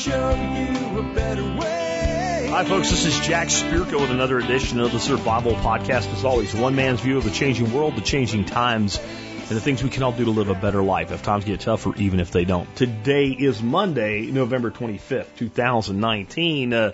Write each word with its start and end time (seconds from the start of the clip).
show 0.00 0.30
you 0.30 0.98
a 0.98 1.02
better 1.14 1.44
way. 1.60 2.48
Hi, 2.50 2.64
folks. 2.64 2.88
This 2.88 3.04
is 3.04 3.20
Jack 3.20 3.48
Spirko 3.48 4.00
with 4.00 4.10
another 4.10 4.38
edition 4.38 4.80
of 4.80 4.92
the 4.92 4.98
Survival 4.98 5.52
Podcast. 5.52 6.10
As 6.10 6.24
always, 6.24 6.54
one 6.54 6.74
man's 6.74 7.02
view 7.02 7.18
of 7.18 7.24
the 7.24 7.30
changing 7.30 7.70
world, 7.74 7.96
the 7.96 8.00
changing 8.00 8.46
times, 8.46 8.98
and 8.98 9.50
the 9.50 9.60
things 9.60 9.82
we 9.82 9.90
can 9.90 10.02
all 10.02 10.12
do 10.12 10.24
to 10.24 10.30
live 10.30 10.48
a 10.48 10.54
better 10.54 10.82
life 10.82 11.12
if 11.12 11.22
times 11.22 11.44
get 11.44 11.60
tougher, 11.60 11.94
even 11.96 12.18
if 12.18 12.30
they 12.30 12.46
don't. 12.46 12.74
Today 12.76 13.26
is 13.26 13.62
Monday, 13.62 14.30
November 14.30 14.70
25th, 14.70 15.36
2019, 15.36 16.72
uh, 16.72 16.92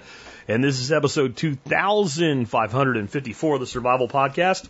and 0.48 0.64
this 0.64 0.80
is 0.80 0.91
episode 0.91 1.36
2554 1.36 3.54
of 3.54 3.61
the 3.61 3.66
Survival 3.68 4.09
Podcast. 4.09 4.68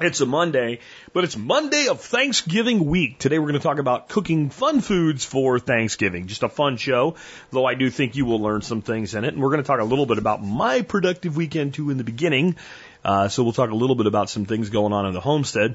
It's 0.00 0.20
a 0.20 0.26
Monday, 0.26 0.78
but 1.12 1.24
it's 1.24 1.36
Monday 1.36 1.88
of 1.88 2.00
Thanksgiving 2.00 2.86
week. 2.86 3.18
Today 3.18 3.40
we're 3.40 3.48
going 3.48 3.60
to 3.60 3.66
talk 3.66 3.80
about 3.80 4.08
cooking 4.08 4.48
fun 4.48 4.80
foods 4.80 5.24
for 5.24 5.58
Thanksgiving. 5.58 6.28
Just 6.28 6.44
a 6.44 6.48
fun 6.48 6.76
show, 6.76 7.16
though 7.50 7.64
I 7.64 7.74
do 7.74 7.90
think 7.90 8.14
you 8.14 8.24
will 8.24 8.40
learn 8.40 8.62
some 8.62 8.80
things 8.80 9.16
in 9.16 9.24
it. 9.24 9.34
And 9.34 9.42
we're 9.42 9.48
going 9.48 9.60
to 9.60 9.66
talk 9.66 9.80
a 9.80 9.84
little 9.84 10.06
bit 10.06 10.18
about 10.18 10.40
my 10.40 10.82
productive 10.82 11.36
weekend 11.36 11.74
too 11.74 11.90
in 11.90 11.96
the 11.96 12.04
beginning. 12.04 12.54
Uh, 13.04 13.26
so 13.26 13.42
we'll 13.42 13.52
talk 13.52 13.70
a 13.70 13.74
little 13.74 13.96
bit 13.96 14.06
about 14.06 14.30
some 14.30 14.44
things 14.44 14.70
going 14.70 14.92
on 14.92 15.04
in 15.04 15.14
the 15.14 15.20
homestead. 15.20 15.74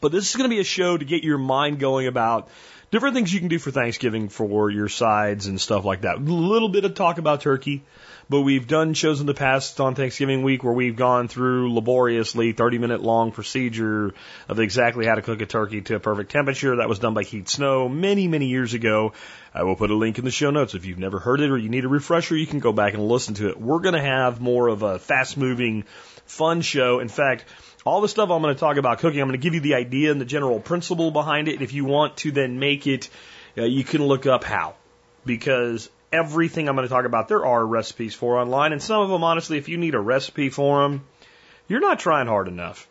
But 0.00 0.12
this 0.12 0.30
is 0.30 0.36
going 0.36 0.48
to 0.48 0.54
be 0.54 0.60
a 0.60 0.64
show 0.64 0.96
to 0.96 1.04
get 1.04 1.24
your 1.24 1.38
mind 1.38 1.80
going 1.80 2.06
about 2.06 2.48
different 2.92 3.16
things 3.16 3.34
you 3.34 3.40
can 3.40 3.48
do 3.48 3.58
for 3.58 3.72
Thanksgiving 3.72 4.28
for 4.28 4.70
your 4.70 4.88
sides 4.88 5.48
and 5.48 5.60
stuff 5.60 5.84
like 5.84 6.02
that. 6.02 6.14
A 6.14 6.20
little 6.20 6.68
bit 6.68 6.84
of 6.84 6.94
talk 6.94 7.18
about 7.18 7.40
turkey, 7.40 7.82
but 8.28 8.40
we've 8.42 8.66
done 8.66 8.94
shows 8.94 9.20
in 9.20 9.26
the 9.26 9.34
past 9.34 9.80
on 9.80 9.94
Thanksgiving 9.94 10.42
week 10.42 10.64
where 10.64 10.72
we've 10.72 10.96
gone 10.96 11.28
through 11.28 11.74
laboriously 11.74 12.52
30 12.52 12.78
minute 12.78 13.02
long 13.02 13.32
procedure 13.32 14.14
of 14.48 14.58
exactly 14.58 15.06
how 15.06 15.14
to 15.14 15.22
cook 15.22 15.40
a 15.40 15.46
turkey 15.46 15.80
to 15.82 15.96
a 15.96 16.00
perfect 16.00 16.30
temperature. 16.30 16.76
That 16.76 16.88
was 16.88 16.98
done 16.98 17.14
by 17.14 17.24
Keith 17.24 17.48
Snow 17.48 17.88
many, 17.88 18.28
many 18.28 18.46
years 18.46 18.74
ago. 18.74 19.12
I 19.54 19.64
will 19.64 19.76
put 19.76 19.90
a 19.90 19.94
link 19.94 20.18
in 20.18 20.24
the 20.24 20.30
show 20.30 20.50
notes. 20.50 20.74
If 20.74 20.86
you've 20.86 20.98
never 20.98 21.18
heard 21.18 21.40
it 21.40 21.50
or 21.50 21.58
you 21.58 21.68
need 21.68 21.84
a 21.84 21.88
refresher, 21.88 22.36
you 22.36 22.46
can 22.46 22.60
go 22.60 22.72
back 22.72 22.94
and 22.94 23.06
listen 23.06 23.34
to 23.34 23.48
it. 23.50 23.60
We're 23.60 23.80
going 23.80 23.94
to 23.94 24.00
have 24.00 24.40
more 24.40 24.68
of 24.68 24.82
a 24.82 24.98
fast 24.98 25.36
moving, 25.36 25.84
fun 26.24 26.62
show. 26.62 27.00
In 27.00 27.08
fact, 27.08 27.44
all 27.84 28.00
the 28.00 28.08
stuff 28.08 28.30
I'm 28.30 28.42
going 28.42 28.54
to 28.54 28.60
talk 28.60 28.76
about 28.76 29.00
cooking, 29.00 29.20
I'm 29.20 29.28
going 29.28 29.38
to 29.38 29.42
give 29.42 29.54
you 29.54 29.60
the 29.60 29.74
idea 29.74 30.10
and 30.10 30.20
the 30.20 30.24
general 30.24 30.60
principle 30.60 31.10
behind 31.10 31.48
it. 31.48 31.60
If 31.60 31.72
you 31.72 31.84
want 31.84 32.16
to 32.18 32.30
then 32.30 32.58
make 32.58 32.86
it, 32.86 33.10
uh, 33.58 33.64
you 33.64 33.84
can 33.84 34.02
look 34.02 34.26
up 34.26 34.44
how. 34.44 34.74
Because 35.24 35.90
everything 36.12 36.68
I'm 36.68 36.76
going 36.76 36.86
to 36.86 36.92
talk 36.92 37.04
about, 37.04 37.28
there 37.28 37.44
are 37.44 37.66
recipes 37.66 38.14
for 38.14 38.38
online. 38.38 38.72
And 38.72 38.82
some 38.82 39.00
of 39.00 39.08
them, 39.08 39.24
honestly, 39.24 39.58
if 39.58 39.68
you 39.68 39.78
need 39.78 39.94
a 39.94 40.00
recipe 40.00 40.50
for 40.50 40.82
them, 40.82 41.04
you're 41.68 41.80
not 41.80 41.98
trying 41.98 42.26
hard 42.26 42.48
enough. 42.48 42.86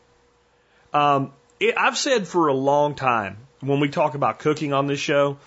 Um, 0.94 1.34
it, 1.60 1.76
I've 1.78 1.98
said 1.98 2.28
for 2.28 2.48
a 2.48 2.54
long 2.54 2.96
time 2.96 3.38
when 3.60 3.80
we 3.80 3.90
talk 3.90 4.16
about 4.16 4.40
cooking 4.40 4.74
on 4.74 4.88
this 4.88 5.00
show 5.00 5.38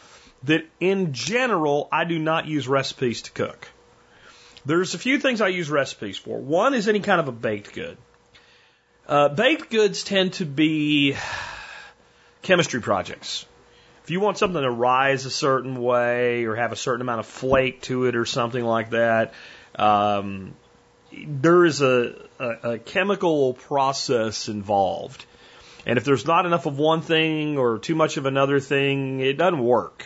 that 0.45 0.65
in 0.79 1.13
general, 1.13 1.89
I 1.91 2.05
do 2.05 2.19
not 2.19 2.47
use 2.47 2.69
recipes 2.69 3.23
to 3.23 3.33
cook. 3.33 3.69
There's 4.67 4.95
a 4.95 4.99
few 4.99 5.19
things 5.19 5.41
I 5.41 5.49
use 5.49 5.71
recipes 5.71 6.17
for. 6.17 6.39
One 6.39 6.75
is 6.75 6.89
any 6.89 7.01
kind 7.01 7.21
of 7.21 7.29
a 7.29 7.33
baked 7.33 7.73
good. 7.75 7.99
Uh, 9.07 9.29
baked 9.29 9.71
goods 9.71 10.05
tend 10.05 10.35
to 10.35 10.47
be 10.47 11.17
chemistry 12.43 12.81
projects. 12.81 13.45
If 14.05 14.11
you 14.11 14.21
want 14.21 14.37
something 14.37 14.61
to 14.61 14.71
rise 14.71 15.25
a 15.25 15.31
certain 15.31 15.81
way 15.81 16.45
or 16.45 16.57
have 16.57 16.73
a 16.73 16.77
certain 16.77 17.01
amount 17.01 17.21
of 17.21 17.27
flake 17.27 17.81
to 17.83 18.05
it 18.05 18.17
or 18.17 18.27
something 18.27 18.63
like 18.63 18.91
that, 18.91 19.33
um, 19.77 20.55
there 21.11 21.65
is 21.65 21.81
a, 21.81 22.15
a, 22.39 22.49
a 22.73 22.79
chemical 22.79 23.55
process 23.55 24.49
involved. 24.49 25.25
And 25.87 25.97
if 25.97 26.05
there's 26.05 26.27
not 26.27 26.45
enough 26.45 26.67
of 26.67 26.79
one 26.79 27.01
thing 27.01 27.57
or 27.57 27.79
too 27.79 27.95
much 27.95 28.19
of 28.19 28.27
another 28.27 28.61
thing, 28.61 29.21
it 29.21 29.39
doesn't 29.39 29.65
work. 29.65 30.05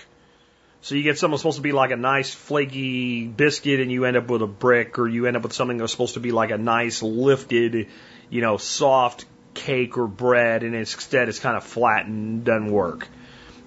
So 0.81 0.95
you 0.95 1.03
get 1.03 1.19
something 1.19 1.37
supposed 1.37 1.57
to 1.57 1.63
be 1.63 1.73
like 1.73 1.91
a 1.91 1.97
nice 1.97 2.33
flaky 2.33 3.27
biscuit 3.27 3.81
and 3.81 3.91
you 3.91 4.05
end 4.05 4.17
up 4.17 4.31
with 4.31 4.43
a 4.43 4.47
brick 4.47 5.01
or 5.01 5.09
you 5.09 5.27
end 5.27 5.37
up 5.37 5.43
with 5.43 5.53
something 5.53 5.77
that's 5.77 5.91
supposed 5.91 6.15
to 6.15 6.21
be 6.21 6.31
like 6.31 6.53
a 6.53 6.59
nice 6.59 7.03
lifted, 7.03 7.89
you 8.31 8.43
know, 8.43 8.59
soft 8.59 9.25
cake 9.55 9.99
or 9.99 10.07
bread 10.07 10.63
and 10.63 10.77
instead 10.77 11.29
it's 11.29 11.41
kind 11.41 11.57
of 11.57 11.65
flat 11.65 12.07
and 12.07 12.45
doesn't 12.45 12.71
work. 12.71 13.09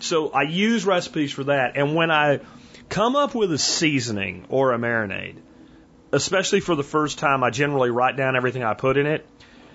So 0.01 0.29
I 0.29 0.43
use 0.43 0.85
recipes 0.85 1.31
for 1.31 1.45
that. 1.45 1.77
And 1.77 1.95
when 1.95 2.11
I 2.11 2.39
come 2.89 3.15
up 3.15 3.35
with 3.35 3.51
a 3.51 3.57
seasoning 3.57 4.45
or 4.49 4.73
a 4.73 4.77
marinade, 4.77 5.35
especially 6.11 6.59
for 6.59 6.75
the 6.75 6.83
first 6.83 7.19
time, 7.19 7.43
I 7.43 7.49
generally 7.49 7.89
write 7.89 8.17
down 8.17 8.35
everything 8.35 8.63
I 8.63 8.73
put 8.73 8.97
in 8.97 9.05
it. 9.05 9.25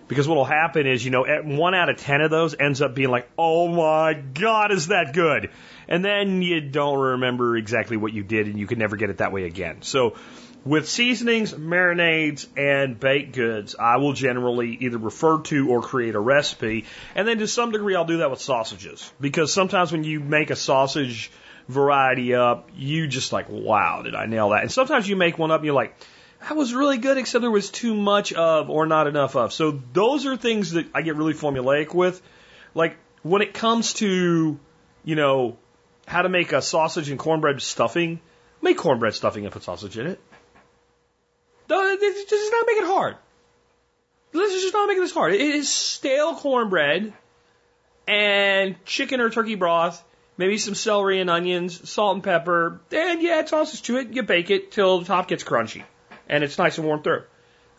Because 0.09 0.29
what 0.29 0.37
will 0.37 0.45
happen 0.45 0.87
is, 0.87 1.05
you 1.05 1.11
know, 1.11 1.25
one 1.43 1.75
out 1.75 1.89
of 1.89 1.97
ten 1.97 2.21
of 2.21 2.31
those 2.31 2.55
ends 2.59 2.81
up 2.81 2.95
being 2.95 3.11
like, 3.11 3.29
oh 3.37 3.67
my 3.67 4.15
God, 4.15 4.71
is 4.71 4.87
that 4.89 5.13
good? 5.13 5.51
And 5.89 6.05
then 6.05 6.43
you 6.43 6.61
don't 6.61 6.99
remember 6.99 7.57
exactly 7.57 7.97
what 7.97 8.13
you 8.13 8.23
did 8.23 8.47
and 8.47 8.57
you 8.57 8.69
can 8.69 8.79
never 8.79 8.95
get 8.95 9.11
it 9.11 9.19
that 9.19 9.33
way 9.33 9.45
again. 9.45 9.83
So 9.83 10.15
with 10.67 10.89
seasonings, 10.89 11.55
marinades, 11.55 12.47
and 12.57 12.99
baked 12.99 13.37
goods, 13.37 13.77
I 13.79 13.99
will 13.99 14.13
generally 14.13 14.77
either 14.81 14.99
refer 14.99 15.39
to 15.43 15.71
or 15.71 15.81
create 15.81 16.17
a 16.17 16.21
recipe. 16.21 16.87
And 17.15 17.27
then 17.27 17.39
to 17.39 17.47
some 17.47 17.71
degree, 17.71 17.95
I'll 17.95 18.05
do 18.05 18.19
that 18.19 18.31
with 18.31 18.41
sausages. 18.41 19.13
Because 19.21 19.53
sometimes 19.53 19.93
when 19.93 20.03
you 20.03 20.19
make 20.19 20.51
a 20.51 20.57
sausage 20.57 21.31
variety 21.69 22.35
up, 22.35 22.69
you 22.75 23.07
just 23.07 23.33
like, 23.33 23.49
wow, 23.49 24.03
did 24.03 24.17
I 24.17 24.27
nail 24.27 24.51
that? 24.51 24.63
And 24.63 24.73
sometimes 24.73 25.09
you 25.09 25.15
make 25.15 25.39
one 25.39 25.53
up 25.53 25.61
and 25.61 25.67
you're 25.67 25.75
like, 25.75 25.97
that 26.41 26.57
was 26.57 26.75
really 26.75 26.99
good, 26.99 27.17
except 27.17 27.43
there 27.43 27.51
was 27.51 27.71
too 27.71 27.95
much 27.95 28.33
of 28.33 28.69
or 28.69 28.87
not 28.87 29.07
enough 29.07 29.37
of. 29.37 29.53
So 29.53 29.81
those 29.93 30.27
are 30.27 30.37
things 30.37 30.73
that 30.73 30.87
I 30.93 31.03
get 31.03 31.15
really 31.15 31.33
formulaic 31.33 31.95
with. 31.95 32.21
Like 32.75 32.97
when 33.23 33.41
it 33.41 33.55
comes 33.55 33.95
to, 33.95 34.59
you 35.05 35.15
know, 35.15 35.59
how 36.09 36.23
to 36.23 36.29
make 36.29 36.53
a 36.53 36.61
sausage 36.61 37.09
and 37.09 37.19
cornbread 37.19 37.63
stuffing, 37.63 38.21
make 38.61 38.77
cornbread 38.79 39.15
stuffing 39.15 39.45
and 39.45 39.53
put 39.53 39.63
sausage 39.63 39.97
in 39.97 40.09
it. 40.09 40.21
This 41.69 42.25
does 42.25 42.51
not 42.51 42.67
make 42.67 42.79
it 42.79 42.87
hard. 42.87 43.17
Let's 44.33 44.53
just 44.53 44.75
not 44.75 44.87
make 44.87 44.99
this 44.99 45.13
hard. 45.13 45.35
It 45.35 45.41
is 45.41 45.69
stale 45.69 46.35
cornbread 46.35 47.13
and 48.07 48.85
chicken 48.85 49.21
or 49.21 49.31
turkey 49.31 49.55
broth, 49.55 50.03
maybe 50.37 50.59
some 50.59 50.75
celery 50.75 51.21
and 51.21 51.31
onions, 51.31 51.89
salt 51.89 52.15
and 52.15 52.25
pepper, 52.25 52.81
and 52.93 53.23
yeah, 53.23 53.37
add 53.37 53.49
sausage 53.49 53.83
to 53.83 53.97
it. 53.97 54.13
You 54.13 54.23
bake 54.23 54.51
it 54.51 54.73
till 54.73 55.01
the 55.01 55.07
top 55.07 55.29
gets 55.29 55.43
crunchy 55.43 55.85
and 56.29 56.45
it's 56.45 56.59
nice 56.59 56.79
and 56.79 56.87
warm 56.87 57.03
through. 57.03 57.25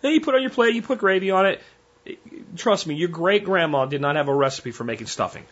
Then 0.02 0.14
you 0.14 0.22
put 0.22 0.36
on 0.36 0.42
your 0.42 0.52
plate, 0.52 0.75
you 0.75 0.81
put 0.81 1.00
gravy 1.00 1.31
on 1.31 1.46
it. 1.46 1.62
Trust 2.56 2.88
me, 2.88 2.96
your 2.96 3.09
great 3.09 3.44
grandma 3.44 3.86
did 3.86 4.02
not 4.02 4.16
have 4.16 4.30
a 4.30 4.34
recipe 4.34 4.72
for 4.72 4.84
making 4.84 5.08
stuffing. 5.08 5.46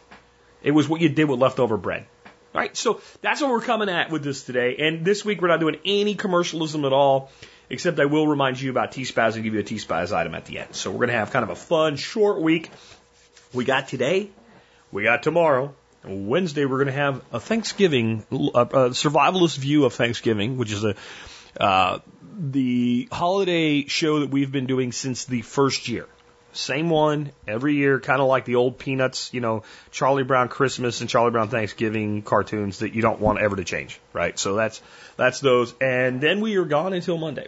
It 0.63 0.71
was 0.71 0.87
what 0.87 1.01
you 1.01 1.09
did 1.09 1.25
with 1.25 1.39
leftover 1.39 1.77
bread. 1.77 2.05
All 2.53 2.61
right, 2.61 2.75
so 2.75 3.01
that's 3.21 3.41
what 3.41 3.51
we're 3.51 3.61
coming 3.61 3.89
at 3.89 4.09
with 4.09 4.23
this 4.23 4.43
today. 4.43 4.77
And 4.79 5.03
this 5.03 5.25
week 5.25 5.41
we're 5.41 5.49
not 5.49 5.59
doing 5.59 5.77
any 5.83 6.15
commercialism 6.15 6.85
at 6.85 6.93
all, 6.93 7.29
except 7.69 7.99
I 7.99 8.05
will 8.05 8.27
remind 8.27 8.59
you 8.59 8.69
about 8.69 8.91
T-Spaz 8.91 9.35
and 9.35 9.43
give 9.43 9.53
you 9.53 9.59
a 9.59 9.63
T-Spaz 9.63 10.11
item 10.11 10.35
at 10.35 10.45
the 10.45 10.59
end. 10.59 10.75
So 10.75 10.91
we're 10.91 10.97
going 10.97 11.09
to 11.09 11.15
have 11.15 11.31
kind 11.31 11.43
of 11.43 11.49
a 11.49 11.55
fun, 11.55 11.95
short 11.95 12.41
week. 12.41 12.69
We 13.53 13.65
got 13.65 13.87
today, 13.87 14.29
we 14.91 15.03
got 15.03 15.23
tomorrow. 15.23 15.73
Wednesday 16.03 16.65
we're 16.65 16.77
going 16.77 16.87
to 16.87 16.93
have 16.93 17.21
a 17.31 17.39
Thanksgiving, 17.39 18.25
a, 18.31 18.35
a 18.35 18.89
survivalist 18.91 19.57
view 19.57 19.85
of 19.85 19.93
Thanksgiving, 19.93 20.57
which 20.57 20.71
is 20.71 20.83
a 20.83 20.95
uh, 21.59 21.99
the 22.37 23.07
holiday 23.11 23.85
show 23.85 24.19
that 24.19 24.29
we've 24.29 24.51
been 24.51 24.65
doing 24.65 24.91
since 24.91 25.25
the 25.25 25.41
first 25.41 25.87
year. 25.87 26.07
Same 26.51 26.89
one 26.89 27.31
every 27.47 27.75
year, 27.75 27.99
kind 27.99 28.21
of 28.21 28.27
like 28.27 28.45
the 28.45 28.55
old 28.55 28.77
Peanuts, 28.77 29.33
you 29.33 29.41
know, 29.41 29.63
Charlie 29.91 30.23
Brown 30.23 30.47
Christmas 30.47 31.01
and 31.01 31.09
Charlie 31.09 31.31
Brown 31.31 31.49
Thanksgiving 31.49 32.21
cartoons 32.21 32.79
that 32.79 32.93
you 32.93 33.01
don't 33.01 33.19
want 33.19 33.39
ever 33.39 33.57
to 33.57 33.65
change, 33.65 33.99
right? 34.13 34.37
So 34.39 34.55
that's 34.55 34.81
that's 35.17 35.39
those, 35.41 35.73
and 35.81 36.21
then 36.21 36.39
we 36.39 36.55
are 36.55 36.65
gone 36.65 36.93
until 36.93 37.17
Monday. 37.17 37.47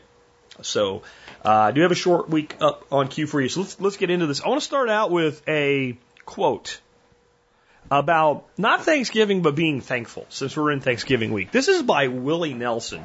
So 0.62 1.04
uh, 1.46 1.50
I 1.50 1.72
do 1.72 1.82
have 1.82 1.92
a 1.92 1.96
short 1.96 2.30
week 2.30 2.56
up 2.62 2.86
on 2.92 3.08
Q 3.08 3.28
for 3.28 3.42
you. 3.42 3.50
So 3.50 3.62
let's 3.62 3.80
let's 3.80 3.98
get 3.98 4.10
into 4.10 4.28
this. 4.28 4.42
I 4.42 4.48
want 4.48 4.62
to 4.62 4.66
start 4.66 4.90
out 4.90 5.12
with 5.12 5.42
a 5.48 5.98
quote 6.26 6.80
about 7.90 8.46
not 8.58 8.84
Thanksgiving 8.84 9.42
but 9.42 9.56
being 9.56 9.82
thankful, 9.82 10.26
since 10.30 10.58
we're 10.58 10.72
in 10.72 10.82
Thanksgiving 10.82 11.32
week. 11.32 11.52
This 11.52 11.68
is 11.68 11.84
by 11.84 12.08
Willie 12.08 12.54
Nelson. 12.54 13.04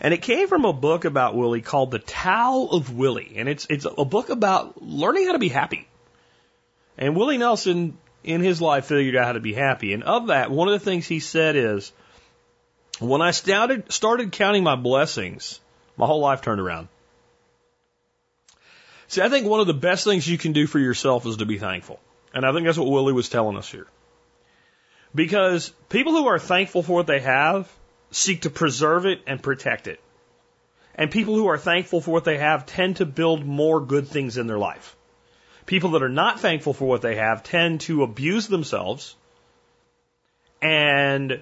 And 0.00 0.12
it 0.12 0.22
came 0.22 0.48
from 0.48 0.64
a 0.64 0.72
book 0.72 1.04
about 1.04 1.34
Willie 1.34 1.62
called 1.62 1.90
The 1.90 1.98
Tao 1.98 2.68
of 2.70 2.94
Willie. 2.94 3.32
And 3.36 3.48
it's, 3.48 3.66
it's 3.70 3.86
a 3.86 4.04
book 4.04 4.28
about 4.28 4.82
learning 4.82 5.26
how 5.26 5.32
to 5.32 5.38
be 5.38 5.48
happy. 5.48 5.88
And 6.98 7.16
Willie 7.16 7.38
Nelson, 7.38 7.96
in 8.22 8.40
his 8.40 8.60
life, 8.60 8.86
figured 8.86 9.16
out 9.16 9.24
how 9.24 9.32
to 9.32 9.40
be 9.40 9.54
happy. 9.54 9.94
And 9.94 10.02
of 10.02 10.26
that, 10.26 10.50
one 10.50 10.68
of 10.68 10.72
the 10.72 10.84
things 10.84 11.06
he 11.06 11.20
said 11.20 11.56
is, 11.56 11.92
when 12.98 13.22
I 13.22 13.30
started, 13.30 13.90
started 13.90 14.32
counting 14.32 14.64
my 14.64 14.76
blessings, 14.76 15.60
my 15.96 16.06
whole 16.06 16.20
life 16.20 16.42
turned 16.42 16.60
around. 16.60 16.88
See, 19.08 19.22
I 19.22 19.28
think 19.28 19.46
one 19.46 19.60
of 19.60 19.66
the 19.66 19.74
best 19.74 20.04
things 20.04 20.28
you 20.28 20.38
can 20.38 20.52
do 20.52 20.66
for 20.66 20.78
yourself 20.78 21.26
is 21.26 21.36
to 21.38 21.46
be 21.46 21.58
thankful. 21.58 22.00
And 22.34 22.44
I 22.44 22.52
think 22.52 22.66
that's 22.66 22.78
what 22.78 22.90
Willie 22.90 23.12
was 23.12 23.28
telling 23.28 23.56
us 23.56 23.70
here. 23.70 23.86
Because 25.14 25.72
people 25.88 26.12
who 26.12 26.26
are 26.26 26.38
thankful 26.38 26.82
for 26.82 26.96
what 26.96 27.06
they 27.06 27.20
have 27.20 27.72
seek 28.10 28.42
to 28.42 28.50
preserve 28.50 29.06
it 29.06 29.20
and 29.26 29.42
protect 29.42 29.86
it. 29.86 30.00
And 30.94 31.10
people 31.10 31.34
who 31.34 31.46
are 31.46 31.58
thankful 31.58 32.00
for 32.00 32.10
what 32.10 32.24
they 32.24 32.38
have 32.38 32.66
tend 32.66 32.96
to 32.96 33.06
build 33.06 33.44
more 33.44 33.80
good 33.80 34.08
things 34.08 34.38
in 34.38 34.46
their 34.46 34.58
life. 34.58 34.96
People 35.66 35.90
that 35.90 36.02
are 36.02 36.08
not 36.08 36.40
thankful 36.40 36.72
for 36.72 36.86
what 36.86 37.02
they 37.02 37.16
have 37.16 37.42
tend 37.42 37.82
to 37.82 38.02
abuse 38.02 38.46
themselves 38.48 39.14
and 40.60 41.40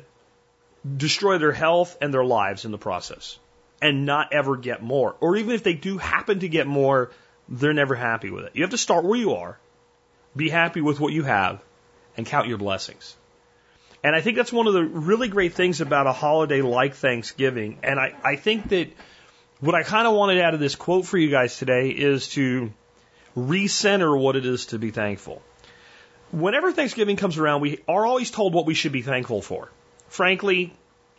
destroy 0.97 1.39
their 1.39 1.53
health 1.53 1.97
and 2.01 2.13
their 2.13 2.25
lives 2.25 2.65
in 2.65 2.73
the 2.73 2.79
process 2.79 3.39
and 3.85 4.07
not 4.07 4.33
ever 4.33 4.57
get 4.57 4.83
more. 4.83 5.15
Or 5.21 5.37
even 5.37 5.55
if 5.55 5.63
they 5.63 5.75
do 5.75 5.99
happen 5.99 6.41
to 6.41 6.49
get 6.49 6.67
more, 6.67 7.11
they're 7.51 7.75
never 7.75 7.95
happy 7.95 8.31
with 8.31 8.47
it. 8.47 8.53
You 8.55 8.63
have 8.63 8.71
to 8.71 8.79
start 8.79 9.05
where 9.05 9.19
you 9.19 9.35
are, 9.35 9.59
be 10.35 10.49
happy 10.49 10.81
with 10.81 10.99
what 10.99 11.13
you 11.13 11.23
have, 11.23 11.63
and 12.17 12.25
count 12.25 12.49
your 12.49 12.57
blessings. 12.57 13.15
And 14.03 14.17
I 14.17 14.23
think 14.23 14.39
that's 14.39 14.53
one 14.53 14.67
of 14.67 14.73
the 14.73 14.83
really 14.83 15.29
great 15.29 15.53
things 15.53 15.83
about 15.83 16.07
a 16.07 16.13
holiday 16.13 16.63
like 16.63 16.95
Thanksgiving. 16.95 17.79
And 17.83 18.01
I, 18.01 18.15
I 18.25 18.37
think 18.37 18.71
that 18.71 18.91
what 19.61 19.75
I 19.75 19.83
kind 19.83 20.07
of 20.07 20.15
wanted 20.15 20.41
out 20.41 20.55
of 20.55 20.61
this 20.61 20.77
quote 20.77 21.05
for 21.05 21.19
you 21.19 21.31
guys 21.31 21.59
today 21.59 21.91
is 21.91 22.29
to 22.29 22.73
recenter 23.37 24.19
what 24.19 24.35
it 24.35 24.47
is 24.47 24.67
to 24.67 24.79
be 24.79 24.93
thankful. 24.93 25.43
Whenever 26.33 26.73
Thanksgiving 26.73 27.17
comes 27.17 27.37
around, 27.37 27.61
we 27.61 27.81
are 27.87 28.07
always 28.07 28.31
told 28.31 28.55
what 28.55 28.65
we 28.65 28.73
should 28.73 28.93
be 28.93 29.03
thankful 29.03 29.43
for. 29.43 29.71
Frankly, 30.09 30.73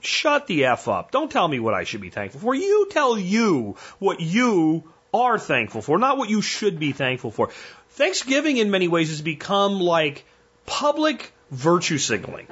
shut 0.05 0.47
the 0.47 0.65
F 0.65 0.87
up. 0.87 1.11
Don't 1.11 1.31
tell 1.31 1.47
me 1.47 1.59
what 1.59 1.73
I 1.73 1.83
should 1.83 2.01
be 2.01 2.09
thankful 2.09 2.41
for. 2.41 2.55
You 2.55 2.87
tell 2.89 3.17
you 3.17 3.77
what 3.99 4.19
you 4.19 4.83
are 5.13 5.39
thankful 5.39 5.81
for, 5.81 5.97
not 5.97 6.17
what 6.17 6.29
you 6.29 6.41
should 6.41 6.79
be 6.79 6.91
thankful 6.91 7.31
for. 7.31 7.49
Thanksgiving, 7.91 8.57
in 8.57 8.71
many 8.71 8.87
ways, 8.87 9.09
has 9.09 9.21
become 9.21 9.79
like 9.79 10.25
public 10.65 11.31
virtue 11.51 11.97
signaling. 11.97 12.47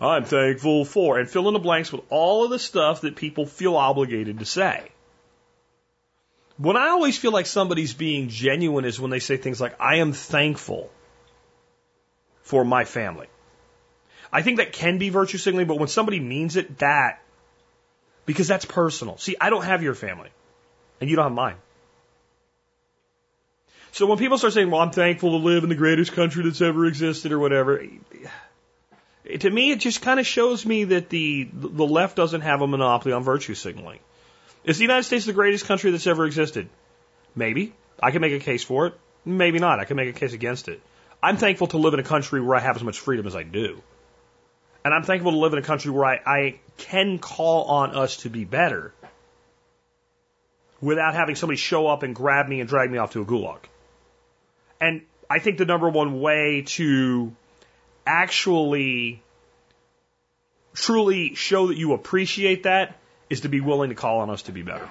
I'm 0.00 0.24
thankful 0.24 0.84
for, 0.84 1.18
and 1.18 1.28
fill 1.28 1.48
in 1.48 1.54
the 1.54 1.60
blanks 1.60 1.90
with 1.90 2.02
all 2.10 2.44
of 2.44 2.50
the 2.50 2.58
stuff 2.58 3.02
that 3.02 3.16
people 3.16 3.46
feel 3.46 3.76
obligated 3.76 4.38
to 4.40 4.44
say. 4.44 4.88
When 6.58 6.76
I 6.76 6.88
always 6.88 7.18
feel 7.18 7.32
like 7.32 7.46
somebody's 7.46 7.94
being 7.94 8.28
genuine 8.28 8.84
is 8.84 8.98
when 8.98 9.10
they 9.10 9.18
say 9.18 9.36
things 9.36 9.60
like, 9.60 9.78
I 9.80 9.96
am 9.96 10.12
thankful 10.12 10.90
for 12.42 12.64
my 12.64 12.84
family. 12.84 13.26
I 14.32 14.42
think 14.42 14.58
that 14.58 14.72
can 14.72 14.98
be 14.98 15.08
virtue 15.08 15.38
signaling, 15.38 15.66
but 15.66 15.78
when 15.78 15.88
somebody 15.88 16.20
means 16.20 16.56
it, 16.56 16.78
that, 16.78 17.22
because 18.24 18.48
that's 18.48 18.64
personal. 18.64 19.18
See, 19.18 19.36
I 19.40 19.50
don't 19.50 19.64
have 19.64 19.82
your 19.82 19.94
family, 19.94 20.30
and 21.00 21.08
you 21.08 21.16
don't 21.16 21.24
have 21.24 21.32
mine. 21.32 21.56
So 23.92 24.06
when 24.06 24.18
people 24.18 24.36
start 24.36 24.52
saying, 24.52 24.70
well, 24.70 24.82
I'm 24.82 24.90
thankful 24.90 25.30
to 25.30 25.36
live 25.36 25.62
in 25.62 25.70
the 25.70 25.74
greatest 25.74 26.12
country 26.12 26.44
that's 26.44 26.60
ever 26.60 26.84
existed 26.86 27.32
or 27.32 27.38
whatever, 27.38 27.82
to 29.40 29.50
me, 29.50 29.70
it 29.70 29.80
just 29.80 30.02
kind 30.02 30.20
of 30.20 30.26
shows 30.26 30.66
me 30.66 30.84
that 30.84 31.08
the 31.08 31.48
the 31.52 31.86
left 31.86 32.16
doesn't 32.16 32.42
have 32.42 32.60
a 32.62 32.66
monopoly 32.66 33.12
on 33.12 33.22
virtue 33.22 33.54
signaling. 33.54 33.98
Is 34.64 34.78
the 34.78 34.82
United 34.82 35.04
States 35.04 35.24
the 35.24 35.32
greatest 35.32 35.64
country 35.64 35.90
that's 35.90 36.06
ever 36.06 36.26
existed? 36.26 36.68
Maybe. 37.34 37.72
I 38.02 38.10
can 38.10 38.20
make 38.20 38.32
a 38.32 38.44
case 38.44 38.62
for 38.62 38.88
it. 38.88 38.94
Maybe 39.24 39.58
not. 39.58 39.80
I 39.80 39.84
can 39.84 39.96
make 39.96 40.14
a 40.14 40.18
case 40.18 40.32
against 40.32 40.68
it. 40.68 40.80
I'm 41.22 41.36
thankful 41.36 41.68
to 41.68 41.78
live 41.78 41.94
in 41.94 42.00
a 42.00 42.04
country 42.04 42.40
where 42.40 42.56
I 42.56 42.60
have 42.60 42.76
as 42.76 42.82
much 42.82 43.00
freedom 43.00 43.26
as 43.26 43.34
I 43.34 43.42
do. 43.42 43.82
And 44.86 44.94
I'm 44.94 45.02
thankful 45.02 45.32
to 45.32 45.38
live 45.38 45.52
in 45.52 45.58
a 45.58 45.62
country 45.62 45.90
where 45.90 46.04
I, 46.04 46.20
I 46.24 46.60
can 46.76 47.18
call 47.18 47.64
on 47.64 47.96
us 47.96 48.18
to 48.18 48.30
be 48.30 48.44
better 48.44 48.94
without 50.80 51.12
having 51.12 51.34
somebody 51.34 51.56
show 51.56 51.88
up 51.88 52.04
and 52.04 52.14
grab 52.14 52.46
me 52.46 52.60
and 52.60 52.68
drag 52.68 52.92
me 52.92 52.98
off 52.98 53.10
to 53.14 53.20
a 53.20 53.24
gulag. 53.24 53.58
And 54.80 55.02
I 55.28 55.40
think 55.40 55.58
the 55.58 55.64
number 55.64 55.88
one 55.88 56.20
way 56.20 56.62
to 56.66 57.34
actually 58.06 59.20
truly 60.72 61.34
show 61.34 61.66
that 61.66 61.76
you 61.76 61.92
appreciate 61.92 62.62
that 62.62 62.96
is 63.28 63.40
to 63.40 63.48
be 63.48 63.60
willing 63.60 63.88
to 63.88 63.96
call 63.96 64.20
on 64.20 64.30
us 64.30 64.42
to 64.42 64.52
be 64.52 64.62
better. 64.62 64.88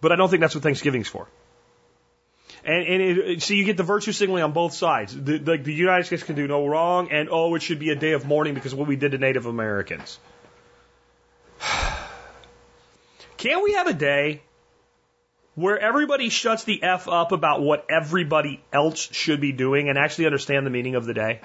But 0.00 0.10
I 0.10 0.16
don't 0.16 0.28
think 0.28 0.40
that's 0.40 0.56
what 0.56 0.64
Thanksgiving's 0.64 1.06
for. 1.06 1.28
And, 2.64 2.86
and 2.86 3.02
it, 3.02 3.42
so 3.42 3.52
you 3.52 3.64
get 3.64 3.76
the 3.76 3.82
virtue 3.82 4.12
signaling 4.12 4.42
on 4.42 4.52
both 4.52 4.72
sides. 4.72 5.14
The, 5.14 5.38
the, 5.38 5.58
the 5.58 5.72
United 5.72 6.04
States 6.04 6.22
can 6.22 6.34
do 6.34 6.48
no 6.48 6.66
wrong, 6.66 7.10
and 7.10 7.28
oh, 7.30 7.54
it 7.54 7.62
should 7.62 7.78
be 7.78 7.90
a 7.90 7.94
day 7.94 8.12
of 8.12 8.24
mourning 8.24 8.54
because 8.54 8.72
of 8.72 8.78
what 8.78 8.88
we 8.88 8.96
did 8.96 9.12
to 9.12 9.18
Native 9.18 9.44
Americans. 9.44 10.18
Can't 13.36 13.62
we 13.62 13.74
have 13.74 13.86
a 13.86 13.92
day 13.92 14.42
where 15.54 15.78
everybody 15.78 16.30
shuts 16.30 16.64
the 16.64 16.82
F 16.82 17.06
up 17.06 17.32
about 17.32 17.60
what 17.60 17.84
everybody 17.90 18.64
else 18.72 19.12
should 19.12 19.42
be 19.42 19.52
doing 19.52 19.90
and 19.90 19.98
actually 19.98 20.24
understand 20.24 20.64
the 20.64 20.70
meaning 20.70 20.94
of 20.94 21.04
the 21.04 21.12
day? 21.12 21.42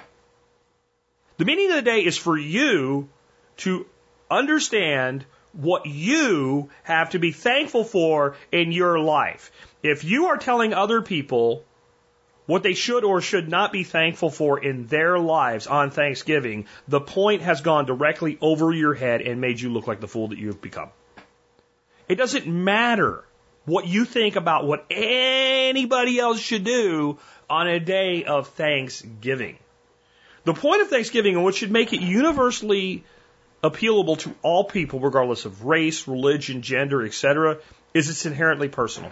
The 1.36 1.44
meaning 1.44 1.68
of 1.70 1.76
the 1.76 1.82
day 1.82 2.00
is 2.00 2.16
for 2.16 2.36
you 2.36 3.10
to 3.58 3.86
understand 4.30 5.26
what 5.52 5.86
you 5.86 6.70
have 6.82 7.10
to 7.10 7.18
be 7.18 7.32
thankful 7.32 7.84
for 7.84 8.36
in 8.52 8.72
your 8.72 8.98
life. 8.98 9.50
If 9.82 10.04
you 10.04 10.26
are 10.26 10.36
telling 10.36 10.72
other 10.72 11.02
people 11.02 11.64
what 12.46 12.62
they 12.62 12.74
should 12.74 13.04
or 13.04 13.20
should 13.20 13.48
not 13.48 13.72
be 13.72 13.84
thankful 13.84 14.30
for 14.30 14.62
in 14.62 14.86
their 14.86 15.18
lives 15.18 15.66
on 15.66 15.90
Thanksgiving, 15.90 16.66
the 16.88 17.00
point 17.00 17.42
has 17.42 17.60
gone 17.60 17.86
directly 17.86 18.38
over 18.40 18.72
your 18.72 18.94
head 18.94 19.22
and 19.22 19.40
made 19.40 19.60
you 19.60 19.72
look 19.72 19.86
like 19.86 20.00
the 20.00 20.08
fool 20.08 20.28
that 20.28 20.38
you've 20.38 20.60
become. 20.60 20.90
It 22.08 22.16
doesn't 22.16 22.46
matter 22.46 23.24
what 23.66 23.86
you 23.86 24.04
think 24.04 24.36
about 24.36 24.66
what 24.66 24.84
anybody 24.90 26.18
else 26.18 26.40
should 26.40 26.64
do 26.64 27.18
on 27.48 27.68
a 27.68 27.78
day 27.78 28.24
of 28.24 28.48
Thanksgiving. 28.48 29.58
The 30.44 30.54
point 30.54 30.82
of 30.82 30.88
Thanksgiving, 30.88 31.36
and 31.36 31.44
what 31.44 31.54
should 31.54 31.70
make 31.70 31.92
it 31.92 32.00
universally 32.00 33.04
appealable 33.62 34.18
to 34.18 34.34
all 34.42 34.64
people, 34.64 35.00
regardless 35.00 35.44
of 35.44 35.64
race, 35.64 36.08
religion, 36.08 36.62
gender, 36.62 37.04
etc., 37.04 37.58
is 37.94 38.08
it's 38.08 38.26
inherently 38.26 38.68
personal. 38.68 39.10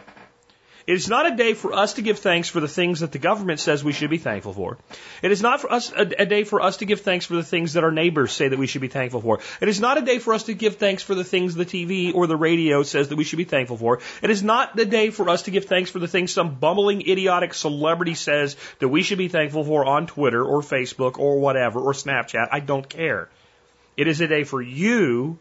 It 0.88 0.94
is 0.94 1.06
not 1.06 1.30
a 1.30 1.36
day 1.36 1.52
for 1.52 1.74
us 1.74 1.92
to 1.94 2.02
give 2.02 2.20
thanks 2.20 2.48
for 2.48 2.60
the 2.60 2.66
things 2.66 3.00
that 3.00 3.12
the 3.12 3.18
government 3.18 3.60
says 3.60 3.84
we 3.84 3.92
should 3.92 4.08
be 4.08 4.16
thankful 4.16 4.54
for. 4.54 4.78
It 5.20 5.30
is 5.30 5.42
not 5.42 5.60
for 5.60 5.70
us 5.70 5.92
a, 5.92 6.00
a, 6.20 6.24
day 6.24 6.44
for 6.44 6.62
us 6.62 6.78
to 6.78 6.86
give 6.86 7.02
thanks 7.02 7.26
for 7.26 7.34
the 7.34 7.42
things 7.42 7.74
that 7.74 7.84
our 7.84 7.90
neighbors 7.90 8.32
say 8.32 8.48
that 8.48 8.58
we 8.58 8.66
should 8.66 8.80
be 8.80 8.88
thankful 8.88 9.20
for. 9.20 9.40
It 9.60 9.68
is 9.68 9.82
not 9.82 9.98
a 9.98 10.00
day 10.00 10.18
for 10.18 10.32
us 10.32 10.44
to 10.44 10.54
give 10.54 10.76
thanks 10.76 11.02
for 11.02 11.14
the 11.14 11.24
things 11.24 11.54
the 11.54 11.66
TV 11.66 12.14
or 12.14 12.26
the 12.26 12.38
radio 12.38 12.82
says 12.84 13.10
that 13.10 13.16
we 13.16 13.24
should 13.24 13.36
be 13.36 13.44
thankful 13.44 13.76
for. 13.76 14.00
It 14.22 14.30
is 14.30 14.42
not 14.42 14.76
the 14.76 14.86
day 14.86 15.10
for 15.10 15.28
us 15.28 15.42
to 15.42 15.50
give 15.50 15.66
thanks 15.66 15.90
for 15.90 15.98
the 15.98 16.08
things 16.08 16.32
some 16.32 16.54
bumbling 16.54 17.02
idiotic 17.02 17.52
celebrity 17.52 18.14
says 18.14 18.56
that 18.78 18.88
we 18.88 19.02
should 19.02 19.18
be 19.18 19.28
thankful 19.28 19.64
for 19.64 19.84
on 19.84 20.06
Twitter 20.06 20.42
or 20.42 20.62
Facebook 20.62 21.18
or 21.18 21.38
whatever 21.38 21.80
or 21.80 21.92
Snapchat. 21.92 22.48
I 22.50 22.60
don't 22.60 22.88
care. 22.88 23.28
It 23.98 24.06
is 24.06 24.20
a 24.20 24.28
day 24.28 24.44
for 24.44 24.62
you 24.62 25.38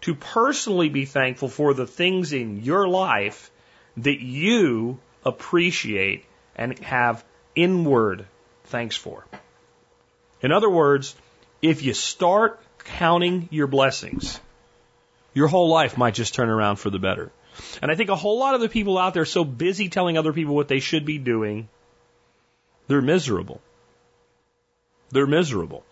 to 0.00 0.14
personally 0.14 0.88
be 0.88 1.04
thankful 1.04 1.50
for 1.50 1.74
the 1.74 1.86
things 1.86 2.32
in 2.32 2.62
your 2.62 2.88
life 2.88 3.50
that 3.98 4.20
you 4.22 4.98
appreciate 5.22 6.24
and 6.56 6.78
have 6.78 7.22
inward 7.54 8.24
thanks 8.64 8.96
for. 8.96 9.26
In 10.40 10.50
other 10.50 10.70
words, 10.70 11.14
if 11.60 11.82
you 11.82 11.92
start 11.92 12.58
counting 12.84 13.50
your 13.52 13.66
blessings, 13.66 14.40
your 15.34 15.48
whole 15.48 15.68
life 15.68 15.98
might 15.98 16.14
just 16.14 16.34
turn 16.34 16.48
around 16.48 16.76
for 16.76 16.88
the 16.88 16.98
better. 16.98 17.30
And 17.82 17.90
I 17.90 17.96
think 17.96 18.08
a 18.08 18.16
whole 18.16 18.38
lot 18.38 18.54
of 18.54 18.62
the 18.62 18.70
people 18.70 18.96
out 18.96 19.12
there 19.12 19.24
are 19.24 19.26
so 19.26 19.44
busy 19.44 19.90
telling 19.90 20.16
other 20.16 20.32
people 20.32 20.54
what 20.54 20.68
they 20.68 20.80
should 20.80 21.04
be 21.04 21.18
doing, 21.18 21.68
they're 22.86 23.02
miserable. 23.02 23.60
They're 25.10 25.26
miserable. 25.26 25.84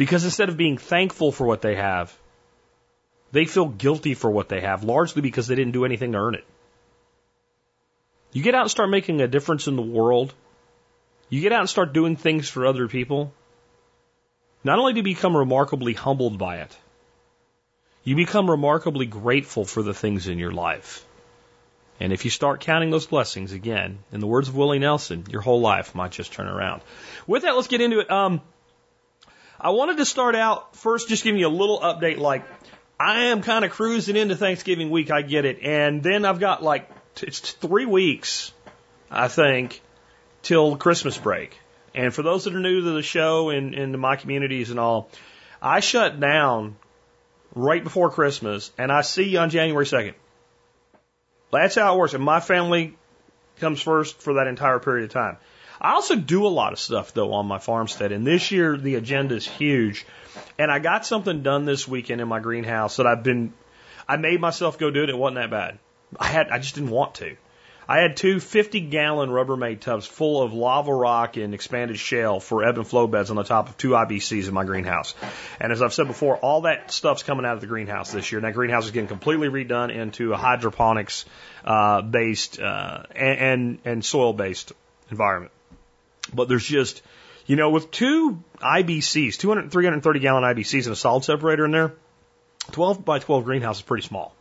Because 0.00 0.24
instead 0.24 0.48
of 0.48 0.56
being 0.56 0.78
thankful 0.78 1.30
for 1.30 1.46
what 1.46 1.60
they 1.60 1.74
have, 1.74 2.10
they 3.32 3.44
feel 3.44 3.66
guilty 3.68 4.14
for 4.14 4.30
what 4.30 4.48
they 4.48 4.62
have, 4.62 4.82
largely 4.82 5.20
because 5.20 5.46
they 5.46 5.54
didn't 5.54 5.74
do 5.74 5.84
anything 5.84 6.12
to 6.12 6.18
earn 6.18 6.34
it. 6.36 6.44
You 8.32 8.42
get 8.42 8.54
out 8.54 8.62
and 8.62 8.70
start 8.70 8.88
making 8.88 9.20
a 9.20 9.28
difference 9.28 9.66
in 9.66 9.76
the 9.76 9.82
world. 9.82 10.32
You 11.28 11.42
get 11.42 11.52
out 11.52 11.60
and 11.60 11.68
start 11.68 11.92
doing 11.92 12.16
things 12.16 12.48
for 12.48 12.64
other 12.64 12.88
people. 12.88 13.34
Not 14.64 14.78
only 14.78 14.94
do 14.94 15.00
you 15.00 15.02
become 15.02 15.36
remarkably 15.36 15.92
humbled 15.92 16.38
by 16.38 16.60
it, 16.60 16.74
you 18.02 18.16
become 18.16 18.50
remarkably 18.50 19.04
grateful 19.04 19.66
for 19.66 19.82
the 19.82 19.92
things 19.92 20.28
in 20.28 20.38
your 20.38 20.50
life. 20.50 21.04
And 22.00 22.10
if 22.10 22.24
you 22.24 22.30
start 22.30 22.62
counting 22.62 22.88
those 22.88 23.06
blessings 23.06 23.52
again, 23.52 23.98
in 24.12 24.20
the 24.20 24.26
words 24.26 24.48
of 24.48 24.56
Willie 24.56 24.78
Nelson, 24.78 25.26
your 25.28 25.42
whole 25.42 25.60
life 25.60 25.94
might 25.94 26.12
just 26.12 26.32
turn 26.32 26.48
around. 26.48 26.80
With 27.26 27.42
that, 27.42 27.54
let's 27.54 27.68
get 27.68 27.82
into 27.82 27.98
it. 27.98 28.10
Um, 28.10 28.40
I 29.62 29.70
wanted 29.70 29.98
to 29.98 30.06
start 30.06 30.34
out 30.34 30.74
first 30.74 31.08
just 31.08 31.22
giving 31.22 31.38
you 31.38 31.46
a 31.46 31.48
little 31.48 31.80
update 31.80 32.16
like 32.16 32.44
I 32.98 33.24
am 33.24 33.42
kind 33.42 33.62
of 33.64 33.70
cruising 33.70 34.16
into 34.16 34.34
Thanksgiving 34.34 34.88
week. 34.88 35.10
I 35.10 35.20
get 35.20 35.44
it. 35.44 35.62
And 35.62 36.02
then 36.02 36.24
I've 36.24 36.40
got 36.40 36.62
like, 36.62 36.88
it's 37.22 37.52
three 37.52 37.84
weeks, 37.84 38.52
I 39.10 39.28
think, 39.28 39.82
till 40.42 40.76
Christmas 40.76 41.18
break. 41.18 41.58
And 41.94 42.14
for 42.14 42.22
those 42.22 42.44
that 42.44 42.54
are 42.54 42.60
new 42.60 42.82
to 42.82 42.90
the 42.92 43.02
show 43.02 43.50
and, 43.50 43.74
and 43.74 43.92
to 43.92 43.98
my 43.98 44.16
communities 44.16 44.70
and 44.70 44.80
all, 44.80 45.10
I 45.60 45.80
shut 45.80 46.18
down 46.18 46.76
right 47.54 47.84
before 47.84 48.10
Christmas 48.10 48.72
and 48.78 48.90
I 48.90 49.02
see 49.02 49.24
you 49.24 49.40
on 49.40 49.50
January 49.50 49.84
2nd. 49.84 50.14
That's 51.52 51.74
how 51.74 51.94
it 51.94 51.98
works. 51.98 52.14
And 52.14 52.24
my 52.24 52.40
family 52.40 52.96
comes 53.58 53.82
first 53.82 54.22
for 54.22 54.34
that 54.34 54.46
entire 54.46 54.78
period 54.78 55.04
of 55.04 55.10
time. 55.10 55.36
I 55.80 55.92
also 55.92 56.14
do 56.14 56.46
a 56.46 56.48
lot 56.48 56.72
of 56.72 56.78
stuff 56.78 57.14
though 57.14 57.32
on 57.32 57.46
my 57.46 57.58
farmstead. 57.58 58.12
And 58.12 58.26
this 58.26 58.50
year 58.50 58.76
the 58.76 58.96
agenda 58.96 59.34
is 59.34 59.46
huge. 59.46 60.06
And 60.58 60.70
I 60.70 60.78
got 60.78 61.06
something 61.06 61.42
done 61.42 61.64
this 61.64 61.88
weekend 61.88 62.20
in 62.20 62.28
my 62.28 62.40
greenhouse 62.40 62.96
that 62.96 63.06
I've 63.06 63.22
been, 63.22 63.52
I 64.06 64.16
made 64.16 64.40
myself 64.40 64.78
go 64.78 64.90
do 64.90 65.02
it. 65.02 65.10
It 65.10 65.16
wasn't 65.16 65.36
that 65.36 65.50
bad. 65.50 65.78
I 66.18 66.26
had, 66.26 66.50
I 66.50 66.58
just 66.58 66.74
didn't 66.74 66.90
want 66.90 67.14
to. 67.16 67.36
I 67.88 67.98
had 67.98 68.16
two 68.16 68.38
50 68.38 68.82
gallon 68.82 69.30
Rubbermaid 69.30 69.80
tubs 69.80 70.06
full 70.06 70.42
of 70.42 70.52
lava 70.52 70.94
rock 70.94 71.36
and 71.36 71.54
expanded 71.54 71.98
shale 71.98 72.38
for 72.38 72.62
ebb 72.62 72.76
and 72.76 72.86
flow 72.86 73.08
beds 73.08 73.30
on 73.30 73.36
the 73.36 73.42
top 73.42 73.68
of 73.68 73.76
two 73.76 73.90
IBCs 73.90 74.46
in 74.46 74.54
my 74.54 74.64
greenhouse. 74.64 75.14
And 75.58 75.72
as 75.72 75.82
I've 75.82 75.92
said 75.92 76.06
before, 76.06 76.36
all 76.36 76.60
that 76.62 76.92
stuff's 76.92 77.24
coming 77.24 77.44
out 77.44 77.54
of 77.54 77.60
the 77.60 77.66
greenhouse 77.66 78.12
this 78.12 78.30
year. 78.30 78.38
And 78.38 78.46
that 78.46 78.54
greenhouse 78.54 78.84
is 78.84 78.92
getting 78.92 79.08
completely 79.08 79.48
redone 79.48 79.92
into 79.92 80.32
a 80.32 80.36
hydroponics 80.36 81.24
uh, 81.64 82.02
based 82.02 82.60
uh, 82.60 83.02
and, 83.10 83.38
and, 83.40 83.78
and 83.84 84.04
soil 84.04 84.34
based 84.34 84.72
environment. 85.10 85.50
But 86.32 86.48
there's 86.48 86.64
just, 86.64 87.02
you 87.46 87.56
know, 87.56 87.70
with 87.70 87.90
two 87.90 88.42
IBCs, 88.58 89.38
200, 89.38 89.70
330 89.72 90.20
gallon 90.20 90.44
IBCs 90.44 90.84
and 90.84 90.92
a 90.92 90.96
solid 90.96 91.24
separator 91.24 91.64
in 91.64 91.70
there, 91.70 91.94
12 92.72 93.04
by 93.04 93.18
12 93.18 93.44
greenhouse 93.44 93.76
is 93.76 93.82
pretty 93.82 94.06
small. 94.06 94.34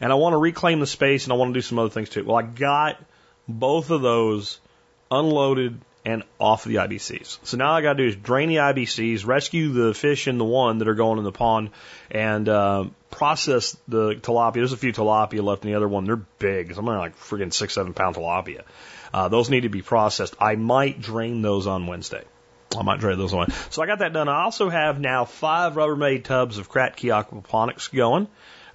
And 0.00 0.10
I 0.10 0.16
want 0.16 0.32
to 0.34 0.38
reclaim 0.38 0.80
the 0.80 0.86
space 0.86 1.24
and 1.24 1.32
I 1.32 1.36
want 1.36 1.50
to 1.50 1.54
do 1.54 1.62
some 1.62 1.78
other 1.78 1.90
things 1.90 2.08
too. 2.08 2.24
Well, 2.24 2.36
I 2.36 2.42
got 2.42 3.02
both 3.48 3.90
of 3.90 4.02
those 4.02 4.58
unloaded 5.10 5.80
and 6.04 6.22
off 6.38 6.64
the 6.64 6.76
IBCs. 6.76 7.38
So 7.44 7.56
now 7.56 7.70
all 7.70 7.76
I 7.76 7.82
got 7.82 7.94
to 7.94 8.02
do 8.02 8.08
is 8.08 8.16
drain 8.16 8.48
the 8.48 8.56
IBCs, 8.56 9.26
rescue 9.26 9.72
the 9.72 9.94
fish 9.94 10.28
in 10.28 10.36
the 10.36 10.44
one 10.44 10.78
that 10.78 10.88
are 10.88 10.94
going 10.94 11.18
in 11.18 11.24
the 11.24 11.32
pond, 11.32 11.70
and 12.10 12.48
uh, 12.48 12.84
process 13.10 13.76
the 13.88 14.14
tilapia. 14.16 14.54
There's 14.54 14.72
a 14.72 14.76
few 14.76 14.92
tilapia 14.92 15.42
left 15.42 15.64
in 15.64 15.70
the 15.70 15.76
other 15.76 15.88
one. 15.88 16.04
They're 16.04 16.16
big. 16.16 16.74
Something 16.74 16.94
like 16.94 17.16
friggin' 17.16 17.52
six, 17.52 17.74
seven 17.74 17.94
pound 17.94 18.16
tilapia. 18.16 18.62
Uh, 19.14 19.28
those 19.28 19.48
need 19.48 19.60
to 19.60 19.68
be 19.68 19.80
processed. 19.80 20.34
I 20.40 20.56
might 20.56 21.00
drain 21.00 21.40
those 21.40 21.68
on 21.68 21.86
Wednesday. 21.86 22.24
I 22.76 22.82
might 22.82 22.98
drain 22.98 23.16
those 23.16 23.32
on. 23.32 23.52
So 23.70 23.80
I 23.80 23.86
got 23.86 24.00
that 24.00 24.12
done. 24.12 24.28
I 24.28 24.42
also 24.42 24.68
have 24.70 24.98
now 24.98 25.24
five 25.24 25.74
Rubbermaid 25.74 26.24
tubs 26.24 26.58
of 26.58 26.68
Kratky 26.68 27.14
aquaponics 27.14 27.94
going 27.94 28.26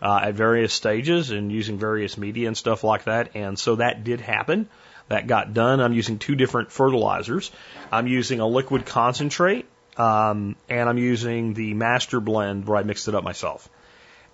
uh, 0.02 0.22
at 0.24 0.36
various 0.36 0.74
stages 0.74 1.32
and 1.32 1.52
using 1.52 1.78
various 1.78 2.18
media 2.18 2.48
and 2.48 2.56
stuff 2.56 2.86
like 2.86 3.04
that. 3.04 3.36
And 3.36 3.60
so 3.60 3.76
that 3.76 4.06
did 4.06 4.22
happen. 4.22 4.70
That 5.10 5.28
got 5.28 5.54
done. 5.54 5.82
I'm 5.82 5.92
using 5.92 6.20
two 6.20 6.36
different 6.36 6.72
fertilizers. 6.72 7.52
I'm 7.92 8.08
using 8.08 8.40
a 8.40 8.48
liquid 8.48 8.86
concentrate, 8.86 9.66
um, 9.98 10.56
and 10.70 10.88
I'm 10.88 11.00
using 11.00 11.54
the 11.54 11.74
master 11.74 12.22
blend 12.22 12.66
where 12.66 12.78
I 12.78 12.84
mixed 12.84 13.10
it 13.10 13.16
up 13.16 13.26
myself. 13.26 13.68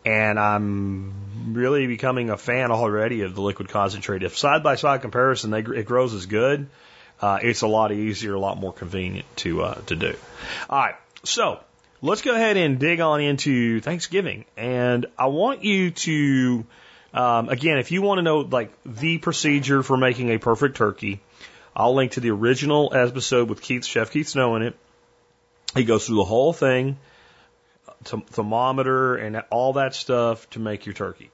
And 0.06 0.40
I'm 0.40 1.54
really 1.54 1.88
becoming 1.88 2.30
a 2.30 2.38
fan 2.38 2.72
already 2.72 3.22
of 3.22 3.36
the 3.36 3.42
liquid 3.42 3.70
concentrate. 3.70 4.24
If 4.24 4.38
side 4.38 4.64
by 4.64 4.76
side 4.76 5.02
comparison, 5.02 5.52
they, 5.52 5.60
it 5.60 5.86
grows 5.86 6.14
as 6.14 6.26
good, 6.28 6.68
uh, 7.22 7.40
it's 7.42 7.62
a 7.62 7.68
lot 7.68 7.92
easier, 7.92 8.34
a 8.34 8.40
lot 8.40 8.58
more 8.58 8.74
convenient 8.74 9.26
to 9.38 9.64
uh, 9.64 9.76
to 9.88 9.96
do. 9.96 10.16
All 10.70 10.80
right, 10.80 10.96
so 11.24 11.60
let's 12.02 12.22
go 12.22 12.36
ahead 12.36 12.58
and 12.58 12.78
dig 12.78 13.00
on 13.00 13.22
into 13.22 13.82
Thanksgiving, 13.82 14.46
and 14.58 15.06
I 15.18 15.28
want 15.28 15.64
you 15.64 15.92
to 15.92 16.66
um, 17.16 17.48
again, 17.48 17.78
if 17.78 17.92
you 17.92 18.02
want 18.02 18.18
to 18.20 18.24
know 18.24 18.40
like 18.40 18.72
the 18.86 19.18
procedure 19.20 19.82
for 19.82 19.96
making 19.96 20.30
a 20.30 20.38
perfect 20.38 20.76
turkey, 20.76 21.22
I'll 21.74 21.96
link 21.96 22.12
to 22.14 22.20
the 22.20 22.32
original 22.32 22.92
episode 22.94 23.50
with 23.50 23.62
Keith 23.62 23.86
Chef 23.86 24.12
Keith 24.12 24.28
Snow 24.28 24.58
in 24.58 24.64
it. 24.64 24.76
He 25.74 25.86
goes 25.86 26.06
through 26.06 26.18
the 26.18 26.26
whole 26.26 26.52
thing, 26.52 26.98
thermometer 28.04 29.16
and 29.16 29.44
all 29.50 29.74
that 29.74 29.96
stuff 29.96 30.50
to 30.52 30.60
make 30.60 30.86
your 30.86 30.94
turkey. 30.94 31.32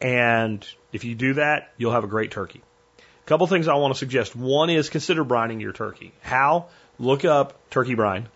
And 0.00 0.66
if 0.92 1.04
you 1.04 1.14
do 1.14 1.34
that, 1.34 1.72
you'll 1.76 1.92
have 1.92 2.04
a 2.04 2.08
great 2.08 2.30
turkey. 2.30 2.62
A 2.98 3.28
couple 3.28 3.46
things 3.46 3.68
I 3.68 3.74
want 3.74 3.94
to 3.94 3.98
suggest. 3.98 4.34
One 4.34 4.70
is 4.70 4.88
consider 4.88 5.24
brining 5.24 5.60
your 5.60 5.72
turkey. 5.72 6.12
How? 6.22 6.66
Look 6.98 7.24
up 7.24 7.54
turkey 7.70 7.94
brine, 7.94 8.28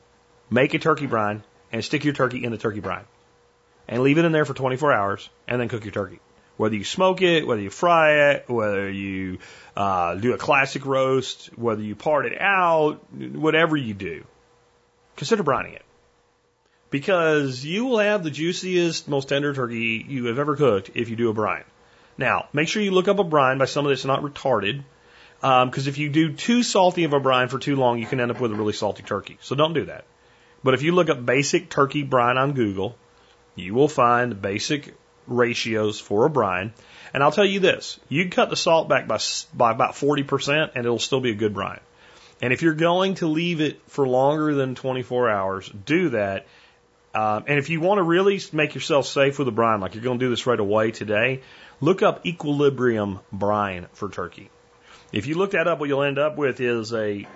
make 0.51 0.75
a 0.75 0.79
turkey 0.79 1.07
brine, 1.07 1.43
and 1.73 1.85
stick 1.85 2.05
your 2.05 2.15
turkey 2.15 2.45
in 2.45 2.53
the 2.53 2.59
turkey 2.59 2.81
brine. 2.81 3.05
And 3.89 4.03
leave 4.03 4.19
it 4.19 4.25
in 4.25 4.33
there 4.33 4.45
for 4.45 4.55
24 4.55 4.93
hours, 4.93 5.29
and 5.47 5.61
then 5.61 5.69
cook 5.69 5.85
your 5.85 5.93
turkey. 5.93 6.21
Whether 6.57 6.77
you 6.77 6.85
smoke 6.85 7.21
it, 7.21 7.47
whether 7.47 7.61
you 7.61 7.71
fry 7.71 8.31
it, 8.31 8.49
whether 8.49 8.89
you 8.89 9.39
uh, 9.77 10.15
do 10.15 10.33
a 10.35 10.39
classic 10.39 10.87
roast, 10.87 11.51
whether 11.59 11.83
you 11.83 11.97
part 11.97 12.27
it 12.27 12.41
out, 12.41 13.01
whatever 13.13 13.77
you 13.77 13.93
do, 13.93 14.25
consider 15.17 15.43
brining 15.43 15.75
it. 15.75 15.85
Because 16.95 17.65
you 17.65 17.87
will 17.87 17.99
have 17.99 18.23
the 18.23 18.31
juiciest, 18.31 19.09
most 19.09 19.29
tender 19.29 19.53
turkey 19.53 20.07
you 20.09 20.27
have 20.27 20.39
ever 20.39 20.55
cooked 20.55 20.93
if 20.95 21.09
you 21.09 21.17
do 21.17 21.29
a 21.29 21.35
brine. 21.35 21.65
Now, 22.17 22.47
make 22.53 22.69
sure 22.69 22.81
you 22.81 22.93
look 22.93 23.09
up 23.09 23.19
a 23.19 23.25
brine 23.25 23.59
by 23.59 23.65
somebody 23.65 23.97
that's 23.97 24.05
not 24.05 24.23
retarded, 24.23 24.85
because 25.41 25.87
um, 25.87 25.89
if 25.89 25.99
you 25.99 26.09
do 26.09 26.35
too 26.35 26.63
salty 26.63 27.03
of 27.03 27.13
a 27.13 27.19
brine 27.19 27.49
for 27.49 27.59
too 27.59 27.75
long, 27.75 27.99
you 27.99 28.07
can 28.07 28.21
end 28.21 28.31
up 28.31 28.39
with 28.39 28.53
a 28.53 28.55
really 28.55 28.75
salty 28.75 29.03
turkey. 29.03 29.39
So 29.41 29.57
don't 29.57 29.73
do 29.73 29.87
that. 29.87 30.05
But 30.63 30.75
if 30.75 30.83
you 30.83 30.93
look 30.93 31.11
up 31.11 31.27
basic 31.27 31.69
turkey 31.69 32.05
brine 32.05 32.39
on 32.39 32.53
Google, 32.53 32.95
you 33.57 33.75
will 33.75 33.89
find 33.89 34.41
basic 34.41 34.95
ratios 35.27 35.99
for 35.99 36.27
a 36.27 36.31
brine. 36.31 36.75
And 37.13 37.25
I'll 37.25 37.33
tell 37.33 37.45
you 37.45 37.59
this, 37.59 37.99
you 38.09 38.23
can 38.23 38.31
cut 38.31 38.51
the 38.51 38.57
salt 38.57 38.89
back 38.89 39.09
by, 39.09 39.19
by 39.53 39.73
about 39.73 39.95
40% 39.95 40.71
and 40.77 40.87
it'll 40.87 41.01
still 41.01 41.21
be 41.21 41.33
a 41.33 41.35
good 41.35 41.55
brine. 41.55 41.81
And 42.41 42.53
if 42.53 42.63
you're 42.63 42.75
going 42.75 43.15
to 43.17 43.27
leave 43.27 43.61
it 43.61 43.81
for 43.89 44.07
longer 44.07 44.55
than 44.55 44.77
24 44.77 45.29
hours, 45.29 45.69
do 45.85 46.11
that. 46.11 46.47
Um, 47.15 47.45
and 47.47 47.59
if 47.59 47.71
you 47.71 47.81
want 47.81 47.99
to 47.99 48.03
really 48.03 48.41
make 48.53 48.75
yourself 48.75 49.07
safe 49.07 49.39
with 49.39 49.47
a 49.47 49.53
brine, 49.53 49.81
like 49.81 49.95
you're 49.95 50.03
going 50.03 50.19
to 50.19 50.25
do 50.25 50.31
this 50.31 50.47
right 50.47 50.59
away 50.59 50.91
today, 50.91 51.43
look 51.81 52.03
up 52.03 52.27
equilibrium 52.27 53.21
brine 53.31 53.87
for 53.93 54.09
turkey. 54.09 54.51
If 55.13 55.27
you 55.27 55.37
look 55.37 55.53
that 55.53 55.69
up, 55.69 55.79
what 55.79 55.89
you'll 55.89 56.03
end 56.03 56.19
up 56.19 56.37
with 56.37 56.61
is 56.61 56.93
a, 56.93 57.29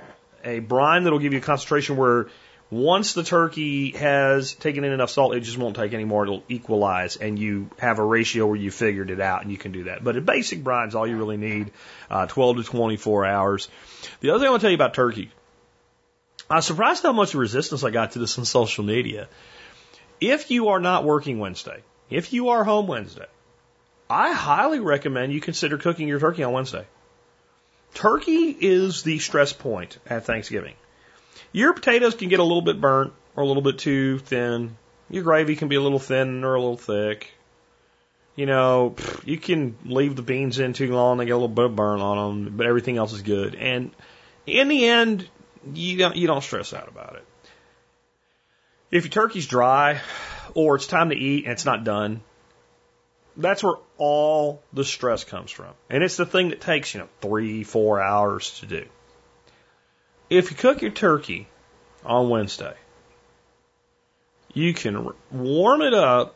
a 0.42 0.58
brine 0.58 1.04
that'll 1.04 1.20
give 1.20 1.32
you 1.32 1.38
a 1.38 1.42
concentration 1.42 1.96
where 1.96 2.26
once 2.70 3.14
the 3.14 3.22
turkey 3.22 3.92
has 3.92 4.52
taken 4.52 4.84
in 4.84 4.92
enough 4.92 5.10
salt, 5.10 5.34
it 5.34 5.40
just 5.40 5.56
won't 5.56 5.76
take 5.76 5.94
any 5.94 6.04
more. 6.04 6.24
It'll 6.24 6.42
equalize, 6.48 7.16
and 7.16 7.38
you 7.38 7.70
have 7.78 7.98
a 7.98 8.04
ratio 8.04 8.46
where 8.46 8.56
you 8.56 8.70
figured 8.70 9.10
it 9.10 9.20
out, 9.20 9.42
and 9.42 9.50
you 9.50 9.56
can 9.56 9.72
do 9.72 9.84
that. 9.84 10.04
But 10.04 10.16
a 10.16 10.20
basic 10.20 10.62
brine 10.62 10.88
is 10.88 10.94
all 10.94 11.06
you 11.06 11.16
really 11.16 11.38
need, 11.38 11.70
uh, 12.10 12.26
12 12.26 12.58
to 12.58 12.62
24 12.64 13.26
hours. 13.26 13.68
The 14.20 14.30
other 14.30 14.40
thing 14.40 14.48
I 14.48 14.50
want 14.50 14.60
to 14.60 14.64
tell 14.64 14.70
you 14.70 14.76
about 14.76 14.92
turkey, 14.92 15.30
I 16.50 16.56
was 16.56 16.66
surprised 16.66 17.04
how 17.04 17.12
much 17.12 17.34
resistance 17.34 17.84
I 17.84 17.90
got 17.90 18.12
to 18.12 18.18
this 18.18 18.38
on 18.38 18.44
social 18.44 18.84
media. 18.84 19.28
If 20.20 20.50
you 20.50 20.68
are 20.68 20.80
not 20.80 21.04
working 21.04 21.38
Wednesday, 21.38 21.82
if 22.10 22.32
you 22.32 22.48
are 22.50 22.64
home 22.64 22.86
Wednesday, 22.86 23.26
I 24.10 24.32
highly 24.32 24.80
recommend 24.80 25.32
you 25.32 25.40
consider 25.40 25.78
cooking 25.78 26.08
your 26.08 26.18
turkey 26.18 26.42
on 26.42 26.52
Wednesday. 26.52 26.86
Turkey 27.94 28.56
is 28.60 29.02
the 29.02 29.18
stress 29.18 29.52
point 29.52 29.98
at 30.06 30.24
Thanksgiving. 30.24 30.74
Your 31.52 31.72
potatoes 31.72 32.14
can 32.14 32.28
get 32.28 32.40
a 32.40 32.44
little 32.44 32.62
bit 32.62 32.80
burnt 32.80 33.12
or 33.36 33.42
a 33.42 33.46
little 33.46 33.62
bit 33.62 33.78
too 33.78 34.18
thin. 34.18 34.76
Your 35.10 35.22
gravy 35.22 35.56
can 35.56 35.68
be 35.68 35.76
a 35.76 35.80
little 35.80 35.98
thin 35.98 36.44
or 36.44 36.54
a 36.54 36.60
little 36.60 36.76
thick. 36.76 37.32
You 38.36 38.46
know, 38.46 38.94
you 39.24 39.38
can 39.38 39.76
leave 39.84 40.14
the 40.14 40.22
beans 40.22 40.58
in 40.58 40.72
too 40.72 40.92
long; 40.94 41.18
they 41.18 41.26
get 41.26 41.32
a 41.32 41.36
little 41.36 41.48
bit 41.48 41.64
of 41.64 41.76
burn 41.76 42.00
on 42.00 42.44
them, 42.44 42.56
but 42.56 42.66
everything 42.66 42.96
else 42.96 43.12
is 43.12 43.22
good. 43.22 43.54
And 43.54 43.90
in 44.46 44.68
the 44.68 44.86
end, 44.86 45.28
you 45.74 45.98
don't 45.98 46.16
you 46.16 46.26
don't 46.26 46.42
stress 46.42 46.72
out 46.72 46.88
about 46.88 47.16
it. 47.16 47.24
If 48.90 49.04
your 49.04 49.10
turkey's 49.10 49.46
dry, 49.46 50.00
or 50.54 50.76
it's 50.76 50.86
time 50.86 51.10
to 51.10 51.16
eat 51.16 51.44
and 51.44 51.52
it's 51.52 51.66
not 51.66 51.84
done, 51.84 52.22
that's 53.36 53.62
where 53.62 53.76
all 53.98 54.62
the 54.72 54.84
stress 54.84 55.24
comes 55.24 55.50
from. 55.50 55.72
And 55.90 56.02
it's 56.02 56.16
the 56.16 56.26
thing 56.26 56.50
that 56.50 56.60
takes, 56.60 56.94
you 56.94 57.00
know, 57.00 57.08
three, 57.20 57.64
four 57.64 58.00
hours 58.00 58.58
to 58.60 58.66
do. 58.66 58.86
If 60.30 60.50
you 60.50 60.56
cook 60.56 60.82
your 60.82 60.90
turkey 60.90 61.48
on 62.04 62.28
Wednesday, 62.28 62.74
you 64.52 64.74
can 64.74 65.12
warm 65.30 65.82
it 65.82 65.94
up 65.94 66.34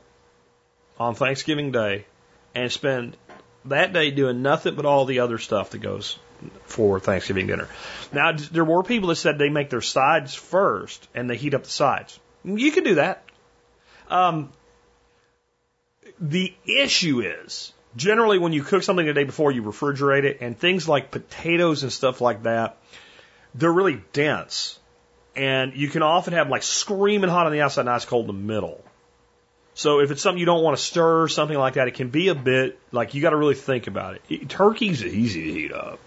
on 0.99 1.15
Thanksgiving 1.15 1.73
Day 1.73 2.07
and 2.55 2.71
spend 2.71 3.17
that 3.65 3.93
day 3.93 4.11
doing 4.11 4.43
nothing 4.43 4.75
but 4.75 4.85
all 4.85 5.05
the 5.05 5.21
other 5.21 5.39
stuff 5.39 5.71
that 5.71 5.79
goes 5.79 6.19
for 6.65 7.01
Thanksgiving 7.01 7.47
dinner. 7.47 7.69
Now, 8.13 8.33
there 8.33 8.65
were 8.65 8.83
people 8.83 9.09
that 9.09 9.17
said 9.17 9.39
they 9.39 9.49
make 9.49 9.71
their 9.71 9.81
sides 9.81 10.35
first 10.35 11.09
and 11.15 11.29
they 11.31 11.37
heat 11.37 11.55
up 11.55 11.65
the 11.65 11.71
sides. 11.71 12.19
You 12.45 12.73
can 12.73 12.85
do 12.85 12.95
that. 12.97 13.25
Um, 14.09 14.51
the 16.21 16.55
issue 16.67 17.21
is 17.21 17.73
generally 17.97 18.39
when 18.39 18.53
you 18.53 18.63
cook 18.63 18.83
something 18.83 19.07
the 19.07 19.13
day 19.13 19.25
before, 19.25 19.53
you 19.53 19.63
refrigerate 19.63 20.25
it, 20.25 20.39
and 20.41 20.59
things 20.59 20.89
like 20.89 21.11
potatoes 21.11 21.83
and 21.83 21.93
stuff 21.93 22.21
like 22.21 22.45
that 22.45 22.77
they're 23.55 23.73
really 23.73 24.03
dense. 24.13 24.79
And 25.35 25.75
you 25.75 25.89
can 25.89 26.03
often 26.03 26.35
have 26.35 26.49
like 26.49 26.63
screaming 26.63 27.31
hot 27.31 27.47
on 27.47 27.53
the 27.53 27.61
outside 27.63 27.83
and 27.83 27.91
ice 27.91 28.05
cold 28.05 28.29
in 28.29 28.37
the 28.37 28.43
middle. 28.43 28.85
So 29.75 30.01
if 30.01 30.11
it's 30.11 30.21
something 30.21 30.39
you 30.39 30.47
don't 30.47 30.63
want 30.63 30.77
to 30.77 30.83
stir 30.83 31.29
something 31.29 31.57
like 31.57 31.75
that, 31.75 31.89
it 31.89 31.95
can 31.95 32.11
be 32.11 32.29
a 32.29 32.35
bit 32.35 32.79
like 32.93 33.15
you 33.15 33.23
got 33.23 33.31
to 33.31 33.37
really 33.37 33.55
think 33.55 33.87
about 33.87 34.17
it. 34.29 34.49
Turkey's 34.49 35.03
easy 35.03 35.45
to 35.45 35.53
heat 35.53 35.73
up. 35.73 35.99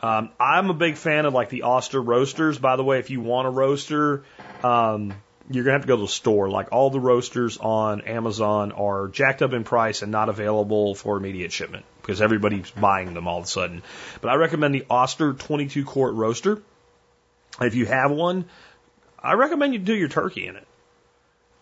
Um, 0.00 0.30
I'm 0.38 0.70
a 0.70 0.74
big 0.74 0.96
fan 0.96 1.26
of 1.26 1.34
like 1.34 1.48
the 1.48 1.62
Oster 1.62 2.00
roasters. 2.00 2.58
By 2.58 2.76
the 2.76 2.84
way, 2.84 2.98
if 2.98 3.10
you 3.10 3.20
want 3.20 3.48
a 3.48 3.50
roaster, 3.50 4.22
um, 4.62 5.14
you're 5.50 5.64
gonna 5.64 5.72
have 5.72 5.82
to 5.82 5.88
go 5.88 5.96
to 5.96 6.02
the 6.02 6.08
store. 6.08 6.48
Like 6.48 6.68
all 6.72 6.90
the 6.90 7.00
roasters 7.00 7.58
on 7.58 8.02
Amazon 8.02 8.72
are 8.72 9.08
jacked 9.08 9.42
up 9.42 9.52
in 9.52 9.64
price 9.64 10.02
and 10.02 10.12
not 10.12 10.28
available 10.28 10.94
for 10.94 11.16
immediate 11.16 11.52
shipment 11.52 11.84
because 12.00 12.20
everybody's 12.22 12.70
buying 12.70 13.14
them 13.14 13.26
all 13.26 13.38
of 13.38 13.44
a 13.44 13.48
sudden. 13.48 13.82
But 14.20 14.30
I 14.30 14.36
recommend 14.36 14.74
the 14.74 14.84
Oster 14.88 15.32
22 15.32 15.84
quart 15.84 16.14
roaster. 16.14 16.62
If 17.60 17.74
you 17.74 17.86
have 17.86 18.12
one, 18.12 18.44
I 19.20 19.32
recommend 19.32 19.72
you 19.72 19.80
do 19.80 19.94
your 19.94 20.08
turkey 20.08 20.46
in 20.46 20.54
it. 20.54 20.67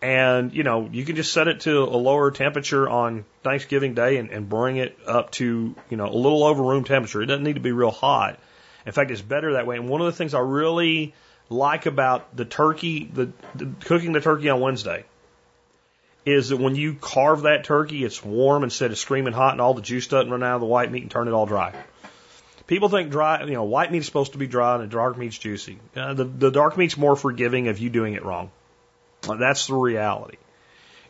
And, 0.03 0.53
you 0.53 0.63
know, 0.63 0.89
you 0.93 1.05
can 1.05 1.17
just 1.17 1.33
set 1.33 1.49
it 1.49 1.61
to 1.61 1.85
a 1.85 1.97
lower 1.97 2.31
temperature 2.31 2.89
on 2.89 3.25
Thanksgiving 3.43 3.95
Day 3.95 4.19
and, 4.19 4.31
and 4.31 4.49
bring 4.49 4.77
it 4.77 4.99
up 5.07 5.31
to, 5.33 5.75
you 5.89 5.97
know, 5.97 6.07
a 6.07 6.15
little 6.15 6.45
over 6.45 6.63
room 6.63 6.85
temperature. 6.85 7.23
It 7.23 7.27
doesn't 7.27 7.45
need 7.45 7.55
to 7.55 7.61
be 7.61 7.73
real 7.73 7.91
hot. 7.91 8.39
In 8.85 8.93
fact, 8.93 9.11
it's 9.11 9.23
better 9.23 9.55
that 9.55 9.67
way. 9.67 9.77
And 9.77 9.89
one 9.89 10.01
of 10.01 10.07
the 10.07 10.13
things 10.13 10.35
I 10.35 10.41
really 10.41 11.15
like 11.49 11.87
about 11.87 12.37
the 12.37 12.45
turkey, 12.45 13.09
the, 13.13 13.33
the 13.55 13.69
cooking 13.87 14.13
the 14.13 14.21
turkey 14.21 14.51
on 14.51 14.61
Wednesday, 14.61 15.05
is 16.27 16.49
that 16.51 16.59
when 16.59 16.75
you 16.75 16.95
carve 16.95 17.43
that 17.43 17.65
turkey, 17.65 18.05
it's 18.05 18.23
warm 18.25 18.65
instead 18.65 18.91
of 18.91 18.99
screaming 18.99 19.33
hot, 19.33 19.53
and 19.53 19.61
all 19.61 19.75
the 19.75 19.83
juice 19.83 20.09
doesn't 20.09 20.31
run 20.31 20.43
out 20.43 20.57
of 20.57 20.61
the 20.61 20.67
white 20.67 20.91
meat 20.91 21.03
and 21.03 21.11
turn 21.11 21.29
it 21.29 21.33
all 21.33 21.47
dry. 21.47 21.73
People 22.67 22.89
think 22.89 23.11
dry, 23.11 23.45
you 23.45 23.53
know, 23.53 23.63
white 23.63 23.93
meat 23.93 23.99
is 23.99 24.07
supposed 24.07 24.33
to 24.33 24.39
be 24.39 24.49
dry 24.49 24.75
and 24.75 24.83
the 24.83 24.89
dark 24.89 25.17
meat's 25.17 25.39
juicy. 25.39 25.79
Uh, 25.95 26.15
the, 26.15 26.25
the 26.25 26.51
dark 26.51 26.77
meat's 26.77 26.97
more 26.97 27.15
forgiving 27.15 27.69
of 27.69 27.79
you 27.79 27.91
doing 27.91 28.15
it 28.15 28.25
wrong. 28.25 28.51
That's 29.27 29.67
the 29.67 29.75
reality. 29.75 30.37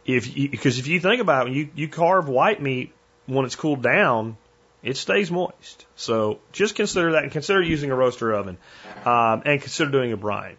If 0.04 0.32
because 0.34 0.78
if 0.78 0.86
you 0.86 1.00
think 1.00 1.20
about 1.20 1.48
it, 1.48 1.54
you 1.54 1.68
you 1.74 1.88
carve 1.88 2.28
white 2.28 2.62
meat 2.62 2.92
when 3.26 3.44
it's 3.44 3.56
cooled 3.56 3.82
down, 3.82 4.36
it 4.82 4.96
stays 4.96 5.30
moist. 5.30 5.84
So 5.96 6.38
just 6.52 6.76
consider 6.76 7.12
that 7.12 7.24
and 7.24 7.32
consider 7.32 7.60
using 7.60 7.90
a 7.90 7.96
roaster 7.96 8.32
oven, 8.32 8.56
um, 9.04 9.42
and 9.44 9.60
consider 9.60 9.90
doing 9.90 10.12
a 10.12 10.16
brine. 10.16 10.56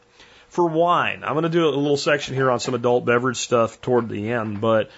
For 0.50 0.68
wine, 0.68 1.24
I'm 1.24 1.34
going 1.34 1.44
to 1.44 1.50
do 1.50 1.68
a 1.68 1.70
little 1.70 1.98
section 1.98 2.36
here 2.36 2.52
on 2.52 2.60
some 2.60 2.74
adult 2.74 3.06
beverage 3.06 3.38
stuff 3.38 3.82
toward 3.82 4.10
the 4.10 4.32
end, 4.32 4.60
but 4.60 4.90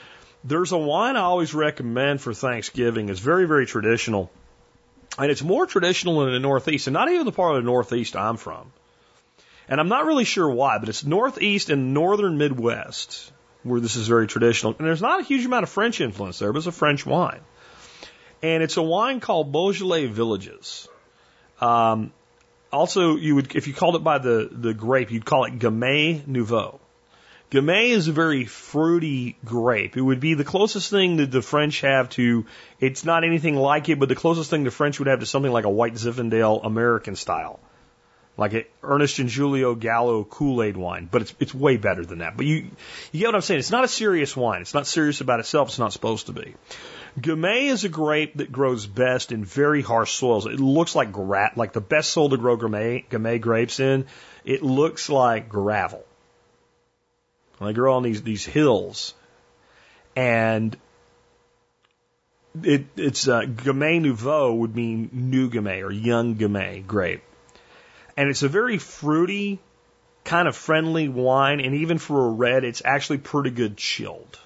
there's 0.43 0.71
a 0.71 0.77
wine 0.77 1.15
I 1.15 1.21
always 1.21 1.53
recommend 1.53 2.21
for 2.21 2.33
Thanksgiving. 2.33 3.09
It's 3.09 3.19
very 3.19 3.45
very 3.45 3.67
traditional, 3.67 4.31
and 5.17 5.29
it's 5.29 5.43
more 5.43 5.67
traditional 5.67 6.25
in 6.25 6.33
the 6.33 6.39
Northeast, 6.39 6.87
and 6.87 6.93
not 6.93 7.11
even 7.11 7.25
the 7.25 7.31
part 7.31 7.55
of 7.55 7.63
the 7.63 7.65
Northeast 7.69 8.15
I'm 8.15 8.37
from. 8.37 8.71
And 9.69 9.79
I'm 9.79 9.87
not 9.87 10.05
really 10.05 10.25
sure 10.25 10.49
why, 10.49 10.79
but 10.79 10.89
it's 10.89 11.05
Northeast 11.05 11.69
and 11.69 11.93
Northern 11.93 12.37
Midwest 12.37 13.31
where 13.63 13.79
this 13.79 13.95
is 13.95 14.07
very 14.07 14.27
traditional. 14.27 14.75
And 14.77 14.87
there's 14.87 15.01
not 15.01 15.19
a 15.19 15.23
huge 15.23 15.45
amount 15.45 15.63
of 15.63 15.69
French 15.69 16.01
influence 16.01 16.39
there, 16.39 16.51
but 16.51 16.57
it's 16.57 16.67
a 16.67 16.71
French 16.71 17.05
wine. 17.05 17.41
And 18.41 18.63
it's 18.63 18.77
a 18.77 18.81
wine 18.81 19.19
called 19.19 19.51
Beaujolais 19.51 20.07
Villages. 20.07 20.87
Um, 21.59 22.11
also, 22.71 23.15
you 23.15 23.35
would, 23.35 23.55
if 23.55 23.67
you 23.67 23.73
called 23.73 23.95
it 23.95 24.03
by 24.03 24.17
the, 24.17 24.49
the 24.51 24.73
grape, 24.73 25.11
you'd 25.11 25.25
call 25.25 25.45
it 25.45 25.59
Gamay 25.59 26.25
Nouveau. 26.25 26.79
Gamay 27.51 27.89
is 27.89 28.07
a 28.07 28.11
very 28.11 28.45
fruity 28.45 29.35
grape. 29.43 29.97
It 29.97 30.01
would 30.01 30.19
be 30.19 30.35
the 30.35 30.43
closest 30.43 30.89
thing 30.89 31.17
that 31.17 31.31
the 31.31 31.41
French 31.41 31.81
have 31.81 32.09
to, 32.11 32.45
it's 32.79 33.03
not 33.03 33.23
anything 33.23 33.55
like 33.55 33.89
it, 33.89 33.99
but 33.99 34.07
the 34.07 34.15
closest 34.15 34.49
thing 34.49 34.63
the 34.63 34.71
French 34.71 34.99
would 34.99 35.07
have 35.07 35.19
to 35.19 35.25
something 35.25 35.51
like 35.51 35.65
a 35.65 35.69
white 35.69 35.95
Zinfandel 35.95 36.65
American 36.65 37.15
style 37.15 37.59
like 38.39 38.53
a 38.53 38.65
Ernest 38.81 39.19
and 39.19 39.29
Julio 39.29 39.75
Gallo 39.75 40.23
Kool-Aid 40.23 40.77
wine, 40.77 41.09
but 41.11 41.23
it's 41.23 41.35
it's 41.41 41.53
way 41.53 41.75
better 41.75 42.05
than 42.05 42.19
that. 42.19 42.37
But 42.37 42.45
you 42.45 42.71
you 43.11 43.19
get 43.19 43.27
what 43.27 43.35
I'm 43.35 43.41
saying? 43.41 43.59
It's 43.59 43.69
not 43.69 43.83
a 43.83 43.89
serious 43.89 44.35
wine. 44.35 44.61
It's 44.61 44.73
not 44.73 44.87
serious 44.87 45.19
about 45.19 45.41
itself. 45.41 45.67
It's 45.67 45.79
not 45.79 45.91
supposed 45.91 46.27
to 46.27 46.31
be. 46.31 46.55
Gamay 47.19 47.63
is 47.69 47.83
a 47.83 47.89
grape 47.89 48.37
that 48.37 48.49
grows 48.49 48.85
best 48.85 49.33
in 49.33 49.43
very 49.43 49.81
harsh 49.81 50.13
soils. 50.13 50.45
It 50.45 50.59
looks 50.59 50.95
like 50.95 51.11
gra- 51.11 51.51
like 51.57 51.73
the 51.73 51.81
best 51.81 52.11
soil 52.11 52.29
to 52.29 52.37
grow 52.37 52.57
Gamay, 52.57 53.09
Gamay 53.09 53.41
grapes 53.41 53.81
in. 53.81 54.05
It 54.45 54.63
looks 54.63 55.09
like 55.09 55.49
gravel. 55.49 56.05
And 57.59 57.67
they 57.67 57.73
grow 57.73 57.97
on 57.97 58.03
these 58.03 58.21
these 58.23 58.45
hills, 58.45 59.13
and 60.15 60.77
it, 62.63 62.85
it's 62.95 63.27
uh, 63.27 63.41
Gamay 63.41 64.01
Nouveau 64.01 64.53
would 64.53 64.73
mean 64.73 65.09
new 65.11 65.49
Gamay 65.49 65.83
or 65.83 65.91
young 65.91 66.35
Gamay 66.37 66.87
grape. 66.87 67.23
And 68.19 68.27
it's 68.27 68.43
a 68.43 68.49
very 68.49 68.77
fruity, 68.79 69.59
kind 70.25 70.49
of 70.49 70.53
friendly 70.57 71.07
wine. 71.07 71.61
And 71.61 71.73
even 71.75 71.99
for 71.99 72.25
a 72.25 72.29
red, 72.31 72.65
it's 72.65 72.81
actually 72.83 73.19
pretty 73.19 73.49
good 73.49 73.77
chilled. 73.77 74.37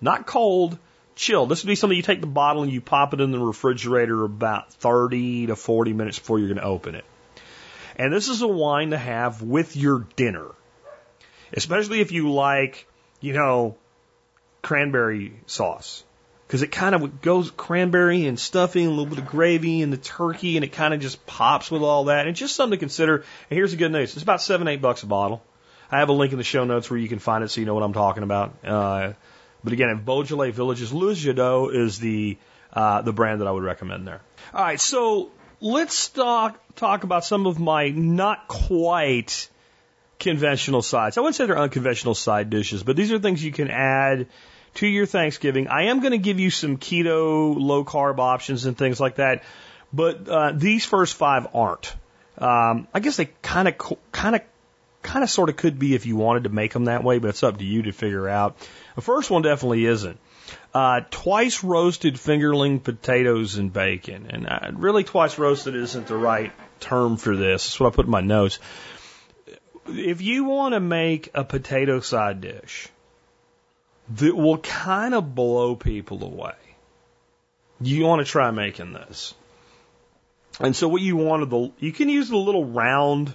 Not 0.00 0.26
cold, 0.26 0.78
chilled. 1.14 1.50
This 1.50 1.62
would 1.62 1.68
be 1.68 1.74
something 1.74 1.94
you 1.94 2.02
take 2.02 2.22
the 2.22 2.26
bottle 2.26 2.62
and 2.62 2.72
you 2.72 2.80
pop 2.80 3.12
it 3.12 3.20
in 3.20 3.30
the 3.30 3.38
refrigerator 3.38 4.24
about 4.24 4.72
30 4.72 5.48
to 5.48 5.56
40 5.56 5.92
minutes 5.92 6.18
before 6.20 6.38
you're 6.38 6.48
going 6.48 6.56
to 6.56 6.64
open 6.64 6.94
it. 6.94 7.04
And 7.96 8.14
this 8.14 8.30
is 8.30 8.40
a 8.40 8.48
wine 8.48 8.92
to 8.92 8.98
have 8.98 9.42
with 9.42 9.76
your 9.76 10.06
dinner. 10.16 10.46
Especially 11.52 12.00
if 12.00 12.12
you 12.12 12.32
like, 12.32 12.86
you 13.20 13.34
know, 13.34 13.76
cranberry 14.62 15.34
sauce 15.44 16.02
because 16.46 16.62
it 16.62 16.68
kind 16.68 16.94
of 16.94 17.22
goes 17.22 17.50
cranberry 17.50 18.26
and 18.26 18.38
stuffing, 18.38 18.84
and 18.84 18.92
a 18.92 18.94
little 18.94 19.14
bit 19.14 19.18
of 19.18 19.26
gravy 19.26 19.82
and 19.82 19.92
the 19.92 19.96
turkey, 19.96 20.56
and 20.56 20.64
it 20.64 20.72
kind 20.72 20.92
of 20.92 21.00
just 21.00 21.24
pops 21.26 21.70
with 21.70 21.82
all 21.82 22.04
that. 22.04 22.26
And 22.26 22.36
just 22.36 22.56
something 22.56 22.76
to 22.76 22.80
consider. 22.80 23.16
And 23.16 23.56
here's 23.56 23.70
the 23.70 23.76
good 23.76 23.92
news: 23.92 24.12
it's 24.14 24.22
about 24.22 24.42
seven, 24.42 24.68
eight 24.68 24.82
bucks 24.82 25.02
a 25.02 25.06
bottle. 25.06 25.42
I 25.90 25.98
have 25.98 26.08
a 26.08 26.12
link 26.12 26.32
in 26.32 26.38
the 26.38 26.44
show 26.44 26.64
notes 26.64 26.90
where 26.90 26.98
you 26.98 27.08
can 27.08 27.18
find 27.18 27.44
it, 27.44 27.48
so 27.48 27.60
you 27.60 27.66
know 27.66 27.74
what 27.74 27.82
I'm 27.82 27.92
talking 27.92 28.22
about. 28.22 28.54
Uh, 28.64 29.12
but 29.62 29.72
again, 29.72 29.90
at 29.90 30.04
Beaujolais 30.04 30.50
Villages, 30.50 30.92
Louis 30.92 31.22
Jadot 31.22 31.74
is 31.74 31.98
the 31.98 32.38
uh, 32.72 33.02
the 33.02 33.12
brand 33.12 33.40
that 33.40 33.48
I 33.48 33.50
would 33.50 33.62
recommend 33.62 34.06
there. 34.06 34.22
All 34.54 34.62
right, 34.62 34.80
so 34.80 35.30
let's 35.60 36.08
talk 36.08 36.58
talk 36.76 37.04
about 37.04 37.24
some 37.24 37.46
of 37.46 37.58
my 37.60 37.90
not 37.90 38.48
quite 38.48 39.48
conventional 40.18 40.82
sides. 40.82 41.18
I 41.18 41.20
wouldn't 41.20 41.36
say 41.36 41.46
they're 41.46 41.58
unconventional 41.58 42.14
side 42.14 42.50
dishes, 42.50 42.82
but 42.82 42.96
these 42.96 43.12
are 43.12 43.18
things 43.18 43.44
you 43.44 43.52
can 43.52 43.70
add 43.70 44.28
to 44.74 44.86
your 44.86 45.06
Thanksgiving. 45.06 45.68
I 45.68 45.84
am 45.84 46.00
going 46.00 46.12
to 46.12 46.18
give 46.18 46.40
you 46.40 46.50
some 46.50 46.76
keto, 46.76 47.54
low 47.58 47.84
carb 47.84 48.18
options 48.18 48.64
and 48.66 48.76
things 48.76 49.00
like 49.00 49.16
that, 49.16 49.42
but 49.92 50.28
uh, 50.28 50.52
these 50.54 50.84
first 50.84 51.14
five 51.14 51.48
aren't. 51.54 51.94
Um, 52.38 52.88
I 52.94 53.00
guess 53.00 53.16
they 53.16 53.26
kind 53.42 53.68
of, 53.68 53.74
kind 54.10 54.36
of, 54.36 54.42
kind 55.02 55.22
of, 55.22 55.30
sort 55.30 55.50
of 55.50 55.56
could 55.56 55.78
be 55.78 55.94
if 55.94 56.06
you 56.06 56.16
wanted 56.16 56.44
to 56.44 56.48
make 56.48 56.72
them 56.72 56.86
that 56.86 57.04
way, 57.04 57.18
but 57.18 57.28
it's 57.28 57.42
up 57.42 57.58
to 57.58 57.64
you 57.64 57.82
to 57.82 57.92
figure 57.92 58.28
out. 58.28 58.56
The 58.94 59.02
first 59.02 59.30
one 59.30 59.42
definitely 59.42 59.84
isn't. 59.84 60.18
Uh, 60.74 61.02
twice 61.10 61.62
roasted 61.62 62.14
fingerling 62.14 62.82
potatoes 62.82 63.56
and 63.56 63.72
bacon, 63.72 64.26
and 64.30 64.46
uh, 64.46 64.70
really 64.72 65.04
twice 65.04 65.38
roasted 65.38 65.74
isn't 65.74 66.06
the 66.06 66.16
right 66.16 66.52
term 66.80 67.16
for 67.16 67.36
this. 67.36 67.64
That's 67.64 67.80
what 67.80 67.92
I 67.92 67.96
put 67.96 68.06
in 68.06 68.10
my 68.10 68.22
notes. 68.22 68.58
If 69.86 70.22
you 70.22 70.44
want 70.44 70.74
to 70.74 70.80
make 70.80 71.30
a 71.34 71.44
potato 71.44 72.00
side 72.00 72.40
dish, 72.40 72.88
that 74.16 74.36
will 74.36 74.58
kind 74.58 75.14
of 75.14 75.34
blow 75.34 75.74
people 75.74 76.24
away. 76.24 76.54
You 77.80 78.04
want 78.04 78.24
to 78.24 78.30
try 78.30 78.50
making 78.50 78.92
this. 78.92 79.34
And 80.60 80.76
so 80.76 80.88
what 80.88 81.00
you 81.00 81.16
wanted 81.16 81.50
the 81.50 81.72
you 81.78 81.92
can 81.92 82.08
use 82.08 82.28
the 82.28 82.36
little 82.36 82.64
round 82.64 83.34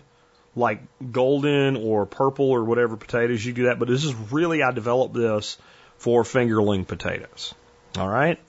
like 0.55 0.81
golden 1.11 1.75
or 1.75 2.05
purple 2.05 2.49
or 2.49 2.63
whatever 2.63 2.97
potatoes 2.97 3.45
you 3.45 3.53
do 3.53 3.63
that, 3.65 3.79
but 3.79 3.87
this 3.87 4.03
is 4.03 4.13
really 4.31 4.63
I 4.63 4.71
developed 4.71 5.13
this 5.13 5.57
for 5.97 6.23
fingerling 6.23 6.87
potatoes. 6.87 7.53
All 7.97 8.07
right? 8.07 8.39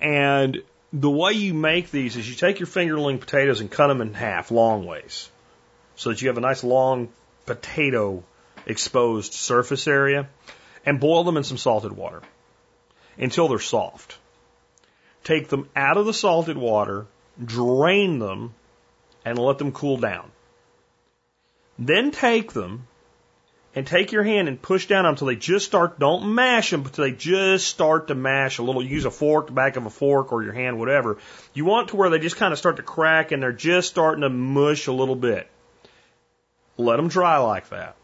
And 0.00 0.62
the 0.92 1.10
way 1.10 1.32
you 1.32 1.54
make 1.54 1.90
these 1.90 2.16
is 2.16 2.28
you 2.28 2.34
take 2.34 2.60
your 2.60 2.66
fingerling 2.66 3.20
potatoes 3.20 3.60
and 3.60 3.70
cut 3.70 3.88
them 3.88 4.00
in 4.00 4.14
half 4.14 4.50
long 4.50 4.86
ways 4.86 5.30
so 5.96 6.10
that 6.10 6.22
you 6.22 6.28
have 6.28 6.38
a 6.38 6.42
nice 6.42 6.64
long 6.64 7.08
potato 7.46 8.22
exposed 8.66 9.32
surface 9.32 9.86
area 9.86 10.28
and 10.84 11.00
boil 11.00 11.24
them 11.24 11.36
in 11.36 11.44
some 11.44 11.58
salted 11.58 11.92
water 11.92 12.22
until 13.18 13.48
they're 13.48 13.58
soft. 13.58 14.18
Take 15.24 15.48
them 15.48 15.68
out 15.76 15.96
of 15.96 16.06
the 16.06 16.14
salted 16.14 16.56
water, 16.56 17.06
drain 17.44 18.18
them, 18.18 18.54
and 19.24 19.38
let 19.38 19.58
them 19.58 19.72
cool 19.72 19.96
down. 19.96 20.30
Then 21.78 22.10
take 22.10 22.52
them 22.52 22.86
and 23.74 23.86
take 23.86 24.10
your 24.10 24.24
hand 24.24 24.48
and 24.48 24.60
push 24.60 24.86
down 24.86 25.06
until 25.06 25.26
they 25.26 25.36
just 25.36 25.66
start, 25.66 25.98
don't 25.98 26.34
mash 26.34 26.70
them, 26.70 26.82
but 26.82 26.94
they 26.94 27.12
just 27.12 27.66
start 27.66 28.08
to 28.08 28.14
mash 28.14 28.58
a 28.58 28.62
little. 28.62 28.82
Use 28.82 29.04
a 29.04 29.10
fork, 29.10 29.46
the 29.46 29.52
back 29.52 29.76
of 29.76 29.86
a 29.86 29.90
fork, 29.90 30.32
or 30.32 30.42
your 30.42 30.54
hand, 30.54 30.78
whatever. 30.78 31.18
You 31.52 31.64
want 31.64 31.88
to 31.88 31.96
where 31.96 32.10
they 32.10 32.18
just 32.18 32.36
kind 32.36 32.52
of 32.52 32.58
start 32.58 32.76
to 32.76 32.82
crack 32.82 33.30
and 33.30 33.42
they're 33.42 33.52
just 33.52 33.88
starting 33.88 34.22
to 34.22 34.30
mush 34.30 34.86
a 34.86 34.92
little 34.92 35.16
bit. 35.16 35.48
Let 36.76 36.96
them 36.96 37.08
dry 37.08 37.38
like 37.38 37.68
that 37.68 37.97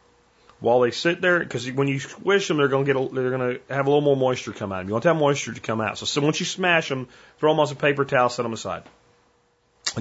while 0.61 0.81
they 0.81 0.91
sit 0.91 1.21
there, 1.21 1.41
because 1.41 1.71
when 1.71 1.89
you 1.89 1.99
squish 1.99 2.49
them, 2.49 2.57
they're 2.57 2.69
going 2.69 2.85
to 2.85 2.93
get, 2.93 3.01
a, 3.01 3.15
they're 3.15 3.31
going 3.31 3.57
to 3.57 3.75
have 3.75 3.87
a 3.87 3.91
little 3.91 4.01
more 4.01 4.17
moisture 4.17 4.53
come 4.53 4.73
out. 4.73 4.87
You 4.87 4.93
want 4.93 5.03
to 5.03 5.11
have 5.11 5.17
moisture 5.17 5.53
to 5.53 5.61
come 5.61 5.81
out. 5.81 5.99
So, 5.99 6.07
so 6.07 6.21
once 6.21 6.41
you 6.41 6.47
smash 6.47 6.89
them, 6.89 7.09
throw 7.39 7.53
them 7.53 7.61
on 7.61 7.67
some 7.67 7.77
paper 7.77 8.05
towel, 8.05 8.29
set 8.29 8.43
them 8.45 8.53
aside. 8.53 8.85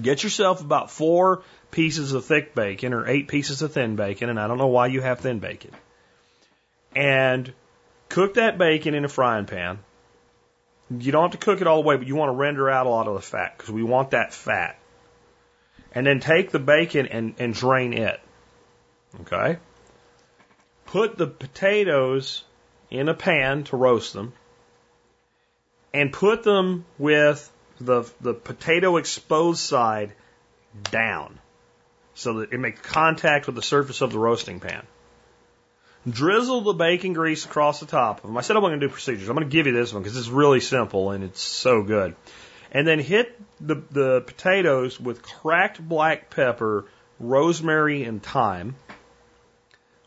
Get 0.01 0.23
yourself 0.23 0.61
about 0.61 0.89
four 0.89 1.43
pieces 1.69 2.13
of 2.13 2.25
thick 2.25 2.55
bacon 2.55 2.93
or 2.93 3.07
eight 3.07 3.27
pieces 3.27 3.61
of 3.61 3.73
thin 3.73 3.95
bacon, 3.95 4.29
and 4.29 4.39
I 4.39 4.47
don't 4.47 4.57
know 4.57 4.67
why 4.67 4.87
you 4.87 5.01
have 5.01 5.19
thin 5.19 5.39
bacon. 5.39 5.71
And 6.95 7.51
cook 8.09 8.35
that 8.35 8.57
bacon 8.57 8.95
in 8.95 9.05
a 9.05 9.09
frying 9.09 9.45
pan. 9.45 9.79
You 10.89 11.11
don't 11.11 11.23
have 11.23 11.39
to 11.39 11.43
cook 11.43 11.61
it 11.61 11.67
all 11.67 11.81
the 11.81 11.87
way, 11.87 11.97
but 11.97 12.07
you 12.07 12.15
want 12.15 12.29
to 12.29 12.35
render 12.35 12.69
out 12.69 12.85
a 12.85 12.89
lot 12.89 13.07
of 13.07 13.15
the 13.15 13.21
fat 13.21 13.55
because 13.57 13.71
we 13.71 13.83
want 13.83 14.11
that 14.11 14.33
fat. 14.33 14.79
And 15.95 16.05
then 16.05 16.19
take 16.19 16.51
the 16.51 16.59
bacon 16.59 17.07
and, 17.07 17.35
and 17.37 17.53
drain 17.53 17.93
it. 17.93 18.19
Okay? 19.21 19.57
Put 20.93 21.17
the 21.17 21.25
potatoes 21.25 22.43
in 22.91 23.09
a 23.09 23.15
pan 23.15 23.63
to 23.63 23.75
roast 23.75 24.13
them, 24.13 24.31
and 25.91 26.13
put 26.13 26.43
them 26.43 26.85
with 26.99 27.51
the, 27.81 28.03
the 28.21 28.35
potato 28.35 28.97
exposed 28.97 29.59
side 29.59 30.13
down 30.91 31.39
so 32.13 32.39
that 32.39 32.53
it 32.53 32.59
makes 32.59 32.79
contact 32.81 33.47
with 33.47 33.55
the 33.55 33.61
surface 33.63 34.01
of 34.01 34.11
the 34.11 34.19
roasting 34.19 34.59
pan. 34.59 34.85
drizzle 36.07 36.61
the 36.61 36.73
bacon 36.73 37.13
grease 37.13 37.43
across 37.43 37.79
the 37.79 37.87
top 37.87 38.17
of 38.17 38.29
them. 38.29 38.37
I 38.37 38.41
said 38.41 38.55
I'm 38.55 38.61
going 38.61 38.79
to 38.79 38.85
do 38.85 38.91
procedures. 38.91 39.27
I'm 39.27 39.35
going 39.35 39.49
to 39.49 39.51
give 39.51 39.65
you 39.65 39.73
this 39.73 39.91
one 39.91 40.03
because 40.03 40.15
it's 40.15 40.27
really 40.27 40.59
simple 40.59 41.09
and 41.09 41.23
it's 41.23 41.41
so 41.41 41.81
good. 41.81 42.15
And 42.71 42.87
then 42.87 42.99
hit 42.99 43.35
the, 43.59 43.81
the 43.89 44.21
potatoes 44.21 44.99
with 44.99 45.23
cracked 45.23 45.79
black 45.81 46.29
pepper, 46.29 46.85
rosemary, 47.19 48.03
and 48.03 48.21
thyme, 48.21 48.75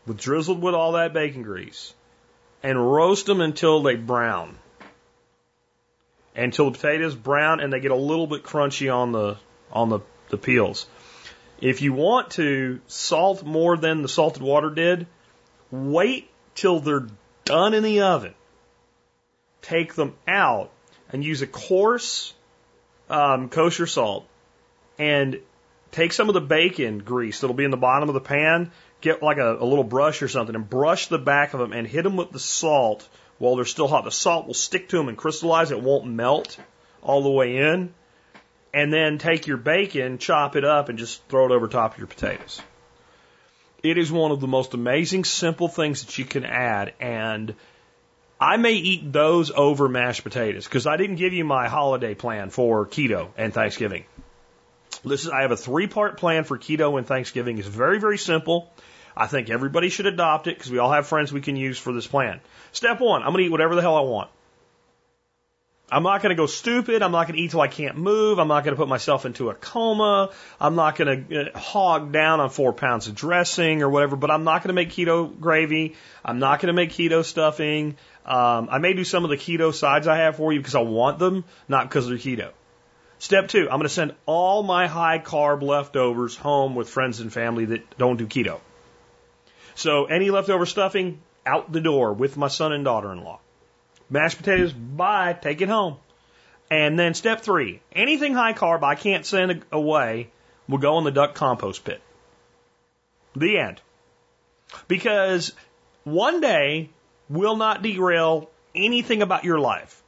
with 0.07 0.17
drizzled 0.17 0.61
with 0.61 0.73
all 0.73 0.93
that 0.93 1.13
bacon 1.13 1.43
grease, 1.43 1.93
and 2.63 2.91
roast 2.91 3.25
them 3.25 3.41
until 3.41 3.83
they 3.83 3.95
brown. 3.95 4.57
Until 6.35 6.65
the 6.65 6.77
potatoes 6.77 7.15
brown 7.15 7.59
and 7.59 7.73
they 7.73 7.79
get 7.79 7.91
a 7.91 7.95
little 7.95 8.27
bit 8.27 8.43
crunchy 8.43 8.93
on 8.93 9.11
the 9.11 9.37
on 9.71 9.89
the, 9.89 9.99
the 10.29 10.37
peels. 10.37 10.87
If 11.59 11.81
you 11.81 11.93
want 11.93 12.31
to 12.31 12.79
salt 12.87 13.43
more 13.43 13.75
than 13.75 14.01
the 14.01 14.07
salted 14.07 14.43
water 14.43 14.69
did, 14.69 15.07
wait 15.71 16.29
till 16.55 16.79
they're 16.79 17.07
done 17.45 17.73
in 17.73 17.83
the 17.83 18.01
oven. 18.01 18.33
Take 19.61 19.95
them 19.95 20.15
out 20.27 20.71
and 21.11 21.23
use 21.23 21.41
a 21.41 21.47
coarse 21.47 22.33
um, 23.09 23.49
kosher 23.49 23.87
salt 23.87 24.27
and 24.99 25.39
take 25.91 26.13
some 26.13 26.29
of 26.29 26.33
the 26.33 26.41
bacon 26.41 26.99
grease 26.99 27.39
that'll 27.39 27.55
be 27.55 27.63
in 27.63 27.71
the 27.71 27.77
bottom 27.77 28.09
of 28.09 28.13
the 28.13 28.21
pan, 28.21 28.71
get 29.01 29.21
like 29.21 29.37
a, 29.37 29.57
a 29.57 29.65
little 29.65 29.83
brush 29.83 30.21
or 30.21 30.27
something 30.27 30.55
and 30.55 30.69
brush 30.69 31.07
the 31.07 31.17
back 31.17 31.53
of 31.53 31.59
them 31.59 31.73
and 31.73 31.87
hit 31.87 32.03
them 32.03 32.15
with 32.15 32.31
the 32.31 32.39
salt 32.39 33.07
while 33.37 33.55
they're 33.55 33.65
still 33.65 33.87
hot. 33.87 34.03
The 34.03 34.11
salt 34.11 34.47
will 34.47 34.53
stick 34.53 34.89
to 34.89 34.97
them 34.97 35.09
and 35.09 35.17
crystallize. 35.17 35.71
It 35.71 35.81
won't 35.81 36.07
melt 36.07 36.59
all 37.01 37.21
the 37.21 37.29
way 37.29 37.57
in. 37.57 37.93
And 38.73 38.91
then 38.91 39.17
take 39.17 39.47
your 39.47 39.57
bacon, 39.57 40.17
chop 40.17 40.55
it 40.55 40.65
up, 40.65 40.89
and 40.89 40.99
just 40.99 41.23
throw 41.29 41.45
it 41.45 41.51
over 41.51 41.67
top 41.67 41.93
of 41.93 41.97
your 41.97 42.07
potatoes. 42.07 42.61
It 43.81 43.97
is 43.97 44.11
one 44.11 44.31
of 44.31 44.41
the 44.41 44.47
most 44.47 44.73
amazing, 44.73 45.23
simple 45.23 45.67
things 45.67 46.03
that 46.03 46.17
you 46.17 46.25
can 46.25 46.43
add. 46.43 46.93
And 46.99 47.55
I 48.39 48.57
may 48.57 48.73
eat 48.73 49.11
those 49.11 49.51
over 49.51 49.87
mashed 49.87 50.23
potatoes 50.23 50.65
because 50.65 50.85
I 50.85 50.97
didn't 50.97 51.15
give 51.15 51.33
you 51.33 51.45
my 51.45 51.67
holiday 51.67 52.13
plan 52.13 52.49
for 52.49 52.85
keto 52.85 53.29
and 53.37 53.53
Thanksgiving. 53.53 54.05
This 55.03 55.25
is, 55.25 55.29
I 55.29 55.41
have 55.41 55.51
a 55.51 55.57
three 55.57 55.87
part 55.87 56.17
plan 56.17 56.43
for 56.43 56.57
keto 56.57 56.97
and 56.97 57.07
Thanksgiving. 57.07 57.57
It's 57.57 57.67
very, 57.67 57.99
very 57.99 58.17
simple. 58.17 58.71
I 59.17 59.27
think 59.27 59.49
everybody 59.49 59.89
should 59.89 60.05
adopt 60.05 60.47
it 60.47 60.57
because 60.57 60.71
we 60.71 60.77
all 60.77 60.91
have 60.91 61.07
friends 61.07 61.33
we 61.33 61.41
can 61.41 61.55
use 61.55 61.77
for 61.77 61.91
this 61.91 62.07
plan. 62.07 62.39
Step 62.71 62.99
one, 62.99 63.23
I'm 63.23 63.29
going 63.29 63.39
to 63.39 63.45
eat 63.45 63.51
whatever 63.51 63.75
the 63.75 63.81
hell 63.81 63.95
I 63.95 64.01
want. 64.01 64.29
I'm 65.89 66.03
not 66.03 66.21
going 66.21 66.31
to 66.31 66.35
go 66.35 66.47
stupid. 66.47 67.01
I'm 67.01 67.13
not 67.13 67.27
going 67.27 67.37
to 67.37 67.41
eat 67.41 67.51
till 67.51 67.61
I 67.61 67.69
can't 67.69 67.97
move. 67.97 68.39
I'm 68.39 68.49
not 68.49 68.65
going 68.65 68.75
to 68.75 68.79
put 68.79 68.89
myself 68.89 69.25
into 69.25 69.49
a 69.49 69.53
coma. 69.53 70.31
I'm 70.59 70.75
not 70.75 70.97
going 70.97 71.27
to 71.27 71.51
uh, 71.53 71.57
hog 71.57 72.11
down 72.11 72.41
on 72.41 72.49
four 72.49 72.73
pounds 72.73 73.07
of 73.07 73.15
dressing 73.15 73.81
or 73.81 73.89
whatever, 73.89 74.17
but 74.17 74.29
I'm 74.29 74.43
not 74.43 74.63
going 74.63 74.67
to 74.67 74.73
make 74.73 74.89
keto 74.89 75.39
gravy. 75.39 75.95
I'm 76.25 76.39
not 76.39 76.59
going 76.59 76.67
to 76.67 76.73
make 76.73 76.91
keto 76.91 77.23
stuffing. 77.23 77.95
Um, 78.25 78.67
I 78.69 78.79
may 78.79 78.93
do 78.93 79.05
some 79.05 79.23
of 79.23 79.29
the 79.29 79.37
keto 79.37 79.73
sides 79.73 80.07
I 80.07 80.17
have 80.17 80.35
for 80.35 80.51
you 80.51 80.59
because 80.59 80.75
I 80.75 80.81
want 80.81 81.19
them, 81.19 81.45
not 81.69 81.87
because 81.87 82.07
they're 82.07 82.17
keto. 82.17 82.51
Step 83.19 83.47
two, 83.47 83.63
I'm 83.63 83.77
going 83.77 83.83
to 83.83 83.89
send 83.89 84.13
all 84.25 84.63
my 84.63 84.87
high 84.87 85.19
carb 85.19 85.63
leftovers 85.63 86.35
home 86.35 86.75
with 86.75 86.89
friends 86.89 87.21
and 87.21 87.31
family 87.31 87.65
that 87.65 87.97
don't 87.97 88.17
do 88.17 88.27
keto. 88.27 88.59
So 89.77 90.05
any 90.05 90.31
leftover 90.31 90.65
stuffing 90.65 91.21
out 91.45 91.71
the 91.71 91.79
door 91.79 92.11
with 92.11 92.35
my 92.35 92.47
son 92.47 92.73
and 92.73 92.83
daughter 92.83 93.11
in 93.11 93.23
law. 93.23 93.39
Mashed 94.09 94.37
potatoes, 94.37 94.73
bye, 94.73 95.37
take 95.39 95.61
it 95.61 95.69
home. 95.69 95.97
And 96.71 96.97
then 96.97 97.13
step 97.13 97.41
three, 97.41 97.81
anything 97.91 98.33
high 98.33 98.53
carb 98.53 98.81
I 98.81 98.95
can't 98.95 99.23
send 99.23 99.63
away 99.71 100.31
will 100.67 100.79
go 100.79 100.97
in 100.97 101.03
the 101.03 101.11
duck 101.11 101.35
compost 101.35 101.85
pit. 101.85 102.01
The 103.35 103.59
end. 103.59 103.79
Because 104.87 105.53
one 106.05 106.41
day 106.41 106.89
will 107.29 107.55
not 107.55 107.83
derail 107.83 108.49
anything 108.73 109.21
about 109.21 109.43
your 109.43 109.59
life. 109.59 110.01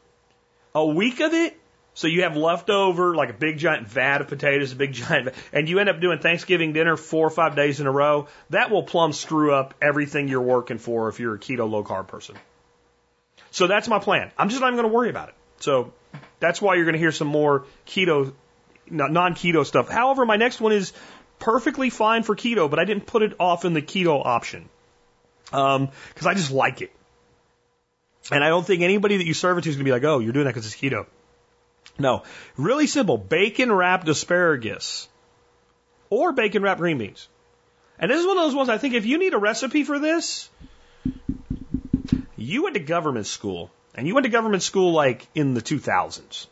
A 0.73 0.83
week 0.83 1.19
of 1.19 1.33
it, 1.33 1.58
so 1.99 2.07
you 2.07 2.23
have 2.23 2.37
leftover, 2.37 3.13
like 3.13 3.29
a 3.29 3.33
big 3.33 3.57
giant 3.57 3.85
vat 3.85 4.21
of 4.21 4.29
potatoes, 4.29 4.71
a 4.71 4.77
big 4.77 4.93
giant, 5.01 5.33
and 5.51 5.67
you 5.67 5.79
end 5.79 5.89
up 5.89 5.99
doing 5.99 6.17
Thanksgiving 6.19 6.71
dinner 6.71 6.95
four 6.95 7.27
or 7.27 7.29
five 7.29 7.57
days 7.57 7.81
in 7.81 7.87
a 7.87 7.91
row, 7.91 8.29
that 8.51 8.71
will 8.71 8.83
plumb 8.83 9.11
screw 9.11 9.53
up 9.53 9.73
everything 9.81 10.29
you're 10.29 10.39
working 10.39 10.77
for 10.77 11.09
if 11.09 11.19
you're 11.19 11.35
a 11.35 11.37
keto 11.37 11.69
low 11.69 11.83
carb 11.83 12.07
person. 12.07 12.37
So 13.51 13.67
that's 13.67 13.89
my 13.89 13.99
plan. 13.99 14.31
I'm 14.37 14.47
just 14.47 14.61
not 14.61 14.67
even 14.67 14.77
going 14.77 14.89
to 14.89 14.95
worry 14.95 15.09
about 15.09 15.27
it. 15.27 15.35
So 15.59 15.91
that's 16.39 16.61
why 16.61 16.75
you're 16.75 16.85
going 16.85 16.93
to 16.93 16.99
hear 16.99 17.11
some 17.11 17.27
more 17.27 17.65
keto, 17.85 18.31
non 18.89 19.33
keto 19.33 19.65
stuff. 19.65 19.89
However, 19.89 20.25
my 20.25 20.37
next 20.37 20.61
one 20.61 20.71
is 20.71 20.93
perfectly 21.37 21.89
fine 21.89 22.23
for 22.23 22.33
keto, 22.33 22.69
but 22.69 22.79
I 22.79 22.85
didn't 22.85 23.07
put 23.07 23.23
it 23.23 23.33
off 23.41 23.65
in 23.65 23.73
the 23.73 23.81
keto 23.81 24.25
option 24.25 24.69
because 25.47 25.75
um, 25.75 25.89
I 26.25 26.33
just 26.33 26.51
like 26.51 26.81
it. 26.81 26.93
And 28.31 28.41
I 28.41 28.47
don't 28.47 28.65
think 28.65 28.83
anybody 28.83 29.17
that 29.17 29.25
you 29.25 29.33
serve 29.33 29.57
it 29.57 29.63
to 29.63 29.69
is 29.69 29.75
going 29.75 29.83
to 29.83 29.89
be 29.89 29.91
like, 29.91 30.05
oh, 30.05 30.19
you're 30.19 30.31
doing 30.31 30.45
that 30.45 30.53
because 30.53 30.65
it's 30.65 30.81
keto. 30.81 31.05
No, 31.97 32.23
really 32.57 32.87
simple 32.87 33.17
bacon 33.17 33.71
wrapped 33.71 34.07
asparagus 34.07 35.07
or 36.09 36.31
bacon 36.31 36.63
wrapped 36.63 36.79
green 36.79 36.97
beans. 36.97 37.27
And 37.99 38.09
this 38.09 38.19
is 38.19 38.25
one 38.25 38.37
of 38.37 38.45
those 38.45 38.55
ones 38.55 38.69
I 38.69 38.77
think 38.77 38.93
if 38.93 39.05
you 39.05 39.17
need 39.17 39.33
a 39.33 39.37
recipe 39.37 39.83
for 39.83 39.99
this, 39.99 40.49
you 42.37 42.63
went 42.63 42.75
to 42.75 42.79
government 42.79 43.27
school, 43.27 43.69
and 43.93 44.07
you 44.07 44.13
went 44.13 44.23
to 44.23 44.29
government 44.29 44.63
school 44.63 44.93
like 44.93 45.27
in 45.35 45.53
the 45.53 45.61
2000s. 45.61 46.47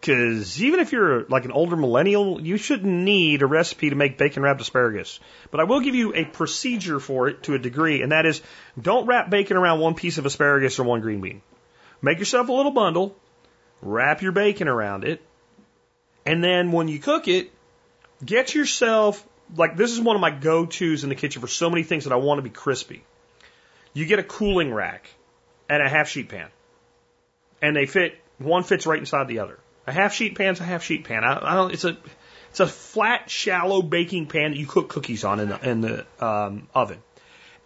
Because 0.00 0.62
even 0.62 0.80
if 0.80 0.92
you're 0.92 1.24
like 1.24 1.46
an 1.46 1.50
older 1.50 1.76
millennial, 1.76 2.38
you 2.38 2.58
shouldn't 2.58 2.92
need 2.92 3.40
a 3.40 3.46
recipe 3.46 3.88
to 3.88 3.96
make 3.96 4.18
bacon 4.18 4.42
wrapped 4.42 4.60
asparagus. 4.60 5.18
But 5.50 5.60
I 5.60 5.64
will 5.64 5.80
give 5.80 5.94
you 5.94 6.14
a 6.14 6.26
procedure 6.26 7.00
for 7.00 7.28
it 7.28 7.44
to 7.44 7.54
a 7.54 7.58
degree, 7.58 8.02
and 8.02 8.12
that 8.12 8.26
is 8.26 8.42
don't 8.78 9.06
wrap 9.06 9.30
bacon 9.30 9.56
around 9.56 9.80
one 9.80 9.94
piece 9.94 10.18
of 10.18 10.26
asparagus 10.26 10.78
or 10.78 10.84
one 10.84 11.00
green 11.00 11.22
bean. 11.22 11.40
Make 12.02 12.18
yourself 12.18 12.50
a 12.50 12.52
little 12.52 12.72
bundle, 12.72 13.16
wrap 13.84 14.22
your 14.22 14.32
bacon 14.32 14.66
around 14.66 15.04
it, 15.04 15.22
and 16.26 16.42
then 16.42 16.72
when 16.72 16.88
you 16.88 16.98
cook 16.98 17.28
it, 17.28 17.52
get 18.24 18.54
yourself 18.54 19.24
like 19.56 19.76
this 19.76 19.92
is 19.92 20.00
one 20.00 20.16
of 20.16 20.20
my 20.20 20.30
go 20.30 20.66
tos 20.66 21.02
in 21.02 21.10
the 21.10 21.14
kitchen 21.14 21.40
for 21.40 21.48
so 21.48 21.70
many 21.70 21.82
things 21.82 22.04
that 22.04 22.12
I 22.12 22.16
want 22.16 22.38
to 22.38 22.42
be 22.42 22.50
crispy. 22.50 23.04
You 23.92 24.06
get 24.06 24.18
a 24.18 24.24
cooling 24.24 24.72
rack 24.72 25.08
and 25.68 25.82
a 25.82 25.88
half 25.88 26.08
sheet 26.08 26.28
pan, 26.28 26.48
and 27.62 27.76
they 27.76 27.86
fit. 27.86 28.18
One 28.38 28.64
fits 28.64 28.86
right 28.86 28.98
inside 28.98 29.28
the 29.28 29.38
other. 29.38 29.58
A 29.86 29.92
half 29.92 30.14
sheet 30.14 30.36
pan's 30.36 30.60
a 30.60 30.64
half 30.64 30.82
sheet 30.82 31.04
pan. 31.04 31.22
I, 31.22 31.52
I 31.52 31.54
don't. 31.54 31.72
It's 31.72 31.84
a 31.84 31.96
it's 32.50 32.60
a 32.60 32.66
flat, 32.66 33.30
shallow 33.30 33.82
baking 33.82 34.26
pan 34.26 34.52
that 34.52 34.56
you 34.56 34.66
cook 34.66 34.88
cookies 34.88 35.24
on 35.24 35.40
in 35.40 35.48
the 35.50 35.68
in 35.70 35.80
the 35.82 36.06
um, 36.24 36.68
oven. 36.74 37.02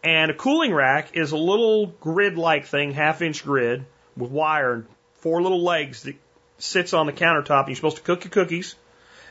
And 0.02 0.30
a 0.30 0.34
cooling 0.34 0.72
rack 0.72 1.16
is 1.16 1.32
a 1.32 1.36
little 1.36 1.86
grid-like 1.86 2.66
thing, 2.66 2.92
half 2.92 3.20
inch 3.20 3.44
grid 3.44 3.84
with 4.16 4.30
wire 4.30 4.86
four 5.18 5.42
little 5.42 5.62
legs 5.62 6.04
that 6.04 6.16
sits 6.58 6.92
on 6.92 7.06
the 7.06 7.12
countertop. 7.12 7.60
And 7.60 7.68
you're 7.68 7.76
supposed 7.76 7.96
to 7.98 8.02
cook 8.02 8.24
your 8.24 8.30
cookies. 8.30 8.74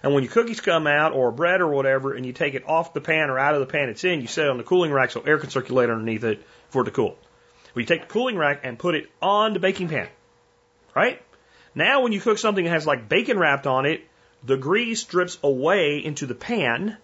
And 0.04 0.14
when 0.14 0.24
your 0.24 0.32
cookies 0.32 0.62
come 0.62 0.86
out, 0.86 1.14
or 1.14 1.32
bread 1.32 1.60
or 1.60 1.68
whatever, 1.68 2.14
and 2.14 2.26
you 2.26 2.32
take 2.32 2.54
it 2.54 2.68
off 2.68 2.94
the 2.94 3.02
pan 3.02 3.30
or 3.30 3.40
out 3.40 3.56
of 3.56 3.60
the 3.62 3.66
pan 3.66 3.90
it's 3.90 4.04
in, 4.04 4.22
you 4.22 4.28
set 4.28 4.46
it 4.46 4.52
on 4.52 4.58
the 4.58 4.64
cooling 4.64 4.92
rack 4.92 5.12
so 5.12 5.22
air 5.22 5.40
can 5.40 5.50
circulate 5.50 5.90
underneath 5.90 6.24
it 6.24 6.46
for 6.70 6.84
it 6.84 6.86
to 6.86 6.92
cool. 6.92 7.18
Well, 7.74 7.82
you 7.82 7.86
take 7.86 8.02
the 8.02 8.08
cooling 8.08 8.38
rack 8.38 8.62
and 8.64 8.78
put 8.78 8.96
it 8.96 9.10
on 9.22 9.54
the 9.54 9.60
baking 9.60 9.90
pan, 9.90 10.08
right? 10.96 11.22
Now, 11.74 12.02
when 12.02 12.12
you 12.12 12.22
cook 12.22 12.38
something 12.38 12.64
that 12.64 12.72
has 12.72 12.86
like 12.86 13.10
bacon 13.10 13.40
wrapped 13.40 13.68
on 13.68 13.86
it, 13.86 14.02
the 14.44 14.58
grease 14.58 15.04
drips 15.04 15.40
away 15.44 15.98
into 15.98 16.28
the 16.28 16.36
pan, 16.36 16.98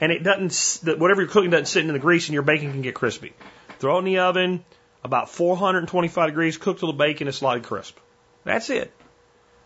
and 0.00 0.12
it 0.12 0.22
doesn't. 0.22 0.98
Whatever 0.98 1.22
you're 1.22 1.30
cooking 1.30 1.50
doesn't 1.50 1.66
sit 1.66 1.84
in 1.84 1.92
the 1.92 1.98
grease, 1.98 2.28
and 2.28 2.34
your 2.34 2.42
bacon 2.42 2.70
can 2.72 2.82
get 2.82 2.94
crispy. 2.94 3.34
Throw 3.80 3.96
it 3.96 3.98
in 4.00 4.04
the 4.04 4.18
oven, 4.18 4.64
about 5.04 5.28
425 5.28 6.28
degrees, 6.28 6.56
cook 6.56 6.78
till 6.78 6.88
the 6.90 6.98
bacon 6.98 7.28
is 7.28 7.36
slightly 7.36 7.60
crisp. 7.60 7.98
That's 8.44 8.70
it. 8.70 8.92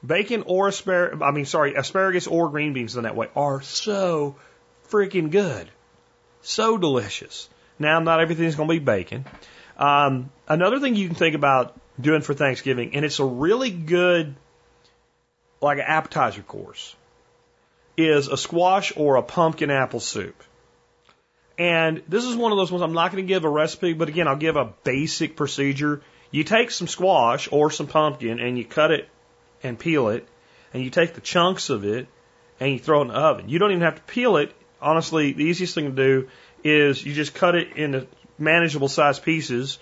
Bacon 0.05 0.45
or 0.47 0.69
asparagus, 0.69 1.21
I 1.23 1.31
mean, 1.31 1.47
sorry, 1.47 1.75
asparagus 1.75 2.27
or 2.27 2.51
green 2.51 2.73
beans 2.73 2.95
done 2.95 3.05
that 3.05 3.17
way 3.17 3.29
are 3.35 3.63
so 3.63 4.37
freaking 4.91 5.31
good. 5.31 5.69
So 6.43 6.77
delicious. 6.79 7.49
Now, 7.79 8.01
not 8.01 8.21
everything's 8.21 8.57
going 8.57 8.69
to 8.69 8.75
be 8.75 8.79
bacon. 8.79 9.25
Um, 9.77 10.31
another 10.49 10.81
thing 10.81 10.97
you 10.97 11.07
can 11.07 11.17
think 11.17 11.35
about 11.35 11.79
doing 12.01 12.23
for 12.23 12.35
Thanksgiving, 12.35 12.95
and 12.95 13.05
it's 13.05 13.19
a 13.19 13.25
really 13.25 13.71
good, 13.71 14.35
like 15.61 15.79
an 15.79 15.85
appetizer 15.87 16.43
course, 16.43 16.95
is 17.97 18.29
a 18.29 18.37
squash 18.37 18.93
or 18.97 19.17
a 19.17 19.23
pumpkin 19.23 19.71
apple 19.71 20.01
soup. 20.01 20.43
And 21.59 22.03
this 22.09 22.25
is 22.25 22.37
one 22.37 22.53
of 22.53 22.59
those 22.59 22.71
ones 22.71 22.83
I'm 22.83 22.93
not 22.93 23.11
going 23.11 23.25
to 23.25 23.29
give 23.29 23.45
a 23.45 23.49
recipe, 23.49 23.93
but 23.93 24.09
again, 24.09 24.29
I'll 24.29 24.37
give 24.37 24.57
a 24.57 24.73
basic 24.85 25.37
procedure. 25.37 26.03
You 26.31 26.45
take 26.45 26.71
some 26.71 26.87
squash 26.87 27.49
or 27.51 27.71
some 27.73 27.89
pumpkin 27.89 28.39
and 28.39 28.57
you 28.57 28.65
cut 28.65 28.93
it 28.93 29.09
and 29.65 29.77
peel 29.77 30.09
it, 30.09 30.27
and 30.73 30.85
you 30.85 30.91
take 30.91 31.15
the 31.15 31.21
chunks 31.21 31.69
of 31.69 31.85
it 31.85 32.07
and 32.61 32.71
you 32.71 32.79
throw 32.79 33.01
it 33.01 33.03
in 33.03 33.09
the 33.09 33.15
oven. 33.15 33.49
You 33.49 33.59
don't 33.59 33.73
even 33.73 33.83
have 33.83 33.97
to 33.97 34.03
peel 34.03 34.37
it. 34.37 34.55
Honestly, 34.81 35.33
the 35.33 35.45
easiest 35.45 35.75
thing 35.75 35.87
to 35.87 35.91
do 35.91 36.29
is 36.63 37.05
you 37.05 37.13
just 37.13 37.35
cut 37.35 37.57
it 37.57 37.77
into 37.77 38.07
manageable 38.39 38.89
sized 38.89 39.25
pieces, 39.25 39.79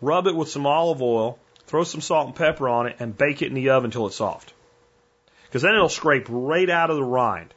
rub 0.00 0.26
it 0.26 0.34
with 0.34 0.48
some 0.48 0.66
olive 0.66 1.02
oil, 1.02 1.38
throw 1.66 1.84
some 1.84 2.00
salt 2.00 2.28
and 2.28 2.36
pepper 2.36 2.68
on 2.68 2.86
it, 2.86 2.96
and 3.00 3.16
bake 3.16 3.42
it 3.42 3.48
in 3.48 3.54
the 3.54 3.70
oven 3.70 3.88
until 3.88 4.06
it's 4.06 4.16
soft. 4.16 4.54
Because 5.44 5.60
then 5.60 5.74
it'll 5.74 5.90
scrape 5.90 6.26
right 6.28 6.70
out 6.70 6.88
of 6.88 6.96
the 6.96 7.04
rind. 7.04 7.52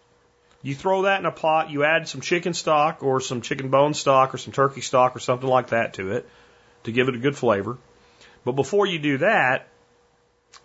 You 0.64 0.76
throw 0.76 1.04
that 1.04 1.20
in 1.20 1.26
a 1.26 1.32
pot, 1.32 1.72
you 1.72 1.84
add 1.84 2.08
some 2.08 2.22
chicken 2.22 2.54
stock 2.54 3.02
or 3.04 3.20
some 3.20 3.42
chicken 3.42 3.70
bone 3.70 3.94
stock 3.94 4.34
or 4.34 4.38
some 4.38 4.54
turkey 4.54 4.82
stock 4.82 5.16
or 5.16 5.20
something 5.20 5.50
like 5.50 5.70
that 5.70 5.96
to 5.96 6.12
it 6.12 6.30
to 6.84 6.92
give 6.92 7.08
it 7.08 7.16
a 7.16 7.20
good 7.20 7.36
flavor. 7.36 7.78
But 8.46 8.54
before 8.54 8.86
you 8.86 9.00
do 9.00 9.18
that, 9.20 9.68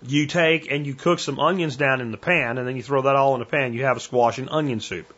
you 0.03 0.27
take 0.27 0.71
and 0.71 0.87
you 0.87 0.95
cook 0.95 1.19
some 1.19 1.39
onions 1.39 1.77
down 1.77 2.01
in 2.01 2.11
the 2.11 2.19
pan 2.19 2.59
and 2.59 2.69
then 2.69 2.77
you 2.77 2.83
throw 2.83 3.03
that 3.03 3.17
all 3.17 3.35
in 3.35 3.41
the 3.41 3.47
pan. 3.47 3.73
You 3.73 3.85
have 3.85 3.97
a 3.97 4.01
squash 4.01 4.39
and 4.39 4.51
onion 4.51 4.81
soup. 4.81 5.13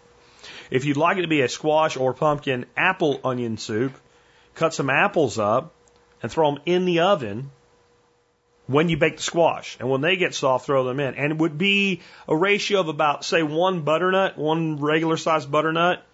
If 0.70 0.84
you'd 0.84 0.96
like 0.96 1.18
it 1.18 1.22
to 1.22 1.28
be 1.28 1.40
a 1.40 1.48
squash 1.48 1.96
or 1.96 2.14
pumpkin 2.14 2.66
apple 2.76 3.20
onion 3.24 3.56
soup, 3.56 3.94
cut 4.54 4.74
some 4.74 4.90
apples 4.90 5.38
up 5.38 5.72
and 6.22 6.30
throw 6.30 6.52
them 6.52 6.62
in 6.66 6.84
the 6.84 7.00
oven 7.00 7.50
when 8.68 8.88
you 8.88 8.96
bake 8.96 9.16
the 9.16 9.22
squash. 9.22 9.76
And 9.80 9.90
when 9.90 10.02
they 10.02 10.16
get 10.16 10.34
soft, 10.34 10.66
throw 10.66 10.84
them 10.84 11.00
in. 11.00 11.14
And 11.14 11.32
it 11.32 11.38
would 11.38 11.58
be 11.58 12.02
a 12.28 12.36
ratio 12.36 12.80
of 12.80 12.88
about, 12.88 13.24
say, 13.24 13.42
one 13.42 13.80
butternut, 13.82 14.38
one 14.38 14.76
regular 14.76 15.16
sized 15.16 15.50
butternut 15.50 16.04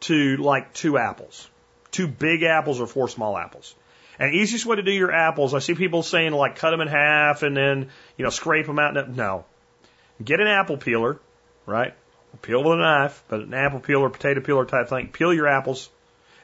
to 0.00 0.36
like 0.36 0.72
two 0.72 0.98
apples. 0.98 1.48
Two 1.90 2.06
big 2.06 2.42
apples 2.42 2.80
or 2.80 2.86
four 2.86 3.08
small 3.08 3.36
apples. 3.36 3.74
And 4.18 4.34
easiest 4.34 4.66
way 4.66 4.76
to 4.76 4.82
do 4.82 4.92
your 4.92 5.12
apples, 5.12 5.52
I 5.52 5.58
see 5.58 5.74
people 5.74 6.02
saying 6.02 6.32
like 6.32 6.56
cut 6.56 6.70
them 6.70 6.80
in 6.80 6.88
half 6.88 7.42
and 7.42 7.56
then, 7.56 7.90
you 8.16 8.24
know, 8.24 8.30
scrape 8.30 8.66
them 8.66 8.78
out. 8.78 9.10
No. 9.10 9.44
Get 10.22 10.40
an 10.40 10.46
apple 10.46 10.76
peeler, 10.76 11.18
right? 11.66 11.94
Peel 12.42 12.62
with 12.62 12.74
a 12.74 12.76
knife, 12.76 13.22
but 13.28 13.40
an 13.40 13.54
apple 13.54 13.80
peeler, 13.80 14.10
potato 14.10 14.40
peeler 14.40 14.66
type 14.66 14.88
thing. 14.88 15.08
Peel 15.08 15.32
your 15.32 15.48
apples. 15.48 15.88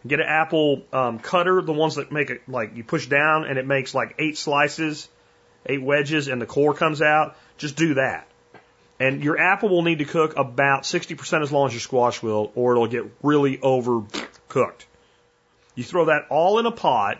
Get 0.06 0.20
an 0.20 0.26
apple 0.26 0.82
um, 0.92 1.18
cutter, 1.18 1.62
the 1.62 1.72
ones 1.72 1.96
that 1.96 2.10
make 2.10 2.30
it 2.30 2.48
like 2.48 2.74
you 2.76 2.84
push 2.84 3.06
down 3.06 3.44
and 3.44 3.58
it 3.58 3.66
makes 3.66 3.94
like 3.94 4.16
eight 4.18 4.36
slices, 4.36 5.08
eight 5.66 5.82
wedges, 5.82 6.28
and 6.28 6.40
the 6.40 6.46
core 6.46 6.74
comes 6.74 7.02
out. 7.02 7.36
Just 7.58 7.76
do 7.76 7.94
that. 7.94 8.26
And 9.00 9.22
your 9.22 9.38
apple 9.38 9.68
will 9.68 9.82
need 9.82 9.98
to 9.98 10.04
cook 10.04 10.36
about 10.36 10.82
60% 10.82 11.42
as 11.42 11.50
long 11.50 11.66
as 11.66 11.72
your 11.72 11.80
squash 11.80 12.22
will, 12.22 12.52
or 12.54 12.72
it'll 12.72 12.86
get 12.86 13.04
really 13.22 13.58
overcooked. 13.58 14.84
You 15.74 15.84
throw 15.84 16.06
that 16.06 16.26
all 16.30 16.58
in 16.58 16.66
a 16.66 16.70
pot 16.70 17.18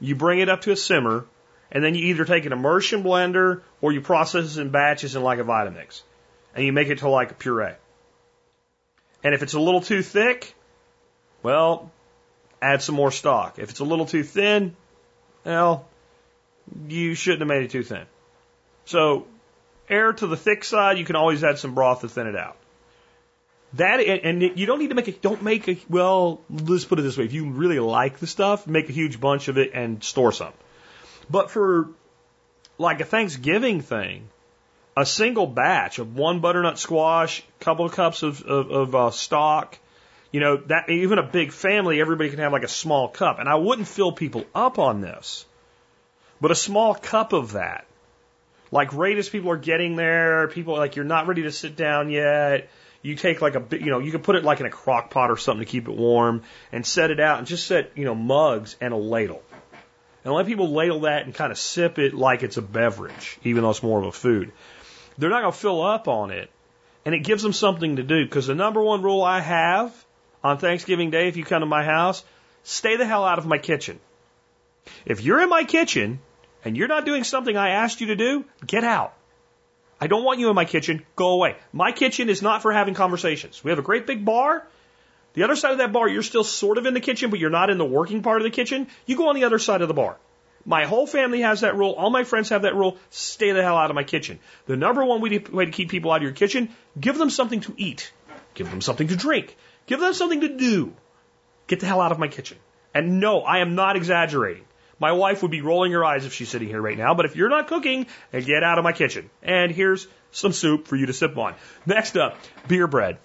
you 0.00 0.16
bring 0.16 0.40
it 0.40 0.48
up 0.48 0.62
to 0.62 0.72
a 0.72 0.76
simmer, 0.76 1.26
and 1.70 1.84
then 1.84 1.94
you 1.94 2.06
either 2.06 2.24
take 2.24 2.46
an 2.46 2.52
immersion 2.52 3.02
blender 3.04 3.60
or 3.80 3.92
you 3.92 4.00
process 4.00 4.56
it 4.56 4.60
in 4.60 4.70
batches 4.70 5.14
in 5.14 5.22
like 5.22 5.38
a 5.38 5.44
Vitamix. 5.44 6.02
And 6.54 6.64
you 6.64 6.72
make 6.72 6.88
it 6.88 6.98
to 6.98 7.08
like 7.08 7.30
a 7.30 7.34
puree. 7.34 7.74
And 9.22 9.34
if 9.34 9.42
it's 9.42 9.52
a 9.52 9.60
little 9.60 9.82
too 9.82 10.02
thick, 10.02 10.54
well, 11.42 11.92
add 12.60 12.82
some 12.82 12.94
more 12.94 13.12
stock. 13.12 13.58
If 13.58 13.70
it's 13.70 13.80
a 13.80 13.84
little 13.84 14.06
too 14.06 14.24
thin, 14.24 14.74
well, 15.44 15.86
you 16.88 17.14
shouldn't 17.14 17.40
have 17.40 17.48
made 17.48 17.64
it 17.64 17.70
too 17.70 17.82
thin. 17.82 18.04
So, 18.84 19.26
err 19.88 20.12
to 20.12 20.26
the 20.26 20.36
thick 20.36 20.64
side, 20.64 20.98
you 20.98 21.04
can 21.04 21.16
always 21.16 21.44
add 21.44 21.58
some 21.58 21.74
broth 21.74 22.00
to 22.02 22.08
thin 22.08 22.26
it 22.26 22.36
out. 22.36 22.56
That 23.74 24.00
and 24.00 24.42
you 24.42 24.66
don't 24.66 24.80
need 24.80 24.88
to 24.88 24.96
make 24.96 25.06
a 25.06 25.12
don't 25.12 25.42
make 25.42 25.68
a 25.68 25.78
well 25.88 26.40
let's 26.50 26.84
put 26.84 26.98
it 26.98 27.02
this 27.02 27.16
way 27.16 27.24
if 27.24 27.32
you 27.32 27.50
really 27.50 27.78
like 27.78 28.18
the 28.18 28.26
stuff 28.26 28.66
make 28.66 28.88
a 28.88 28.92
huge 28.92 29.20
bunch 29.20 29.46
of 29.46 29.58
it 29.58 29.70
and 29.74 30.02
store 30.02 30.32
some. 30.32 30.52
But 31.30 31.52
for 31.52 31.88
like 32.78 33.00
a 33.00 33.04
Thanksgiving 33.04 33.80
thing, 33.80 34.28
a 34.96 35.06
single 35.06 35.46
batch 35.46 36.00
of 36.00 36.16
one 36.16 36.40
butternut 36.40 36.80
squash, 36.80 37.44
couple 37.60 37.84
of 37.84 37.92
cups 37.92 38.24
of 38.24 38.42
of, 38.42 38.70
of 38.72 38.94
uh, 38.96 39.10
stock, 39.12 39.78
you 40.32 40.40
know 40.40 40.56
that 40.66 40.90
even 40.90 41.20
a 41.20 41.22
big 41.22 41.52
family 41.52 42.00
everybody 42.00 42.30
can 42.30 42.40
have 42.40 42.52
like 42.52 42.64
a 42.64 42.68
small 42.68 43.06
cup 43.06 43.38
and 43.38 43.48
I 43.48 43.54
wouldn't 43.54 43.86
fill 43.86 44.10
people 44.10 44.46
up 44.52 44.80
on 44.80 45.00
this, 45.00 45.46
but 46.40 46.50
a 46.50 46.54
small 46.54 46.94
cup 46.94 47.32
of 47.32 47.52
that, 47.52 47.86
like 48.70 48.92
right 48.92 49.16
as 49.16 49.28
people 49.28 49.50
are 49.50 49.56
getting 49.56 49.96
there, 49.96 50.48
people 50.48 50.74
like 50.76 50.96
you're 50.96 51.04
not 51.04 51.26
ready 51.26 51.42
to 51.42 51.52
sit 51.52 51.76
down 51.76 52.10
yet 52.10 52.68
you 53.02 53.14
take 53.14 53.40
like 53.40 53.54
a 53.54 53.60
bit, 53.60 53.80
you 53.80 53.90
know, 53.90 53.98
you 53.98 54.12
can 54.12 54.20
put 54.20 54.36
it 54.36 54.44
like 54.44 54.60
in 54.60 54.66
a 54.66 54.70
crock 54.70 55.10
pot 55.10 55.30
or 55.30 55.36
something 55.36 55.64
to 55.64 55.70
keep 55.70 55.88
it 55.88 55.94
warm 55.94 56.42
and 56.70 56.84
set 56.84 57.10
it 57.10 57.20
out 57.20 57.38
and 57.38 57.46
just 57.46 57.66
set, 57.66 57.92
you 57.96 58.04
know, 58.04 58.14
mugs 58.14 58.76
and 58.80 58.92
a 58.92 58.96
ladle. 58.96 59.42
And 60.24 60.34
let 60.34 60.46
people 60.46 60.70
ladle 60.70 61.00
that 61.00 61.24
and 61.24 61.34
kind 61.34 61.50
of 61.50 61.58
sip 61.58 61.98
it 61.98 62.12
like 62.12 62.42
it's 62.42 62.58
a 62.58 62.62
beverage, 62.62 63.38
even 63.42 63.62
though 63.62 63.70
it's 63.70 63.82
more 63.82 63.98
of 63.98 64.04
a 64.04 64.12
food. 64.12 64.52
They're 65.16 65.30
not 65.30 65.40
going 65.40 65.52
to 65.52 65.58
fill 65.58 65.82
up 65.82 66.08
on 66.08 66.30
it. 66.30 66.50
And 67.06 67.14
it 67.14 67.20
gives 67.20 67.42
them 67.42 67.54
something 67.54 67.96
to 67.96 68.02
do 68.02 68.24
because 68.24 68.46
the 68.46 68.54
number 68.54 68.82
one 68.82 69.00
rule 69.00 69.22
I 69.22 69.40
have 69.40 69.94
on 70.44 70.58
Thanksgiving 70.58 71.10
Day, 71.10 71.28
if 71.28 71.38
you 71.38 71.44
come 71.44 71.60
to 71.60 71.66
my 71.66 71.82
house, 71.82 72.22
stay 72.64 72.96
the 72.96 73.06
hell 73.06 73.24
out 73.24 73.38
of 73.38 73.46
my 73.46 73.56
kitchen. 73.56 73.98
If 75.06 75.22
you're 75.22 75.40
in 75.40 75.48
my 75.48 75.64
kitchen 75.64 76.20
and 76.64 76.76
you're 76.76 76.88
not 76.88 77.04
doing 77.04 77.24
something 77.24 77.56
I 77.56 77.70
asked 77.70 78.00
you 78.00 78.08
to 78.08 78.16
do, 78.16 78.44
get 78.66 78.84
out. 78.84 79.14
I 80.00 80.06
don't 80.06 80.24
want 80.24 80.40
you 80.40 80.48
in 80.48 80.54
my 80.54 80.64
kitchen. 80.64 81.04
Go 81.14 81.30
away. 81.30 81.56
My 81.72 81.92
kitchen 81.92 82.28
is 82.30 82.40
not 82.40 82.62
for 82.62 82.72
having 82.72 82.94
conversations. 82.94 83.62
We 83.62 83.70
have 83.70 83.78
a 83.78 83.82
great 83.82 84.06
big 84.06 84.24
bar. 84.24 84.66
The 85.34 85.44
other 85.44 85.56
side 85.56 85.72
of 85.72 85.78
that 85.78 85.92
bar, 85.92 86.08
you're 86.08 86.22
still 86.22 86.42
sort 86.42 86.78
of 86.78 86.86
in 86.86 86.94
the 86.94 87.00
kitchen, 87.00 87.30
but 87.30 87.38
you're 87.38 87.50
not 87.50 87.70
in 87.70 87.78
the 87.78 87.84
working 87.84 88.22
part 88.22 88.38
of 88.38 88.44
the 88.44 88.50
kitchen. 88.50 88.88
You 89.06 89.16
go 89.16 89.28
on 89.28 89.34
the 89.34 89.44
other 89.44 89.58
side 89.58 89.82
of 89.82 89.88
the 89.88 89.94
bar. 89.94 90.16
My 90.64 90.84
whole 90.86 91.06
family 91.06 91.40
has 91.42 91.60
that 91.60 91.76
rule. 91.76 91.92
All 91.92 92.10
my 92.10 92.24
friends 92.24 92.48
have 92.48 92.62
that 92.62 92.74
rule. 92.74 92.98
Stay 93.10 93.52
the 93.52 93.62
hell 93.62 93.76
out 93.76 93.90
of 93.90 93.94
my 93.94 94.04
kitchen. 94.04 94.40
The 94.66 94.76
number 94.76 95.04
one 95.04 95.20
way 95.20 95.28
to 95.66 95.70
keep 95.70 95.90
people 95.90 96.10
out 96.10 96.16
of 96.16 96.22
your 96.22 96.32
kitchen, 96.32 96.70
give 96.98 97.16
them 97.16 97.30
something 97.30 97.60
to 97.60 97.74
eat. 97.76 98.12
Give 98.54 98.68
them 98.68 98.80
something 98.80 99.08
to 99.08 99.16
drink. 99.16 99.56
Give 99.86 100.00
them 100.00 100.12
something 100.12 100.40
to 100.40 100.48
do. 100.48 100.94
Get 101.66 101.80
the 101.80 101.86
hell 101.86 102.00
out 102.00 102.12
of 102.12 102.18
my 102.18 102.28
kitchen. 102.28 102.58
And 102.92 103.20
no, 103.20 103.40
I 103.42 103.58
am 103.58 103.74
not 103.74 103.96
exaggerating. 103.96 104.64
My 105.00 105.12
wife 105.12 105.42
would 105.42 105.50
be 105.50 105.62
rolling 105.62 105.92
her 105.92 106.04
eyes 106.04 106.26
if 106.26 106.34
she's 106.34 106.50
sitting 106.50 106.68
here 106.68 106.80
right 106.80 106.96
now, 106.96 107.14
but 107.14 107.24
if 107.24 107.34
you're 107.34 107.48
not 107.48 107.68
cooking, 107.68 108.06
get 108.32 108.62
out 108.62 108.78
of 108.78 108.84
my 108.84 108.92
kitchen. 108.92 109.30
And 109.42 109.72
here's 109.72 110.06
some 110.30 110.52
soup 110.52 110.86
for 110.86 110.94
you 110.94 111.06
to 111.06 111.14
sip 111.14 111.36
on. 111.38 111.54
Next 111.86 112.16
up, 112.18 112.36
beer 112.68 112.86
bread. 112.86 113.18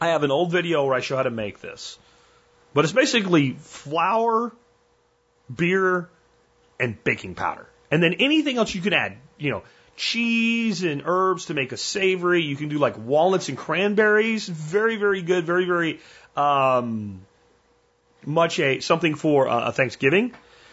I 0.00 0.08
have 0.08 0.22
an 0.22 0.30
old 0.30 0.52
video 0.52 0.86
where 0.86 0.94
I 0.94 1.00
show 1.00 1.16
how 1.16 1.24
to 1.24 1.30
make 1.30 1.60
this. 1.60 1.98
But 2.72 2.84
it's 2.84 2.92
basically 2.92 3.52
flour, 3.52 4.52
beer, 5.54 6.08
and 6.78 7.02
baking 7.02 7.34
powder. 7.34 7.66
And 7.90 8.02
then 8.02 8.14
anything 8.14 8.56
else 8.56 8.74
you 8.74 8.80
can 8.80 8.92
add, 8.92 9.16
you 9.38 9.50
know, 9.50 9.64
cheese 9.96 10.82
and 10.82 11.02
herbs 11.04 11.46
to 11.46 11.54
make 11.54 11.72
a 11.72 11.76
savory. 11.76 12.42
You 12.42 12.56
can 12.56 12.68
do 12.68 12.78
like 12.78 12.96
walnuts 12.96 13.48
and 13.48 13.58
cranberries. 13.58 14.48
Very, 14.48 14.96
very 14.96 15.20
good. 15.20 15.44
Very, 15.44 15.66
very 15.66 16.00
um, 16.36 17.26
much 18.24 18.58
a 18.60 18.80
something 18.80 19.14
for 19.14 19.48
uh, 19.48 19.68
a 19.68 19.72
Thanksgiving. 19.72 20.32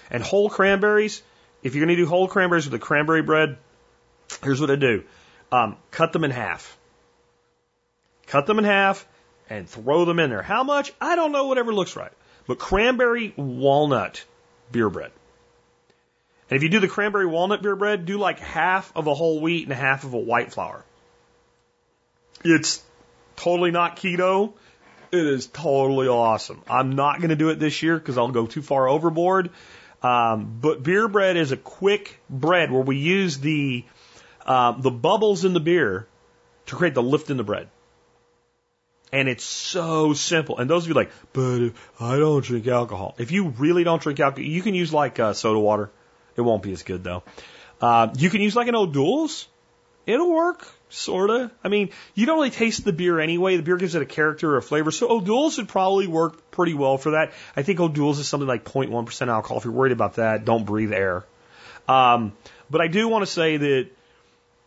And 0.09 0.23
whole 0.23 0.49
cranberries, 0.49 1.21
if 1.63 1.75
you're 1.75 1.85
going 1.85 1.95
to 1.95 2.01
do 2.01 2.07
whole 2.07 2.27
cranberries 2.27 2.65
with 2.65 2.79
the 2.79 2.85
cranberry 2.85 3.21
bread, 3.21 3.57
here's 4.43 4.61
what 4.61 4.71
I 4.71 4.75
do 4.75 5.03
um, 5.51 5.77
cut 5.91 6.13
them 6.13 6.23
in 6.23 6.31
half. 6.31 6.77
Cut 8.27 8.45
them 8.45 8.59
in 8.59 8.65
half 8.65 9.07
and 9.49 9.67
throw 9.67 10.05
them 10.05 10.19
in 10.19 10.29
there. 10.29 10.43
How 10.43 10.63
much? 10.63 10.93
I 11.01 11.15
don't 11.15 11.31
know, 11.31 11.47
whatever 11.47 11.73
looks 11.73 11.95
right. 11.95 12.11
But 12.47 12.59
cranberry 12.59 13.33
walnut 13.35 14.23
beer 14.71 14.89
bread. 14.89 15.11
And 16.49 16.57
if 16.57 16.63
you 16.63 16.69
do 16.69 16.79
the 16.79 16.87
cranberry 16.87 17.25
walnut 17.25 17.61
beer 17.61 17.75
bread, 17.75 18.05
do 18.05 18.17
like 18.17 18.39
half 18.39 18.91
of 18.95 19.07
a 19.07 19.13
whole 19.13 19.39
wheat 19.39 19.65
and 19.65 19.73
half 19.73 20.03
of 20.03 20.13
a 20.13 20.17
white 20.17 20.51
flour. 20.51 20.83
It's 22.43 22.83
totally 23.35 23.71
not 23.71 23.97
keto. 23.97 24.53
It 25.11 25.25
is 25.25 25.47
totally 25.47 26.07
awesome. 26.07 26.61
I'm 26.69 26.95
not 26.95 27.17
going 27.17 27.29
to 27.29 27.35
do 27.35 27.49
it 27.49 27.59
this 27.59 27.81
year 27.81 27.97
because 27.97 28.17
I'll 28.17 28.31
go 28.31 28.45
too 28.45 28.61
far 28.61 28.87
overboard. 28.87 29.49
Um, 30.01 30.59
but 30.62 30.81
beer 30.81 31.07
bread 31.07 31.35
is 31.38 31.51
a 31.51 31.57
quick 31.57 32.19
bread 32.29 32.71
where 32.71 32.81
we 32.81 32.97
use 32.97 33.39
the 33.39 33.83
uh, 34.45 34.71
the 34.71 34.91
bubbles 34.91 35.45
in 35.45 35.53
the 35.53 35.59
beer 35.59 36.07
to 36.67 36.75
create 36.75 36.93
the 36.93 37.03
lift 37.03 37.29
in 37.29 37.38
the 37.38 37.43
bread. 37.43 37.67
And 39.12 39.27
it's 39.27 39.43
so 39.43 40.13
simple. 40.13 40.59
And 40.59 40.69
those 40.69 40.83
of 40.83 40.89
you 40.89 40.93
like, 40.93 41.12
but 41.33 41.71
I 41.99 42.17
don't 42.17 42.43
drink 42.43 42.67
alcohol. 42.67 43.15
If 43.17 43.31
you 43.31 43.49
really 43.49 43.83
don't 43.83 44.01
drink 44.01 44.19
alcohol, 44.19 44.47
you 44.47 44.62
can 44.62 44.75
use 44.75 44.93
like 44.93 45.19
uh, 45.19 45.33
soda 45.33 45.59
water. 45.59 45.89
It 46.35 46.41
won't 46.41 46.63
be 46.63 46.71
as 46.71 46.83
good 46.83 47.03
though. 47.03 47.23
Uh, 47.81 48.09
you 48.17 48.29
can 48.29 48.41
use 48.41 48.55
like 48.55 48.67
an 48.67 48.75
O'Doul's. 48.75 49.47
It'll 50.05 50.31
work. 50.31 50.67
Sorta. 50.89 51.52
I 51.63 51.67
mean, 51.67 51.91
you 52.15 52.25
don't 52.25 52.38
really 52.38 52.49
taste 52.49 52.84
the 52.84 52.93
beer 52.93 53.19
anyway. 53.19 53.58
The 53.58 53.63
beer 53.63 53.78
gives 53.78 53.95
it 53.95 54.02
a 54.02 54.08
character 54.08 54.54
or 54.54 54.58
a 54.58 54.62
flavor. 54.62 54.91
So 54.91 55.10
O'Doul's 55.10 55.58
would 55.58 55.67
probably 55.67 56.08
work 56.08 56.49
pretty 56.52 56.73
well 56.73 56.97
for 56.97 57.12
that. 57.12 57.34
I 57.56 57.62
think 57.63 57.80
O'Doul's 57.80 58.19
is 58.19 58.28
something 58.28 58.47
like 58.47 58.65
0.1% 58.65 59.28
alcohol. 59.28 59.58
If 59.58 59.65
you're 59.65 59.73
worried 59.73 59.91
about 59.91 60.15
that, 60.15 60.45
don't 60.45 60.65
breathe 60.65 60.91
air. 60.91 61.25
Um, 61.88 62.34
but 62.69 62.82
I 62.82 62.88
do 62.88 63.08
want 63.08 63.23
to 63.25 63.32
say 63.32 63.58
that 63.58 63.89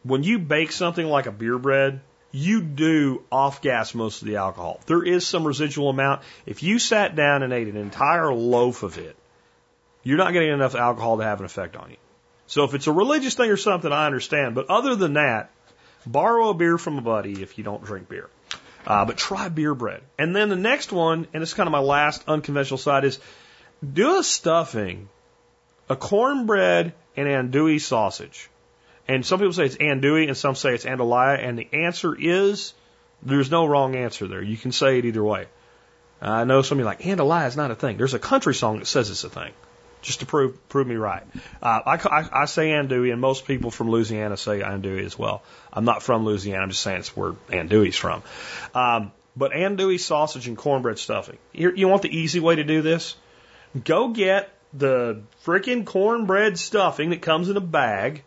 when 0.05 0.23
you 0.23 0.39
bake 0.39 0.73
something 0.73 1.07
like 1.07 1.27
a 1.27 1.33
beer 1.33 1.59
bread, 1.59 2.01
you 2.31 2.63
do 2.63 3.23
off 3.31 3.61
gas 3.61 3.95
most 3.95 4.23
of 4.23 4.29
the 4.29 4.37
alcohol. 4.37 4.81
There 4.87 5.05
is 5.05 5.27
some 5.27 5.47
residual 5.47 5.91
amount. 5.91 6.23
If 6.47 6.63
you 6.63 6.79
sat 6.79 7.15
down 7.15 7.43
and 7.43 7.53
ate 7.53 7.69
an 7.69 7.77
entire 7.77 8.33
loaf 8.33 8.83
of 8.83 8.99
it, 8.99 9.17
you're 10.03 10.19
not 10.19 10.33
getting 10.33 10.51
enough 10.51 10.75
alcohol 10.75 11.19
to 11.19 11.25
have 11.25 11.41
an 11.41 11.47
effect 11.47 11.77
on 11.77 11.91
you. 11.91 11.97
So 12.47 12.65
if 12.65 12.75
it's 12.75 12.87
a 12.87 12.93
religious 12.93 13.35
thing 13.35 13.51
or 13.51 13.57
something, 13.57 13.93
I 13.93 14.07
understand. 14.07 14.55
But 14.55 14.69
other 14.69 14.97
than 14.97 15.15
that, 15.15 15.51
Borrow 16.07 16.51
a 16.51 16.55
beer 16.55 16.79
from 16.79 16.99
a 16.99 17.03
buddy 17.03 17.43
if 17.43 17.59
you 17.59 17.65
don't 17.65 17.85
drink 17.85 18.09
beer. 18.09 18.29
Uh, 18.87 19.05
but 19.05 19.17
try 19.17 19.49
beer 19.49 19.75
bread. 19.75 20.03
And 20.19 20.35
then 20.35 20.49
the 20.49 20.57
next 20.57 20.91
one, 20.91 21.29
and 21.33 21.43
it's 21.43 21.55
kind 21.55 21.69
of 21.69 21.73
my 21.73 21.79
last 21.79 22.25
unconventional 22.27 22.79
side, 22.79 23.05
is 23.05 23.21
do 23.93 24.19
a 24.19 24.25
stuffing, 24.25 25.09
a 25.88 25.97
cornbread 25.97 26.93
and 27.17 27.29
andouille 27.29 27.81
sausage. 27.81 28.49
And 29.07 29.25
some 29.25 29.38
people 29.38 29.53
say 29.53 29.67
it's 29.67 29.77
andouille 29.77 30.27
and 30.29 30.37
some 30.37 30.55
say 30.55 30.75
it's 30.75 30.85
andouille. 30.85 31.38
And 31.38 31.59
the 31.59 31.69
answer 31.73 32.17
is 32.19 32.75
There's 33.23 33.51
no 33.51 33.67
wrong 33.67 33.95
answer 33.95 34.27
there. 34.27 34.43
You 34.43 34.57
can 34.57 34.73
say 34.73 34.99
it 34.99 35.05
either 35.05 35.23
way. 35.23 35.47
I 36.21 36.45
know 36.45 36.62
somebody 36.62 36.85
like 36.85 37.01
andouille 37.01 37.47
is 37.47 37.57
not 37.57 37.71
a 37.71 37.75
thing. 37.75 37.97
There's 37.97 38.15
a 38.15 38.19
country 38.19 38.55
song 38.55 38.79
that 38.79 38.87
says 38.87 39.11
it's 39.11 39.25
a 39.25 39.31
thing, 39.31 39.53
just 40.03 40.21
to 40.21 40.27
prove 40.27 40.69
prove 40.69 40.87
me 40.87 40.97
right. 40.97 41.23
Uh, 41.62 41.81
I, 41.87 41.95
I, 41.95 42.43
I 42.43 42.45
say 42.45 42.71
andouille, 42.71 43.12
and 43.12 43.21
most 43.21 43.47
people 43.47 43.71
from 43.71 43.91
Louisiana 43.91 44.37
say 44.37 44.61
andouille 44.61 45.05
as 45.05 45.19
well. 45.19 45.43
I'm 45.73 45.85
not 45.85 46.03
from 46.03 46.25
Louisiana. 46.25 46.62
I'm 46.62 46.71
just 46.71 46.83
saying 46.83 47.01
it's 47.01 47.17
where 47.17 47.33
andouille's 47.49 47.97
from. 47.97 48.23
Um, 48.75 49.12
but 49.37 49.53
andouille 49.53 49.99
sausage 49.99 50.49
and 50.49 50.57
cornbread 50.57 50.99
stuffing. 50.99 51.38
Here, 51.53 51.75
you 51.75 51.88
want 51.88 52.03
the 52.03 52.15
easy 52.15 52.41
way 52.41 52.57
to 52.57 52.65
do 52.65 52.83
this? 52.83 53.17
Go 53.85 54.09
get 54.09 54.51
the 54.75 55.23
freaking 55.45 55.87
cornbread 55.87 56.59
stuffing 56.59 57.11
that 57.11 57.23
comes 57.23 57.49
in 57.49 57.57
a 57.57 57.61
bag. 57.61 58.25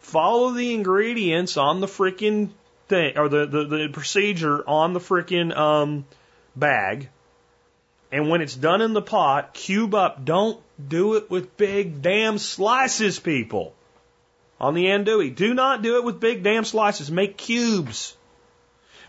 Follow 0.00 0.50
the 0.52 0.74
ingredients 0.74 1.56
on 1.56 1.80
the 1.80 1.86
freaking 1.86 2.50
thing 2.88 3.16
or 3.16 3.28
the, 3.28 3.46
the, 3.46 3.64
the 3.64 3.88
procedure 3.92 4.68
on 4.68 4.92
the 4.92 5.00
freaking 5.00 5.56
um, 5.56 6.04
bag. 6.56 7.08
And 8.12 8.28
when 8.28 8.42
it's 8.42 8.54
done 8.54 8.80
in 8.80 8.92
the 8.92 9.02
pot, 9.02 9.54
cube 9.54 9.94
up. 9.94 10.24
Don't 10.24 10.60
do 10.88 11.14
it 11.14 11.30
with 11.30 11.56
big 11.56 12.02
damn 12.02 12.38
slices, 12.38 13.18
people. 13.18 13.74
On 14.60 14.74
the 14.74 14.86
andouille, 14.86 15.34
do 15.34 15.54
not 15.54 15.82
do 15.82 15.96
it 15.96 16.04
with 16.04 16.20
big 16.20 16.42
damn 16.42 16.64
slices. 16.64 17.10
Make 17.10 17.36
cubes. 17.36 18.16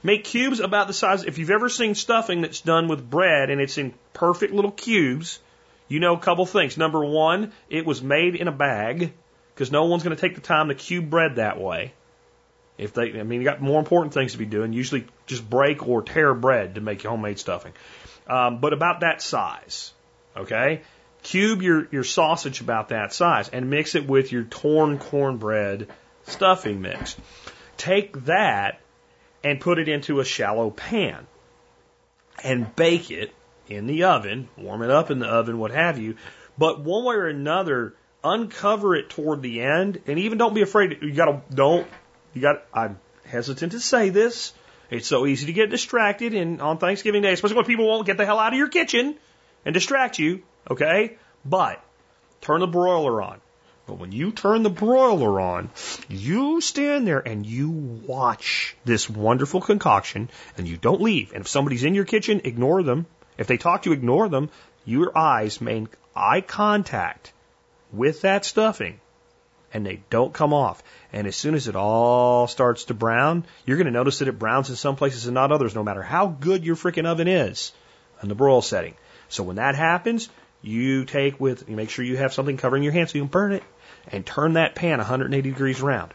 Make 0.03 0.23
cubes 0.23 0.59
about 0.59 0.87
the 0.87 0.93
size. 0.93 1.23
If 1.23 1.37
you've 1.37 1.51
ever 1.51 1.69
seen 1.69 1.95
stuffing 1.95 2.41
that's 2.41 2.61
done 2.61 2.87
with 2.87 3.09
bread 3.09 3.49
and 3.49 3.59
it's 3.59 3.77
in 3.77 3.93
perfect 4.13 4.53
little 4.53 4.71
cubes, 4.71 5.39
you 5.87 5.99
know 5.99 6.15
a 6.15 6.19
couple 6.19 6.45
things. 6.45 6.77
Number 6.77 7.03
one, 7.03 7.53
it 7.69 7.85
was 7.85 8.01
made 8.01 8.35
in 8.35 8.47
a 8.47 8.51
bag 8.51 9.13
because 9.53 9.71
no 9.71 9.85
one's 9.85 10.03
going 10.03 10.15
to 10.15 10.21
take 10.21 10.35
the 10.35 10.41
time 10.41 10.67
to 10.67 10.75
cube 10.75 11.09
bread 11.09 11.37
that 11.37 11.59
way. 11.59 11.93
If 12.77 12.93
they, 12.93 13.17
I 13.19 13.23
mean, 13.23 13.39
you 13.39 13.45
got 13.45 13.61
more 13.61 13.79
important 13.79 14.13
things 14.13 14.33
to 14.33 14.37
be 14.37 14.45
doing. 14.45 14.73
Usually, 14.73 15.07
just 15.27 15.49
break 15.49 15.87
or 15.87 16.01
tear 16.01 16.33
bread 16.33 16.75
to 16.75 16.81
make 16.81 17.03
your 17.03 17.11
homemade 17.11 17.39
stuffing. 17.39 17.71
Um, 18.27 18.59
but 18.59 18.73
about 18.73 18.99
that 18.99 19.21
size, 19.21 19.93
okay. 20.35 20.81
Cube 21.25 21.63
your 21.63 21.87
your 21.91 22.03
sausage 22.03 22.61
about 22.61 22.89
that 22.89 23.11
size 23.11 23.49
and 23.49 23.67
mix 23.67 23.95
it 23.95 24.05
with 24.05 24.31
your 24.31 24.43
torn 24.43 24.99
cornbread 24.99 25.87
stuffing 26.27 26.81
mix. 26.81 27.17
Take 27.77 28.25
that 28.25 28.79
and 29.43 29.59
put 29.59 29.79
it 29.79 29.89
into 29.89 30.19
a 30.19 30.23
shallow 30.23 30.69
pan 30.69 31.25
and 32.43 32.75
bake 32.75 33.09
it 33.09 33.33
in 33.67 33.87
the 33.87 34.03
oven, 34.03 34.49
warm 34.55 34.83
it 34.83 34.91
up 34.91 35.09
in 35.09 35.17
the 35.17 35.25
oven, 35.25 35.57
what 35.57 35.71
have 35.71 35.97
you. 35.97 36.15
But 36.59 36.81
one 36.81 37.03
way 37.03 37.15
or 37.15 37.25
another, 37.25 37.95
uncover 38.23 38.95
it 38.95 39.09
toward 39.09 39.41
the 39.41 39.61
end, 39.61 40.03
and 40.05 40.19
even 40.19 40.37
don't 40.37 40.53
be 40.53 40.61
afraid. 40.61 40.99
You 41.01 41.11
gotta 41.11 41.41
don't 41.51 41.87
you 42.35 42.41
got. 42.43 42.63
I'm 42.71 42.99
hesitant 43.25 43.71
to 43.71 43.79
say 43.79 44.09
this. 44.09 44.53
It's 44.91 45.07
so 45.07 45.25
easy 45.25 45.47
to 45.47 45.53
get 45.53 45.71
distracted 45.71 46.35
and 46.35 46.61
on 46.61 46.77
Thanksgiving 46.77 47.23
Day, 47.23 47.33
especially 47.33 47.55
when 47.55 47.65
people 47.65 47.87
won't 47.87 48.05
get 48.05 48.17
the 48.17 48.27
hell 48.27 48.37
out 48.37 48.53
of 48.53 48.59
your 48.59 48.69
kitchen 48.69 49.15
and 49.65 49.73
distract 49.73 50.19
you. 50.19 50.43
Okay, 50.69 51.17
but 51.43 51.83
turn 52.41 52.59
the 52.59 52.67
broiler 52.67 53.21
on. 53.21 53.39
But 53.87 53.99
when 53.99 54.11
you 54.11 54.31
turn 54.31 54.63
the 54.63 54.69
broiler 54.69 55.39
on, 55.39 55.69
you 56.09 56.59
stand 56.59 57.05
there 57.05 57.19
and 57.19 57.45
you 57.45 57.69
watch 57.69 58.75
this 58.83 59.07
wonderful 59.07 59.61
concoction 59.61 60.29
and 60.57 60.67
you 60.67 60.77
don't 60.77 61.01
leave. 61.01 61.33
And 61.33 61.41
if 61.41 61.47
somebody's 61.47 61.83
in 61.83 61.93
your 61.93 62.05
kitchen, 62.05 62.41
ignore 62.45 62.81
them. 62.81 63.05
If 63.37 63.45
they 63.45 63.57
talk 63.57 63.83
to 63.83 63.89
you, 63.89 63.95
ignore 63.95 64.27
them. 64.27 64.49
Your 64.85 65.15
eyes 65.15 65.61
make 65.61 65.87
eye 66.15 66.41
contact 66.41 67.31
with 67.91 68.21
that 68.21 68.43
stuffing 68.43 68.99
and 69.71 69.85
they 69.85 70.01
don't 70.09 70.33
come 70.33 70.53
off. 70.53 70.81
And 71.13 71.27
as 71.27 71.35
soon 71.35 71.53
as 71.53 71.67
it 71.67 71.75
all 71.75 72.47
starts 72.47 72.85
to 72.85 72.93
brown, 72.93 73.45
you're 73.65 73.77
going 73.77 73.85
to 73.85 73.91
notice 73.91 74.19
that 74.19 74.27
it 74.27 74.39
browns 74.39 74.69
in 74.69 74.77
some 74.77 74.95
places 74.95 75.27
and 75.27 75.35
not 75.35 75.51
others, 75.51 75.75
no 75.75 75.83
matter 75.83 76.01
how 76.01 76.27
good 76.27 76.65
your 76.65 76.75
freaking 76.75 77.05
oven 77.05 77.27
is 77.27 77.71
in 78.23 78.29
the 78.29 78.35
broil 78.35 78.61
setting. 78.61 78.95
So 79.27 79.43
when 79.43 79.57
that 79.57 79.75
happens, 79.75 80.29
you 80.65 81.05
take 81.05 81.39
with, 81.39 81.69
you 81.69 81.75
make 81.75 81.89
sure 81.89 82.03
you 82.03 82.17
have 82.17 82.33
something 82.33 82.57
covering 82.57 82.83
your 82.83 82.93
hand 82.93 83.09
so 83.09 83.17
you 83.17 83.23
can 83.23 83.29
burn 83.29 83.53
it, 83.53 83.63
and 84.07 84.25
turn 84.25 84.53
that 84.53 84.75
pan 84.75 84.97
180 84.97 85.49
degrees 85.49 85.81
around. 85.81 86.13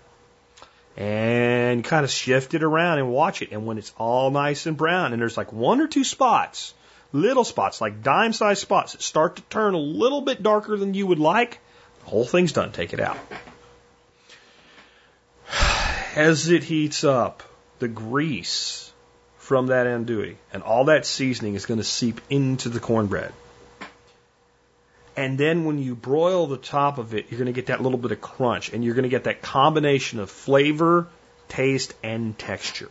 And 0.97 1.85
kind 1.85 2.05
of 2.05 2.11
shift 2.11 2.55
it 2.55 2.63
around 2.63 2.99
and 2.99 3.11
watch 3.11 3.43
it. 3.43 3.53
And 3.53 3.67
when 3.67 3.79
it's 3.79 3.93
all 3.97 4.31
nice 4.31 4.67
and 4.67 4.77
brown, 4.77 5.13
and 5.13 5.23
there's 5.23 5.37
like 5.37 5.53
one 5.53 5.81
or 5.81 5.87
two 5.87 6.05
spots, 6.05 6.75
little 7.13 7.45
spots, 7.45 7.81
like 7.81 8.03
dime 8.03 8.33
sized 8.33 8.61
spots 8.61 8.93
that 8.93 9.03
start 9.03 9.37
to 9.37 9.43
turn 9.43 9.75
a 9.75 9.79
little 9.79 10.21
bit 10.21 10.43
darker 10.43 10.77
than 10.77 10.95
you 10.95 11.07
would 11.07 11.19
like, 11.19 11.61
the 12.05 12.11
whole 12.11 12.25
thing's 12.25 12.53
done. 12.53 12.73
Take 12.73 12.93
it 12.93 13.01
out 13.01 13.19
as 16.17 16.51
it 16.51 16.65
heats 16.65 17.05
up, 17.05 17.43
the 17.79 17.89
grease 17.89 18.93
from 19.39 19.69
that 19.69 19.87
andouille 19.87 20.37
and 20.53 20.63
all 20.63 20.85
that 20.85 21.07
seasoning 21.07 21.55
is 21.55 21.67
going 21.67 21.79
to 21.79 21.85
seep 21.85 22.21
into 22.31 22.69
the 22.69 22.81
cornbread. 22.81 23.33
And 25.17 25.39
then 25.39 25.65
when 25.65 25.79
you 25.79 25.95
broil 25.95 26.47
the 26.47 26.57
top 26.57 26.99
of 26.99 27.15
it, 27.15 27.27
you're 27.31 27.39
going 27.39 27.47
to 27.47 27.53
get 27.53 27.67
that 27.67 27.83
little 27.83 27.99
bit 27.99 28.13
of 28.13 28.21
crunch 28.21 28.73
and 28.73 28.85
you're 28.85 28.95
going 28.95 29.05
to 29.05 29.11
get 29.11 29.25
that 29.25 29.43
combination 29.43 30.21
of 30.21 30.31
flavor, 30.31 31.09
taste, 31.49 31.95
and 32.03 32.39
texture. 32.39 32.91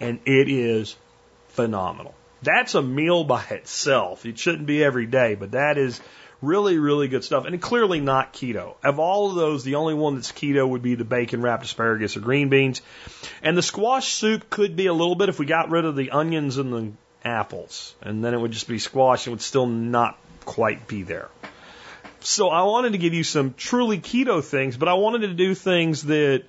And 0.00 0.20
it 0.24 0.48
is 0.48 0.96
phenomenal. 1.48 2.14
That's 2.42 2.74
a 2.74 2.82
meal 2.82 3.24
by 3.24 3.44
itself. 3.50 4.26
It 4.26 4.38
shouldn't 4.38 4.66
be 4.66 4.82
every 4.82 5.06
day, 5.06 5.34
but 5.34 5.52
that 5.52 5.78
is 5.78 6.00
Really, 6.44 6.76
really 6.78 7.08
good 7.08 7.24
stuff. 7.24 7.46
And 7.46 7.60
clearly 7.60 8.00
not 8.00 8.34
keto. 8.34 8.74
Of 8.84 8.98
all 8.98 9.30
of 9.30 9.34
those, 9.34 9.64
the 9.64 9.76
only 9.76 9.94
one 9.94 10.16
that's 10.16 10.30
keto 10.30 10.68
would 10.68 10.82
be 10.82 10.94
the 10.94 11.04
bacon 11.04 11.40
wrapped 11.40 11.64
asparagus 11.64 12.18
or 12.18 12.20
green 12.20 12.50
beans. 12.50 12.82
And 13.42 13.56
the 13.56 13.62
squash 13.62 14.12
soup 14.12 14.50
could 14.50 14.76
be 14.76 14.86
a 14.86 14.92
little 14.92 15.14
bit 15.14 15.30
if 15.30 15.38
we 15.38 15.46
got 15.46 15.70
rid 15.70 15.86
of 15.86 15.96
the 15.96 16.10
onions 16.10 16.58
and 16.58 16.72
the 16.72 16.92
apples. 17.24 17.94
And 18.02 18.22
then 18.22 18.34
it 18.34 18.40
would 18.40 18.52
just 18.52 18.68
be 18.68 18.78
squash 18.78 19.26
and 19.26 19.32
would 19.32 19.40
still 19.40 19.66
not 19.66 20.18
quite 20.44 20.86
be 20.86 21.02
there. 21.02 21.28
So 22.20 22.48
I 22.48 22.62
wanted 22.62 22.92
to 22.92 22.98
give 22.98 23.12
you 23.14 23.24
some 23.24 23.54
truly 23.54 23.98
keto 23.98 24.42
things, 24.42 24.76
but 24.76 24.88
I 24.88 24.94
wanted 24.94 25.28
to 25.28 25.34
do 25.34 25.54
things 25.54 26.04
that 26.04 26.44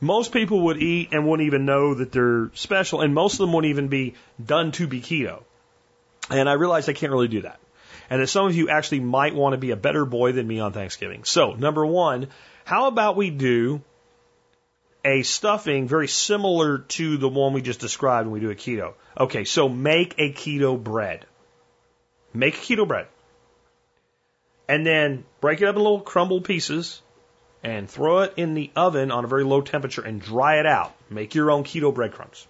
most 0.00 0.32
people 0.32 0.62
would 0.62 0.82
eat 0.82 1.10
and 1.12 1.26
wouldn't 1.26 1.46
even 1.46 1.64
know 1.64 1.94
that 1.94 2.12
they're 2.12 2.50
special, 2.54 3.00
and 3.00 3.14
most 3.14 3.34
of 3.34 3.38
them 3.38 3.52
wouldn't 3.52 3.70
even 3.70 3.88
be 3.88 4.14
done 4.44 4.72
to 4.72 4.86
be 4.86 5.00
keto. 5.00 5.42
And 6.28 6.48
I 6.48 6.54
realized 6.54 6.88
I 6.88 6.92
can't 6.92 7.12
really 7.12 7.28
do 7.28 7.42
that 7.42 7.60
and 8.10 8.20
that 8.20 8.28
some 8.28 8.46
of 8.46 8.54
you 8.54 8.68
actually 8.68 9.00
might 9.00 9.34
want 9.34 9.54
to 9.54 9.58
be 9.58 9.70
a 9.70 9.76
better 9.76 10.04
boy 10.04 10.32
than 10.32 10.46
me 10.46 10.60
on 10.60 10.72
Thanksgiving. 10.72 11.24
So, 11.24 11.52
number 11.52 11.84
one, 11.84 12.28
how 12.64 12.86
about 12.86 13.16
we 13.16 13.30
do 13.30 13.82
a 15.04 15.22
stuffing 15.22 15.88
very 15.88 16.08
similar 16.08 16.78
to 16.78 17.16
the 17.16 17.28
one 17.28 17.52
we 17.52 17.62
just 17.62 17.80
described 17.80 18.26
when 18.26 18.34
we 18.34 18.40
do 18.40 18.50
a 18.50 18.54
keto? 18.54 18.94
Okay, 19.18 19.44
so 19.44 19.68
make 19.68 20.14
a 20.18 20.32
keto 20.32 20.82
bread. 20.82 21.26
Make 22.32 22.54
a 22.54 22.58
keto 22.58 22.86
bread. 22.86 23.06
And 24.68 24.84
then 24.84 25.24
break 25.40 25.60
it 25.62 25.68
up 25.68 25.76
in 25.76 25.82
little 25.82 26.00
crumbled 26.00 26.44
pieces 26.44 27.00
and 27.62 27.88
throw 27.88 28.20
it 28.20 28.34
in 28.36 28.54
the 28.54 28.70
oven 28.76 29.10
on 29.10 29.24
a 29.24 29.28
very 29.28 29.44
low 29.44 29.60
temperature 29.60 30.02
and 30.02 30.20
dry 30.20 30.58
it 30.58 30.66
out. 30.66 30.94
Make 31.10 31.34
your 31.34 31.50
own 31.50 31.64
keto 31.64 31.94
breadcrumbs. 31.94 32.46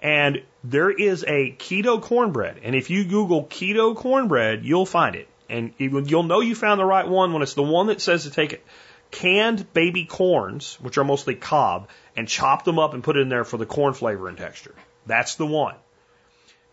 And 0.00 0.42
there 0.64 0.90
is 0.90 1.24
a 1.24 1.52
keto 1.58 2.00
cornbread. 2.02 2.60
And 2.62 2.74
if 2.74 2.90
you 2.90 3.04
Google 3.04 3.44
keto 3.44 3.94
cornbread, 3.94 4.64
you'll 4.64 4.86
find 4.86 5.14
it. 5.14 5.28
And 5.48 5.74
you'll 5.78 6.22
know 6.22 6.40
you 6.40 6.54
found 6.54 6.80
the 6.80 6.84
right 6.84 7.06
one 7.06 7.32
when 7.32 7.42
it's 7.42 7.54
the 7.54 7.62
one 7.62 7.88
that 7.88 8.00
says 8.00 8.24
to 8.24 8.30
take 8.30 8.64
canned 9.10 9.72
baby 9.72 10.06
corns, 10.06 10.78
which 10.80 10.96
are 10.98 11.04
mostly 11.04 11.34
cob, 11.34 11.88
and 12.16 12.26
chop 12.26 12.64
them 12.64 12.78
up 12.78 12.94
and 12.94 13.04
put 13.04 13.16
it 13.16 13.20
in 13.20 13.28
there 13.28 13.44
for 13.44 13.58
the 13.58 13.66
corn 13.66 13.92
flavor 13.92 14.28
and 14.28 14.38
texture. 14.38 14.74
That's 15.06 15.34
the 15.34 15.46
one. 15.46 15.74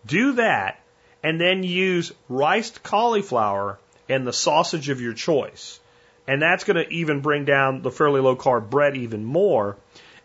Do 0.06 0.34
that 0.34 0.80
and 1.23 1.39
then 1.39 1.63
use 1.63 2.12
riced 2.27 2.84
cauliflower 2.84 3.79
and 4.08 4.25
the 4.25 4.34
sausage 4.34 4.89
of 4.89 5.01
your 5.01 5.13
choice. 5.13 5.79
And 6.27 6.41
that's 6.41 6.63
going 6.63 6.77
to 6.77 6.91
even 6.93 7.21
bring 7.21 7.45
down 7.45 7.82
the 7.82 7.91
fairly 7.91 8.21
low 8.21 8.36
carb 8.36 8.69
bread 8.69 8.95
even 8.95 9.25
more. 9.25 9.77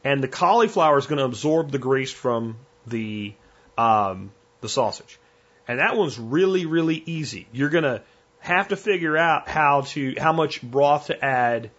And 0.05 0.23
the 0.23 0.29
cauliflower 0.29 0.99
is 0.99 1.07
going 1.07 1.19
to 1.19 1.25
absorb 1.25 1.71
the 1.71 1.79
grease 1.79 2.13
from 2.13 2.57
the 2.87 3.35
um, 3.77 4.33
the 4.61 4.69
sausage, 4.69 5.19
and 5.67 5.79
that 5.79 5.97
one's 5.97 6.19
really 6.19 6.67
really 6.67 7.03
easy. 7.07 7.47
You're 7.53 7.71
gonna 7.71 8.03
have 8.41 8.69
to 8.69 8.77
figure 8.77 9.17
out 9.17 9.49
how 9.49 9.83
to 9.83 10.15
how 10.19 10.33
much 10.33 10.63
broth 10.63 11.07
to 11.07 11.25
add 11.25 11.71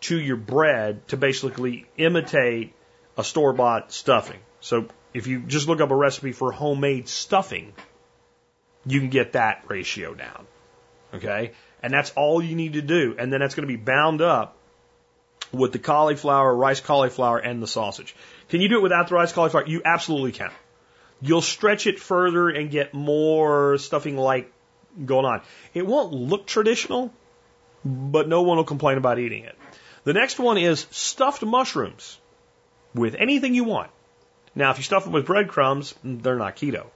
to 0.00 0.18
your 0.18 0.36
bread 0.36 1.06
to 1.08 1.16
basically 1.16 1.86
imitate 1.96 2.72
a 3.16 3.24
store 3.24 3.52
bought 3.52 3.92
stuffing. 3.92 4.38
So 4.60 4.86
if 5.14 5.26
you 5.26 5.40
just 5.40 5.68
look 5.68 5.80
up 5.80 5.90
a 5.90 5.96
recipe 5.96 6.32
for 6.32 6.52
homemade 6.52 7.08
stuffing, 7.08 7.72
you 8.88 9.00
can 9.00 9.10
get 9.10 9.32
that 9.32 9.64
ratio 9.68 10.14
down. 10.14 10.46
Okay? 11.14 11.52
And 11.82 11.92
that's 11.92 12.10
all 12.16 12.42
you 12.42 12.56
need 12.56 12.72
to 12.74 12.82
do. 12.82 13.14
And 13.18 13.32
then 13.32 13.40
that's 13.40 13.54
going 13.54 13.68
to 13.68 13.72
be 13.72 13.82
bound 13.82 14.20
up 14.20 14.56
with 15.52 15.72
the 15.72 15.78
cauliflower, 15.78 16.54
rice 16.54 16.80
cauliflower, 16.80 17.38
and 17.38 17.62
the 17.62 17.66
sausage. 17.66 18.14
Can 18.48 18.60
you 18.60 18.68
do 18.68 18.78
it 18.78 18.82
without 18.82 19.08
the 19.08 19.14
rice 19.14 19.32
cauliflower? 19.32 19.66
You 19.66 19.82
absolutely 19.84 20.32
can. 20.32 20.50
You'll 21.20 21.42
stretch 21.42 21.86
it 21.86 21.98
further 21.98 22.48
and 22.48 22.70
get 22.70 22.94
more 22.94 23.78
stuffing 23.78 24.16
like 24.16 24.52
going 25.04 25.24
on. 25.24 25.42
It 25.74 25.86
won't 25.86 26.12
look 26.12 26.46
traditional, 26.46 27.12
but 27.84 28.28
no 28.28 28.42
one 28.42 28.56
will 28.56 28.64
complain 28.64 28.98
about 28.98 29.18
eating 29.18 29.44
it. 29.44 29.56
The 30.04 30.12
next 30.12 30.38
one 30.38 30.58
is 30.58 30.86
stuffed 30.90 31.44
mushrooms 31.44 32.18
with 32.94 33.14
anything 33.14 33.54
you 33.54 33.64
want. 33.64 33.90
Now, 34.54 34.70
if 34.70 34.78
you 34.78 34.84
stuff 34.84 35.04
them 35.04 35.12
with 35.12 35.26
breadcrumbs, 35.26 35.94
they're 36.02 36.36
not 36.36 36.56
keto. 36.56 36.86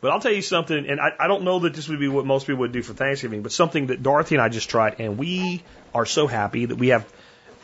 But 0.00 0.12
I'll 0.12 0.20
tell 0.20 0.32
you 0.32 0.42
something, 0.42 0.86
and 0.88 1.00
I, 1.00 1.10
I 1.18 1.26
don't 1.26 1.42
know 1.42 1.60
that 1.60 1.74
this 1.74 1.88
would 1.88 1.98
be 1.98 2.08
what 2.08 2.24
most 2.24 2.46
people 2.46 2.60
would 2.60 2.72
do 2.72 2.82
for 2.82 2.94
Thanksgiving, 2.94 3.42
but 3.42 3.50
something 3.50 3.88
that 3.88 4.02
Dorothy 4.02 4.36
and 4.36 4.42
I 4.42 4.48
just 4.48 4.70
tried, 4.70 5.00
and 5.00 5.18
we 5.18 5.62
are 5.92 6.06
so 6.06 6.26
happy 6.26 6.66
that 6.66 6.76
we 6.76 6.88
have 6.88 7.10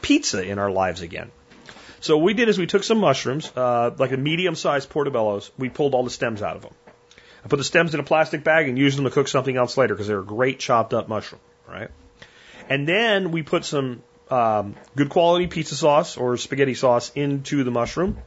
pizza 0.03 0.43
in 0.43 0.59
our 0.59 0.71
lives 0.71 1.01
again. 1.01 1.31
So 2.01 2.17
what 2.17 2.25
we 2.25 2.35
did 2.35 2.49
is 2.49 2.59
we 2.59 2.67
took 2.67 2.83
some 2.83 2.99
mushrooms, 2.99 3.51
uh, 3.57 3.93
like 3.97 4.13
a 4.13 4.17
medium-sized 4.17 4.91
portobellos. 4.91 5.51
We 5.57 5.69
pulled 5.69 5.95
all 5.95 6.03
the 6.03 6.11
stems 6.11 6.43
out 6.43 6.57
of 6.57 6.63
them. 6.63 6.75
I 7.45 7.49
put 7.49 7.57
the 7.57 7.65
stems 7.65 7.95
in 7.95 8.01
a 8.01 8.05
plastic 8.05 8.43
bag 8.43 8.69
and 8.69 8.79
used 8.79 8.99
them 8.99 9.05
to 9.05 9.11
cook 9.11 9.29
something 9.29 9.57
else 9.57 9.77
later 9.77 9.95
because 9.95 10.09
they're 10.09 10.21
a 10.21 10.25
great 10.25 10.59
chopped 10.59 10.93
up 10.93 11.09
mushroom, 11.09 11.41
right? 11.69 11.91
And 12.69 12.89
then 12.89 13.31
we 13.31 13.43
put 13.43 13.65
some 13.65 14.03
um, 14.31 14.75
good 14.97 15.09
quality 15.09 15.47
pizza 15.47 15.77
sauce 15.77 16.17
or 16.17 16.37
spaghetti 16.37 16.75
sauce 16.75 17.13
into 17.15 17.65
the 17.65 17.71
mushroom. 17.71 18.19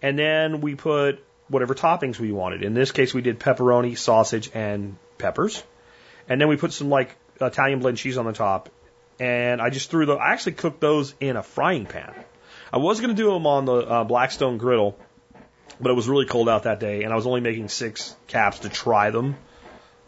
And 0.00 0.18
then 0.18 0.60
we 0.60 0.74
put 0.74 1.24
whatever 1.48 1.74
toppings 1.74 2.18
we 2.18 2.32
wanted. 2.32 2.62
In 2.62 2.74
this 2.74 2.92
case, 2.92 3.12
we 3.12 3.22
did 3.22 3.38
pepperoni, 3.38 3.96
sausage, 3.96 4.50
and 4.54 4.96
peppers. 5.18 5.62
And 6.28 6.40
then 6.40 6.48
we 6.48 6.56
put 6.56 6.72
some 6.72 6.88
like 6.88 7.16
Italian 7.40 7.80
blend 7.80 7.98
cheese 7.98 8.16
on 8.16 8.24
the 8.24 8.32
top. 8.32 8.70
And 9.20 9.60
I 9.60 9.70
just 9.70 9.90
threw 9.90 10.06
the, 10.06 10.14
I 10.14 10.32
actually 10.32 10.52
cooked 10.52 10.80
those 10.80 11.14
in 11.20 11.36
a 11.36 11.42
frying 11.42 11.86
pan. 11.86 12.12
I 12.72 12.78
was 12.78 13.00
going 13.00 13.14
to 13.14 13.22
do 13.22 13.30
them 13.30 13.46
on 13.46 13.66
the 13.66 13.74
uh, 13.74 14.04
Blackstone 14.04 14.58
griddle, 14.58 14.98
but 15.80 15.90
it 15.90 15.94
was 15.94 16.08
really 16.08 16.26
cold 16.26 16.48
out 16.48 16.64
that 16.64 16.80
day, 16.80 17.04
and 17.04 17.12
I 17.12 17.16
was 17.16 17.26
only 17.26 17.40
making 17.40 17.68
six 17.68 18.16
caps 18.26 18.60
to 18.60 18.68
try 18.68 19.10
them. 19.10 19.36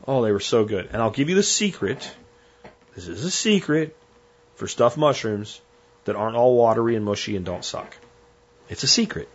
Oh, 0.08 0.22
they 0.22 0.32
were 0.32 0.40
so 0.40 0.64
good. 0.64 0.88
And 0.92 1.00
I'll 1.00 1.10
give 1.10 1.28
you 1.28 1.36
the 1.36 1.44
secret. 1.44 2.10
This 2.94 3.06
is 3.06 3.24
a 3.24 3.30
secret 3.30 3.96
for 4.56 4.66
stuffed 4.66 4.96
mushrooms 4.96 5.60
that 6.04 6.16
aren't 6.16 6.36
all 6.36 6.56
watery 6.56 6.96
and 6.96 7.04
mushy 7.04 7.36
and 7.36 7.44
don't 7.44 7.64
suck. 7.64 7.96
It's 8.68 8.82
a 8.82 8.88
secret. 8.88 9.28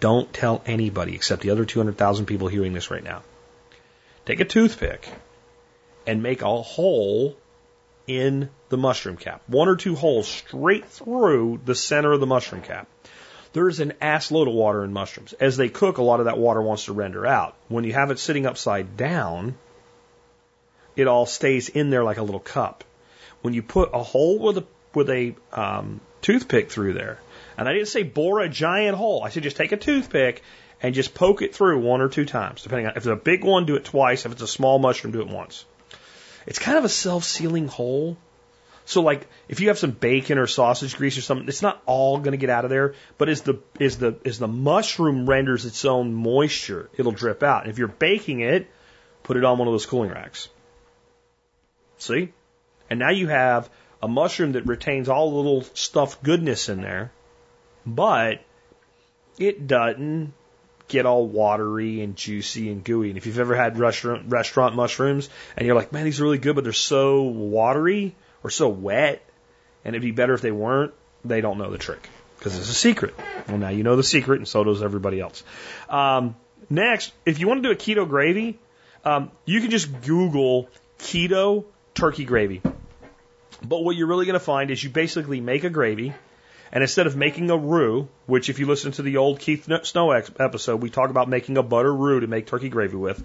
Don't 0.00 0.32
tell 0.32 0.62
anybody 0.66 1.14
except 1.14 1.42
the 1.42 1.50
other 1.50 1.64
200,000 1.64 2.26
people 2.26 2.48
hearing 2.48 2.72
this 2.72 2.90
right 2.90 3.04
now. 3.04 3.22
Take 4.24 4.40
a 4.40 4.44
toothpick 4.44 5.08
and 6.06 6.22
make 6.22 6.42
a 6.42 6.62
hole 6.62 7.36
in 8.06 8.50
the 8.68 8.76
mushroom 8.76 9.16
cap. 9.16 9.42
One 9.46 9.68
or 9.68 9.76
two 9.76 9.94
holes 9.94 10.28
straight 10.28 10.86
through 10.86 11.60
the 11.64 11.74
center 11.74 12.12
of 12.12 12.20
the 12.20 12.26
mushroom 12.26 12.62
cap. 12.62 12.88
There's 13.52 13.80
an 13.80 13.94
ass 14.00 14.30
load 14.30 14.48
of 14.48 14.54
water 14.54 14.84
in 14.84 14.92
mushrooms. 14.92 15.32
As 15.32 15.56
they 15.56 15.68
cook, 15.68 15.98
a 15.98 16.02
lot 16.02 16.20
of 16.20 16.26
that 16.26 16.38
water 16.38 16.60
wants 16.60 16.84
to 16.86 16.92
render 16.92 17.26
out. 17.26 17.54
When 17.68 17.84
you 17.84 17.94
have 17.94 18.10
it 18.10 18.18
sitting 18.18 18.46
upside 18.46 18.96
down, 18.96 19.56
it 20.94 21.06
all 21.06 21.26
stays 21.26 21.68
in 21.68 21.90
there 21.90 22.04
like 22.04 22.18
a 22.18 22.22
little 22.22 22.40
cup. 22.40 22.84
When 23.42 23.54
you 23.54 23.62
put 23.62 23.90
a 23.94 24.02
hole 24.02 24.38
with 24.38 24.58
a 24.58 24.64
with 24.94 25.10
a 25.10 25.34
um, 25.52 26.00
toothpick 26.22 26.70
through 26.70 26.94
there, 26.94 27.18
and 27.56 27.68
I 27.68 27.72
didn't 27.72 27.88
say 27.88 28.02
bore 28.02 28.40
a 28.40 28.48
giant 28.48 28.96
hole. 28.96 29.22
I 29.24 29.30
said 29.30 29.42
just 29.42 29.56
take 29.56 29.72
a 29.72 29.76
toothpick 29.76 30.42
and 30.82 30.94
just 30.94 31.14
poke 31.14 31.42
it 31.42 31.54
through 31.54 31.80
one 31.80 32.00
or 32.00 32.08
two 32.08 32.24
times, 32.24 32.62
depending 32.62 32.86
on 32.86 32.92
if 32.92 32.98
it's 32.98 33.06
a 33.06 33.16
big 33.16 33.44
one, 33.44 33.66
do 33.66 33.76
it 33.76 33.84
twice. 33.84 34.26
If 34.26 34.32
it's 34.32 34.42
a 34.42 34.48
small 34.48 34.78
mushroom, 34.78 35.12
do 35.12 35.20
it 35.20 35.28
once. 35.28 35.64
It's 36.46 36.58
kind 36.58 36.78
of 36.78 36.84
a 36.84 36.88
self-sealing 36.88 37.68
hole. 37.68 38.16
So 38.84 39.02
like 39.02 39.26
if 39.48 39.60
you 39.60 39.68
have 39.68 39.78
some 39.78 39.90
bacon 39.90 40.38
or 40.38 40.46
sausage 40.46 40.96
grease 40.96 41.18
or 41.18 41.22
something, 41.22 41.48
it's 41.48 41.62
not 41.62 41.82
all 41.86 42.18
going 42.18 42.32
to 42.32 42.38
get 42.38 42.50
out 42.50 42.64
of 42.64 42.70
there, 42.70 42.94
but 43.18 43.28
as 43.28 43.42
the 43.42 43.60
as 43.80 43.98
the 43.98 44.16
as 44.24 44.38
the 44.38 44.46
mushroom 44.48 45.28
renders 45.28 45.64
its 45.64 45.84
own 45.84 46.14
moisture, 46.14 46.88
it'll 46.96 47.12
drip 47.12 47.42
out. 47.42 47.62
And 47.62 47.72
if 47.72 47.78
you're 47.78 47.88
baking 47.88 48.40
it, 48.40 48.68
put 49.24 49.36
it 49.36 49.44
on 49.44 49.58
one 49.58 49.66
of 49.66 49.74
those 49.74 49.86
cooling 49.86 50.10
racks. 50.10 50.48
See? 51.98 52.32
And 52.88 53.00
now 53.00 53.10
you 53.10 53.26
have 53.26 53.68
a 54.02 54.08
mushroom 54.08 54.52
that 54.52 54.66
retains 54.66 55.08
all 55.08 55.30
the 55.30 55.36
little 55.36 55.62
stuffed 55.74 56.22
goodness 56.22 56.68
in 56.68 56.82
there, 56.82 57.10
but 57.86 58.42
it 59.38 59.66
doesn't 59.66 60.32
get 60.88 61.06
all 61.06 61.26
watery 61.26 62.00
and 62.02 62.16
juicy 62.16 62.70
and 62.70 62.84
gooey. 62.84 63.08
And 63.08 63.16
if 63.16 63.26
you've 63.26 63.38
ever 63.38 63.56
had 63.56 63.78
restaurant 63.78 64.26
restaurant 64.28 64.74
mushrooms 64.74 65.28
and 65.56 65.66
you're 65.66 65.76
like, 65.76 65.92
man, 65.92 66.04
these 66.04 66.20
are 66.20 66.24
really 66.24 66.38
good, 66.38 66.54
but 66.54 66.64
they're 66.64 66.72
so 66.72 67.22
watery 67.22 68.14
or 68.42 68.50
so 68.50 68.68
wet, 68.68 69.24
and 69.84 69.94
it'd 69.94 70.02
be 70.02 70.12
better 70.12 70.34
if 70.34 70.40
they 70.40 70.52
weren't, 70.52 70.94
they 71.24 71.40
don't 71.40 71.58
know 71.58 71.70
the 71.70 71.78
trick 71.78 72.08
because 72.38 72.56
it's 72.58 72.68
a 72.68 72.74
secret. 72.74 73.14
Well, 73.48 73.58
now 73.58 73.70
you 73.70 73.82
know 73.82 73.96
the 73.96 74.02
secret, 74.02 74.38
and 74.38 74.48
so 74.48 74.64
does 74.64 74.82
everybody 74.82 75.20
else. 75.20 75.42
Um, 75.88 76.36
next, 76.68 77.12
if 77.24 77.40
you 77.40 77.48
want 77.48 77.62
to 77.62 77.68
do 77.68 77.72
a 77.72 77.76
keto 77.76 78.08
gravy, 78.08 78.58
um, 79.04 79.30
you 79.44 79.60
can 79.60 79.70
just 79.70 80.02
Google 80.02 80.68
keto 80.98 81.64
turkey 81.94 82.24
gravy. 82.24 82.62
But 83.62 83.82
what 83.82 83.96
you're 83.96 84.06
really 84.06 84.26
going 84.26 84.34
to 84.34 84.44
find 84.44 84.70
is 84.70 84.82
you 84.82 84.90
basically 84.90 85.40
make 85.40 85.64
a 85.64 85.70
gravy, 85.70 86.12
and 86.76 86.82
instead 86.82 87.06
of 87.06 87.16
making 87.16 87.48
a 87.48 87.56
roux, 87.56 88.06
which 88.26 88.50
if 88.50 88.58
you 88.58 88.66
listen 88.66 88.92
to 88.92 89.02
the 89.02 89.16
old 89.16 89.40
Keith 89.40 89.66
Snow 89.84 90.10
episode, 90.10 90.82
we 90.82 90.90
talk 90.90 91.08
about 91.08 91.26
making 91.26 91.56
a 91.56 91.62
butter 91.62 91.90
roux 91.90 92.20
to 92.20 92.26
make 92.26 92.46
turkey 92.46 92.68
gravy 92.68 92.98
with, 92.98 93.24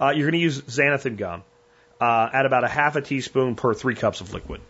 uh, 0.00 0.10
you're 0.10 0.30
going 0.30 0.38
to 0.38 0.44
use 0.44 0.62
xanthan 0.62 1.16
gum 1.16 1.42
uh, 2.00 2.30
at 2.32 2.46
about 2.46 2.62
a 2.62 2.68
half 2.68 2.94
a 2.94 3.02
teaspoon 3.02 3.56
per 3.56 3.74
three 3.74 3.96
cups 3.96 4.20
of 4.20 4.32
liquid. 4.32 4.60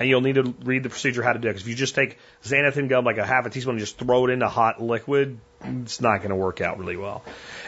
And 0.00 0.08
you'll 0.08 0.20
need 0.20 0.34
to 0.34 0.52
read 0.64 0.82
the 0.82 0.88
procedure 0.88 1.22
how 1.22 1.32
to 1.32 1.38
do 1.38 1.46
it. 1.46 1.52
Because 1.52 1.62
if 1.62 1.68
you 1.68 1.76
just 1.76 1.94
take 1.94 2.18
xanthan 2.42 2.88
gum, 2.88 3.04
like 3.04 3.18
a 3.18 3.24
half 3.24 3.46
a 3.46 3.50
teaspoon, 3.50 3.74
and 3.74 3.78
just 3.78 3.98
throw 3.98 4.26
it 4.26 4.32
into 4.32 4.48
hot 4.48 4.82
liquid, 4.82 5.38
it's 5.62 6.00
not 6.00 6.18
going 6.18 6.30
to 6.30 6.36
work 6.36 6.60
out 6.60 6.80
really 6.80 6.96
well. 6.96 7.22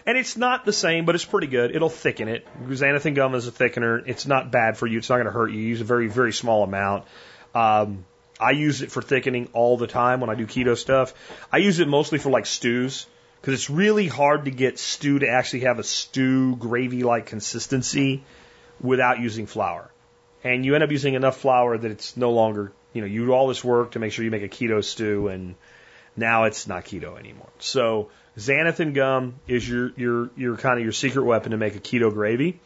And 0.05 0.18
it's 0.18 0.37
not 0.37 0.64
the 0.64 0.72
same, 0.72 1.05
but 1.05 1.14
it's 1.14 1.24
pretty 1.24 1.47
good. 1.47 1.76
It'll 1.76 1.89
thicken 1.89 2.26
it. 2.26 2.45
Xanthan 2.64 3.14
gum 3.14 3.37
is 3.37 3.47
a 3.47 3.53
thickener. 3.53 4.03
It's 4.05 4.26
not 4.26 4.51
bad 4.51 4.78
for 4.78 4.89
you. 4.89 4.99
It's 4.99 5.09
not 5.09 5.18
going 5.18 5.26
to 5.26 5.32
hurt 5.32 5.53
you. 5.53 5.61
You 5.61 5.68
use 5.68 5.80
a 5.80 5.84
very, 5.84 6.09
very 6.09 6.32
small 6.32 6.64
amount. 6.64 7.05
Um, 7.55 8.05
I 8.39 8.51
use 8.51 8.82
it 8.82 8.93
for 8.93 9.03
thickening 9.03 9.49
all 9.53 9.76
the 9.76 9.87
time 9.87 10.20
when 10.20 10.30
I 10.30 10.34
do 10.34 10.47
keto 10.47 10.76
stuff. 10.76 11.14
I 11.51 11.59
use 11.59 11.80
it 11.80 11.89
mostly 11.89 12.18
for 12.18 12.30
like 12.30 12.47
stews 12.47 13.07
because 13.41 13.55
it's 13.55 13.70
really 13.70 14.09
hard 14.09 14.45
to 14.45 14.51
get 14.51 14.78
stew 14.78 15.20
to 15.20 15.28
actually 15.28 15.61
have 15.61 15.78
a 15.78 15.82
stew 15.84 16.57
gravy 16.57 17.03
like 17.03 17.26
consistency 17.26 18.24
without 18.80 19.20
using 19.20 19.47
flour. 19.47 19.91
And 20.45 20.64
you 20.64 20.74
end 20.74 20.84
up 20.84 20.91
using 20.91 21.14
enough 21.14 21.39
flour 21.39 21.78
that 21.78 21.91
it's 21.91 22.16
no 22.16 22.32
longer, 22.32 22.72
you 22.93 23.01
know, 23.01 23.07
you 23.07 23.26
do 23.26 23.32
all 23.32 23.49
this 23.49 23.64
work 23.64 23.93
to 23.93 23.99
make 23.99 24.12
sure 24.12 24.24
you 24.24 24.30
make 24.30 24.43
a 24.43 24.49
keto 24.49 24.84
stew 24.84 25.28
and 25.28 25.55
now 26.16 26.45
it's 26.45 26.66
not 26.66 26.84
keto 26.84 27.18
anymore. 27.18 27.49
So 27.59 28.11
xanthan 28.37 28.95
gum 28.95 29.37
is 29.49 29.68
your, 29.68 29.93
your, 29.97 30.30
your 30.37 30.57
kind 30.57 30.78
of 30.78 30.84
your 30.84 30.93
secret 30.93 31.24
weapon 31.24 31.53
to 31.53 31.57
make 31.57 31.74
a 31.74 31.80
keto 31.80 32.12
gravy. 32.12 32.61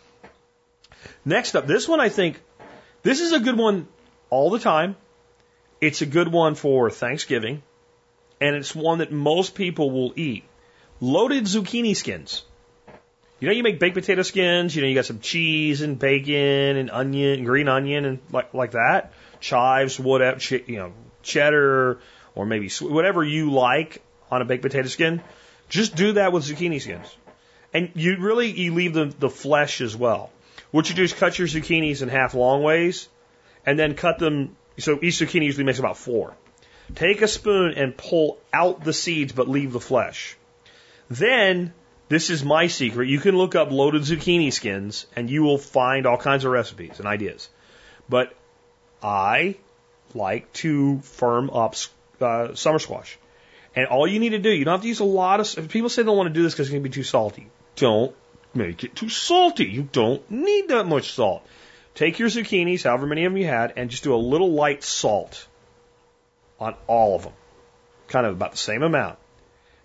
Next 1.25 1.55
up, 1.55 1.67
this 1.67 1.87
one 1.87 2.01
I 2.01 2.09
think, 2.09 2.41
this 3.03 3.21
is 3.21 3.33
a 3.33 3.41
good 3.41 3.57
one 3.57 3.89
all 4.31 4.51
the 4.51 4.59
time. 4.59 4.97
It's 5.81 6.03
a 6.03 6.07
good 6.07 6.29
one 6.29 6.55
for 6.55 6.91
Thanksgiving, 6.91 7.63
and 8.41 8.57
it's 8.57 8.75
one 8.75 8.99
that 8.99 9.11
most 9.11 9.55
people 9.55 9.91
will 9.91 10.13
eat. 10.17 10.45
Loaded 11.01 11.45
zucchini 11.45 11.97
skins. 11.97 12.43
You 13.39 13.49
know, 13.49 13.55
you 13.55 13.63
make 13.63 13.81
baked 13.81 13.95
potato 13.95 14.21
skins. 14.21 14.77
You 14.77 14.83
know, 14.83 14.89
you 14.89 14.95
got 14.95 15.07
some 15.07 15.21
cheese 15.21 15.81
and 15.81 15.99
bacon 15.99 16.77
and 16.77 16.91
onion, 16.91 17.45
green 17.45 17.69
onion, 17.69 18.05
and 18.05 18.19
like 18.31 18.53
like 18.53 18.73
that. 18.73 19.13
Chives, 19.41 19.99
whatever, 19.99 20.39
ch- 20.39 20.65
you 20.67 20.77
know, 20.77 20.93
cheddar 21.23 22.01
or 22.35 22.47
maybe 22.47 22.69
whatever 22.81 23.25
you 23.25 23.51
like 23.51 24.03
on 24.31 24.43
a 24.43 24.45
baked 24.45 24.63
potato 24.63 24.89
skin. 24.89 25.23
Just 25.71 25.97
do 25.97 26.13
that 26.13 26.33
with 26.33 26.45
zucchini 26.45 26.81
skins, 26.83 27.17
and 27.73 27.91
you 27.95 28.19
really 28.19 28.51
you 28.51 28.75
leave 28.75 28.93
the 28.93 29.07
the 29.19 29.31
flesh 29.31 29.81
as 29.81 29.97
well. 29.97 30.31
What 30.71 30.91
you 30.91 30.95
do 30.95 31.03
is 31.03 31.15
cut 31.15 31.39
your 31.39 31.49
zucchinis 31.49 32.03
in 32.03 32.11
half 32.11 32.35
long 32.35 32.63
ways, 32.63 33.09
and 33.65 33.79
then 33.79 33.95
cut 33.95 34.19
them. 34.19 34.57
So 34.81 34.99
each 35.01 35.15
zucchini 35.15 35.45
usually 35.45 35.65
makes 35.65 35.79
about 35.79 35.97
four. 35.97 36.35
Take 36.95 37.23
a 37.23 37.29
spoon 37.29 37.75
and 37.75 37.97
pull 37.97 38.39
out 38.53 38.83
the 38.83 38.93
seeds, 38.93 39.33
but 39.33 39.49
leave 39.49 39.73
the 39.73 39.81
flesh. 39.81 40.37
Then 41.09 41.73
this 42.09 42.31
is 42.31 42.45
my 42.45 42.67
secret. 42.67 43.09
You 43.09 43.21
can 43.21 43.37
look 43.37 43.55
up 43.55 43.71
loaded 43.71 44.03
zucchini 44.03 44.53
skins 44.53 45.07
and 45.15 45.31
you 45.31 45.43
will 45.43 45.59
find 45.59 46.07
all 46.07 46.17
kinds 46.17 46.45
of 46.45 46.53
recipes 46.53 46.99
and 46.99 47.07
ideas. 47.07 47.49
But 48.09 48.35
I 49.03 49.57
like 50.15 50.53
to 50.55 51.01
firm 51.01 51.51
up 51.51 51.77
uh, 52.21 52.55
summer 52.55 52.79
squash. 52.79 53.19
And 53.77 53.87
all 53.87 54.07
you 54.07 54.19
need 54.19 54.31
to 54.31 54.39
do, 54.39 54.51
you 54.51 54.65
don't 54.65 54.73
have 54.73 54.83
to 54.83 54.89
use 54.89 54.99
a 54.99 55.05
lot 55.05 55.39
of, 55.39 55.69
people 55.69 55.89
say 55.89 56.03
they 56.03 56.07
don't 56.07 56.17
want 56.17 56.29
to 56.29 56.35
do 56.35 56.43
this 56.43 56.53
because 56.53 56.67
it's 56.67 56.73
going 56.73 56.83
to 56.83 56.89
be 56.89 56.93
too 56.93 57.05
salty. 57.05 57.49
Don't 57.77 58.15
make 58.53 58.83
it 58.83 58.97
too 58.97 59.09
salty. 59.09 59.67
You 59.67 59.89
don't 59.93 60.29
need 60.31 60.69
that 60.69 60.87
much 60.87 61.13
salt. 61.13 61.47
Take 61.95 62.19
your 62.19 62.29
zucchinis, 62.29 62.85
however 62.85 63.07
many 63.07 63.25
of 63.25 63.33
them 63.33 63.41
you 63.41 63.47
had, 63.47 63.75
and 63.77 63.91
just 63.91 64.05
do 64.05 64.15
a 64.15 64.17
little 64.17 64.53
light 64.53 64.83
salt 64.83 65.47
on 66.59 66.75
all 66.87 67.17
of 67.17 67.25
them. 67.25 67.33
Kind 68.09 68.27
of 68.27 68.33
about 68.33 68.53
the 68.53 68.59
same 68.59 68.83
amount. 68.83 69.19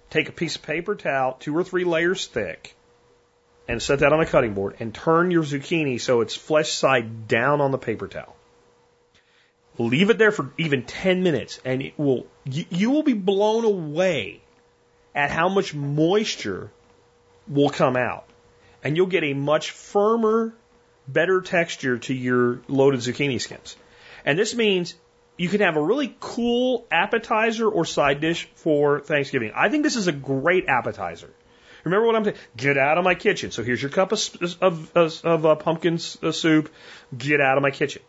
Take 0.09 0.29
a 0.29 0.31
piece 0.31 0.55
of 0.55 0.61
paper 0.61 0.95
towel, 0.95 1.33
two 1.39 1.55
or 1.55 1.63
three 1.63 1.83
layers 1.83 2.27
thick, 2.27 2.75
and 3.67 3.81
set 3.81 3.99
that 3.99 4.13
on 4.13 4.21
a 4.21 4.25
cutting 4.25 4.53
board 4.53 4.75
and 4.79 4.93
turn 4.93 5.31
your 5.31 5.43
zucchini 5.43 5.99
so 5.99 6.21
it's 6.21 6.35
flesh 6.35 6.71
side 6.71 7.27
down 7.27 7.61
on 7.61 7.71
the 7.71 7.77
paper 7.77 8.07
towel. 8.07 8.35
Leave 9.77 10.09
it 10.09 10.17
there 10.17 10.31
for 10.31 10.51
even 10.57 10.83
10 10.83 11.23
minutes 11.23 11.59
and 11.65 11.81
it 11.81 11.97
will, 11.97 12.27
you, 12.45 12.65
you 12.69 12.91
will 12.91 13.03
be 13.03 13.13
blown 13.13 13.65
away 13.65 14.41
at 15.13 15.31
how 15.31 15.49
much 15.49 15.73
moisture 15.73 16.71
will 17.47 17.69
come 17.69 17.95
out. 17.97 18.25
And 18.83 18.95
you'll 18.95 19.07
get 19.07 19.23
a 19.23 19.33
much 19.33 19.71
firmer, 19.71 20.53
better 21.07 21.41
texture 21.41 21.97
to 21.99 22.13
your 22.13 22.61
loaded 22.67 22.99
zucchini 22.99 23.39
skins. 23.39 23.75
And 24.25 24.37
this 24.39 24.55
means 24.55 24.95
you 25.37 25.49
can 25.49 25.61
have 25.61 25.77
a 25.77 25.81
really 25.81 26.15
cool 26.19 26.85
appetizer 26.91 27.67
or 27.67 27.85
side 27.85 28.21
dish 28.21 28.47
for 28.55 28.99
Thanksgiving. 29.01 29.51
I 29.55 29.69
think 29.69 29.83
this 29.83 29.95
is 29.95 30.07
a 30.07 30.11
great 30.11 30.65
appetizer. 30.67 31.29
Remember 31.83 32.07
what 32.07 32.15
I'm 32.15 32.23
saying? 32.23 32.37
Get 32.57 32.77
out 32.77 32.97
of 32.97 33.03
my 33.03 33.13
kitchen. 33.13 33.51
So 33.51 33.63
here's 33.63 33.81
your 33.81 33.91
cup 33.91 34.11
of 34.11 34.19
of, 34.61 34.97
of, 34.97 35.25
of 35.25 35.45
uh, 35.45 35.55
pumpkin 35.55 35.99
uh, 36.23 36.31
soup. 36.31 36.73
Get 37.15 37.39
out 37.39 37.57
of 37.57 37.61
my 37.61 37.71
kitchen. 37.71 38.01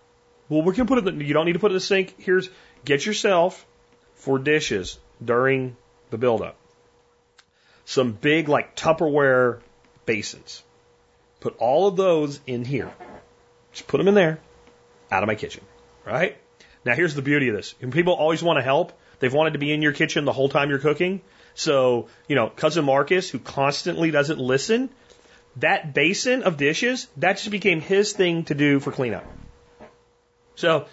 Well, 0.49 0.63
we 0.63 0.75
can 0.75 0.87
put 0.87 0.99
it. 0.99 1.07
In 1.07 1.19
the, 1.19 1.25
you 1.25 1.35
don't 1.35 1.45
need 1.45 1.53
to 1.53 1.59
put 1.59 1.73
it 1.73 1.75
in 1.75 1.77
the 1.77 1.81
sink. 1.81 2.15
Here's 2.19 2.49
get 2.85 3.05
yourself 3.05 3.67
for 4.15 4.39
dishes 4.39 4.99
during 5.23 5.77
the 6.11 6.17
buildup. 6.17 6.57
Some 7.85 8.13
big 8.13 8.49
like 8.49 8.77
Tupperware 8.77 9.61
basins. 10.07 10.63
Put 11.41 11.57
all 11.59 11.87
of 11.87 11.97
those 11.97 12.41
in 12.47 12.65
here. 12.65 12.93
Just 13.73 13.87
put 13.87 13.99
them 13.99 14.09
in 14.09 14.15
there. 14.15 14.39
Out 15.11 15.23
of 15.23 15.27
my 15.27 15.35
kitchen. 15.35 15.65
Right? 16.05 16.37
Now 16.85 16.95
here's 16.95 17.15
the 17.15 17.23
beauty 17.23 17.49
of 17.49 17.57
this. 17.57 17.75
And 17.81 17.93
people 17.93 18.15
always 18.15 18.43
want 18.43 18.59
to 18.59 18.63
help. 18.63 18.93
They've 19.19 19.33
wanted 19.33 19.55
to 19.55 19.59
be 19.59 19.73
in 19.73 19.83
your 19.83 19.93
kitchen 19.93 20.25
the 20.25 20.33
whole 20.33 20.49
time 20.49 20.71
you're 20.71 20.79
cooking. 20.79 21.21
So, 21.55 22.09
you 22.29 22.37
know, 22.37 22.49
cousin 22.49 22.85
Marcus, 22.85 23.31
who 23.31 23.39
constantly 23.39 24.11
doesn't 24.11 24.39
listen, 24.39 24.91
that 25.57 25.95
basin 25.95 26.43
of 26.43 26.57
dishes, 26.59 27.09
that 27.17 27.39
just 27.39 27.51
became 27.51 27.81
his 27.81 28.13
thing 28.13 28.45
to 28.45 28.55
do 28.55 28.79
for 28.79 28.93
cleanup. 28.93 29.25
So 30.55 30.87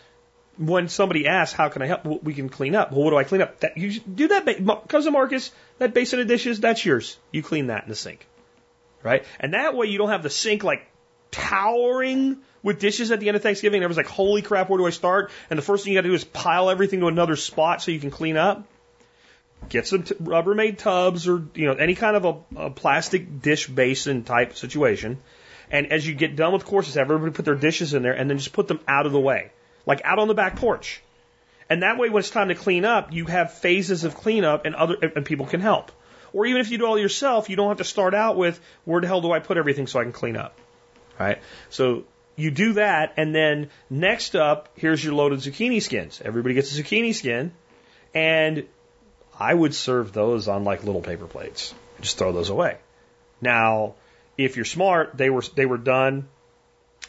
when 0.57 0.87
somebody 0.87 1.27
asks, 1.27 1.53
how 1.53 1.69
can 1.69 1.81
I 1.81 1.87
help? 1.87 2.05
Well, 2.05 2.19
we 2.23 2.33
can 2.33 2.49
clean 2.49 2.75
up. 2.75 2.91
Well, 2.91 3.03
what 3.03 3.09
do 3.11 3.17
I 3.17 3.23
clean 3.23 3.41
up? 3.41 3.59
That, 3.59 3.77
you 3.77 3.99
do 3.99 4.29
that, 4.29 4.85
cousin 4.87 5.13
Marcus, 5.13 5.51
that 5.79 5.93
basin 5.93 6.19
of 6.19 6.27
dishes, 6.27 6.59
that's 6.59 6.85
yours. 6.85 7.17
You 7.31 7.43
clean 7.43 7.67
that 7.67 7.83
in 7.83 7.89
the 7.89 7.95
sink. 7.95 8.25
Right? 9.03 9.25
And 9.39 9.53
that 9.53 9.75
way 9.75 9.87
you 9.87 9.97
don't 9.97 10.09
have 10.09 10.23
the 10.23 10.29
sink 10.29 10.63
like 10.63 10.87
towering 11.31 12.37
with 12.61 12.79
dishes 12.79 13.11
at 13.11 13.19
the 13.19 13.27
end 13.27 13.35
of 13.35 13.43
Thanksgiving. 13.43 13.77
And 13.77 13.83
everyone's 13.83 13.97
like, 13.97 14.15
holy 14.15 14.41
crap, 14.41 14.69
where 14.69 14.77
do 14.77 14.85
I 14.85 14.91
start? 14.91 15.31
And 15.49 15.57
the 15.57 15.63
first 15.63 15.83
thing 15.83 15.93
you 15.93 15.97
got 15.97 16.03
to 16.03 16.09
do 16.09 16.15
is 16.15 16.23
pile 16.23 16.69
everything 16.69 17.01
to 17.01 17.07
another 17.07 17.35
spot 17.35 17.81
so 17.81 17.91
you 17.91 17.99
can 17.99 18.11
clean 18.11 18.37
up. 18.37 18.65
Get 19.69 19.87
some 19.87 20.03
t- 20.03 20.15
Rubbermaid 20.15 20.77
tubs 20.77 21.27
or 21.27 21.43
you 21.55 21.67
know 21.67 21.73
any 21.73 21.95
kind 21.95 22.15
of 22.17 22.25
a, 22.25 22.65
a 22.65 22.69
plastic 22.69 23.41
dish 23.41 23.67
basin 23.67 24.23
type 24.23 24.55
situation. 24.55 25.19
And 25.71 25.91
as 25.91 26.05
you 26.05 26.13
get 26.13 26.35
done 26.35 26.53
with 26.53 26.65
courses, 26.65 26.95
have 26.95 27.09
everybody 27.09 27.31
put 27.31 27.45
their 27.45 27.55
dishes 27.55 27.93
in 27.93 28.03
there 28.03 28.13
and 28.13 28.29
then 28.29 28.37
just 28.37 28.53
put 28.53 28.67
them 28.67 28.79
out 28.87 29.05
of 29.05 29.11
the 29.11 29.19
way, 29.19 29.51
like 29.85 30.01
out 30.03 30.19
on 30.19 30.27
the 30.27 30.33
back 30.33 30.57
porch. 30.57 31.01
And 31.69 31.81
that 31.81 31.97
way, 31.97 32.09
when 32.09 32.19
it's 32.19 32.29
time 32.29 32.49
to 32.49 32.55
clean 32.55 32.83
up, 32.83 33.13
you 33.13 33.25
have 33.25 33.53
phases 33.53 34.03
of 34.03 34.15
cleanup 34.15 34.65
and 34.65 34.75
other 34.75 34.95
and 35.15 35.25
people 35.25 35.45
can 35.45 35.61
help. 35.61 35.91
Or 36.33 36.45
even 36.45 36.61
if 36.61 36.71
you 36.71 36.79
do 36.79 36.85
all 36.85 36.99
yourself, 36.99 37.49
you 37.49 37.55
don't 37.55 37.69
have 37.69 37.77
to 37.77 37.83
start 37.83 38.13
out 38.13 38.35
with 38.35 38.59
where 38.85 38.99
the 38.99 39.07
hell 39.07 39.21
do 39.21 39.31
I 39.31 39.39
put 39.39 39.57
everything 39.57 39.87
so 39.87 39.99
I 39.99 40.03
can 40.03 40.11
clean 40.11 40.35
up. 40.35 40.57
Right? 41.19 41.39
So 41.69 42.05
you 42.35 42.49
do 42.49 42.73
that, 42.73 43.13
and 43.17 43.33
then 43.33 43.69
next 43.89 44.35
up, 44.35 44.69
here's 44.75 45.03
your 45.03 45.13
loaded 45.13 45.39
zucchini 45.39 45.81
skins. 45.81 46.21
Everybody 46.23 46.55
gets 46.55 46.77
a 46.77 46.81
zucchini 46.81 47.13
skin, 47.13 47.51
and 48.13 48.65
I 49.39 49.53
would 49.53 49.75
serve 49.75 50.13
those 50.13 50.47
on 50.47 50.63
like 50.63 50.83
little 50.83 51.01
paper 51.01 51.27
plates. 51.27 51.73
Just 52.01 52.17
throw 52.17 52.31
those 52.31 52.49
away. 52.49 52.77
Now, 53.41 53.93
if 54.37 54.55
you're 54.55 54.65
smart, 54.65 55.15
they 55.15 55.29
were 55.29 55.43
they 55.55 55.65
were 55.65 55.77
done 55.77 56.27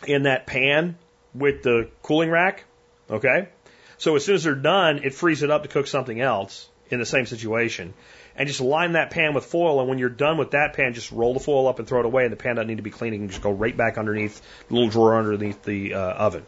in 0.06 0.24
that 0.24 0.46
pan 0.46 0.98
with 1.34 1.62
the 1.62 1.88
cooling 2.02 2.30
rack. 2.30 2.64
Okay, 3.10 3.48
so 3.96 4.16
as 4.16 4.24
soon 4.24 4.34
as 4.34 4.44
they're 4.44 4.54
done, 4.54 5.00
it 5.04 5.14
frees 5.14 5.42
it 5.42 5.50
up 5.50 5.62
to 5.62 5.68
cook 5.68 5.86
something 5.86 6.20
else 6.20 6.68
in 6.90 6.98
the 6.98 7.06
same 7.06 7.24
situation 7.24 7.94
and 8.36 8.48
just 8.48 8.60
line 8.60 8.92
that 8.92 9.10
pan 9.10 9.34
with 9.34 9.44
foil. 9.44 9.80
And 9.80 9.88
when 9.88 9.98
you're 9.98 10.08
done 10.08 10.38
with 10.38 10.52
that 10.52 10.74
pan, 10.74 10.94
just 10.94 11.12
roll 11.12 11.34
the 11.34 11.40
foil 11.40 11.68
up 11.68 11.78
and 11.78 11.86
throw 11.86 12.00
it 12.00 12.06
away. 12.06 12.24
And 12.24 12.32
the 12.32 12.36
pan 12.36 12.56
doesn't 12.56 12.68
need 12.68 12.76
to 12.76 12.82
be 12.82 12.90
cleaned. 12.90 13.14
You 13.14 13.20
can 13.20 13.28
just 13.28 13.42
go 13.42 13.52
right 13.52 13.76
back 13.76 13.98
underneath 13.98 14.40
the 14.68 14.74
little 14.74 14.90
drawer 14.90 15.16
underneath 15.16 15.62
the 15.62 15.94
uh, 15.94 15.98
oven. 15.98 16.46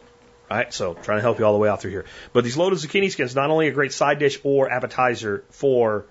All 0.49 0.57
right, 0.57 0.73
so 0.73 0.93
trying 0.93 1.17
to 1.17 1.21
help 1.21 1.39
you 1.39 1.45
all 1.45 1.53
the 1.53 1.59
way 1.59 1.67
out 1.67 1.81
through 1.81 1.91
here. 1.91 2.05
But 2.31 2.45
these 2.45 2.55
loaded 2.55 2.79
zucchini 2.79 3.11
skins 3.11 3.35
not 3.35 3.49
only 3.49 3.67
a 3.67 3.71
great 3.71 3.91
side 3.91 4.19
dish 4.19 4.39
or 4.43 4.71
appetizer 4.71 5.43
for 5.49 6.05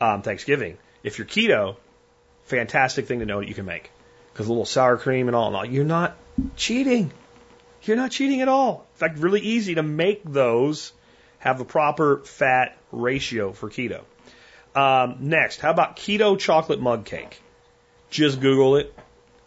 um, 0.00 0.22
Thanksgiving. 0.22 0.76
If 1.02 1.18
you're 1.18 1.26
keto, 1.26 1.76
fantastic 2.44 3.06
thing 3.06 3.20
to 3.20 3.26
know 3.26 3.40
that 3.40 3.48
you 3.48 3.54
can 3.54 3.64
make 3.64 3.90
because 4.32 4.46
a 4.46 4.50
little 4.50 4.66
sour 4.66 4.96
cream 4.98 5.28
and 5.28 5.36
all, 5.36 5.46
and 5.48 5.56
all. 5.56 5.64
You're 5.64 5.84
not 5.84 6.16
cheating. 6.56 7.12
You're 7.82 7.96
not 7.96 8.10
cheating 8.10 8.42
at 8.42 8.48
all. 8.48 8.86
In 8.94 8.98
fact, 8.98 9.18
really 9.18 9.40
easy 9.40 9.74
to 9.76 9.82
make 9.82 10.22
those 10.24 10.92
have 11.38 11.58
the 11.58 11.64
proper 11.64 12.18
fat 12.18 12.76
ratio 12.92 13.52
for 13.52 13.68
keto. 13.68 14.02
Um, 14.74 15.16
next, 15.20 15.60
how 15.60 15.70
about 15.70 15.96
keto 15.96 16.38
chocolate 16.38 16.80
mug 16.80 17.04
cake? 17.04 17.40
Just 18.10 18.40
Google 18.40 18.76
it. 18.76 18.94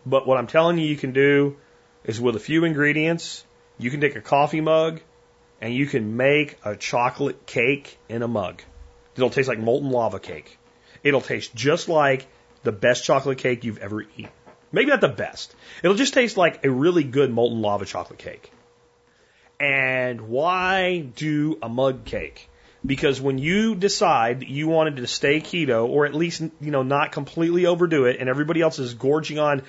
But 0.05 0.27
what 0.27 0.37
I'm 0.37 0.47
telling 0.47 0.77
you, 0.77 0.85
you 0.85 0.97
can 0.97 1.13
do 1.13 1.57
is 2.03 2.21
with 2.21 2.35
a 2.35 2.39
few 2.39 2.63
ingredients, 2.63 3.43
you 3.77 3.89
can 3.89 4.01
take 4.01 4.15
a 4.15 4.21
coffee 4.21 4.61
mug 4.61 5.01
and 5.61 5.73
you 5.73 5.87
can 5.87 6.15
make 6.15 6.57
a 6.63 6.75
chocolate 6.75 7.45
cake 7.45 7.97
in 8.07 8.21
a 8.21 8.27
mug. 8.27 8.61
It'll 9.15 9.29
taste 9.29 9.47
like 9.47 9.59
molten 9.59 9.89
lava 9.89 10.19
cake. 10.19 10.57
It'll 11.03 11.21
taste 11.21 11.55
just 11.55 11.89
like 11.89 12.27
the 12.63 12.71
best 12.71 13.03
chocolate 13.03 13.37
cake 13.37 13.63
you've 13.63 13.77
ever 13.79 14.01
eaten. 14.01 14.31
Maybe 14.71 14.89
not 14.89 15.01
the 15.01 15.07
best. 15.07 15.55
It'll 15.83 15.95
just 15.95 16.13
taste 16.13 16.37
like 16.37 16.65
a 16.65 16.69
really 16.69 17.03
good 17.03 17.31
molten 17.31 17.61
lava 17.61 17.85
chocolate 17.85 18.19
cake. 18.19 18.51
And 19.59 20.21
why 20.21 20.99
do 20.99 21.57
a 21.61 21.69
mug 21.69 22.03
cake? 22.05 22.49
Because 22.85 23.19
when 23.19 23.37
you 23.37 23.75
decide 23.75 24.41
that 24.41 24.49
you 24.49 24.67
wanted 24.67 24.97
to 24.97 25.07
stay 25.07 25.39
keto, 25.39 25.87
or 25.87 26.05
at 26.05 26.13
least 26.13 26.41
you 26.61 26.71
know 26.71 26.83
not 26.83 27.11
completely 27.11 27.65
overdo 27.65 28.05
it, 28.05 28.17
and 28.19 28.29
everybody 28.29 28.61
else 28.61 28.79
is 28.79 28.93
gorging 28.93 29.39
on 29.39 29.63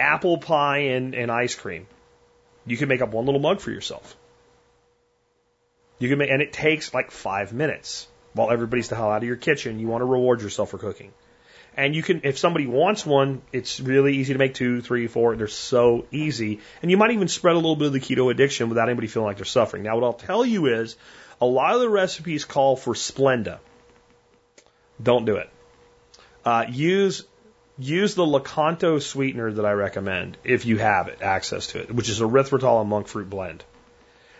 apple 0.00 0.38
pie 0.38 0.78
and, 0.78 1.14
and 1.14 1.30
ice 1.30 1.54
cream, 1.54 1.86
you 2.66 2.76
can 2.76 2.88
make 2.88 3.02
up 3.02 3.10
one 3.10 3.26
little 3.26 3.40
mug 3.40 3.60
for 3.60 3.70
yourself. 3.70 4.16
You 5.98 6.08
can 6.08 6.18
make, 6.18 6.30
and 6.30 6.42
it 6.42 6.52
takes 6.52 6.92
like 6.92 7.10
five 7.10 7.52
minutes 7.52 8.06
while 8.34 8.50
everybody's 8.50 8.88
the 8.88 8.96
hell 8.96 9.10
out 9.10 9.18
of 9.18 9.24
your 9.24 9.36
kitchen. 9.36 9.78
You 9.78 9.88
want 9.88 10.02
to 10.02 10.06
reward 10.06 10.42
yourself 10.42 10.70
for 10.70 10.78
cooking. 10.78 11.12
And 11.76 11.94
you 11.94 12.02
can, 12.02 12.22
if 12.24 12.38
somebody 12.38 12.66
wants 12.66 13.04
one, 13.04 13.42
it's 13.52 13.80
really 13.80 14.16
easy 14.16 14.32
to 14.32 14.38
make 14.38 14.54
two, 14.54 14.80
three, 14.80 15.06
four. 15.08 15.36
They're 15.36 15.46
so 15.46 16.06
easy. 16.10 16.60
And 16.80 16.90
you 16.90 16.96
might 16.96 17.10
even 17.10 17.28
spread 17.28 17.54
a 17.54 17.58
little 17.58 17.76
bit 17.76 17.88
of 17.88 17.92
the 17.92 18.00
keto 18.00 18.30
addiction 18.30 18.70
without 18.70 18.88
anybody 18.88 19.08
feeling 19.08 19.26
like 19.26 19.36
they're 19.36 19.44
suffering. 19.44 19.82
Now, 19.82 19.94
what 19.94 20.04
I'll 20.04 20.14
tell 20.14 20.44
you 20.44 20.66
is 20.66 20.96
a 21.40 21.46
lot 21.46 21.74
of 21.74 21.80
the 21.80 21.88
recipes 21.88 22.44
call 22.44 22.76
for 22.76 22.94
Splenda. 22.94 23.58
Don't 25.02 25.24
do 25.24 25.36
it. 25.36 25.50
Uh, 26.44 26.64
use 26.68 27.24
use 27.78 28.14
the 28.14 28.24
Lakanto 28.24 29.02
sweetener 29.02 29.52
that 29.52 29.66
I 29.66 29.72
recommend 29.72 30.38
if 30.44 30.64
you 30.64 30.78
have 30.78 31.08
it, 31.08 31.20
access 31.20 31.68
to 31.68 31.80
it, 31.80 31.94
which 31.94 32.08
is 32.08 32.20
erythritol 32.20 32.80
and 32.80 32.88
monk 32.88 33.08
fruit 33.08 33.28
blend. 33.28 33.64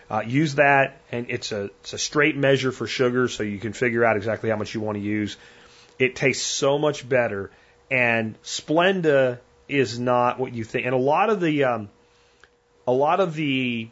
Uh, 0.09 0.23
use 0.25 0.55
that, 0.55 1.01
and 1.11 1.27
it's 1.29 1.51
a 1.51 1.65
it's 1.81 1.93
a 1.93 1.97
straight 1.97 2.37
measure 2.37 2.71
for 2.71 2.87
sugar, 2.87 3.27
so 3.27 3.43
you 3.43 3.59
can 3.59 3.73
figure 3.73 4.05
out 4.05 4.15
exactly 4.15 4.49
how 4.49 4.55
much 4.55 4.73
you 4.73 4.81
want 4.81 4.97
to 4.97 5.03
use. 5.03 5.37
It 5.99 6.15
tastes 6.15 6.45
so 6.45 6.79
much 6.79 7.07
better, 7.07 7.51
and 7.91 8.41
Splenda 8.41 9.39
is 9.67 9.99
not 9.99 10.39
what 10.39 10.53
you 10.53 10.63
think. 10.63 10.85
And 10.85 10.95
a 10.95 10.99
lot 10.99 11.29
of 11.29 11.41
the 11.41 11.65
um, 11.65 11.89
a 12.87 12.91
lot 12.91 13.19
of 13.19 13.35
the 13.35 13.89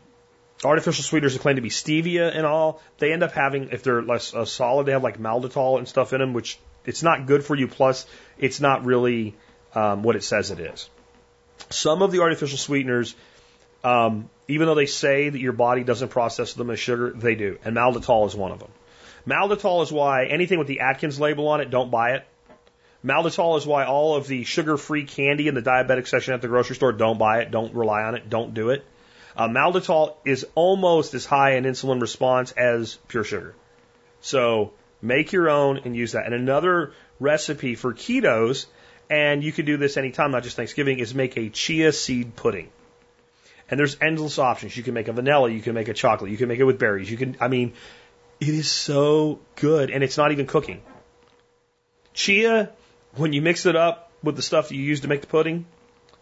artificial 0.64 1.04
sweeteners 1.04 1.34
that 1.34 1.42
claim 1.42 1.58
to 1.58 1.62
be 1.62 1.70
stevia 1.70 2.36
and 2.36 2.46
all, 2.46 2.82
they 2.98 3.12
end 3.12 3.24
up 3.24 3.34
having, 3.34 3.70
if 3.72 3.84
they're 3.84 4.02
less 4.02 4.34
uh, 4.34 4.46
solid, 4.46 4.86
they 4.86 4.92
have 4.94 5.04
like 5.04 5.20
maltitol 5.20 5.78
and 5.78 5.88
stuff 5.88 6.14
in 6.14 6.20
them, 6.20 6.34
which 6.34 6.58
it's 6.86 7.04
not 7.04 7.26
good 7.26 7.44
for 7.44 7.56
you. 7.56 7.68
Plus, 7.68 8.06
it's 8.38 8.60
not 8.60 8.86
really 8.86 9.36
um, 9.74 10.04
what 10.04 10.16
it 10.16 10.24
says 10.24 10.52
it 10.52 10.60
is. 10.60 10.90
Some 11.70 12.02
of 12.02 12.12
the 12.12 12.22
artificial 12.22 12.58
sweeteners, 12.58 13.16
um, 13.84 14.30
even 14.48 14.68
though 14.68 14.76
they 14.76 14.86
say 14.86 15.30
that 15.30 15.40
your 15.40 15.54
body 15.54 15.84
doesn't 15.84 16.10
process 16.10 16.54
them 16.54 16.70
as 16.70 16.80
sugar, 16.80 17.12
they 17.12 17.36
do. 17.36 17.58
And 17.64 17.76
maltitol 17.76 18.28
is 18.28 18.36
one 18.36 18.52
of 18.52 18.60
them. 18.60 18.72
Maltitol 19.28 19.84
is 19.84 19.92
why 19.92 20.26
anything 20.26 20.60
with 20.60 20.68
the 20.68 20.82
Atkins 20.82 21.20
label 21.20 21.48
on 21.48 21.62
it, 21.62 21.70
don't 21.70 21.90
buy 21.90 22.12
it. 22.12 22.26
Maltitol 23.04 23.58
is 23.58 23.66
why 23.66 23.86
all 23.86 24.16
of 24.16 24.28
the 24.28 24.44
sugar 24.44 24.78
free 24.78 25.06
candy 25.06 25.48
in 25.48 25.56
the 25.56 25.62
diabetic 25.62 26.08
section 26.08 26.34
at 26.34 26.42
the 26.42 26.48
grocery 26.48 26.76
store, 26.76 26.92
don't 26.92 27.18
buy 27.18 27.42
it, 27.42 27.52
don't 27.52 27.74
rely 27.74 28.04
on 28.04 28.16
it, 28.16 28.30
don't 28.30 28.54
do 28.54 28.70
it. 28.70 28.84
Uh, 29.36 29.48
maltitol 29.48 30.16
is 30.24 30.46
almost 30.56 31.14
as 31.14 31.26
high 31.26 31.56
in 31.56 31.66
insulin 31.66 32.02
response 32.02 32.52
as 32.52 32.96
pure 33.08 33.24
sugar. 33.24 33.54
So 34.22 34.74
make 35.02 35.34
your 35.34 35.50
own 35.50 35.82
and 35.86 35.96
use 35.96 36.14
that. 36.14 36.26
And 36.26 36.34
another 36.34 36.94
recipe 37.20 37.76
for 37.76 37.94
ketos, 37.94 38.66
and 39.10 39.44
you 39.44 39.52
can 39.52 39.66
do 39.66 39.78
this 39.78 39.98
anytime, 39.98 40.32
not 40.32 40.44
just 40.44 40.56
Thanksgiving, 40.56 41.00
is 41.00 41.14
make 41.14 41.38
a 41.38 41.50
chia 41.50 41.92
seed 41.92 42.36
pudding. 42.36 42.70
And 43.70 43.80
there's 43.80 43.98
endless 44.00 44.40
options. 44.40 44.78
You 44.78 44.84
can 44.84 44.94
make 44.94 45.08
a 45.08 45.14
vanilla, 45.14 45.50
you 45.50 45.62
can 45.62 45.74
make 45.74 45.88
a 45.88 45.94
chocolate, 45.94 46.32
you 46.32 46.38
can 46.38 46.48
make 46.48 46.60
it 46.60 46.64
with 46.64 46.80
berries. 46.80 47.10
You 47.10 47.18
can, 47.18 47.36
I 47.40 47.48
mean, 47.48 47.74
it 48.40 48.50
is 48.50 48.70
so 48.70 49.40
good, 49.56 49.90
and 49.90 50.04
it's 50.04 50.18
not 50.18 50.32
even 50.32 50.46
cooking. 50.46 50.82
Chia, 52.14 52.72
when 53.16 53.34
you 53.34 53.42
mix 53.42 53.66
it 53.66 53.76
up 53.76 54.12
with 54.24 54.36
the 54.36 54.42
stuff 54.42 54.70
that 54.70 54.76
you 54.76 54.84
use 54.84 55.02
to 55.02 55.08
make 55.08 55.22
the 55.22 55.28
pudding, 55.28 55.66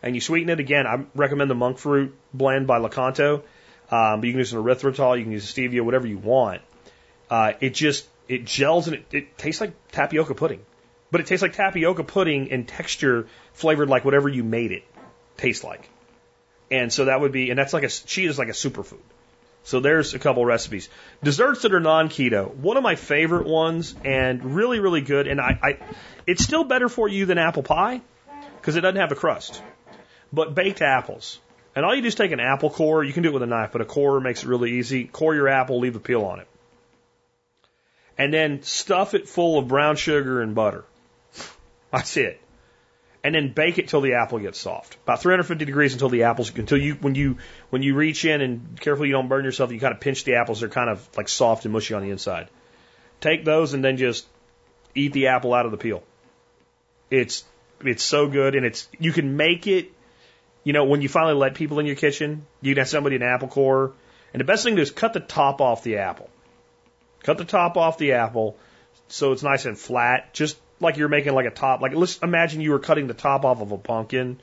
and 0.04 0.14
you 0.14 0.22
sweeten 0.22 0.50
it 0.50 0.60
again, 0.60 0.86
I 0.86 1.06
recommend 1.16 1.50
the 1.50 1.56
monk 1.56 1.80
fruit 1.80 2.16
blend 2.34 2.68
by 2.68 2.80
Lakanto. 2.80 3.42
Um, 3.90 4.20
but 4.20 4.24
you 4.24 4.34
can 4.34 4.40
use 4.40 4.54
an 4.54 4.62
erythritol, 4.62 5.18
you 5.18 5.24
can 5.24 5.32
use 5.32 5.52
stevia, 5.52 5.82
whatever 5.82 6.08
you 6.08 6.18
want. 6.18 6.62
Uh, 7.30 7.54
it 7.60 7.74
just 7.74 8.08
it 8.28 8.46
gels 8.46 8.88
and 8.88 8.98
it, 8.98 9.06
it 9.12 9.38
tastes 9.38 9.62
like 9.62 9.74
tapioca 9.92 10.36
pudding, 10.36 10.62
but 11.12 11.22
it 11.22 11.28
tastes 11.28 11.42
like 11.42 11.54
tapioca 11.54 12.04
pudding 12.04 12.48
in 12.48 12.66
texture, 12.66 13.28
flavored 13.54 13.90
like 13.90 14.06
whatever 14.06 14.30
you 14.30 14.44
made 14.44 14.72
it 14.72 14.84
taste 15.38 15.64
like. 15.64 15.90
And 16.72 16.92
so 16.92 17.06
that 17.06 17.22
would 17.22 17.32
be, 17.32 17.50
and 17.50 17.60
that's 17.60 17.74
like 17.74 17.84
a 17.84 17.90
chia 17.90 18.30
is 18.30 18.40
like 18.40 18.50
a 18.50 18.54
superfood. 18.54 19.02
So 19.64 19.80
there's 19.80 20.14
a 20.14 20.20
couple 20.20 20.44
recipes. 20.46 20.90
Desserts 21.24 21.62
that 21.62 21.74
are 21.74 21.80
non-keto. 21.80 22.54
One 22.54 22.76
of 22.76 22.84
my 22.84 22.96
favorite 22.96 23.48
ones 23.48 23.96
and 24.04 24.56
really, 24.56 24.80
really 24.80 25.02
good. 25.02 25.28
And 25.28 25.40
I, 25.40 25.60
I 25.62 25.80
it's 26.28 26.44
still 26.44 26.64
better 26.64 26.90
for 26.90 27.08
you 27.08 27.26
than 27.26 27.38
apple 27.38 27.64
pie 27.64 28.02
because 28.58 28.76
it 28.76 28.82
doesn't 28.82 29.00
have 29.00 29.12
a 29.12 29.16
crust. 29.16 29.62
But 30.34 30.54
baked 30.54 30.82
apples. 30.82 31.40
And 31.76 31.86
all 31.86 31.96
you 31.96 32.02
do 32.02 32.08
is 32.10 32.16
take 32.16 32.32
an 32.32 32.42
apple 32.42 32.70
core. 32.70 33.04
You 33.04 33.14
can 33.14 33.24
do 33.24 33.30
it 33.30 33.34
with 33.34 33.44
a 33.44 33.48
knife, 33.48 33.72
but 33.72 33.82
a 33.82 33.86
core 33.86 34.20
makes 34.20 34.44
it 34.44 34.50
really 34.50 34.74
easy. 34.74 35.06
Core 35.06 35.34
your 35.34 35.48
apple, 35.48 35.80
leave 35.80 35.94
the 35.94 36.00
peel 36.00 36.24
on 36.26 36.40
it. 36.40 36.48
And 38.18 38.34
then 38.34 38.64
stuff 38.64 39.14
it 39.14 39.30
full 39.30 39.58
of 39.58 39.68
brown 39.68 39.96
sugar 39.96 40.42
and 40.42 40.54
butter. 40.54 40.84
That's 41.92 42.18
it 42.18 42.42
and 43.24 43.34
then 43.34 43.54
bake 43.54 43.78
it 43.78 43.88
till 43.88 44.02
the 44.02 44.16
apple 44.16 44.40
gets 44.40 44.60
soft. 44.60 44.98
About 45.04 45.22
350 45.22 45.66
degrees 45.66 45.94
until 45.94 46.10
the 46.10 46.24
apples 46.24 46.52
until 46.56 46.78
you 46.78 46.96
when 46.96 47.16
you 47.16 47.38
when 47.70 47.82
you 47.82 47.96
reach 47.96 48.26
in 48.26 48.42
and 48.42 48.80
carefully 48.80 49.08
you 49.08 49.14
don't 49.14 49.30
burn 49.30 49.46
yourself, 49.46 49.72
you 49.72 49.80
kind 49.80 49.94
of 49.94 50.02
pinch 50.02 50.26
the 50.26 50.36
apples. 50.36 50.60
They're 50.60 50.70
kind 50.70 50.90
of 50.90 51.08
like 51.16 51.30
soft 51.30 51.64
and 51.64 51.72
mushy 51.72 51.94
on 51.94 52.02
the 52.02 52.10
inside. 52.10 52.50
Take 53.22 53.46
those 53.46 53.74
and 53.74 53.84
then 53.84 53.96
just 53.98 54.28
eat 54.94 55.14
the 55.14 55.28
apple 55.28 55.54
out 55.54 55.66
of 55.66 55.72
the 55.72 55.78
peel. 55.78 56.04
It's 57.10 57.46
it's 57.82 58.04
so 58.04 58.28
good 58.28 58.56
and 58.56 58.66
it's 58.66 58.90
you 59.00 59.14
can 59.14 59.38
make 59.38 59.68
it. 59.68 59.92
You 60.64 60.74
know, 60.74 60.86
when 60.86 61.02
you 61.02 61.10
finally 61.10 61.34
let 61.34 61.56
people 61.56 61.80
in 61.80 61.86
your 61.86 61.96
kitchen, 61.96 62.46
you 62.62 62.74
can 62.74 62.82
have 62.82 62.90
somebody 62.90 63.16
an 63.18 63.24
apple 63.24 63.50
core, 63.50 63.94
and 64.34 64.40
the 64.40 64.46
best 64.46 64.64
thing 64.64 64.76
to 64.76 64.78
do 64.78 64.82
is 64.82 64.92
cut 64.92 65.14
the 65.14 65.20
top 65.20 65.62
off 65.62 65.84
the 65.84 65.98
apple. 65.98 66.30
Cut 67.24 67.38
the 67.38 67.46
top 67.46 67.78
off 67.78 67.98
the 67.98 68.14
apple 68.14 68.58
so 69.08 69.32
it's 69.32 69.44
nice 69.44 69.66
and 69.66 69.78
flat. 69.78 70.34
Just 70.34 70.58
like 70.80 70.98
you're 70.98 71.10
making 71.10 71.34
like 71.34 71.46
a 71.46 71.52
top, 71.52 71.82
like 71.82 71.94
let's 71.94 72.18
imagine 72.20 72.62
you 72.62 72.72
were 72.72 72.80
cutting 72.80 73.08
the 73.08 73.14
top 73.14 73.46
off 73.46 73.62
of 73.62 73.72
a 73.72 73.78
pumpkin 73.78 74.40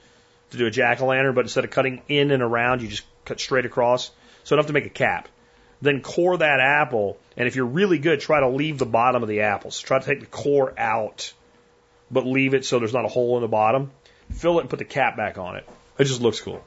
to 0.51 0.59
do 0.59 0.67
a 0.67 0.71
jack 0.71 1.01
o' 1.01 1.07
lantern, 1.07 1.35
but 1.35 1.43
instead 1.43 1.65
of 1.65 1.71
cutting 1.71 2.03
in 2.09 2.31
and 2.31 2.43
around, 2.43 2.83
you 2.83 2.89
just 2.89 3.05
cut 3.25 3.41
straight 3.41 3.67
across. 3.67 4.11
So 4.45 4.57
enough 4.57 4.67
to 4.67 4.73
make 4.73 4.87
a 4.87 4.91
cap. 4.91 5.29
Then 5.83 6.03
core 6.03 6.37
that 6.37 6.61
apple, 6.61 7.19
and 7.37 7.49
if 7.49 7.57
you're 7.57 7.67
really 7.67 7.99
good, 7.99 8.21
try 8.21 8.41
to 8.41 8.49
leave 8.49 8.79
the 8.79 8.87
bottom 8.87 9.23
of 9.23 9.29
the 9.29 9.41
apple. 9.43 9.71
So 9.71 9.87
try 9.87 9.99
to 9.99 10.07
take 10.07 10.21
the 10.21 10.27
core 10.27 10.75
out, 10.79 11.33
but 12.11 12.27
leave 12.27 12.55
it 12.55 12.65
so 12.65 12.79
there's 12.79 12.93
not 12.93 13.05
a 13.05 13.09
hole 13.09 13.37
in 13.37 13.43
the 13.43 13.49
bottom. 13.49 13.91
Fill 14.31 14.59
it 14.59 14.63
and 14.63 14.71
put 14.71 14.79
the 14.79 14.85
cap 14.85 15.17
back 15.17 15.39
on 15.39 15.57
it. 15.57 15.69
It 16.01 16.05
just 16.05 16.23
looks 16.23 16.41
cool. 16.41 16.65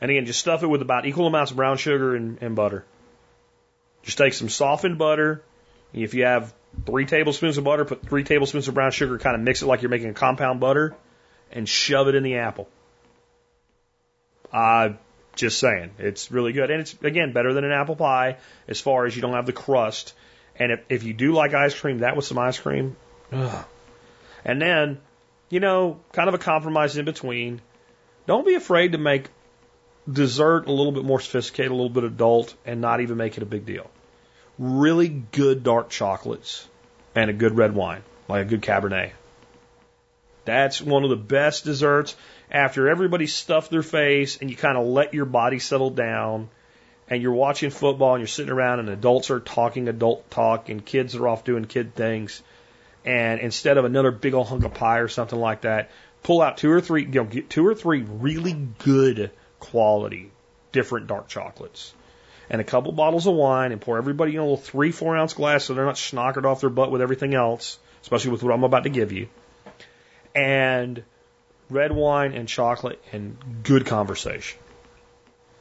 And 0.00 0.08
again, 0.08 0.24
just 0.24 0.38
stuff 0.38 0.62
it 0.62 0.68
with 0.68 0.80
about 0.80 1.04
equal 1.04 1.26
amounts 1.26 1.50
of 1.50 1.56
brown 1.56 1.78
sugar 1.78 2.14
and, 2.14 2.38
and 2.40 2.54
butter. 2.54 2.84
Just 4.04 4.18
take 4.18 4.34
some 4.34 4.48
softened 4.48 4.98
butter. 4.98 5.42
If 5.92 6.14
you 6.14 6.26
have 6.26 6.54
three 6.84 7.06
tablespoons 7.06 7.58
of 7.58 7.64
butter, 7.64 7.84
put 7.84 8.06
three 8.06 8.22
tablespoons 8.22 8.68
of 8.68 8.74
brown 8.74 8.92
sugar, 8.92 9.18
kind 9.18 9.34
of 9.34 9.40
mix 9.40 9.62
it 9.62 9.66
like 9.66 9.82
you're 9.82 9.90
making 9.90 10.10
a 10.10 10.14
compound 10.14 10.60
butter, 10.60 10.94
and 11.50 11.68
shove 11.68 12.06
it 12.06 12.14
in 12.14 12.22
the 12.22 12.36
apple. 12.36 12.68
Uh, 14.52 14.90
just 15.34 15.58
saying, 15.58 15.90
it's 15.98 16.30
really 16.30 16.52
good. 16.52 16.70
And 16.70 16.82
it's, 16.82 16.94
again, 17.02 17.32
better 17.32 17.52
than 17.52 17.64
an 17.64 17.72
apple 17.72 17.96
pie 17.96 18.36
as 18.68 18.80
far 18.80 19.06
as 19.06 19.16
you 19.16 19.22
don't 19.22 19.32
have 19.32 19.46
the 19.46 19.52
crust. 19.52 20.14
And 20.54 20.70
if, 20.70 20.84
if 20.88 21.02
you 21.02 21.14
do 21.14 21.32
like 21.32 21.52
ice 21.52 21.76
cream, 21.78 21.98
that 21.98 22.14
with 22.14 22.26
some 22.26 22.38
ice 22.38 22.60
cream, 22.60 22.96
ugh. 23.32 23.66
And 24.44 24.62
then, 24.62 25.00
you 25.50 25.58
know, 25.58 25.98
kind 26.12 26.28
of 26.28 26.34
a 26.34 26.38
compromise 26.38 26.96
in 26.96 27.04
between. 27.04 27.60
Don't 28.26 28.46
be 28.46 28.54
afraid 28.54 28.92
to 28.92 28.98
make 28.98 29.28
dessert 30.10 30.66
a 30.66 30.72
little 30.72 30.92
bit 30.92 31.04
more 31.04 31.20
sophisticated, 31.20 31.70
a 31.70 31.74
little 31.74 31.90
bit 31.90 32.04
adult, 32.04 32.54
and 32.64 32.80
not 32.80 33.00
even 33.00 33.16
make 33.16 33.36
it 33.36 33.42
a 33.42 33.46
big 33.46 33.66
deal 33.66 33.90
really 34.58 35.08
good 35.08 35.62
dark 35.62 35.90
chocolates 35.90 36.66
and 37.14 37.30
a 37.30 37.32
good 37.32 37.56
red 37.56 37.74
wine, 37.74 38.02
like 38.28 38.46
a 38.46 38.48
good 38.48 38.62
Cabernet. 38.62 39.12
That's 40.44 40.80
one 40.80 41.02
of 41.02 41.10
the 41.10 41.16
best 41.16 41.64
desserts 41.64 42.14
after 42.50 42.88
everybody's 42.88 43.34
stuffed 43.34 43.70
their 43.70 43.82
face 43.82 44.38
and 44.40 44.48
you 44.48 44.56
kind 44.56 44.78
of 44.78 44.86
let 44.86 45.12
your 45.12 45.24
body 45.24 45.58
settle 45.58 45.90
down 45.90 46.48
and 47.08 47.20
you're 47.20 47.32
watching 47.32 47.70
football 47.70 48.14
and 48.14 48.20
you're 48.20 48.28
sitting 48.28 48.52
around 48.52 48.80
and 48.80 48.88
adults 48.88 49.30
are 49.30 49.40
talking 49.40 49.88
adult 49.88 50.30
talk 50.30 50.68
and 50.68 50.84
kids 50.84 51.16
are 51.16 51.26
off 51.26 51.44
doing 51.44 51.64
kid 51.64 51.94
things. 51.94 52.42
And 53.04 53.40
instead 53.40 53.76
of 53.76 53.84
another 53.84 54.10
big 54.10 54.34
old 54.34 54.48
hunk 54.48 54.64
of 54.64 54.74
pie 54.74 54.98
or 54.98 55.08
something 55.08 55.38
like 55.38 55.62
that, 55.62 55.90
pull 56.26 56.42
out 56.42 56.56
two 56.56 56.72
or 56.72 56.80
three, 56.80 57.04
you 57.04 57.08
know, 57.08 57.24
get 57.24 57.48
two 57.48 57.64
or 57.64 57.72
three 57.72 58.02
really 58.02 58.52
good 58.80 59.30
quality 59.60 60.28
different 60.72 61.06
dark 61.06 61.28
chocolates 61.28 61.94
and 62.50 62.60
a 62.60 62.64
couple 62.64 62.90
bottles 62.90 63.28
of 63.28 63.34
wine 63.34 63.70
and 63.70 63.80
pour 63.80 63.96
everybody 63.96 64.32
in 64.32 64.38
a 64.38 64.42
little 64.42 64.56
three, 64.56 64.90
four 64.90 65.16
ounce 65.16 65.34
glass 65.34 65.64
so 65.64 65.74
they're 65.74 65.84
not 65.84 65.94
schnockered 65.94 66.44
off 66.44 66.60
their 66.60 66.70
butt 66.70 66.90
with 66.90 67.00
everything 67.00 67.32
else, 67.32 67.78
especially 68.02 68.32
with 68.32 68.42
what 68.42 68.52
I'm 68.52 68.64
about 68.64 68.82
to 68.82 68.88
give 68.88 69.12
you. 69.12 69.28
And 70.34 71.04
red 71.70 71.92
wine 71.92 72.32
and 72.32 72.48
chocolate 72.48 73.00
and 73.12 73.36
good 73.62 73.86
conversation. 73.86 74.58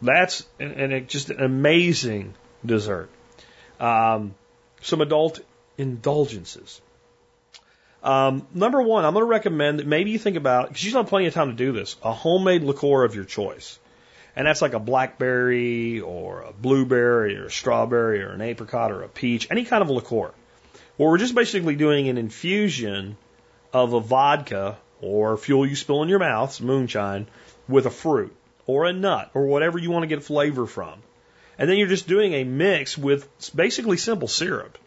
That's 0.01 0.47
and, 0.59 0.93
and 0.93 1.07
just 1.07 1.29
an 1.29 1.43
amazing 1.43 2.33
dessert. 2.65 3.11
Um, 3.79 4.33
some 4.81 5.01
adult 5.01 5.41
indulgences. 5.77 6.81
Um, 8.03 8.47
number 8.53 8.81
one, 8.81 9.03
I'm 9.03 9.13
going 9.13 9.23
to 9.23 9.29
recommend 9.29 9.79
that 9.79 9.87
maybe 9.87 10.11
you 10.11 10.19
think 10.19 10.37
about 10.37 10.67
because 10.67 10.83
you 10.83 10.91
still 10.91 11.01
have 11.01 11.09
plenty 11.09 11.25
of 11.25 11.33
time 11.33 11.49
to 11.49 11.55
do 11.55 11.71
this. 11.71 11.95
A 12.03 12.13
homemade 12.13 12.63
liqueur 12.63 13.03
of 13.03 13.15
your 13.15 13.25
choice 13.25 13.79
and 14.35 14.45
that's 14.45 14.61
like 14.61 14.73
a 14.73 14.79
blackberry 14.79 16.01
or 16.01 16.41
a 16.41 16.51
blueberry 16.51 17.37
or 17.37 17.45
a 17.45 17.51
strawberry 17.51 18.21
or 18.21 18.31
an 18.31 18.41
apricot 18.41 18.91
or 18.91 19.03
a 19.03 19.07
peach, 19.07 19.47
any 19.49 19.63
kind 19.63 19.81
of 19.81 19.89
liqueur. 19.89 20.33
Well, 20.97 21.09
we're 21.09 21.17
just 21.17 21.35
basically 21.35 21.75
doing 21.75 22.09
an 22.09 22.17
infusion 22.17 23.17
of 23.71 23.93
a 23.93 23.99
vodka 23.99 24.77
or 25.01 25.37
fuel 25.37 25.65
you 25.65 25.75
spill 25.75 26.03
in 26.03 26.09
your 26.09 26.19
mouth, 26.19 26.59
moonshine, 26.61 27.27
with 27.67 27.85
a 27.85 27.89
fruit 27.89 28.35
or 28.65 28.85
a 28.85 28.93
nut 28.93 29.31
or 29.33 29.45
whatever 29.45 29.77
you 29.77 29.91
want 29.91 30.03
to 30.03 30.07
get 30.07 30.23
flavor 30.23 30.65
from. 30.65 31.01
And 31.57 31.69
then 31.69 31.77
you're 31.77 31.87
just 31.87 32.07
doing 32.07 32.33
a 32.33 32.43
mix 32.43 32.97
with 32.97 33.27
basically 33.55 33.97
simple 33.97 34.27
syrup. 34.27 34.77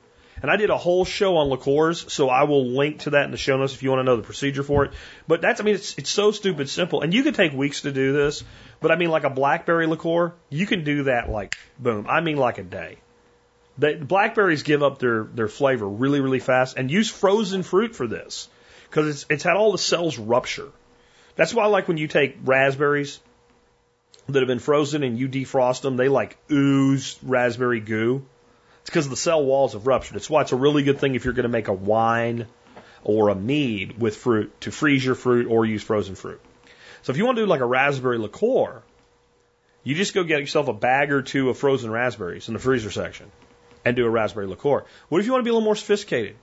And 0.42 0.50
I 0.50 0.56
did 0.56 0.70
a 0.70 0.76
whole 0.76 1.04
show 1.04 1.36
on 1.36 1.48
liqueurs, 1.48 2.12
so 2.12 2.28
I 2.28 2.44
will 2.44 2.66
link 2.66 3.00
to 3.00 3.10
that 3.10 3.24
in 3.24 3.30
the 3.30 3.36
show 3.36 3.56
notes 3.56 3.74
if 3.74 3.82
you 3.82 3.90
want 3.90 4.00
to 4.00 4.04
know 4.04 4.16
the 4.16 4.22
procedure 4.22 4.62
for 4.62 4.84
it. 4.84 4.92
But 5.26 5.40
that's, 5.40 5.60
I 5.60 5.64
mean, 5.64 5.74
it's, 5.74 5.96
it's 5.98 6.10
so 6.10 6.30
stupid 6.30 6.68
simple. 6.68 7.02
And 7.02 7.12
you 7.12 7.22
could 7.22 7.34
take 7.34 7.52
weeks 7.52 7.82
to 7.82 7.92
do 7.92 8.12
this, 8.12 8.44
but 8.80 8.90
I 8.90 8.96
mean, 8.96 9.10
like 9.10 9.24
a 9.24 9.30
blackberry 9.30 9.86
liqueur, 9.86 10.32
you 10.50 10.66
can 10.66 10.84
do 10.84 11.04
that 11.04 11.28
like, 11.28 11.56
boom. 11.78 12.06
I 12.08 12.20
mean, 12.20 12.36
like 12.36 12.58
a 12.58 12.62
day. 12.62 12.98
The 13.78 13.94
blackberries 13.94 14.64
give 14.64 14.82
up 14.82 14.98
their, 14.98 15.24
their 15.24 15.48
flavor 15.48 15.88
really, 15.88 16.20
really 16.20 16.40
fast 16.40 16.76
and 16.76 16.90
use 16.90 17.08
frozen 17.10 17.62
fruit 17.62 17.94
for 17.94 18.06
this 18.06 18.48
because 18.88 19.08
it's, 19.08 19.26
it's 19.30 19.44
had 19.44 19.56
all 19.56 19.72
the 19.72 19.78
cells 19.78 20.18
rupture. 20.18 20.70
That's 21.36 21.54
why, 21.54 21.64
I 21.64 21.66
like, 21.66 21.86
when 21.86 21.98
you 21.98 22.08
take 22.08 22.38
raspberries 22.44 23.20
that 24.28 24.40
have 24.40 24.48
been 24.48 24.58
frozen 24.58 25.04
and 25.04 25.18
you 25.18 25.28
defrost 25.28 25.82
them, 25.82 25.96
they 25.96 26.08
like 26.08 26.36
ooze 26.50 27.18
raspberry 27.22 27.80
goo. 27.80 28.24
It's 28.88 28.94
because 28.94 29.10
the 29.10 29.16
cell 29.16 29.44
walls 29.44 29.74
have 29.74 29.86
ruptured. 29.86 30.16
It's 30.16 30.30
why 30.30 30.40
it's 30.40 30.52
a 30.52 30.56
really 30.56 30.82
good 30.82 30.98
thing 30.98 31.14
if 31.14 31.26
you're 31.26 31.34
going 31.34 31.42
to 31.42 31.50
make 31.50 31.68
a 31.68 31.74
wine 31.74 32.46
or 33.04 33.28
a 33.28 33.34
mead 33.34 34.00
with 34.00 34.16
fruit 34.16 34.58
to 34.62 34.70
freeze 34.70 35.04
your 35.04 35.14
fruit 35.14 35.46
or 35.46 35.66
use 35.66 35.82
frozen 35.82 36.14
fruit. 36.14 36.40
So 37.02 37.10
if 37.12 37.18
you 37.18 37.26
want 37.26 37.36
to 37.36 37.42
do 37.42 37.46
like 37.46 37.60
a 37.60 37.66
raspberry 37.66 38.16
liqueur, 38.16 38.82
you 39.84 39.94
just 39.94 40.14
go 40.14 40.24
get 40.24 40.40
yourself 40.40 40.68
a 40.68 40.72
bag 40.72 41.12
or 41.12 41.20
two 41.20 41.50
of 41.50 41.58
frozen 41.58 41.90
raspberries 41.90 42.48
in 42.48 42.54
the 42.54 42.60
freezer 42.60 42.90
section 42.90 43.30
and 43.84 43.94
do 43.94 44.06
a 44.06 44.08
raspberry 44.08 44.46
liqueur. 44.46 44.86
What 45.10 45.20
if 45.20 45.26
you 45.26 45.32
want 45.32 45.42
to 45.42 45.44
be 45.44 45.50
a 45.50 45.52
little 45.52 45.66
more 45.66 45.76
sophisticated? 45.76 46.36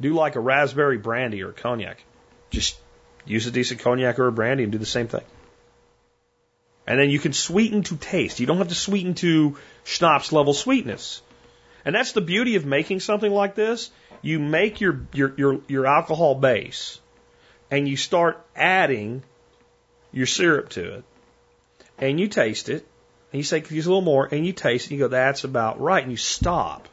Do 0.00 0.14
like 0.14 0.36
a 0.36 0.40
raspberry 0.40 0.96
brandy 0.96 1.42
or 1.42 1.52
cognac. 1.52 2.02
Just 2.48 2.78
use 3.26 3.46
a 3.46 3.50
decent 3.50 3.80
cognac 3.80 4.18
or 4.18 4.28
a 4.28 4.32
brandy 4.32 4.62
and 4.62 4.72
do 4.72 4.78
the 4.78 4.86
same 4.86 5.08
thing. 5.08 5.24
And 6.86 6.98
then 6.98 7.10
you 7.10 7.18
can 7.18 7.34
sweeten 7.34 7.82
to 7.82 7.98
taste. 7.98 8.40
You 8.40 8.46
don't 8.46 8.56
have 8.56 8.68
to 8.68 8.74
sweeten 8.74 9.12
to 9.16 9.58
schnapps 9.84 10.32
level 10.32 10.54
sweetness. 10.54 11.20
And 11.86 11.94
that's 11.94 12.12
the 12.12 12.20
beauty 12.20 12.56
of 12.56 12.66
making 12.66 13.00
something 13.00 13.32
like 13.32 13.54
this. 13.54 13.90
You 14.20 14.38
make 14.40 14.80
your, 14.80 15.06
your, 15.14 15.32
your, 15.36 15.60
your 15.68 15.86
alcohol 15.86 16.34
base 16.34 17.00
and 17.70 17.88
you 17.88 17.96
start 17.96 18.44
adding 18.56 19.22
your 20.12 20.26
syrup 20.26 20.70
to 20.70 20.96
it 20.96 21.04
and 21.98 22.18
you 22.18 22.26
taste 22.26 22.68
it 22.68 22.84
and 23.32 23.38
you 23.38 23.44
say, 23.44 23.58
you 23.58 23.76
use 23.76 23.86
a 23.86 23.88
little 23.88 24.02
more 24.02 24.28
and 24.30 24.44
you 24.44 24.52
taste 24.52 24.86
it 24.86 24.90
and 24.90 24.98
you 24.98 25.04
go, 25.04 25.08
that's 25.08 25.44
about 25.44 25.80
right. 25.80 26.02
And 26.02 26.10
you 26.10 26.16
stop 26.16 26.88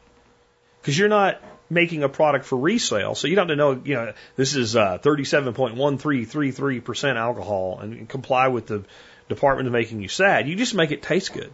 because 0.80 0.96
you're 0.96 1.08
not 1.08 1.42
making 1.68 2.04
a 2.04 2.08
product 2.08 2.44
for 2.44 2.56
resale. 2.56 3.16
So 3.16 3.26
you 3.26 3.34
don't 3.34 3.48
have 3.48 3.56
to 3.56 3.58
know, 3.58 3.72
you 3.84 3.94
know, 3.94 4.12
this 4.36 4.54
is 4.54 4.76
uh, 4.76 4.98
37.1333% 4.98 7.16
alcohol 7.16 7.80
and 7.80 8.08
comply 8.08 8.46
with 8.46 8.68
the 8.68 8.84
Department 9.28 9.66
of 9.66 9.72
Making 9.72 10.02
You 10.02 10.08
Sad. 10.08 10.48
You 10.48 10.54
just 10.54 10.74
make 10.74 10.92
it 10.92 11.02
taste 11.02 11.32
good 11.32 11.52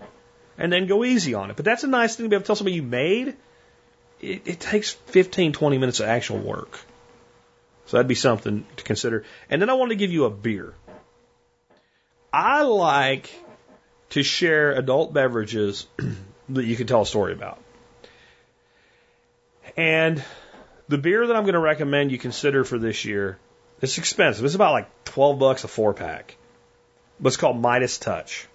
and 0.60 0.70
then 0.70 0.86
go 0.86 1.04
easy 1.04 1.32
on 1.32 1.50
it. 1.50 1.56
But 1.56 1.64
that's 1.64 1.84
a 1.84 1.88
nice 1.88 2.14
thing 2.14 2.26
to 2.26 2.28
be 2.30 2.36
able 2.36 2.42
to 2.42 2.46
tell 2.46 2.56
somebody 2.56 2.76
you 2.76 2.82
made. 2.82 3.34
It, 4.20 4.42
it 4.44 4.60
takes 4.60 4.90
15, 4.90 5.54
20 5.54 5.78
minutes 5.78 6.00
of 6.00 6.06
actual 6.06 6.38
work. 6.38 6.78
So 7.86 7.96
that'd 7.96 8.06
be 8.06 8.14
something 8.14 8.66
to 8.76 8.84
consider. 8.84 9.24
And 9.48 9.60
then 9.60 9.70
I 9.70 9.72
want 9.72 9.90
to 9.90 9.96
give 9.96 10.12
you 10.12 10.26
a 10.26 10.30
beer. 10.30 10.74
I 12.30 12.62
like 12.62 13.34
to 14.10 14.22
share 14.22 14.72
adult 14.72 15.14
beverages 15.14 15.86
that 16.50 16.64
you 16.64 16.76
can 16.76 16.86
tell 16.86 17.02
a 17.02 17.06
story 17.06 17.32
about. 17.32 17.58
And 19.78 20.22
the 20.88 20.98
beer 20.98 21.26
that 21.26 21.34
I'm 21.34 21.44
going 21.44 21.54
to 21.54 21.60
recommend 21.60 22.12
you 22.12 22.18
consider 22.18 22.64
for 22.64 22.78
this 22.78 23.06
year, 23.06 23.38
it's 23.80 23.96
expensive. 23.96 24.44
It's 24.44 24.54
about 24.54 24.72
like 24.72 25.04
12 25.06 25.38
bucks 25.38 25.64
a 25.64 25.68
four 25.68 25.94
pack. 25.94 26.36
But 27.18 27.28
it's 27.28 27.38
called 27.38 27.58
Midas 27.58 27.96
Touch. 27.96 28.46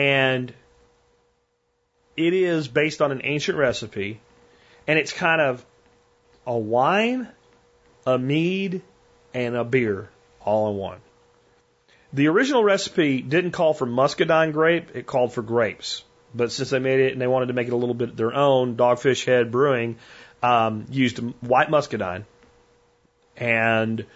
And 0.00 0.50
it 2.16 2.32
is 2.32 2.68
based 2.68 3.02
on 3.02 3.12
an 3.12 3.20
ancient 3.22 3.58
recipe, 3.58 4.18
and 4.86 4.98
it's 4.98 5.12
kind 5.12 5.42
of 5.42 5.62
a 6.46 6.56
wine, 6.56 7.28
a 8.06 8.18
mead, 8.18 8.80
and 9.34 9.54
a 9.54 9.62
beer 9.62 10.08
all 10.40 10.70
in 10.70 10.76
one. 10.78 10.98
The 12.14 12.28
original 12.28 12.64
recipe 12.64 13.20
didn't 13.20 13.50
call 13.50 13.74
for 13.74 13.84
muscadine 13.84 14.52
grape, 14.52 14.96
it 14.96 15.06
called 15.06 15.34
for 15.34 15.42
grapes. 15.42 16.02
But 16.34 16.50
since 16.50 16.70
they 16.70 16.78
made 16.78 17.00
it 17.00 17.12
and 17.12 17.20
they 17.20 17.26
wanted 17.26 17.48
to 17.48 17.52
make 17.52 17.66
it 17.66 17.74
a 17.74 17.76
little 17.76 17.94
bit 17.94 18.16
their 18.16 18.32
own, 18.32 18.76
Dogfish 18.76 19.26
Head 19.26 19.52
Brewing 19.52 19.98
um, 20.42 20.86
used 20.88 21.18
white 21.42 21.68
muscadine 21.68 22.24
and 23.36 24.06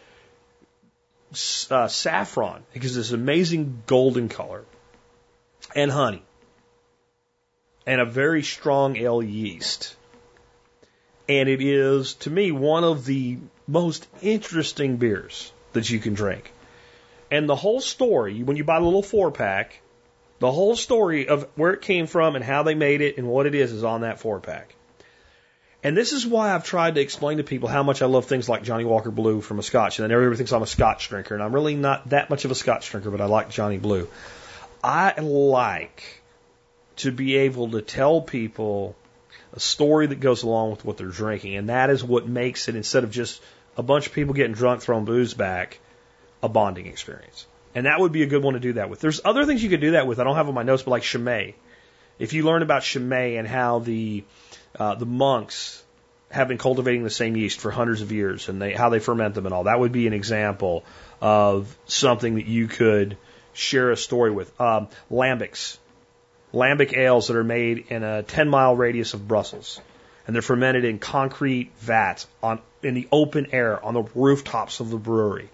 uh, 1.70 1.88
saffron 1.88 2.62
because 2.72 2.96
it's 2.96 3.12
amazing 3.12 3.82
golden 3.86 4.30
color 4.30 4.64
and 5.74 5.90
honey 5.90 6.22
and 7.86 8.00
a 8.00 8.04
very 8.04 8.42
strong 8.42 8.96
ale 8.96 9.22
yeast. 9.22 9.96
And 11.28 11.48
it 11.48 11.62
is, 11.62 12.14
to 12.14 12.30
me, 12.30 12.52
one 12.52 12.84
of 12.84 13.04
the 13.04 13.38
most 13.66 14.06
interesting 14.20 14.96
beers 14.96 15.52
that 15.72 15.88
you 15.88 15.98
can 15.98 16.14
drink. 16.14 16.52
And 17.30 17.48
the 17.48 17.56
whole 17.56 17.80
story, 17.80 18.42
when 18.42 18.56
you 18.56 18.64
buy 18.64 18.78
the 18.78 18.84
little 18.84 19.02
four 19.02 19.30
pack, 19.30 19.80
the 20.38 20.52
whole 20.52 20.76
story 20.76 21.28
of 21.28 21.48
where 21.56 21.72
it 21.72 21.80
came 21.80 22.06
from 22.06 22.36
and 22.36 22.44
how 22.44 22.62
they 22.62 22.74
made 22.74 23.00
it 23.00 23.16
and 23.18 23.26
what 23.26 23.46
it 23.46 23.54
is 23.54 23.72
is 23.72 23.84
on 23.84 24.02
that 24.02 24.20
four 24.20 24.40
pack. 24.40 24.74
And 25.82 25.96
this 25.96 26.12
is 26.12 26.26
why 26.26 26.54
I've 26.54 26.64
tried 26.64 26.94
to 26.94 27.00
explain 27.00 27.38
to 27.38 27.44
people 27.44 27.68
how 27.68 27.82
much 27.82 28.00
I 28.00 28.06
love 28.06 28.24
things 28.24 28.48
like 28.48 28.62
Johnnie 28.62 28.84
Walker 28.84 29.10
Blue 29.10 29.42
from 29.42 29.58
a 29.58 29.62
Scotch. 29.62 29.98
And 29.98 30.04
then 30.04 30.12
everybody 30.12 30.38
thinks 30.38 30.52
I'm 30.52 30.62
a 30.62 30.66
Scotch 30.66 31.08
drinker, 31.10 31.34
and 31.34 31.42
I'm 31.42 31.54
really 31.54 31.74
not 31.74 32.08
that 32.10 32.30
much 32.30 32.46
of 32.46 32.50
a 32.50 32.54
Scotch 32.54 32.90
drinker, 32.90 33.10
but 33.10 33.20
I 33.20 33.26
like 33.26 33.50
Johnnie 33.50 33.78
Blue. 33.78 34.08
I 34.84 35.18
like 35.18 36.22
to 36.96 37.10
be 37.10 37.36
able 37.36 37.70
to 37.70 37.80
tell 37.80 38.20
people 38.20 38.94
a 39.54 39.60
story 39.60 40.08
that 40.08 40.20
goes 40.20 40.42
along 40.42 40.72
with 40.72 40.84
what 40.84 40.98
they're 40.98 41.06
drinking. 41.06 41.56
And 41.56 41.70
that 41.70 41.88
is 41.88 42.04
what 42.04 42.28
makes 42.28 42.68
it, 42.68 42.76
instead 42.76 43.02
of 43.02 43.10
just 43.10 43.40
a 43.78 43.82
bunch 43.82 44.06
of 44.06 44.12
people 44.12 44.34
getting 44.34 44.52
drunk 44.52 44.82
throwing 44.82 45.06
booze 45.06 45.32
back, 45.32 45.80
a 46.42 46.50
bonding 46.50 46.86
experience. 46.86 47.46
And 47.74 47.86
that 47.86 47.98
would 47.98 48.12
be 48.12 48.22
a 48.22 48.26
good 48.26 48.42
one 48.42 48.54
to 48.54 48.60
do 48.60 48.74
that 48.74 48.90
with. 48.90 49.00
There's 49.00 49.22
other 49.24 49.46
things 49.46 49.62
you 49.62 49.70
could 49.70 49.80
do 49.80 49.92
that 49.92 50.06
with. 50.06 50.20
I 50.20 50.24
don't 50.24 50.36
have 50.36 50.48
on 50.48 50.54
my 50.54 50.62
notes, 50.64 50.82
but 50.82 50.90
like 50.90 51.02
Chimay. 51.02 51.54
If 52.18 52.34
you 52.34 52.44
learn 52.44 52.62
about 52.62 52.82
Chimay 52.82 53.36
and 53.36 53.48
how 53.48 53.78
the 53.78 54.22
uh, 54.78 54.96
the 54.96 55.06
monks 55.06 55.82
have 56.30 56.46
been 56.46 56.58
cultivating 56.58 57.04
the 57.04 57.10
same 57.10 57.36
yeast 57.36 57.58
for 57.58 57.70
hundreds 57.70 58.02
of 58.02 58.12
years 58.12 58.48
and 58.48 58.60
they 58.60 58.74
how 58.74 58.90
they 58.90 59.00
ferment 59.00 59.34
them 59.34 59.46
and 59.46 59.54
all, 59.54 59.64
that 59.64 59.80
would 59.80 59.92
be 59.92 60.06
an 60.06 60.12
example 60.12 60.84
of 61.20 61.74
something 61.86 62.34
that 62.34 62.46
you 62.46 62.68
could 62.68 63.16
share 63.54 63.90
a 63.90 63.96
story 63.96 64.30
with. 64.30 64.60
Um, 64.60 64.88
lambics 65.10 65.78
lambic 66.54 66.96
ales 66.96 67.28
that 67.28 67.36
are 67.36 67.44
made 67.44 67.86
in 67.88 68.02
a 68.02 68.22
10 68.22 68.48
mile 68.48 68.76
radius 68.76 69.12
of 69.12 69.26
Brussels. 69.26 69.80
And 70.26 70.34
they're 70.34 70.42
fermented 70.42 70.86
in 70.86 70.98
concrete 70.98 71.72
vats 71.80 72.26
on, 72.42 72.60
in 72.82 72.94
the 72.94 73.08
open 73.12 73.48
air 73.52 73.84
on 73.84 73.92
the 73.92 74.04
rooftops 74.14 74.80
of 74.80 74.88
the 74.88 74.96
brewery. 74.96 75.50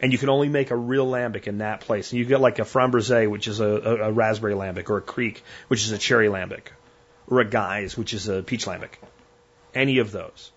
And 0.00 0.12
you 0.12 0.18
can 0.18 0.28
only 0.28 0.48
make 0.48 0.70
a 0.70 0.76
real 0.76 1.06
lambic 1.06 1.46
in 1.46 1.58
that 1.58 1.82
place. 1.82 2.10
And 2.10 2.18
you 2.18 2.24
get 2.24 2.40
like 2.40 2.58
a 2.58 2.62
framboise, 2.62 3.30
which 3.30 3.46
is 3.46 3.60
a, 3.60 3.66
a, 3.66 3.96
a 4.08 4.12
raspberry 4.12 4.54
lambic, 4.54 4.90
or 4.90 4.96
a 4.96 5.02
kriek, 5.02 5.38
which 5.68 5.84
is 5.84 5.92
a 5.92 5.98
cherry 5.98 6.28
lambic, 6.28 6.68
or 7.28 7.40
a 7.40 7.44
gueuze, 7.44 7.96
which 7.96 8.12
is 8.12 8.28
a 8.28 8.42
peach 8.42 8.66
lambic. 8.66 8.90
Any 9.74 9.98
of 9.98 10.10
those. 10.10 10.50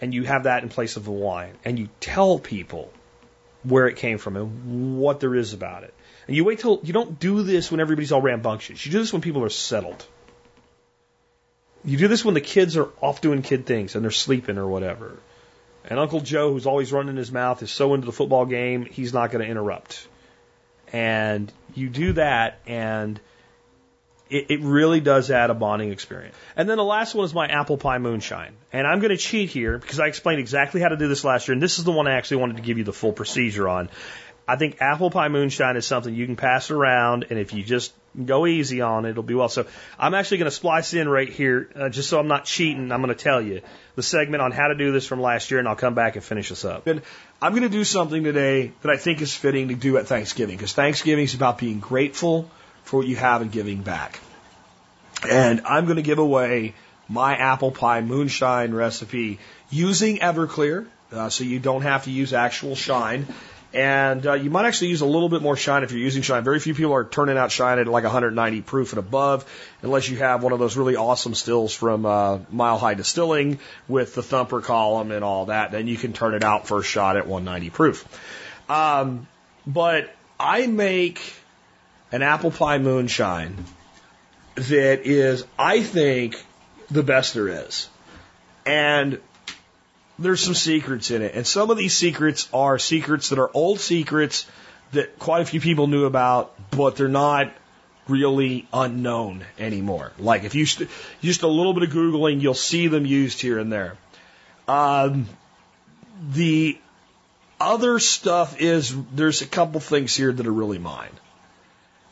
And 0.00 0.12
you 0.12 0.24
have 0.24 0.44
that 0.44 0.62
in 0.62 0.68
place 0.68 0.96
of 0.96 1.04
the 1.04 1.12
wine. 1.12 1.54
And 1.64 1.78
you 1.78 1.88
tell 2.00 2.38
people 2.38 2.92
where 3.62 3.86
it 3.86 3.96
came 3.96 4.18
from 4.18 4.36
and 4.36 4.98
what 4.98 5.20
there 5.20 5.34
is 5.34 5.52
about 5.52 5.84
it. 5.84 5.94
And 6.26 6.36
you 6.36 6.44
wait 6.44 6.60
till 6.60 6.80
you 6.84 6.92
don't 6.92 7.18
do 7.18 7.42
this 7.42 7.70
when 7.70 7.80
everybody's 7.80 8.12
all 8.12 8.22
rambunctious. 8.22 8.84
You 8.84 8.92
do 8.92 8.98
this 8.98 9.12
when 9.12 9.22
people 9.22 9.44
are 9.44 9.50
settled. 9.50 10.06
You 11.84 11.98
do 11.98 12.08
this 12.08 12.24
when 12.24 12.34
the 12.34 12.40
kids 12.40 12.76
are 12.76 12.88
off 13.00 13.20
doing 13.20 13.42
kid 13.42 13.66
things 13.66 13.94
and 13.94 14.04
they're 14.04 14.12
sleeping 14.12 14.56
or 14.56 14.68
whatever. 14.68 15.18
And 15.84 15.98
Uncle 15.98 16.20
Joe, 16.20 16.52
who's 16.52 16.66
always 16.66 16.92
running 16.92 17.16
his 17.16 17.32
mouth, 17.32 17.62
is 17.62 17.70
so 17.70 17.94
into 17.94 18.06
the 18.06 18.12
football 18.12 18.46
game, 18.46 18.84
he's 18.84 19.12
not 19.12 19.32
going 19.32 19.44
to 19.44 19.50
interrupt. 19.50 20.06
And 20.92 21.52
you 21.74 21.88
do 21.88 22.12
that, 22.12 22.60
and 22.66 23.18
it, 24.30 24.50
it 24.50 24.60
really 24.60 25.00
does 25.00 25.30
add 25.30 25.50
a 25.50 25.54
bonding 25.54 25.90
experience. 25.90 26.36
And 26.54 26.68
then 26.68 26.76
the 26.76 26.84
last 26.84 27.14
one 27.14 27.24
is 27.24 27.34
my 27.34 27.46
apple 27.46 27.78
pie 27.78 27.98
moonshine. 27.98 28.54
And 28.72 28.86
I'm 28.86 29.00
going 29.00 29.10
to 29.10 29.16
cheat 29.16 29.50
here 29.50 29.78
because 29.78 29.98
I 29.98 30.06
explained 30.06 30.38
exactly 30.38 30.80
how 30.80 30.88
to 30.88 30.96
do 30.96 31.08
this 31.08 31.24
last 31.24 31.48
year, 31.48 31.54
and 31.54 31.62
this 31.62 31.78
is 31.78 31.84
the 31.84 31.92
one 31.92 32.06
I 32.06 32.14
actually 32.14 32.38
wanted 32.38 32.56
to 32.56 32.62
give 32.62 32.78
you 32.78 32.84
the 32.84 32.92
full 32.92 33.12
procedure 33.12 33.68
on. 33.68 33.88
I 34.46 34.56
think 34.56 34.78
apple 34.80 35.10
pie 35.10 35.28
moonshine 35.28 35.76
is 35.76 35.86
something 35.86 36.14
you 36.14 36.26
can 36.26 36.36
pass 36.36 36.70
around, 36.70 37.26
and 37.30 37.38
if 37.38 37.52
you 37.52 37.62
just 37.62 37.92
go 38.26 38.46
easy 38.46 38.80
on 38.80 39.04
it, 39.06 39.10
it'll 39.10 39.22
be 39.22 39.34
well. 39.34 39.48
So 39.48 39.66
I'm 39.98 40.14
actually 40.14 40.38
going 40.38 40.50
to 40.50 40.56
splice 40.56 40.94
in 40.94 41.08
right 41.08 41.28
here, 41.28 41.70
uh, 41.74 41.88
just 41.88 42.08
so 42.08 42.18
I'm 42.18 42.28
not 42.28 42.44
cheating. 42.44 42.92
I'm 42.92 43.00
going 43.02 43.14
to 43.16 43.22
tell 43.22 43.40
you 43.40 43.62
the 43.94 44.02
segment 44.02 44.42
on 44.42 44.52
how 44.52 44.68
to 44.68 44.74
do 44.74 44.92
this 44.92 45.06
from 45.06 45.20
last 45.20 45.50
year, 45.50 45.60
and 45.60 45.68
I'll 45.68 45.76
come 45.76 45.94
back 45.94 46.16
and 46.16 46.24
finish 46.24 46.48
this 46.48 46.64
up. 46.64 46.86
And 46.86 47.02
I'm 47.40 47.52
going 47.52 47.62
to 47.62 47.68
do 47.68 47.84
something 47.84 48.24
today 48.24 48.72
that 48.82 48.90
I 48.90 48.96
think 48.96 49.22
is 49.22 49.34
fitting 49.34 49.68
to 49.68 49.74
do 49.74 49.96
at 49.96 50.06
Thanksgiving, 50.06 50.56
because 50.56 50.72
Thanksgiving 50.72 51.24
is 51.24 51.34
about 51.34 51.58
being 51.58 51.80
grateful 51.80 52.50
for 52.84 52.98
what 52.98 53.06
you 53.06 53.16
have 53.16 53.42
and 53.42 53.52
giving 53.52 53.82
back. 53.82 54.20
And 55.28 55.62
I'm 55.66 55.84
going 55.84 55.96
to 55.96 56.02
give 56.02 56.18
away 56.18 56.74
my 57.08 57.36
apple 57.36 57.70
pie 57.70 58.00
moonshine 58.00 58.74
recipe 58.74 59.38
using 59.70 60.18
Everclear, 60.18 60.86
uh, 61.12 61.28
so 61.28 61.44
you 61.44 61.60
don't 61.60 61.82
have 61.82 62.04
to 62.04 62.10
use 62.10 62.32
actual 62.32 62.74
shine. 62.74 63.26
And 63.74 64.26
uh, 64.26 64.34
you 64.34 64.50
might 64.50 64.66
actually 64.66 64.88
use 64.88 65.00
a 65.00 65.06
little 65.06 65.30
bit 65.30 65.40
more 65.40 65.56
shine 65.56 65.82
if 65.82 65.92
you're 65.92 66.00
using 66.00 66.22
shine. 66.22 66.44
Very 66.44 66.60
few 66.60 66.74
people 66.74 66.92
are 66.92 67.04
turning 67.04 67.38
out 67.38 67.50
shine 67.50 67.78
at 67.78 67.86
like 67.86 68.04
190 68.04 68.60
proof 68.62 68.92
and 68.92 68.98
above, 68.98 69.46
unless 69.80 70.08
you 70.08 70.18
have 70.18 70.42
one 70.42 70.52
of 70.52 70.58
those 70.58 70.76
really 70.76 70.96
awesome 70.96 71.34
stills 71.34 71.72
from 71.72 72.04
uh, 72.04 72.40
Mile 72.50 72.76
High 72.76 72.94
Distilling 72.94 73.60
with 73.88 74.14
the 74.14 74.22
thumper 74.22 74.60
column 74.60 75.10
and 75.10 75.24
all 75.24 75.46
that. 75.46 75.72
Then 75.72 75.86
you 75.86 75.96
can 75.96 76.12
turn 76.12 76.34
it 76.34 76.44
out 76.44 76.66
first 76.66 76.90
shot 76.90 77.16
at 77.16 77.26
190 77.26 77.70
proof. 77.70 78.06
Um, 78.68 79.26
but 79.66 80.14
I 80.38 80.66
make 80.66 81.20
an 82.10 82.22
apple 82.22 82.50
pie 82.50 82.78
moonshine 82.78 83.64
that 84.56 85.06
is, 85.06 85.44
I 85.58 85.82
think, 85.82 86.42
the 86.90 87.02
best 87.02 87.32
there 87.34 87.48
is. 87.48 87.88
And 88.66 89.20
there's 90.18 90.40
some 90.40 90.54
secrets 90.54 91.10
in 91.10 91.22
it. 91.22 91.34
And 91.34 91.46
some 91.46 91.70
of 91.70 91.76
these 91.76 91.94
secrets 91.94 92.48
are 92.52 92.78
secrets 92.78 93.30
that 93.30 93.38
are 93.38 93.50
old 93.54 93.80
secrets 93.80 94.46
that 94.92 95.18
quite 95.18 95.42
a 95.42 95.44
few 95.44 95.60
people 95.60 95.86
knew 95.86 96.04
about, 96.04 96.54
but 96.70 96.96
they're 96.96 97.08
not 97.08 97.52
really 98.08 98.66
unknown 98.72 99.44
anymore. 99.58 100.12
Like 100.18 100.44
if 100.44 100.54
you 100.54 100.66
st- 100.66 100.90
just 101.22 101.42
a 101.42 101.48
little 101.48 101.72
bit 101.72 101.84
of 101.84 101.90
Googling, 101.90 102.40
you'll 102.40 102.54
see 102.54 102.88
them 102.88 103.06
used 103.06 103.40
here 103.40 103.58
and 103.58 103.72
there. 103.72 103.96
Um, 104.68 105.28
the 106.30 106.78
other 107.60 107.98
stuff 107.98 108.60
is 108.60 108.94
there's 109.12 109.42
a 109.42 109.46
couple 109.46 109.80
things 109.80 110.14
here 110.14 110.32
that 110.32 110.46
are 110.46 110.52
really 110.52 110.78
mine 110.78 111.12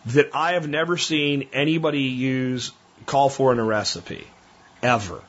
that 0.07 0.31
I 0.33 0.53
have 0.53 0.69
never 0.69 0.97
seen 0.97 1.49
anybody 1.53 2.03
use 2.03 2.73
call 3.07 3.29
for 3.29 3.53
in 3.53 3.59
a 3.59 3.65
recipe 3.65 4.27
ever 4.83 5.23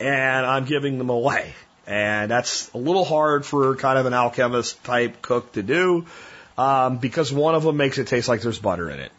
and 0.00 0.46
I'm 0.46 0.64
giving 0.64 0.98
them 0.98 1.10
away. 1.10 1.54
And 1.86 2.30
that's 2.30 2.70
a 2.74 2.78
little 2.78 3.04
hard 3.04 3.46
for 3.46 3.74
kind 3.76 3.98
of 3.98 4.06
an 4.06 4.12
alchemist 4.12 4.82
type 4.84 5.22
cook 5.22 5.52
to 5.52 5.62
do 5.62 6.06
um, 6.58 6.98
because 6.98 7.32
one 7.32 7.54
of 7.54 7.62
them 7.62 7.76
makes 7.76 7.98
it 7.98 8.08
taste 8.08 8.28
like 8.28 8.42
there's 8.42 8.58
butter 8.58 8.90
in 8.90 9.00
it. 9.00 9.12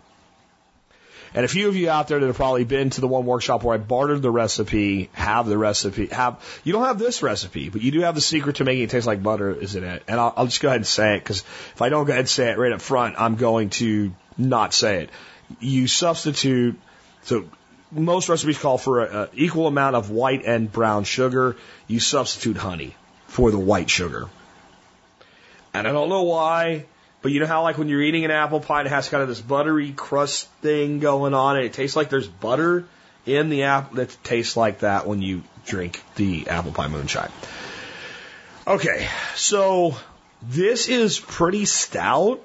And 1.34 1.46
a 1.46 1.48
few 1.48 1.68
of 1.68 1.76
you 1.76 1.90
out 1.90 2.08
there 2.08 2.20
that 2.20 2.26
have 2.26 2.36
probably 2.36 2.64
been 2.64 2.90
to 2.92 3.02
the 3.02 3.08
one 3.08 3.26
workshop 3.26 3.64
where 3.64 3.76
I 3.76 3.78
bartered 3.78 4.22
the 4.22 4.32
recipe, 4.32 5.10
have 5.14 5.48
the 5.48 5.58
recipe, 5.58 6.08
have, 6.08 6.44
you 6.64 6.74
don't 6.74 6.86
have 6.86 6.98
this 6.98 7.22
recipe, 7.22 7.70
but 7.70 7.82
you 7.82 7.92
do 7.92 8.02
have 8.02 8.16
the 8.16 8.22
secret 8.22 8.58
to 8.58 8.64
making 8.64 8.84
it 8.84 8.90
taste 8.90 9.06
like 9.06 9.22
butter 9.22 9.52
is 9.52 9.76
in 9.76 9.84
it. 9.84 10.04
And 10.08 10.20
I'll, 10.20 10.34
I'll 10.36 10.46
just 10.46 10.60
go 10.60 10.70
ahead 10.70 10.78
and 10.78 10.88
say 10.88 11.16
it 11.16 11.20
because 11.20 11.42
if 11.42 11.82
I 11.82 11.90
don't 11.90 12.06
go 12.06 12.12
ahead 12.12 12.22
and 12.22 12.30
say 12.30 12.50
it 12.50 12.58
right 12.58 12.72
up 12.72 12.82
front, 12.82 13.16
I'm 13.20 13.36
going 13.36 13.70
to 13.72 14.12
not 14.38 14.74
say 14.74 15.04
it. 15.04 15.10
You 15.60 15.88
substitute, 15.88 16.80
so 17.24 17.46
most 17.92 18.30
recipes 18.30 18.58
call 18.58 18.78
for 18.78 19.04
an 19.04 19.30
equal 19.34 19.68
amount 19.68 19.96
of 19.96 20.10
white 20.10 20.46
and 20.46 20.72
brown 20.72 21.04
sugar. 21.04 21.56
You 21.88 22.00
substitute 22.00 22.58
honey 22.58 22.96
for 23.28 23.52
the 23.52 23.60
white 23.60 23.90
sugar. 23.90 24.28
And 25.74 25.88
I 25.88 25.92
don't 25.92 26.10
know 26.10 26.24
why, 26.24 26.86
but 27.22 27.32
you 27.32 27.40
know 27.40 27.46
how 27.46 27.64
like 27.64 27.78
when 27.78 27.90
you're 27.90 28.02
eating 28.02 28.26
an 28.26 28.32
apple 28.32 28.60
pie, 28.60 28.82
it 28.82 28.88
has 28.88 29.10
kind 29.10 29.22
of 29.22 29.30
this 29.30 29.42
buttery 29.42 29.92
crust 29.92 30.48
thing 30.62 31.00
going 31.00 31.34
on, 31.34 31.58
and 31.58 31.66
it 31.66 31.74
tastes 31.74 31.96
like 31.96 32.10
there's 32.10 32.28
butter 32.28 32.86
in 33.26 33.50
the 33.50 33.64
apple. 33.64 33.98
That 33.98 34.18
tastes 34.24 34.58
like 34.58 34.80
that 34.80 35.06
when 35.06 35.22
you 35.22 35.44
drink 35.66 36.02
the 36.16 36.50
apple 36.50 36.72
pie 36.72 36.88
moonshine. 36.88 37.32
Okay, 38.66 39.08
so 39.36 39.96
this 40.42 40.88
is 40.88 41.20
pretty 41.20 41.66
stout. 41.66 42.42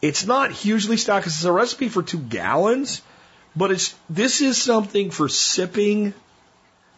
It's 0.00 0.26
not 0.26 0.50
hugely 0.50 0.96
stout 0.96 1.20
because 1.20 1.34
it's 1.34 1.44
a 1.44 1.52
recipe 1.52 1.88
for 1.88 2.02
two 2.02 2.18
gallons. 2.18 3.02
But 3.54 3.70
it's 3.70 3.94
this 4.08 4.40
is 4.40 4.60
something 4.60 5.10
for 5.10 5.28
sipping, 5.28 6.14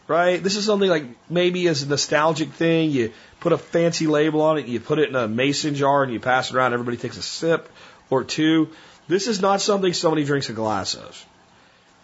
right? 0.06 0.42
This 0.42 0.56
is 0.56 0.64
something 0.64 0.88
like 0.88 1.04
maybe 1.28 1.66
as 1.68 1.82
a 1.82 1.88
nostalgic 1.88 2.50
thing. 2.50 2.90
You 2.90 3.12
put 3.40 3.52
a 3.52 3.58
fancy 3.58 4.06
label 4.06 4.42
on 4.42 4.58
it, 4.58 4.66
you 4.66 4.80
put 4.80 4.98
it 4.98 5.08
in 5.08 5.16
a 5.16 5.26
mason 5.26 5.74
jar, 5.74 6.02
and 6.02 6.12
you 6.12 6.20
pass 6.20 6.50
it 6.50 6.56
around. 6.56 6.72
Everybody 6.72 6.96
takes 6.96 7.16
a 7.16 7.22
sip 7.22 7.68
or 8.08 8.24
two. 8.24 8.68
This 9.08 9.26
is 9.26 9.40
not 9.40 9.60
something 9.60 9.92
somebody 9.92 10.24
drinks 10.24 10.48
a 10.48 10.52
glass 10.52 10.94
of. 10.94 11.26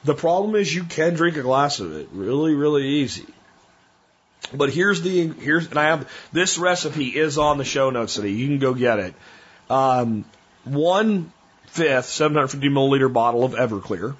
The 0.04 0.14
problem 0.14 0.54
is 0.54 0.74
you 0.74 0.84
can 0.84 1.14
drink 1.14 1.36
a 1.36 1.42
glass 1.42 1.80
of 1.80 1.94
it 1.96 2.08
really, 2.12 2.54
really 2.54 2.86
easy. 2.86 3.26
But 4.52 4.70
here's 4.70 5.02
the 5.02 5.28
here's 5.28 5.68
and 5.68 5.78
I 5.78 5.84
have 5.84 6.10
this 6.32 6.58
recipe 6.58 7.08
is 7.08 7.38
on 7.38 7.58
the 7.58 7.64
show 7.64 7.90
notes 7.90 8.14
today. 8.14 8.30
You 8.30 8.46
can 8.48 8.58
go 8.58 8.74
get 8.74 8.98
it. 8.98 9.14
Um, 9.68 10.24
one 10.64 11.32
fifth, 11.66 12.06
750 12.06 12.68
milliliter 12.68 13.12
bottle 13.12 13.44
of 13.44 13.52
Everclear, 13.52 14.16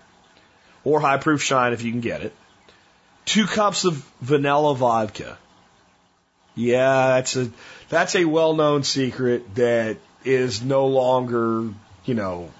or 0.85 1.01
high 1.01 1.18
proof 1.18 1.43
shine 1.43 1.72
if 1.72 1.83
you 1.83 1.91
can 1.91 2.01
get 2.01 2.22
it. 2.22 2.33
Two 3.24 3.47
cups 3.47 3.85
of 3.85 4.05
vanilla 4.20 4.74
vodka. 4.74 5.39
Yeah, 6.55 7.09
that's 7.14 7.37
a 7.37 7.51
that's 7.89 8.14
a 8.16 8.24
well 8.24 8.55
known 8.55 8.83
secret 8.83 9.55
that 9.55 9.99
is 10.24 10.62
no 10.62 10.87
longer, 10.87 11.68
you 12.05 12.14
know, 12.14 12.51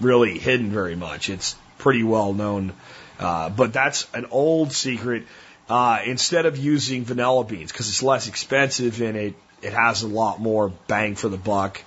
really 0.00 0.38
hidden 0.38 0.70
very 0.70 0.96
much. 0.96 1.30
It's 1.30 1.56
pretty 1.78 2.02
well 2.02 2.32
known. 2.32 2.72
Uh, 3.18 3.48
but 3.48 3.72
that's 3.72 4.06
an 4.14 4.26
old 4.30 4.72
secret. 4.72 5.24
Uh, 5.68 5.98
instead 6.04 6.46
of 6.46 6.56
using 6.56 7.04
vanilla 7.04 7.44
beans, 7.44 7.72
because 7.72 7.88
it's 7.88 8.02
less 8.02 8.28
expensive 8.28 9.00
and 9.00 9.16
it, 9.16 9.34
it 9.62 9.72
has 9.72 10.02
a 10.02 10.06
lot 10.06 10.40
more 10.40 10.68
bang 10.86 11.16
for 11.16 11.28
the 11.28 11.36
buck 11.36 11.82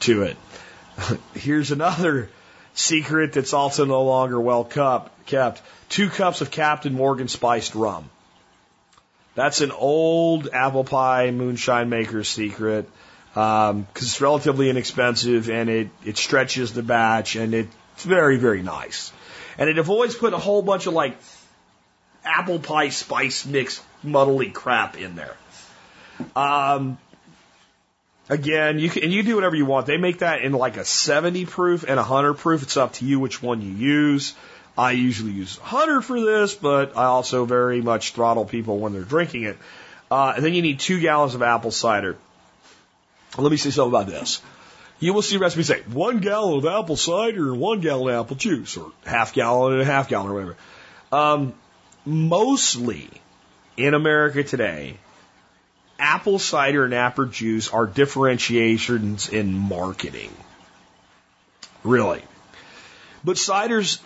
to 0.00 0.24
it. 0.24 0.36
Here's 1.34 1.70
another 1.70 2.28
secret 2.74 3.32
that's 3.32 3.52
also 3.52 3.84
no 3.84 4.02
longer 4.04 4.40
well 4.40 4.64
kept. 4.64 5.62
Two 5.88 6.08
cups 6.08 6.40
of 6.40 6.50
Captain 6.50 6.94
Morgan 6.94 7.28
spiced 7.28 7.74
rum. 7.74 8.08
That's 9.34 9.60
an 9.60 9.70
old 9.72 10.48
apple 10.52 10.84
pie 10.84 11.30
moonshine 11.30 11.88
maker's 11.88 12.28
secret 12.28 12.88
because 13.32 13.70
um, 13.70 13.86
it's 13.96 14.20
relatively 14.20 14.68
inexpensive 14.68 15.48
and 15.48 15.70
it, 15.70 15.88
it 16.04 16.18
stretches 16.18 16.74
the 16.74 16.82
batch 16.82 17.36
and 17.36 17.54
it's 17.54 18.04
very, 18.04 18.36
very 18.36 18.62
nice. 18.62 19.10
And 19.56 19.70
it 19.70 19.78
avoids 19.78 20.14
putting 20.14 20.34
a 20.34 20.40
whole 20.40 20.62
bunch 20.62 20.86
of 20.86 20.92
like 20.92 21.16
apple 22.24 22.58
pie 22.58 22.90
spice 22.90 23.46
mix 23.46 23.82
muddly 24.04 24.52
crap 24.52 24.98
in 24.98 25.16
there. 25.16 25.36
Um, 26.36 26.98
again, 28.28 28.78
you 28.78 28.90
can, 28.90 29.04
and 29.04 29.12
you 29.12 29.22
do 29.22 29.34
whatever 29.34 29.56
you 29.56 29.66
want. 29.66 29.86
They 29.86 29.96
make 29.96 30.18
that 30.18 30.42
in 30.42 30.52
like 30.52 30.76
a 30.76 30.84
70 30.84 31.46
proof 31.46 31.82
and 31.82 31.92
a 31.92 32.02
100 32.02 32.34
proof. 32.34 32.62
It's 32.62 32.76
up 32.76 32.94
to 32.94 33.04
you 33.04 33.20
which 33.20 33.42
one 33.42 33.62
you 33.62 33.72
use. 33.72 34.34
I 34.76 34.92
usually 34.92 35.32
use 35.32 35.58
100 35.58 36.02
for 36.02 36.20
this, 36.20 36.54
but 36.54 36.96
I 36.96 37.04
also 37.04 37.44
very 37.44 37.82
much 37.82 38.12
throttle 38.12 38.44
people 38.44 38.78
when 38.78 38.92
they're 38.92 39.02
drinking 39.02 39.44
it. 39.44 39.58
Uh, 40.10 40.34
and 40.36 40.44
then 40.44 40.54
you 40.54 40.62
need 40.62 40.80
two 40.80 41.00
gallons 41.00 41.34
of 41.34 41.42
apple 41.42 41.70
cider. 41.70 42.16
Let 43.36 43.50
me 43.50 43.56
say 43.56 43.70
something 43.70 43.92
about 43.92 44.06
this. 44.06 44.42
You 44.98 45.14
will 45.14 45.22
see 45.22 45.36
recipes 45.36 45.66
say 45.66 45.82
one 45.90 46.18
gallon 46.18 46.58
of 46.58 46.66
apple 46.66 46.96
cider 46.96 47.50
and 47.50 47.58
one 47.58 47.80
gallon 47.80 48.14
of 48.14 48.24
apple 48.24 48.36
juice, 48.36 48.76
or 48.76 48.92
half 49.04 49.32
gallon 49.32 49.72
and 49.72 49.82
a 49.82 49.84
half 49.84 50.08
gallon, 50.08 50.30
or 50.30 50.34
whatever. 50.34 50.56
Um, 51.10 51.54
mostly 52.04 53.10
in 53.76 53.94
America 53.94 54.44
today, 54.44 54.98
apple 56.02 56.38
cider 56.38 56.84
and 56.84 56.92
apple 56.92 57.26
juice 57.26 57.68
are 57.68 57.86
differentiations 57.86 59.28
in 59.28 59.54
marketing. 59.54 60.30
Really. 61.84 62.22
But 63.24 63.36
ciders 63.36 64.00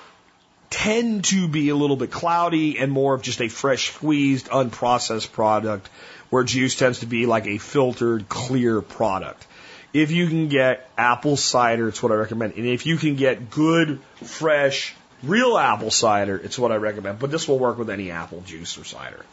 tend 0.70 1.24
to 1.24 1.48
be 1.48 1.70
a 1.70 1.76
little 1.76 1.96
bit 1.96 2.10
cloudy 2.10 2.78
and 2.78 2.92
more 2.92 3.14
of 3.14 3.22
just 3.22 3.40
a 3.40 3.48
fresh 3.48 3.92
squeezed, 3.92 4.48
unprocessed 4.48 5.32
product, 5.32 5.88
where 6.28 6.44
juice 6.44 6.76
tends 6.76 7.00
to 7.00 7.06
be 7.06 7.26
like 7.26 7.46
a 7.46 7.58
filtered, 7.58 8.28
clear 8.28 8.82
product. 8.82 9.46
If 9.92 10.10
you 10.10 10.28
can 10.28 10.48
get 10.48 10.90
apple 10.98 11.36
cider, 11.36 11.88
it's 11.88 12.02
what 12.02 12.12
I 12.12 12.16
recommend. 12.16 12.54
And 12.54 12.66
if 12.66 12.84
you 12.84 12.98
can 12.98 13.16
get 13.16 13.50
good, 13.50 14.00
fresh, 14.22 14.94
Real 15.22 15.56
apple 15.56 15.90
cider, 15.90 16.36
it's 16.36 16.58
what 16.58 16.72
I 16.72 16.76
recommend, 16.76 17.18
but 17.18 17.30
this 17.30 17.48
will 17.48 17.58
work 17.58 17.78
with 17.78 17.88
any 17.88 18.10
apple 18.10 18.42
juice 18.42 18.76
or 18.76 18.84
cider. 18.84 19.24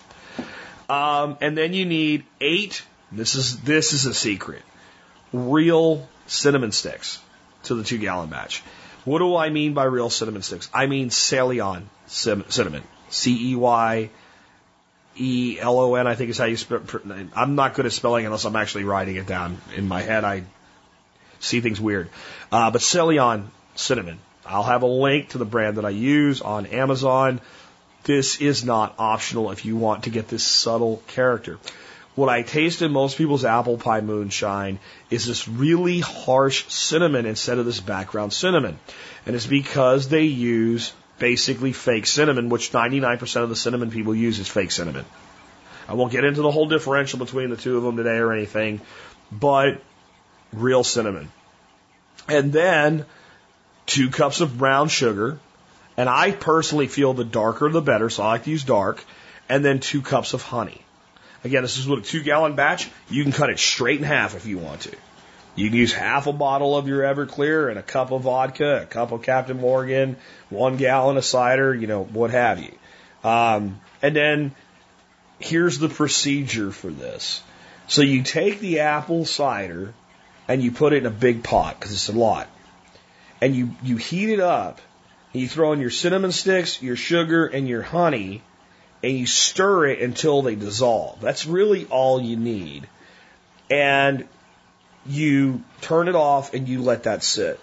Um, 0.90 1.38
and 1.42 1.58
then 1.58 1.74
you 1.74 1.86
need 1.86 2.26
eight. 2.42 2.84
This 3.12 3.36
is 3.36 3.60
this 3.62 3.94
is 3.94 4.06
a 4.06 4.14
secret. 4.14 4.62
Real 5.32 6.08
cinnamon 6.28 6.72
sticks 6.72 7.20
to 7.64 7.76
the 7.76 7.84
two 7.84 7.98
gallon 7.98 8.30
batch. 8.30 8.64
What 9.06 9.20
do 9.20 9.36
I 9.36 9.50
mean 9.50 9.74
by 9.74 9.86
real 9.86 10.10
cinnamon 10.10 10.42
sticks? 10.42 10.70
I 10.74 10.86
mean 10.88 11.10
Ceylon 11.10 11.90
cinnamon. 12.08 12.84
C 13.10 13.52
E 13.52 13.56
Y 13.56 14.10
E 15.18 15.58
L 15.60 15.80
O 15.80 15.96
N. 15.96 16.08
I 16.08 16.16
think 16.16 16.30
is 16.30 16.38
how 16.38 16.46
you 16.46 16.58
spell. 16.58 16.82
I'm 17.36 17.56
not 17.56 17.76
good 17.76 17.86
at 17.86 17.92
spelling 17.92 18.26
unless 18.26 18.46
I'm 18.46 18.56
actually 18.56 18.86
writing 18.86 19.16
it 19.18 19.28
down 19.28 19.60
in 19.76 19.88
my 19.88 20.02
head. 20.02 20.24
I 20.24 20.44
see 21.40 21.62
things 21.62 21.80
weird. 21.80 22.10
Uh, 22.52 22.72
but 22.72 22.82
Ceylon 22.82 23.52
cinnamon. 23.76 24.20
I'll 24.46 24.64
have 24.64 24.84
a 24.84 24.88
link 24.88 25.30
to 25.30 25.38
the 25.38 25.46
brand 25.46 25.78
that 25.78 25.86
I 25.86 25.90
use 25.90 26.42
on 26.42 26.66
Amazon. 26.66 27.40
This 28.04 28.42
is 28.42 28.64
not 28.66 28.96
optional 29.00 29.52
if 29.52 29.66
you 29.66 29.78
want 29.78 30.04
to 30.04 30.10
get 30.10 30.28
this 30.28 30.44
subtle 30.44 31.02
character. 31.08 31.58
What 32.16 32.30
I 32.30 32.44
taste 32.44 32.82
in 32.82 32.92
most 32.92 33.18
people's 33.18 33.44
apple 33.44 33.78
pie 33.78 34.02
moonshine 34.02 34.80
is 35.10 35.26
this 35.26 35.48
really 35.48 36.00
harsh 36.00 36.66
cinnamon 36.68 37.26
instead 37.26 37.58
of 37.58 37.66
this 37.66 37.80
background 37.80 38.34
cinnamon. 38.34 38.78
And 39.26 39.36
it's 39.36 39.48
because 39.48 40.10
they 40.10 40.24
use 40.24 40.94
basically 41.18 41.74
fake 41.74 42.06
cinnamon, 42.06 42.50
which 42.50 42.72
99% 42.72 43.44
of 43.44 43.50
the 43.50 43.56
cinnamon 43.56 43.90
people 43.90 44.14
use 44.14 44.38
is 44.38 44.48
fake 44.48 44.72
cinnamon. 44.72 45.06
I 45.88 45.94
won't 45.94 46.12
get 46.12 46.24
into 46.24 46.42
the 46.42 46.52
whole 46.52 46.68
differential 46.68 47.20
between 47.20 47.50
the 47.50 47.58
two 47.58 47.78
of 47.78 47.84
them 47.84 47.98
today 47.98 48.18
or 48.18 48.32
anything, 48.32 48.82
but 49.32 49.82
real 50.52 50.84
cinnamon. 50.84 51.32
And 52.28 52.54
then 52.54 53.06
two 53.86 54.10
cups 54.10 54.40
of 54.40 54.58
brown 54.58 54.88
sugar, 54.88 55.40
and 55.98 56.10
I 56.10 56.32
personally 56.32 56.88
feel 56.88 57.14
the 57.14 57.24
darker 57.24 57.70
the 57.70 57.82
better, 57.82 58.10
so 58.10 58.24
I 58.24 58.28
like 58.28 58.44
to 58.46 58.52
use 58.52 58.64
dark, 58.64 59.04
and 59.50 59.64
then 59.64 59.80
two 59.80 60.02
cups 60.02 60.34
of 60.34 60.42
honey. 60.42 60.82
Again, 61.44 61.62
this 61.62 61.78
is 61.78 61.88
with 61.88 62.00
a 62.00 62.02
two 62.04 62.24
gallon 62.24 62.56
batch. 62.56 62.90
You 63.10 63.24
can 63.24 63.32
cut 63.32 63.50
it 63.50 63.60
straight 63.60 64.00
in 64.00 64.06
half 64.06 64.36
if 64.36 64.46
you 64.46 64.58
want 64.58 64.82
to. 64.82 64.96
You 65.56 65.70
can 65.70 65.78
use 65.78 65.94
half 65.94 66.26
a 66.26 66.34
bottle 66.34 66.76
of 66.76 66.88
your 66.88 67.02
Everclear 67.02 67.70
and 67.70 67.78
a 67.78 67.84
cup 67.84 68.12
of 68.12 68.24
vodka, 68.24 68.84
a 68.84 68.86
cup 68.86 69.12
of 69.12 69.22
Captain 69.22 69.60
Morgan, 69.60 70.16
one 70.50 70.78
gallon 70.78 71.18
of 71.18 71.26
cider, 71.26 71.76
you 71.76 71.86
know, 71.86 72.04
what 72.04 72.32
have 72.32 72.60
you. 72.60 72.74
Um, 73.24 73.80
and 74.02 74.16
then 74.16 74.56
here's 75.40 75.78
the 75.78 75.90
procedure 75.90 76.72
for 76.72 76.90
this. 76.90 77.44
So 77.88 78.02
you 78.02 78.24
take 78.24 78.62
the 78.62 78.80
apple 78.80 79.26
cider 79.26 79.94
and 80.48 80.64
you 80.64 80.72
put 80.72 80.94
it 80.94 80.98
in 80.98 81.06
a 81.06 81.12
big 81.12 81.44
pot 81.44 81.80
because 81.80 81.92
it's 81.92 82.10
a 82.10 82.14
lot 82.14 82.48
and 83.44 83.54
you, 83.54 83.76
you 83.84 83.98
heat 83.98 84.30
it 84.30 84.40
up, 84.40 84.80
you 85.34 85.48
throw 85.48 85.74
in 85.74 85.80
your 85.80 85.90
cinnamon 85.90 86.32
sticks, 86.32 86.82
your 86.82 86.96
sugar, 86.96 87.46
and 87.46 87.68
your 87.68 87.82
honey, 87.82 88.42
and 89.02 89.18
you 89.18 89.26
stir 89.26 89.88
it 89.88 90.00
until 90.02 90.42
they 90.44 90.56
dissolve. 90.56 91.20
That's 91.20 91.46
really 91.46 91.86
all 91.86 92.22
you 92.22 92.38
need. 92.38 92.88
And 93.70 94.28
you 95.06 95.64
turn 95.82 96.08
it 96.08 96.16
off 96.16 96.54
and 96.54 96.70
you 96.70 96.82
let 96.82 97.04
that 97.04 97.24
sit. 97.24 97.60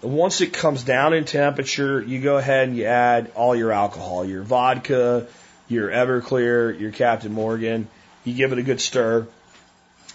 Once 0.00 0.40
it 0.40 0.52
comes 0.52 0.84
down 0.84 1.12
in 1.12 1.24
temperature, 1.24 2.00
you 2.00 2.20
go 2.20 2.36
ahead 2.36 2.68
and 2.68 2.76
you 2.76 2.84
add 2.84 3.32
all 3.34 3.56
your 3.56 3.72
alcohol, 3.72 4.24
your 4.24 4.42
vodka, 4.42 5.26
your 5.68 5.90
Everclear, 5.90 6.78
your 6.78 6.92
Captain 6.92 7.32
Morgan. 7.32 7.88
You 8.24 8.34
give 8.34 8.52
it 8.52 8.58
a 8.58 8.62
good 8.62 8.80
stir. 8.80 9.26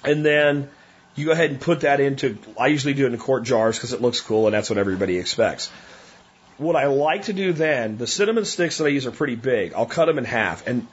And 0.06 0.26
then 0.26 0.70
you 1.16 1.26
go 1.26 1.32
ahead 1.34 1.52
and 1.52 1.60
put 1.60 1.82
that 1.82 2.00
into, 2.00 2.38
I 2.58 2.68
usually 2.68 2.94
do 2.94 3.06
it 3.06 3.14
in 3.14 3.20
quart 3.20 3.44
jars 3.44 3.78
because 3.78 3.94
it 3.94 4.02
looks 4.02 4.22
cool 4.22 4.48
and 4.48 4.54
that's 4.54 4.70
what 4.70 4.80
everybody 4.80 5.18
expects. 5.18 5.70
What 6.58 6.76
I 6.76 6.86
like 6.86 7.24
to 7.24 7.34
do 7.34 7.52
then, 7.54 7.98
the 7.98 8.08
cinnamon 8.08 8.46
sticks 8.46 8.78
that 8.78 8.86
I 8.86 8.90
use 8.90 9.06
are 9.06 9.12
pretty 9.12 9.36
big. 9.36 9.74
I'll 9.74 9.86
cut 9.86 10.06
them 10.06 10.18
in 10.18 10.26
half. 10.26 10.68
And 10.68 10.88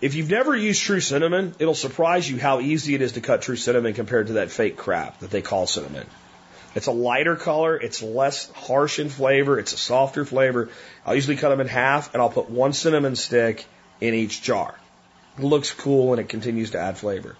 if 0.00 0.14
you've 0.14 0.30
never 0.30 0.56
used 0.56 0.82
true 0.82 1.00
cinnamon, 1.00 1.54
it'll 1.58 1.74
surprise 1.74 2.28
you 2.28 2.38
how 2.38 2.60
easy 2.60 2.94
it 2.94 3.00
is 3.00 3.12
to 3.12 3.20
cut 3.20 3.42
true 3.42 3.56
cinnamon 3.56 3.94
compared 3.94 4.26
to 4.28 4.34
that 4.34 4.50
fake 4.50 4.76
crap 4.76 5.20
that 5.20 5.30
they 5.30 5.42
call 5.42 5.66
cinnamon. 5.66 6.06
It's 6.74 6.88
a 6.88 6.92
lighter 6.92 7.36
color, 7.36 7.76
it's 7.76 8.02
less 8.02 8.50
harsh 8.50 8.98
in 8.98 9.08
flavor, 9.08 9.60
it's 9.60 9.72
a 9.72 9.78
softer 9.78 10.24
flavor. 10.24 10.70
I'll 11.06 11.14
usually 11.14 11.36
cut 11.36 11.50
them 11.50 11.60
in 11.60 11.68
half 11.68 12.12
and 12.12 12.20
I'll 12.20 12.30
put 12.30 12.50
one 12.50 12.72
cinnamon 12.72 13.14
stick 13.14 13.64
in 14.00 14.12
each 14.14 14.42
jar. 14.42 14.74
It 15.38 15.44
looks 15.44 15.72
cool 15.72 16.12
and 16.12 16.20
it 16.20 16.28
continues 16.28 16.72
to 16.72 16.80
add 16.80 16.98
flavor. 16.98 17.36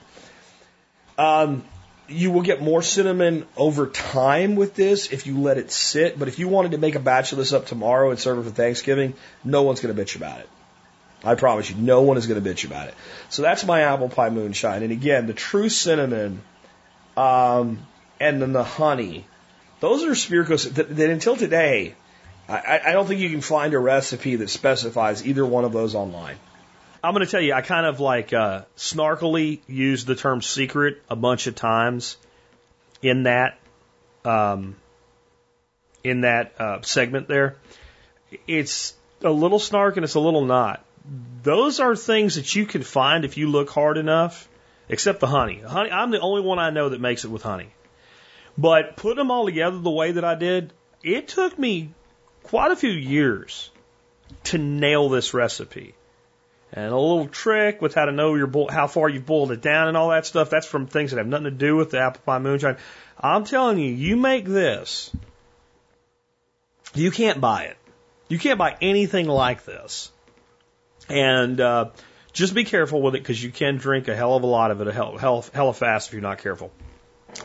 Um, 1.18 1.64
you 2.09 2.30
will 2.30 2.42
get 2.42 2.61
more 2.61 2.82
cinnamon 2.82 3.46
over 3.57 3.86
time 3.86 4.57
with 4.57 4.74
this 4.74 5.12
if 5.12 5.26
you 5.26 5.40
let 5.40 5.59
it 5.59 5.70
sit. 5.70 6.18
But 6.18 6.28
if 6.28 6.38
you 6.38 6.48
wanted 6.48 6.72
to 6.72 6.78
make 6.78 6.94
a 6.94 7.00
batch 7.00 7.32
of 7.32 7.38
this 7.38 7.52
up 7.52 7.66
tomorrow 7.66 8.11
and 8.11 8.18
serve 8.18 8.38
it 8.38 8.42
for 8.42 8.50
Thanksgiving, 8.50 9.14
no 9.42 9.62
one's 9.62 9.80
going 9.80 9.94
to 9.94 10.02
bitch 10.02 10.16
about 10.16 10.40
it. 10.40 10.48
I 11.22 11.34
promise 11.36 11.70
you, 11.70 11.76
no 11.76 12.02
one 12.02 12.18
is 12.18 12.26
going 12.26 12.42
to 12.42 12.48
bitch 12.48 12.66
about 12.66 12.88
it. 12.88 12.94
So 13.30 13.42
that's 13.42 13.64
my 13.64 13.82
apple 13.82 14.11
pie 14.11 14.28
moonshine. 14.28 14.82
And 14.82 14.92
again, 14.92 15.26
the 15.26 15.32
true 15.32 15.70
cinnamon, 15.70 16.42
um, 17.16 17.86
and 18.20 18.42
then 18.42 18.52
the 18.52 18.64
honey. 18.64 19.26
Those 19.80 20.05
are 20.05 20.11
spiricos 20.11 20.72
that, 20.74 20.94
that 20.94 21.11
until 21.11 21.36
today, 21.36 21.94
I, 22.48 22.80
I 22.86 22.92
don't 22.92 23.07
think 23.07 23.20
you 23.20 23.30
can 23.30 23.40
find 23.40 23.72
a 23.72 23.78
recipe 23.78 24.36
that 24.36 24.50
specifies 24.50 25.26
either 25.26 25.46
one 25.46 25.64
of 25.64 25.72
those 25.72 25.94
online. 25.94 26.36
I'm 27.05 27.12
going 27.12 27.24
to 27.24 27.30
tell 27.30 27.42
you, 27.42 27.52
I 27.52 27.61
kind 27.61 27.84
of 27.84 28.00
like 28.00 28.32
uh, 28.32 28.62
snarkily 28.78 29.61
used 29.66 30.07
the 30.07 30.14
term 30.14 30.40
secret 30.40 31.02
a 31.11 31.14
bunch 31.14 31.46
of 31.46 31.55
times 31.55 32.16
in 33.02 33.24
that 33.24 33.59
um, 34.24 34.76
in 36.02 36.22
that 36.22 36.55
uh, 36.59 36.80
segment 36.80 37.28
there. 37.28 37.57
It's 38.46 38.94
a 39.22 39.30
little 39.30 39.59
snark 39.59 39.98
and 39.98 40.05
it's 40.05 40.14
a 40.14 40.20
little 40.20 40.46
not. 40.46 40.82
Those 41.42 41.78
are 41.78 41.94
things 41.94 42.36
that 42.36 42.55
you 42.55 42.64
can 42.64 42.82
find 42.82 43.26
if 43.26 43.36
you 43.36 43.50
look 43.50 43.68
hard 43.68 43.98
enough, 43.98 44.48
except 44.88 45.20
the 45.20 45.26
honey. 45.26 45.61
Honey, 45.61 45.90
I'm 45.90 46.11
the 46.11 46.20
only 46.20 46.40
one 46.40 46.59
I 46.59 46.70
know 46.70 46.88
that 46.88 47.02
makes 47.02 47.26
it 47.26 47.30
with 47.30 47.42
honey. 47.42 47.68
But 48.57 48.96
putting 48.96 49.18
them 49.18 49.30
all 49.30 49.44
together 49.44 49.76
the 49.76 49.90
way 49.90 50.12
that 50.12 50.24
I 50.24 50.36
did, 50.36 50.72
it 51.02 51.28
took 51.28 51.59
me 51.59 51.90
quite 52.44 52.70
a 52.70 52.76
few 52.76 52.92
years 52.92 53.70
to 54.44 54.57
nail 54.57 55.11
this 55.11 55.34
recipe. 55.34 55.94
And 56.77 56.93
a 56.93 56.99
little 56.99 57.29
trick 57.29 57.81
with 57.81 57.95
how 57.95 58.07
to 58.07 58.12
know 58.12 58.35
your 58.35 58.51
how 58.68 58.89
far 58.89 59.09
you've 59.09 59.25
boiled 59.25 59.53
it 59.53 59.62
down 59.62 59.87
and 59.87 59.97
all 59.97 60.11
that 60.11 60.27
stuff. 60.27 60.51
That's 60.51 60.66
from 60.66 60.89
things 60.89 61.12
that 61.12 61.18
have 61.18 61.27
nothing 61.29 61.45
to 61.45 61.51
do 61.53 61.77
with 61.77 61.91
the 61.91 62.01
apple 62.01 62.20
pie 62.27 62.41
moonshine. 62.41 62.79
I'm 63.18 63.45
telling 63.45 63.79
you, 63.79 63.93
you 63.93 64.16
make 64.16 64.45
this, 64.45 65.14
you 66.95 67.12
can't 67.12 67.41
buy 67.41 67.64
it. 67.64 67.77
You 68.29 68.41
can't 68.41 68.59
buy 68.59 68.77
anything 68.81 69.29
like 69.29 69.64
this. 69.64 70.11
And 71.09 71.61
uh, 71.61 71.91
just 72.33 72.55
be 72.55 72.64
careful 72.64 73.01
with 73.03 73.14
it 73.14 73.22
because 73.22 73.43
you 73.43 73.51
can 73.51 73.77
drink 73.77 74.09
a 74.09 74.16
hell 74.16 74.35
of 74.35 74.43
a 74.43 74.47
lot 74.47 74.72
of 74.72 74.81
it, 74.81 74.89
a 74.89 74.93
hell, 74.93 75.16
hell, 75.16 75.45
hella 75.55 75.75
fast 75.75 76.09
if 76.09 76.14
you're 76.14 76.22
not 76.22 76.39
careful. 76.39 76.72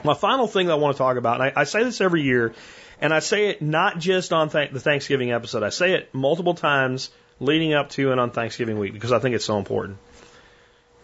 My 0.04 0.16
final 0.16 0.48
thing 0.48 0.68
that 0.68 0.74
I 0.74 0.76
want 0.78 0.96
to 0.96 0.98
talk 0.98 1.18
about, 1.18 1.40
and 1.40 1.44
I, 1.44 1.62
I 1.62 1.64
say 1.66 1.84
this 1.84 2.02
every 2.02 2.24
year, 2.24 2.56
and 3.00 3.14
I 3.14 3.20
say 3.20 3.50
it 3.50 3.62
not 3.62 4.00
just 4.00 4.34
on 4.34 4.50
th- 4.50 4.72
the 4.72 4.80
Thanksgiving 4.80 5.32
episode, 5.32 5.62
I 5.62 5.70
say 5.70 5.94
it 5.94 6.14
multiple 6.14 6.56
times 6.56 7.12
leading 7.40 7.74
up 7.74 7.90
to 7.92 8.12
and 8.12 8.20
on 8.20 8.32
Thanksgiving 8.32 8.80
week 8.80 8.94
because 8.94 9.12
I 9.12 9.20
think 9.20 9.36
it's 9.36 9.46
so 9.46 9.58
important. 9.58 9.98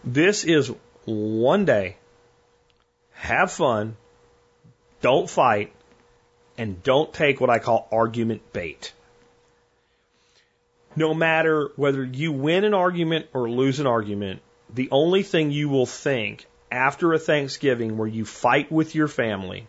This 0.04 0.44
is 0.44 0.70
one 1.04 1.64
day. 1.64 1.96
Have 3.12 3.50
fun. 3.50 3.96
Don't 5.00 5.28
fight. 5.28 5.72
And 6.58 6.82
don't 6.82 7.12
take 7.12 7.40
what 7.40 7.50
I 7.50 7.58
call 7.58 7.88
argument 7.92 8.52
bait. 8.52 8.92
No 10.94 11.12
matter 11.12 11.70
whether 11.76 12.02
you 12.02 12.32
win 12.32 12.64
an 12.64 12.72
argument 12.72 13.26
or 13.34 13.50
lose 13.50 13.80
an 13.80 13.86
argument, 13.86 14.40
the 14.72 14.88
only 14.90 15.22
thing 15.22 15.50
you 15.50 15.68
will 15.68 15.86
think 15.86 16.46
after 16.70 17.12
a 17.12 17.18
Thanksgiving 17.18 17.98
where 17.98 18.08
you 18.08 18.24
fight 18.24 18.72
with 18.72 18.94
your 18.94 19.08
family 19.08 19.66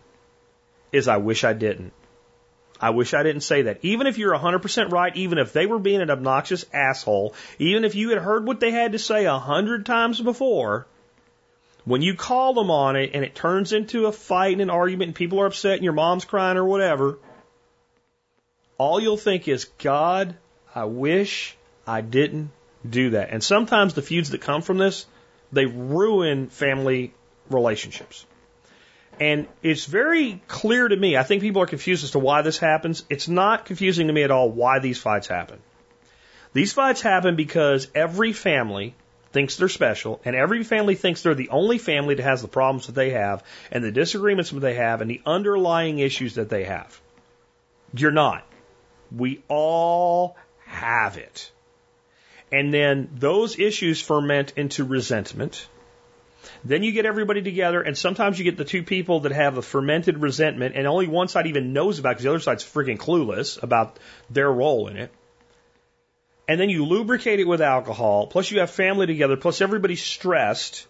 is, 0.92 1.08
I 1.08 1.18
wish 1.18 1.44
I 1.44 1.52
didn't. 1.52 1.92
I 2.80 2.90
wish 2.90 3.14
I 3.14 3.22
didn't 3.22 3.42
say 3.42 3.62
that. 3.62 3.80
Even 3.82 4.06
if 4.06 4.18
you're 4.18 4.36
100% 4.36 4.90
right, 4.90 5.16
even 5.16 5.38
if 5.38 5.52
they 5.52 5.66
were 5.66 5.78
being 5.78 6.00
an 6.00 6.10
obnoxious 6.10 6.64
asshole, 6.72 7.34
even 7.58 7.84
if 7.84 7.94
you 7.94 8.10
had 8.10 8.18
heard 8.18 8.46
what 8.46 8.60
they 8.60 8.70
had 8.70 8.92
to 8.92 8.98
say 8.98 9.24
a 9.24 9.38
hundred 9.38 9.84
times 9.84 10.20
before, 10.20 10.86
when 11.84 12.02
you 12.02 12.14
call 12.14 12.54
them 12.54 12.70
on 12.70 12.96
it 12.96 13.10
and 13.14 13.24
it 13.24 13.34
turns 13.34 13.72
into 13.72 14.06
a 14.06 14.12
fight 14.12 14.52
and 14.52 14.60
an 14.60 14.70
argument 14.70 15.08
and 15.08 15.14
people 15.16 15.40
are 15.40 15.46
upset 15.46 15.74
and 15.74 15.84
your 15.84 15.92
mom's 15.92 16.24
crying 16.24 16.56
or 16.56 16.64
whatever, 16.64 17.18
all 18.76 19.00
you'll 19.00 19.16
think 19.16 19.48
is, 19.48 19.64
God, 19.78 20.36
I 20.74 20.84
wish 20.84 21.56
I 21.86 22.00
didn't 22.00 22.50
do 22.88 23.10
that. 23.10 23.30
And 23.30 23.42
sometimes 23.42 23.94
the 23.94 24.02
feuds 24.02 24.30
that 24.30 24.40
come 24.40 24.62
from 24.62 24.78
this, 24.78 25.06
they 25.50 25.66
ruin 25.66 26.48
family 26.48 27.12
relationships. 27.50 28.24
And 29.20 29.48
it's 29.62 29.84
very 29.86 30.40
clear 30.46 30.86
to 30.86 30.96
me. 30.96 31.16
I 31.16 31.22
think 31.22 31.42
people 31.42 31.62
are 31.62 31.66
confused 31.66 32.04
as 32.04 32.12
to 32.12 32.18
why 32.18 32.42
this 32.42 32.58
happens. 32.58 33.04
It's 33.10 33.28
not 33.28 33.64
confusing 33.64 34.06
to 34.06 34.12
me 34.12 34.22
at 34.22 34.30
all 34.30 34.50
why 34.50 34.78
these 34.78 34.98
fights 34.98 35.26
happen. 35.26 35.58
These 36.52 36.72
fights 36.72 37.00
happen 37.00 37.36
because 37.36 37.88
every 37.94 38.32
family 38.32 38.94
thinks 39.32 39.56
they're 39.56 39.68
special, 39.68 40.20
and 40.24 40.34
every 40.34 40.64
family 40.64 40.94
thinks 40.94 41.22
they're 41.22 41.34
the 41.34 41.50
only 41.50 41.78
family 41.78 42.14
that 42.14 42.22
has 42.22 42.40
the 42.40 42.48
problems 42.48 42.86
that 42.86 42.94
they 42.94 43.10
have, 43.10 43.42
and 43.70 43.84
the 43.84 43.92
disagreements 43.92 44.50
that 44.50 44.60
they 44.60 44.74
have, 44.74 45.02
and 45.02 45.10
the 45.10 45.20
underlying 45.26 45.98
issues 45.98 46.36
that 46.36 46.48
they 46.48 46.64
have. 46.64 46.98
You're 47.94 48.10
not. 48.10 48.46
We 49.14 49.42
all 49.48 50.36
have 50.64 51.18
it. 51.18 51.50
And 52.50 52.72
then 52.72 53.10
those 53.14 53.58
issues 53.58 54.00
ferment 54.00 54.54
into 54.56 54.84
resentment 54.84 55.68
then 56.64 56.82
you 56.82 56.92
get 56.92 57.06
everybody 57.06 57.42
together, 57.42 57.80
and 57.80 57.96
sometimes 57.96 58.38
you 58.38 58.44
get 58.44 58.56
the 58.56 58.64
two 58.64 58.82
people 58.82 59.20
that 59.20 59.32
have 59.32 59.58
a 59.58 59.62
fermented 59.62 60.18
resentment, 60.18 60.74
and 60.76 60.86
only 60.86 61.06
one 61.06 61.28
side 61.28 61.46
even 61.46 61.72
knows 61.72 61.98
about 61.98 62.10
because 62.10 62.24
the 62.24 62.30
other 62.30 62.40
side's 62.40 62.64
freaking 62.64 62.98
clueless 62.98 63.62
about 63.62 63.98
their 64.30 64.50
role 64.50 64.88
in 64.88 64.96
it. 64.96 65.12
And 66.48 66.58
then 66.58 66.70
you 66.70 66.86
lubricate 66.86 67.40
it 67.40 67.46
with 67.46 67.60
alcohol, 67.60 68.26
plus 68.26 68.50
you 68.50 68.60
have 68.60 68.70
family 68.70 69.06
together, 69.06 69.36
plus 69.36 69.60
everybody's 69.60 70.02
stressed, 70.02 70.86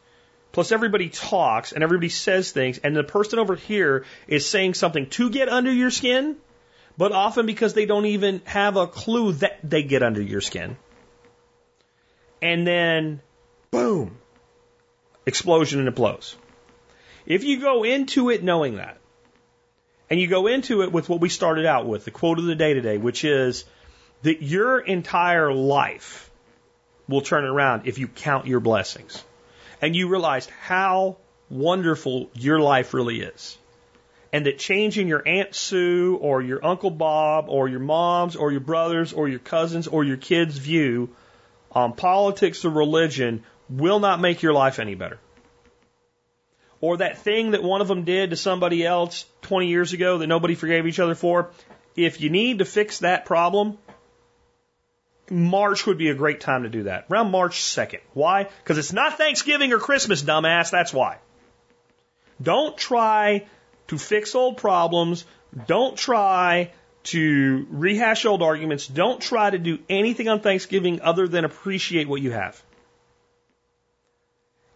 plus 0.53 0.73
everybody 0.73 1.09
talks, 1.09 1.73
and 1.73 1.83
everybody 1.83 2.09
says 2.09 2.53
things, 2.53 2.79
and 2.79 2.97
the 2.97 3.05
person 3.05 3.39
over 3.39 3.57
here 3.57 4.05
is 4.27 4.49
saying 4.49 4.75
something 4.75 5.09
to 5.11 5.31
get 5.31 5.49
under 5.49 5.73
your 5.73 5.91
skin, 5.91 6.37
but 6.97 7.13
often 7.13 7.47
because 7.47 7.75
they 7.75 7.87
don't 7.87 8.07
even 8.07 8.41
have 8.45 8.77
a 8.77 8.87
clue 8.87 9.33
that 9.33 9.59
they 9.63 9.83
get 9.83 10.03
under 10.03 10.23
your 10.23 10.41
skin. 10.41 10.77
And 12.41 12.67
then, 12.67 13.21
boom, 13.71 14.19
explosion 15.29 15.79
and 15.79 15.89
it 15.89 15.95
blows. 15.95 16.37
If 17.27 17.45
you 17.45 17.61
go 17.61 17.85
into 17.85 18.31
it 18.31 18.43
knowing 18.43 18.77
that, 18.77 18.99
and 20.11 20.19
you 20.19 20.27
go 20.27 20.47
into 20.47 20.83
it 20.83 20.91
with 20.91 21.09
what 21.09 21.21
we 21.21 21.29
started 21.29 21.67
out 21.67 21.87
with, 21.87 22.05
the 22.05 22.11
quote 22.11 22.39
of 22.39 22.47
the 22.47 22.55
day 22.55 22.73
today, 22.73 22.97
which 22.97 23.25
is 23.25 23.65
that 24.23 24.43
your 24.43 24.81
entire 24.81 25.53
life 25.53 26.31
will 27.09 27.21
turn 27.21 27.45
around 27.45 27.87
if 27.87 27.99
you 27.99 28.09
count 28.09 28.47
your 28.47 28.61
blessings. 28.61 29.23
And 29.81 29.95
you 29.95 30.09
realize 30.09 30.47
how 30.63 31.19
wonderful 31.51 32.31
your 32.35 32.59
life 32.59 32.95
really 32.95 33.21
is. 33.21 33.57
And 34.33 34.47
that 34.47 34.59
changing 34.59 35.09
your 35.09 35.23
Aunt 35.27 35.55
Sue 35.55 36.19
or 36.21 36.43
your 36.43 36.65
Uncle 36.65 36.91
Bob 36.91 37.47
or 37.49 37.69
your 37.69 37.81
mom's 37.81 38.37
or 38.37 38.51
your 38.51 38.61
brothers 38.61 39.13
or 39.13 39.29
your 39.29 39.39
cousins 39.39 39.87
or 39.87 40.05
your 40.05 40.17
kids' 40.17 40.59
view 40.59 41.11
on 41.71 41.93
politics 41.93 42.65
or 42.65 42.71
religion 42.71 43.45
will 43.69 44.01
not 44.01 44.21
make 44.21 44.43
your 44.43 44.53
life 44.53 44.79
any 44.79 44.95
better. 44.95 45.19
Or 46.81 46.99
that 46.99 47.19
thing 47.19 47.53
that 47.53 47.63
one 47.63 47.81
of 47.81 47.89
them 47.89 48.05
did 48.05 48.31
to 48.31 48.37
somebody 48.37 48.87
else 48.87 49.25
20 49.43 49.67
years 49.67 49.93
ago 49.93 50.19
that 50.19 50.27
nobody 50.27 50.55
forgave 50.55 50.87
each 50.87 51.01
other 51.01 51.15
for, 51.15 51.51
if 51.97 52.21
you 52.21 52.31
need 52.31 52.61
to 52.61 52.65
fix 52.65 53.01
that 53.01 53.25
problem, 53.25 53.79
March 55.31 55.87
would 55.87 55.99
be 55.99 56.09
a 56.09 56.15
great 56.15 56.41
time 56.41 56.63
to 56.63 56.69
do 56.69 56.85
that. 56.85 57.07
Around 57.11 57.31
March 57.31 57.61
2nd. 57.61 58.01
Why? 58.15 58.45
Because 58.45 58.79
it's 58.79 58.93
not 58.93 59.19
Thanksgiving 59.19 59.73
or 59.73 59.79
Christmas, 59.79 60.23
dumbass. 60.23 60.71
That's 60.71 60.93
why. 60.93 61.19
Don't 62.41 62.77
try 62.77 63.47
to 63.89 63.99
fix 63.99 64.35
old 64.35 64.57
problems. 64.59 65.25
Don't 65.67 65.97
try 65.97 66.71
to 67.05 67.67
rehash 67.71 68.25
old 68.25 68.43
arguments. 68.43 68.87
Don't 68.87 69.21
try 69.21 69.51
to 69.51 69.59
do 69.59 69.79
anything 69.89 70.29
on 70.29 70.41
Thanksgiving 70.41 71.01
other 71.01 71.27
than 71.27 71.45
appreciate 71.45 72.09
what 72.09 72.23
you 72.23 72.31
have. 72.31 72.63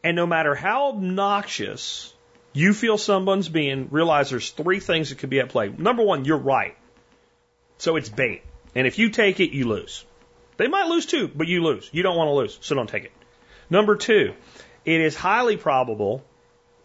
And 0.04 0.16
no 0.16 0.26
matter 0.26 0.54
how 0.54 0.88
obnoxious 0.90 2.12
you 2.52 2.74
feel 2.74 2.98
someone's 2.98 3.48
being, 3.48 3.88
realize 3.90 4.30
there's 4.30 4.50
three 4.50 4.80
things 4.80 5.10
that 5.10 5.18
could 5.18 5.30
be 5.30 5.40
at 5.40 5.48
play. 5.48 5.68
Number 5.68 6.02
one, 6.02 6.24
you're 6.24 6.38
right. 6.38 6.76
So 7.78 7.96
it's 7.96 8.08
bait. 8.08 8.42
And 8.74 8.86
if 8.86 8.98
you 8.98 9.10
take 9.10 9.40
it, 9.40 9.50
you 9.50 9.68
lose. 9.68 10.04
They 10.56 10.68
might 10.68 10.88
lose 10.88 11.06
too, 11.06 11.28
but 11.28 11.46
you 11.46 11.62
lose. 11.62 11.88
You 11.92 12.02
don't 12.02 12.16
want 12.16 12.28
to 12.28 12.34
lose, 12.34 12.58
so 12.60 12.74
don't 12.74 12.88
take 12.88 13.04
it. 13.04 13.12
Number 13.70 13.96
two, 13.96 14.34
it 14.84 15.00
is 15.00 15.16
highly 15.16 15.56
probable 15.56 16.24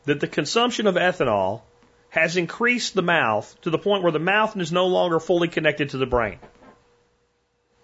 that 0.05 0.19
the 0.19 0.27
consumption 0.27 0.87
of 0.87 0.95
ethanol 0.95 1.61
has 2.09 2.37
increased 2.37 2.93
the 2.93 3.01
mouth 3.01 3.53
to 3.61 3.69
the 3.69 3.77
point 3.77 4.03
where 4.03 4.11
the 4.11 4.19
mouth 4.19 4.55
is 4.57 4.71
no 4.71 4.87
longer 4.87 5.19
fully 5.19 5.47
connected 5.47 5.89
to 5.89 5.97
the 5.97 6.05
brain. 6.05 6.39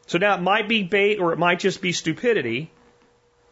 So 0.07 0.17
now 0.17 0.35
it 0.35 0.41
might 0.41 0.67
be 0.67 0.83
bait 0.83 1.19
or 1.19 1.33
it 1.33 1.39
might 1.39 1.59
just 1.59 1.81
be 1.81 1.91
stupidity, 1.91 2.71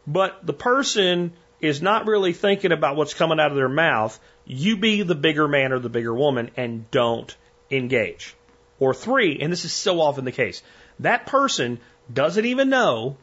but 0.07 0.45
the 0.45 0.53
person 0.53 1.33
is 1.61 1.81
not 1.81 2.07
really 2.07 2.33
thinking 2.33 2.71
about 2.71 2.95
what's 2.95 3.13
coming 3.13 3.39
out 3.39 3.51
of 3.51 3.57
their 3.57 3.69
mouth, 3.69 4.19
you 4.45 4.77
be 4.77 5.03
the 5.03 5.15
bigger 5.15 5.47
man 5.47 5.71
or 5.71 5.79
the 5.79 5.89
bigger 5.89 6.13
woman 6.13 6.49
and 6.57 6.89
don't 6.91 7.35
engage. 7.69 8.35
Or 8.79 8.93
three, 8.93 9.39
and 9.39 9.51
this 9.51 9.63
is 9.65 9.71
so 9.71 10.01
often 10.01 10.25
the 10.25 10.31
case, 10.31 10.63
that 10.99 11.27
person 11.27 11.79
doesn't 12.11 12.45
even 12.45 12.69
know 12.69 13.17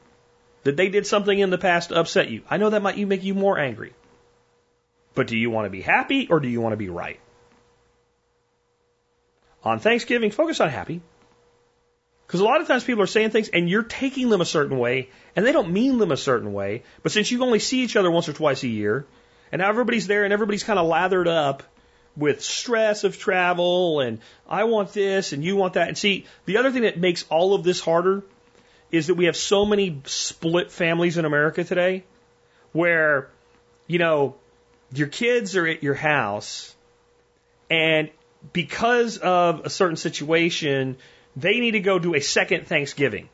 that 0.62 0.76
they 0.76 0.88
did 0.88 1.06
something 1.06 1.38
in 1.38 1.50
the 1.50 1.58
past 1.58 1.88
to 1.88 1.96
upset 1.96 2.30
you. 2.30 2.42
I 2.48 2.56
know 2.56 2.70
that 2.70 2.82
might 2.82 2.98
make 2.98 3.24
you 3.24 3.34
more 3.34 3.58
angry. 3.58 3.92
But 5.14 5.26
do 5.26 5.36
you 5.36 5.50
want 5.50 5.66
to 5.66 5.70
be 5.70 5.82
happy 5.82 6.28
or 6.30 6.38
do 6.38 6.48
you 6.48 6.60
want 6.60 6.72
to 6.72 6.76
be 6.76 6.88
right? 6.88 7.18
On 9.64 9.80
Thanksgiving, 9.80 10.30
focus 10.30 10.60
on 10.60 10.68
happy. 10.68 11.00
Because 12.28 12.40
a 12.40 12.44
lot 12.44 12.60
of 12.60 12.68
times 12.68 12.84
people 12.84 13.02
are 13.02 13.06
saying 13.06 13.30
things 13.30 13.48
and 13.48 13.70
you're 13.70 13.82
taking 13.82 14.28
them 14.28 14.42
a 14.42 14.44
certain 14.44 14.78
way 14.78 15.08
and 15.34 15.46
they 15.46 15.52
don't 15.52 15.72
mean 15.72 15.96
them 15.96 16.12
a 16.12 16.16
certain 16.16 16.52
way. 16.52 16.82
But 17.02 17.10
since 17.10 17.30
you 17.30 17.42
only 17.42 17.58
see 17.58 17.80
each 17.80 17.96
other 17.96 18.10
once 18.10 18.28
or 18.28 18.34
twice 18.34 18.62
a 18.64 18.68
year 18.68 19.06
and 19.50 19.60
now 19.60 19.70
everybody's 19.70 20.06
there 20.06 20.24
and 20.24 20.32
everybody's 20.32 20.62
kind 20.62 20.78
of 20.78 20.86
lathered 20.86 21.26
up 21.26 21.62
with 22.18 22.44
stress 22.44 23.04
of 23.04 23.18
travel 23.18 24.00
and 24.00 24.20
I 24.46 24.64
want 24.64 24.92
this 24.92 25.32
and 25.32 25.42
you 25.42 25.56
want 25.56 25.72
that. 25.74 25.88
And 25.88 25.96
see, 25.96 26.26
the 26.44 26.58
other 26.58 26.70
thing 26.70 26.82
that 26.82 26.98
makes 26.98 27.24
all 27.30 27.54
of 27.54 27.64
this 27.64 27.80
harder 27.80 28.22
is 28.90 29.06
that 29.06 29.14
we 29.14 29.24
have 29.24 29.36
so 29.36 29.64
many 29.64 30.02
split 30.04 30.70
families 30.70 31.16
in 31.16 31.24
America 31.24 31.64
today 31.64 32.04
where, 32.72 33.30
you 33.86 33.98
know, 33.98 34.36
your 34.92 35.08
kids 35.08 35.56
are 35.56 35.66
at 35.66 35.82
your 35.82 35.94
house 35.94 36.74
and 37.70 38.10
because 38.52 39.16
of 39.16 39.64
a 39.64 39.70
certain 39.70 39.96
situation, 39.96 40.98
they 41.36 41.60
need 41.60 41.72
to 41.72 41.80
go 41.80 41.98
do 41.98 42.14
a 42.14 42.20
second 42.20 42.66
Thanksgiving. 42.66 43.28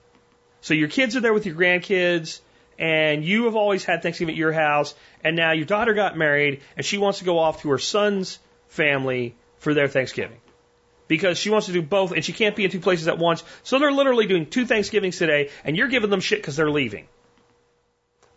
So 0.61 0.75
your 0.75 0.89
kids 0.89 1.17
are 1.17 1.21
there 1.21 1.35
with 1.35 1.47
your 1.47 1.55
grandkids, 1.55 2.41
and 2.79 3.25
you 3.25 3.45
have 3.45 3.57
always 3.57 3.85
had 3.85 4.03
Thanksgiving 4.03 4.35
at 4.35 4.39
your 4.39 4.53
house, 4.53 4.95
and 5.23 5.37
now 5.37 5.53
your 5.53 5.67
daughter 5.67 5.95
got 5.95 6.17
married, 6.17 6.63
and 6.77 6.85
she 6.85 6.99
wants 6.99 7.19
to 7.21 7.25
go 7.25 7.39
off 7.39 7.63
to 7.63 7.71
her 7.71 7.79
son's 7.79 8.39
family 8.69 9.35
for 9.59 9.75
their 9.75 9.89
Thanksgiving. 9.89 10.39
Because 11.07 11.39
she 11.39 11.51
wants 11.51 11.67
to 11.67 11.73
do 11.73 11.83
both, 11.83 12.13
and 12.13 12.25
she 12.25 12.33
can't 12.33 12.57
be 12.57 12.65
in 12.65 12.71
two 12.71 12.81
places 12.81 13.09
at 13.09 13.19
once. 13.19 13.45
So 13.63 13.79
they're 13.79 13.93
literally 13.93 14.27
doing 14.27 14.47
two 14.47 14.67
Thanksgivings 14.67 15.19
today, 15.19 15.51
and 15.65 15.77
you're 15.77 15.89
giving 15.89 16.11
them 16.11 16.21
shit 16.21 16.41
because 16.41 16.57
they're 16.57 16.71
leaving. 16.71 17.07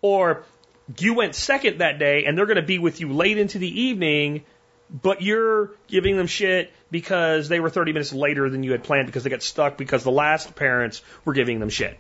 Or 0.01 0.43
you 0.99 1.13
went 1.13 1.33
second 1.33 1.79
that 1.79 1.97
day, 1.97 2.25
and 2.25 2.37
they're 2.37 2.45
going 2.45 2.57
to 2.57 2.61
be 2.61 2.79
with 2.79 2.99
you 2.99 3.11
late 3.13 3.37
into 3.37 3.57
the 3.57 3.81
evening, 3.81 4.43
but 4.89 5.21
you're 5.21 5.71
giving 5.88 6.17
them 6.17 6.27
shit 6.27 6.71
because 6.91 7.49
they 7.49 7.59
were 7.59 7.69
30 7.69 7.93
minutes 7.93 8.13
later 8.13 8.49
than 8.49 8.63
you 8.63 8.71
had 8.71 8.83
planned 8.83 9.07
because 9.07 9.23
they 9.23 9.29
got 9.29 9.43
stuck 9.43 9.77
because 9.77 10.03
the 10.03 10.11
last 10.11 10.55
parents 10.55 11.01
were 11.25 11.33
giving 11.33 11.59
them 11.59 11.69
shit. 11.69 11.97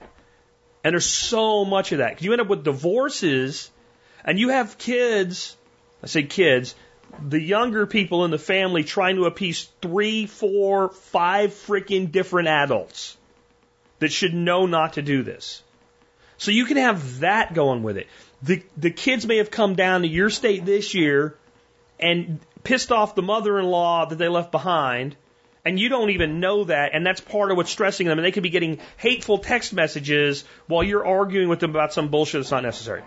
And 0.83 0.93
there's 0.93 1.05
so 1.05 1.65
much 1.65 1.91
of 1.91 1.97
that. 1.97 2.21
You 2.21 2.31
end 2.31 2.41
up 2.41 2.47
with 2.47 2.63
divorces 2.63 3.69
and 4.23 4.39
you 4.39 4.49
have 4.49 4.77
kids, 4.77 5.57
I 6.01 6.07
say 6.07 6.23
kids, 6.23 6.75
the 7.21 7.41
younger 7.41 7.85
people 7.85 8.25
in 8.25 8.31
the 8.31 8.37
family 8.37 8.83
trying 8.83 9.17
to 9.17 9.25
appease 9.25 9.69
three, 9.81 10.25
four, 10.25 10.89
five 10.89 11.51
freaking 11.51 12.11
different 12.11 12.47
adults 12.47 13.17
that 13.99 14.11
should 14.11 14.33
know 14.33 14.65
not 14.65 14.93
to 14.93 15.01
do 15.01 15.23
this. 15.23 15.61
So 16.37 16.51
you 16.51 16.65
can 16.65 16.77
have 16.77 17.21
that 17.21 17.53
going 17.53 17.83
with 17.83 17.97
it. 17.97 18.07
The, 18.43 18.63
the 18.77 18.91
kids 18.91 19.25
may 19.25 19.37
have 19.37 19.49
come 19.49 19.75
down 19.75 20.03
to 20.03 20.07
your 20.07 20.29
state 20.29 20.65
this 20.65 20.93
year 20.93 21.35
and 21.99 22.39
pissed 22.67 22.91
off 22.91 23.15
the 23.15 23.21
mother 23.21 23.57
in 23.59 23.65
law 23.65 24.05
that 24.05 24.17
they 24.17 24.27
left 24.27 24.51
behind, 24.51 25.15
and 25.63 25.79
you 25.79 25.87
don't 25.87 26.09
even 26.09 26.41
know 26.41 26.65
that, 26.65 26.89
and 26.93 27.05
that's 27.05 27.21
part 27.21 27.49
of 27.49 27.55
what's 27.55 27.71
stressing 27.71 28.07
them, 28.07 28.19
and 28.19 28.25
they 28.25 28.33
could 28.33 28.43
be 28.43 28.49
getting 28.49 28.79
hateful 28.97 29.37
text 29.37 29.71
messages 29.71 30.43
while 30.67 30.83
you're 30.83 31.05
arguing 31.05 31.47
with 31.47 31.61
them 31.61 31.69
about 31.69 31.93
some 31.93 32.09
bullshit 32.09 32.41
that's 32.41 32.51
not 32.51 32.63
necessary. 32.63 33.03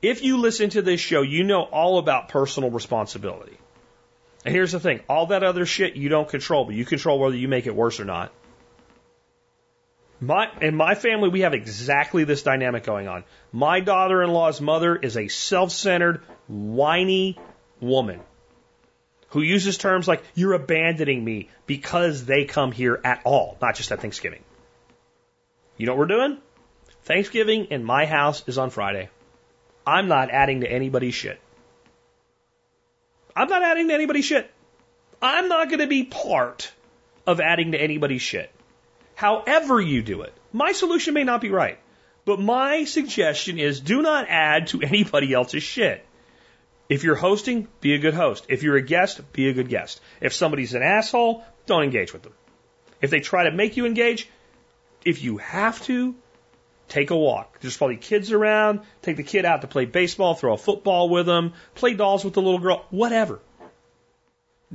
If 0.00 0.22
you 0.22 0.36
listen 0.38 0.70
to 0.70 0.82
this 0.82 1.00
show, 1.00 1.22
you 1.22 1.42
know 1.42 1.62
all 1.62 1.98
about 1.98 2.28
personal 2.28 2.70
responsibility. 2.70 3.58
And 4.44 4.54
here's 4.54 4.70
the 4.70 4.80
thing 4.80 5.00
all 5.08 5.26
that 5.26 5.42
other 5.42 5.66
shit 5.66 5.96
you 5.96 6.08
don't 6.08 6.28
control, 6.28 6.64
but 6.64 6.76
you 6.76 6.84
control 6.84 7.18
whether 7.18 7.36
you 7.36 7.48
make 7.48 7.66
it 7.66 7.74
worse 7.74 7.98
or 7.98 8.04
not. 8.04 8.32
My, 10.20 10.48
in 10.60 10.76
my 10.76 10.94
family, 10.94 11.30
we 11.30 11.40
have 11.40 11.54
exactly 11.54 12.22
this 12.24 12.42
dynamic 12.42 12.84
going 12.84 13.08
on. 13.08 13.24
My 13.50 13.80
daughter 13.80 14.22
in 14.22 14.30
law's 14.30 14.60
mother 14.60 14.94
is 14.94 15.16
a 15.16 15.26
self 15.28 15.72
centered, 15.72 16.22
whiny 16.46 17.38
woman 17.80 18.20
who 19.30 19.42
uses 19.42 19.78
terms 19.78 20.08
like, 20.08 20.22
you're 20.34 20.54
abandoning 20.54 21.24
me 21.24 21.48
because 21.66 22.24
they 22.24 22.44
come 22.44 22.72
here 22.72 23.00
at 23.04 23.22
all, 23.24 23.56
not 23.62 23.76
just 23.76 23.92
at 23.92 24.00
Thanksgiving. 24.00 24.42
You 25.76 25.86
know 25.86 25.92
what 25.92 26.00
we're 26.00 26.06
doing? 26.06 26.38
Thanksgiving 27.04 27.66
in 27.66 27.84
my 27.84 28.06
house 28.06 28.44
is 28.46 28.58
on 28.58 28.70
Friday. 28.70 29.08
I'm 29.86 30.08
not 30.08 30.30
adding 30.30 30.60
to 30.60 30.70
anybody's 30.70 31.14
shit. 31.14 31.40
I'm 33.34 33.48
not 33.48 33.62
adding 33.62 33.88
to 33.88 33.94
anybody's 33.94 34.24
shit. 34.24 34.50
I'm 35.22 35.48
not 35.48 35.68
going 35.68 35.80
to 35.80 35.86
be 35.86 36.04
part 36.04 36.72
of 37.26 37.40
adding 37.40 37.72
to 37.72 37.80
anybody's 37.80 38.22
shit. 38.22 38.50
However 39.14 39.80
you 39.80 40.02
do 40.02 40.22
it, 40.22 40.32
my 40.52 40.72
solution 40.72 41.14
may 41.14 41.24
not 41.24 41.40
be 41.40 41.50
right, 41.50 41.78
but 42.24 42.40
my 42.40 42.84
suggestion 42.84 43.58
is 43.58 43.80
do 43.80 44.02
not 44.02 44.26
add 44.28 44.68
to 44.68 44.82
anybody 44.82 45.32
else's 45.32 45.62
shit. 45.62 46.04
If 46.90 47.04
you're 47.04 47.14
hosting, 47.14 47.68
be 47.80 47.94
a 47.94 47.98
good 47.98 48.14
host. 48.14 48.46
If 48.48 48.64
you're 48.64 48.76
a 48.76 48.82
guest, 48.82 49.32
be 49.32 49.48
a 49.48 49.52
good 49.52 49.68
guest. 49.68 50.00
If 50.20 50.34
somebody's 50.34 50.74
an 50.74 50.82
asshole, 50.82 51.44
don't 51.64 51.84
engage 51.84 52.12
with 52.12 52.22
them. 52.22 52.32
If 53.00 53.10
they 53.10 53.20
try 53.20 53.44
to 53.44 53.52
make 53.52 53.76
you 53.76 53.86
engage, 53.86 54.28
if 55.04 55.22
you 55.22 55.36
have 55.36 55.80
to, 55.84 56.16
take 56.88 57.12
a 57.12 57.16
walk. 57.16 57.60
There's 57.60 57.76
probably 57.76 57.96
kids 57.96 58.32
around. 58.32 58.80
Take 59.02 59.16
the 59.16 59.22
kid 59.22 59.44
out 59.44 59.60
to 59.60 59.68
play 59.68 59.84
baseball, 59.84 60.34
throw 60.34 60.54
a 60.54 60.58
football 60.58 61.08
with 61.08 61.26
them, 61.26 61.52
play 61.76 61.94
dolls 61.94 62.24
with 62.24 62.34
the 62.34 62.42
little 62.42 62.58
girl, 62.58 62.84
whatever. 62.90 63.38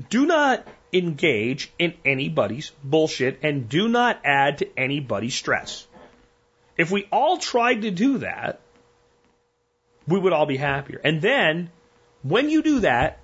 Do 0.10 0.26
not 0.26 0.66
engage 0.94 1.70
in 1.78 1.96
anybody's 2.06 2.72
bullshit 2.82 3.40
and 3.44 3.68
do 3.68 3.90
not 3.90 4.22
add 4.24 4.60
to 4.60 4.80
anybody's 4.80 5.36
stress. 5.36 5.86
If 6.78 6.92
we 6.92 7.10
all 7.12 7.38
tried 7.40 7.82
to 7.82 7.92
do 7.92 8.20
that, 8.20 8.62
we 10.08 10.18
would 10.18 10.32
all 10.32 10.46
be 10.46 10.58
happier. 10.58 11.02
And 11.04 11.22
then 11.22 11.72
when 12.28 12.50
you 12.50 12.64
do 12.64 12.80
that, 12.80 13.20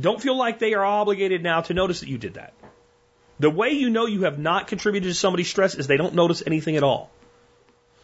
don't 0.00 0.20
feel 0.20 0.36
like 0.36 0.58
they 0.58 0.74
are 0.74 0.84
obligated 0.84 1.40
now 1.40 1.60
to 1.60 1.72
notice 1.72 2.00
that 2.00 2.08
you 2.08 2.18
did 2.18 2.34
that. 2.34 2.52
The 3.38 3.48
way 3.48 3.70
you 3.70 3.90
know 3.90 4.06
you 4.06 4.24
have 4.24 4.40
not 4.40 4.66
contributed 4.66 5.08
to 5.08 5.14
somebody's 5.14 5.48
stress 5.48 5.76
is 5.76 5.86
they 5.86 5.96
don't 5.96 6.14
notice 6.14 6.42
anything 6.44 6.76
at 6.76 6.82
all. 6.82 7.10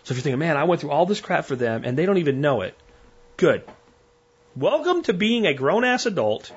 So 0.05 0.13
if 0.13 0.19
you're 0.19 0.23
thinking, 0.23 0.39
man, 0.39 0.57
I 0.57 0.65
went 0.65 0.81
through 0.81 0.93
all 0.93 1.05
this 1.05 1.21
crap 1.21 1.47
for 1.47 1.57
them 1.57 1.83
and 1.85 1.99
they 1.99 2.07
don't 2.07 2.19
even 2.19 2.41
know 2.41 2.61
it, 2.61 2.77
good. 3.37 3.65
Welcome 4.55 5.03
to 5.03 5.13
being 5.13 5.47
a 5.47 5.55
grown 5.55 5.85
ass 5.85 6.07
adult. 6.07 6.53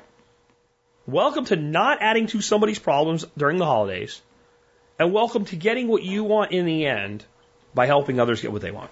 Welcome 1.08 1.46
to 1.46 1.56
not 1.56 1.98
adding 2.00 2.28
to 2.28 2.42
somebody's 2.42 2.80
problems 2.80 3.26
during 3.36 3.58
the 3.58 3.66
holidays. 3.66 4.22
And 5.00 5.12
welcome 5.12 5.46
to 5.46 5.56
getting 5.56 5.88
what 5.88 6.04
you 6.04 6.24
want 6.24 6.52
in 6.52 6.68
the 6.68 6.86
end 6.86 7.26
by 7.74 7.88
helping 7.88 8.20
others 8.20 8.40
get 8.40 8.52
what 8.52 8.62
they 8.62 8.72
want. 8.72 8.92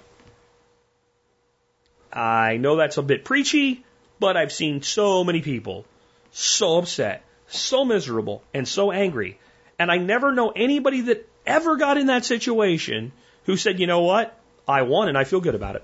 I 2.12 2.58
know 2.58 2.78
that's 2.78 2.98
a 2.98 3.04
bit 3.04 3.24
preachy, 3.24 3.86
but 4.22 4.38
I've 4.38 4.54
seen 4.54 4.84
so 4.84 5.24
many 5.24 5.42
people 5.42 5.84
so 6.32 6.78
upset, 6.78 7.24
so 7.48 7.84
miserable, 7.84 8.44
and 8.54 8.68
so 8.68 8.92
angry. 8.92 9.40
And 9.80 9.92
I 9.92 9.98
never 9.98 10.32
know 10.32 10.52
anybody 10.56 11.02
that 11.02 11.28
ever 11.46 11.76
got 11.76 11.98
in 11.98 12.06
that 12.06 12.24
situation 12.24 13.12
who 13.46 13.58
said, 13.58 13.80
you 13.80 13.88
know 13.88 14.02
what? 14.02 14.38
I 14.68 14.84
won 14.84 15.10
and 15.10 15.18
I 15.18 15.24
feel 15.24 15.42
good 15.42 15.56
about 15.56 15.76
it. 15.76 15.84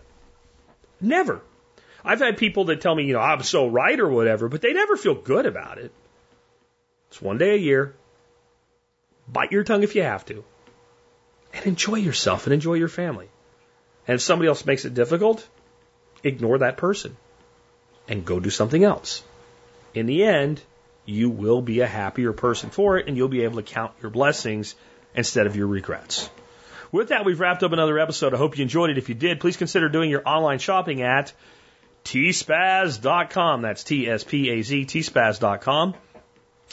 Never. 1.01 1.41
I've 2.05 2.19
had 2.19 2.37
people 2.37 2.65
that 2.65 2.79
tell 2.79 2.93
me, 2.93 3.05
you 3.05 3.13
know, 3.13 3.19
I'm 3.19 3.41
so 3.41 3.67
right 3.67 3.99
or 3.99 4.07
whatever, 4.07 4.47
but 4.47 4.61
they 4.61 4.71
never 4.71 4.95
feel 4.95 5.15
good 5.15 5.47
about 5.47 5.79
it. 5.79 5.91
It's 7.09 7.19
one 7.19 7.39
day 7.39 7.55
a 7.55 7.57
year. 7.57 7.95
Bite 9.27 9.51
your 9.51 9.63
tongue 9.63 9.81
if 9.81 9.95
you 9.95 10.03
have 10.03 10.25
to. 10.25 10.43
And 11.55 11.65
enjoy 11.65 11.95
yourself 11.95 12.45
and 12.45 12.53
enjoy 12.53 12.75
your 12.75 12.87
family. 12.87 13.29
And 14.07 14.15
if 14.15 14.21
somebody 14.21 14.47
else 14.47 14.63
makes 14.63 14.85
it 14.85 14.93
difficult, 14.93 15.45
ignore 16.23 16.59
that 16.59 16.77
person 16.77 17.17
and 18.07 18.25
go 18.25 18.39
do 18.39 18.49
something 18.49 18.83
else. 18.83 19.23
In 19.93 20.05
the 20.05 20.23
end, 20.23 20.61
you 21.05 21.29
will 21.29 21.61
be 21.61 21.79
a 21.79 21.87
happier 21.87 22.33
person 22.33 22.69
for 22.69 22.97
it 22.97 23.07
and 23.07 23.17
you'll 23.17 23.27
be 23.27 23.43
able 23.43 23.55
to 23.55 23.63
count 23.63 23.93
your 24.01 24.11
blessings 24.11 24.75
instead 25.15 25.47
of 25.47 25.55
your 25.55 25.67
regrets. 25.67 26.29
With 26.91 27.09
that, 27.09 27.25
we've 27.25 27.39
wrapped 27.39 27.63
up 27.63 27.71
another 27.71 27.99
episode. 27.99 28.33
I 28.33 28.37
hope 28.37 28.57
you 28.57 28.61
enjoyed 28.61 28.89
it. 28.89 28.97
If 28.97 29.09
you 29.09 29.15
did, 29.15 29.39
please 29.39 29.57
consider 29.57 29.89
doing 29.89 30.09
your 30.09 30.27
online 30.27 30.59
shopping 30.59 31.01
at 31.01 31.33
tspaz.com. 32.05 33.61
That's 33.61 33.83
T-S-P-A-Z, 33.83 34.85
tspaz.com. 34.85 35.95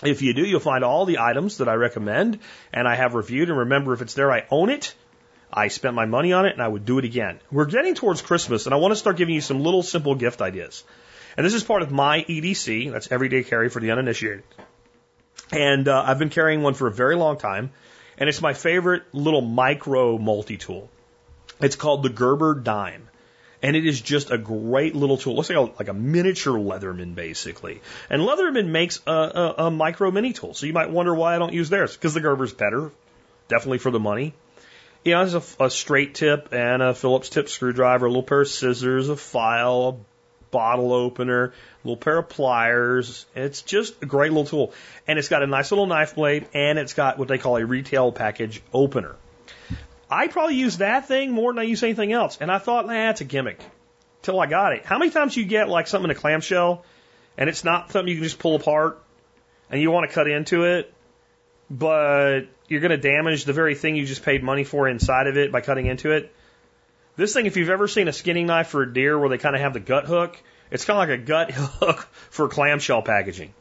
If 0.02 0.22
you 0.22 0.34
do, 0.34 0.42
you'll 0.42 0.60
find 0.60 0.84
all 0.84 1.06
the 1.06 1.18
items 1.18 1.59
that 1.59 1.68
I 1.68 1.74
recommend 1.74 2.40
and 2.72 2.86
I 2.86 2.94
have 2.94 3.14
reviewed. 3.14 3.48
And 3.48 3.59
remember, 3.59 3.92
if 3.92 4.02
it's 4.02 4.14
there, 4.14 4.30
I 4.30 4.44
own 4.50 4.70
it. 4.70 4.94
I 5.52 5.68
spent 5.68 5.94
my 5.94 6.06
money 6.06 6.32
on 6.32 6.46
it 6.46 6.52
and 6.52 6.62
I 6.62 6.68
would 6.68 6.84
do 6.84 6.98
it 6.98 7.04
again. 7.04 7.40
We're 7.50 7.66
getting 7.66 7.94
towards 7.94 8.22
Christmas 8.22 8.66
and 8.66 8.74
I 8.74 8.78
want 8.78 8.92
to 8.92 8.96
start 8.96 9.16
giving 9.16 9.34
you 9.34 9.40
some 9.40 9.60
little 9.60 9.82
simple 9.82 10.14
gift 10.16 10.42
ideas. 10.42 10.84
And 11.36 11.44
this 11.44 11.55
is 11.55 11.65
part 11.65 11.82
of 11.82 11.90
my 11.90 12.23
EDC, 12.23 12.93
that's 12.93 13.11
everyday 13.11 13.43
carry 13.43 13.69
for 13.69 13.81
the 13.81 13.90
uninitiated. 13.90 14.44
And 15.52 15.89
uh, 15.89 16.05
I've 16.06 16.19
been 16.19 16.31
carrying 16.31 16.62
one 16.62 16.74
for 16.74 16.86
a 16.86 16.93
very 16.93 17.16
long 17.16 17.39
time, 17.39 17.70
and 18.19 18.28
it's 18.28 18.40
my 18.40 18.55
favorite 18.55 19.02
little 19.12 19.40
micro 19.40 20.16
multi 20.19 20.56
tool. 20.56 20.89
It's 21.61 21.77
called 21.77 22.02
the 22.02 22.09
Gerber 22.09 22.55
Dime. 22.55 23.09
And 23.62 23.77
it 23.77 23.86
is 23.86 23.98
just 23.98 24.31
a 24.31 24.36
great 24.36 24.94
little 24.94 25.16
tool. 25.16 25.32
It 25.32 25.36
looks 25.36 25.48
like 25.48 25.56
a, 25.56 25.73
like 25.78 25.89
a 25.89 25.94
miniature 25.94 26.59
Leatherman, 26.59 27.15
basically. 27.15 27.81
And 28.11 28.20
Leatherman 28.20 28.66
makes 28.66 29.01
a, 29.06 29.11
a, 29.11 29.55
a 29.66 29.70
micro 29.70 30.11
mini 30.11 30.35
tool. 30.35 30.52
So 30.52 30.66
you 30.66 30.74
might 30.74 30.90
wonder 30.90 31.15
why 31.15 31.35
I 31.35 31.39
don't 31.39 31.55
use 31.55 31.70
theirs. 31.70 31.97
Because 31.97 32.12
the 32.12 32.20
Gerber's 32.20 32.52
better, 32.52 32.90
definitely 33.48 33.78
for 33.78 33.90
the 33.90 34.01
money. 34.01 34.35
You 35.02 35.12
know, 35.12 35.24
there's 35.24 35.56
a, 35.59 35.65
a 35.65 35.70
straight 35.70 36.15
tip 36.15 36.52
and 36.52 36.82
a 36.82 36.93
Phillips 36.93 37.31
tip 37.31 37.48
screwdriver, 37.48 38.05
a 38.05 38.09
little 38.09 38.23
pair 38.23 38.43
of 38.43 38.48
scissors, 38.48 39.09
a 39.09 39.16
file, 39.16 40.01
bottle 40.55 40.93
opener, 40.93 41.47
a 41.47 41.52
little 41.82 41.97
pair 41.97 42.18
of 42.18 42.28
pliers. 42.28 43.26
It's 43.35 43.62
just 43.62 44.01
a 44.02 44.06
great 44.06 44.31
little 44.31 44.47
tool. 44.47 44.72
And 45.09 45.18
it's 45.18 45.28
got 45.28 45.43
a 45.43 45.48
nice 45.48 45.72
little 45.72 45.86
knife 45.86 46.14
blade 46.14 46.47
and 46.55 46.78
it's 46.78 46.94
got 46.94 47.18
what 47.18 47.26
they 47.26 47.39
call 47.39 47.56
a 47.56 47.66
retail 47.66 48.12
package 48.12 48.62
opener. 48.72 49.16
I 50.09 50.28
probably 50.28 50.55
use 50.55 50.78
that 50.78 51.09
thing 51.09 51.32
more 51.32 51.52
than 51.52 51.59
I 51.59 51.64
use 51.64 51.82
anything 51.82 52.12
else. 52.12 52.39
And 52.40 52.52
I 52.52 52.59
thought, 52.59 52.86
nah, 52.86 53.10
it's 53.10 53.20
a 53.20 53.24
gimmick. 53.24 53.59
Till 54.22 54.40
I 54.40 54.47
got 54.47 54.74
it. 54.74 54.86
How 54.86 54.98
many 54.98 55.10
times 55.10 55.36
you 55.36 55.44
get 55.44 55.68
like 55.68 55.89
something 55.89 56.09
in 56.09 56.16
a 56.16 56.18
clamshell 56.18 56.85
and 57.36 57.51
it's 57.51 57.64
not 57.64 57.90
something 57.90 58.09
you 58.09 58.14
can 58.14 58.24
just 58.24 58.39
pull 58.39 58.55
apart 58.55 59.02
and 59.70 59.82
you 59.82 59.90
want 59.90 60.09
to 60.09 60.14
cut 60.14 60.28
into 60.28 60.64
it, 60.64 60.94
but 61.68 62.43
you're 62.68 62.81
going 62.81 62.93
to 62.93 62.97
damage 62.97 63.44
the 63.44 63.52
very 63.52 63.74
thing 63.74 63.97
you 63.97 64.06
just 64.06 64.22
paid 64.22 64.44
money 64.44 64.62
for 64.62 64.89
inside 64.89 65.26
of 65.26 65.36
it 65.36 65.51
by 65.51 65.60
cutting 65.60 65.86
into 65.86 66.12
it? 66.12 66.32
This 67.16 67.32
thing, 67.32 67.46
if 67.46 67.56
you've 67.56 67.70
ever 67.70 67.86
seen 67.86 68.08
a 68.08 68.12
skinning 68.12 68.46
knife 68.46 68.68
for 68.68 68.82
a 68.82 68.92
deer 68.92 69.18
where 69.18 69.28
they 69.28 69.38
kind 69.38 69.54
of 69.54 69.62
have 69.62 69.72
the 69.72 69.80
gut 69.80 70.06
hook, 70.06 70.40
it's 70.70 70.84
kind 70.84 71.00
of 71.00 71.08
like 71.08 71.20
a 71.20 71.22
gut 71.22 71.50
hook 71.54 72.08
for 72.30 72.48
clamshell 72.48 73.02
packaging. 73.02 73.54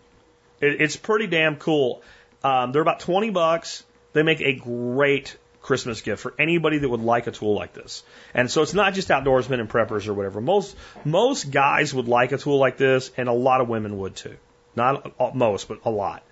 It, 0.59 0.81
it's 0.81 0.95
pretty 0.95 1.27
damn 1.27 1.57
cool. 1.57 2.01
Um, 2.43 2.71
they're 2.71 2.81
about 2.81 2.99
20 3.01 3.29
bucks. 3.29 3.83
They 4.13 4.23
make 4.23 4.41
a 4.41 4.53
great 4.53 5.37
Christmas 5.61 6.01
gift 6.01 6.21
for 6.21 6.33
anybody 6.37 6.79
that 6.79 6.89
would 6.89 7.01
like 7.01 7.27
a 7.27 7.31
tool 7.31 7.55
like 7.55 7.73
this. 7.73 8.03
And 8.33 8.51
so 8.51 8.61
it's 8.61 8.73
not 8.73 8.93
just 8.93 9.07
outdoorsmen 9.09 9.59
and 9.59 9.69
preppers 9.69 10.07
or 10.07 10.13
whatever. 10.13 10.41
Most 10.41 10.75
most 11.05 11.49
guys 11.49 11.93
would 11.93 12.07
like 12.07 12.31
a 12.31 12.37
tool 12.37 12.57
like 12.57 12.77
this, 12.77 13.11
and 13.17 13.29
a 13.29 13.33
lot 13.33 13.61
of 13.61 13.69
women 13.69 13.97
would 13.99 14.15
too. 14.15 14.35
Not 14.75 15.35
most, 15.35 15.67
but 15.67 15.79
a 15.85 15.89
lot. 15.89 16.23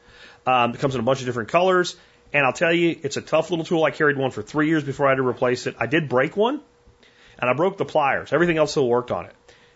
Um, 0.45 0.73
it 0.73 0.79
comes 0.79 0.95
in 0.95 1.01
a 1.01 1.03
bunch 1.03 1.19
of 1.19 1.27
different 1.27 1.49
colors, 1.49 1.95
and 2.33 2.45
I'll 2.45 2.53
tell 2.53 2.73
you, 2.73 2.99
it's 3.03 3.17
a 3.17 3.21
tough 3.21 3.51
little 3.51 3.65
tool. 3.65 3.83
I 3.83 3.91
carried 3.91 4.17
one 4.17 4.31
for 4.31 4.41
three 4.41 4.67
years 4.67 4.83
before 4.83 5.07
I 5.07 5.11
had 5.11 5.17
to 5.17 5.27
replace 5.27 5.67
it. 5.67 5.75
I 5.79 5.85
did 5.85 6.09
break 6.09 6.35
one, 6.35 6.61
and 7.41 7.49
I 7.49 7.53
broke 7.53 7.77
the 7.77 7.85
pliers. 7.85 8.31
Everything 8.31 8.57
else 8.57 8.71
still 8.71 8.87
worked 8.87 9.11
on 9.11 9.25
it. 9.25 9.35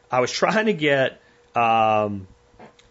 I 0.10 0.20
was 0.22 0.32
trying 0.44 0.68
to 0.68 0.74
get 0.74 1.20
um, 1.56 2.28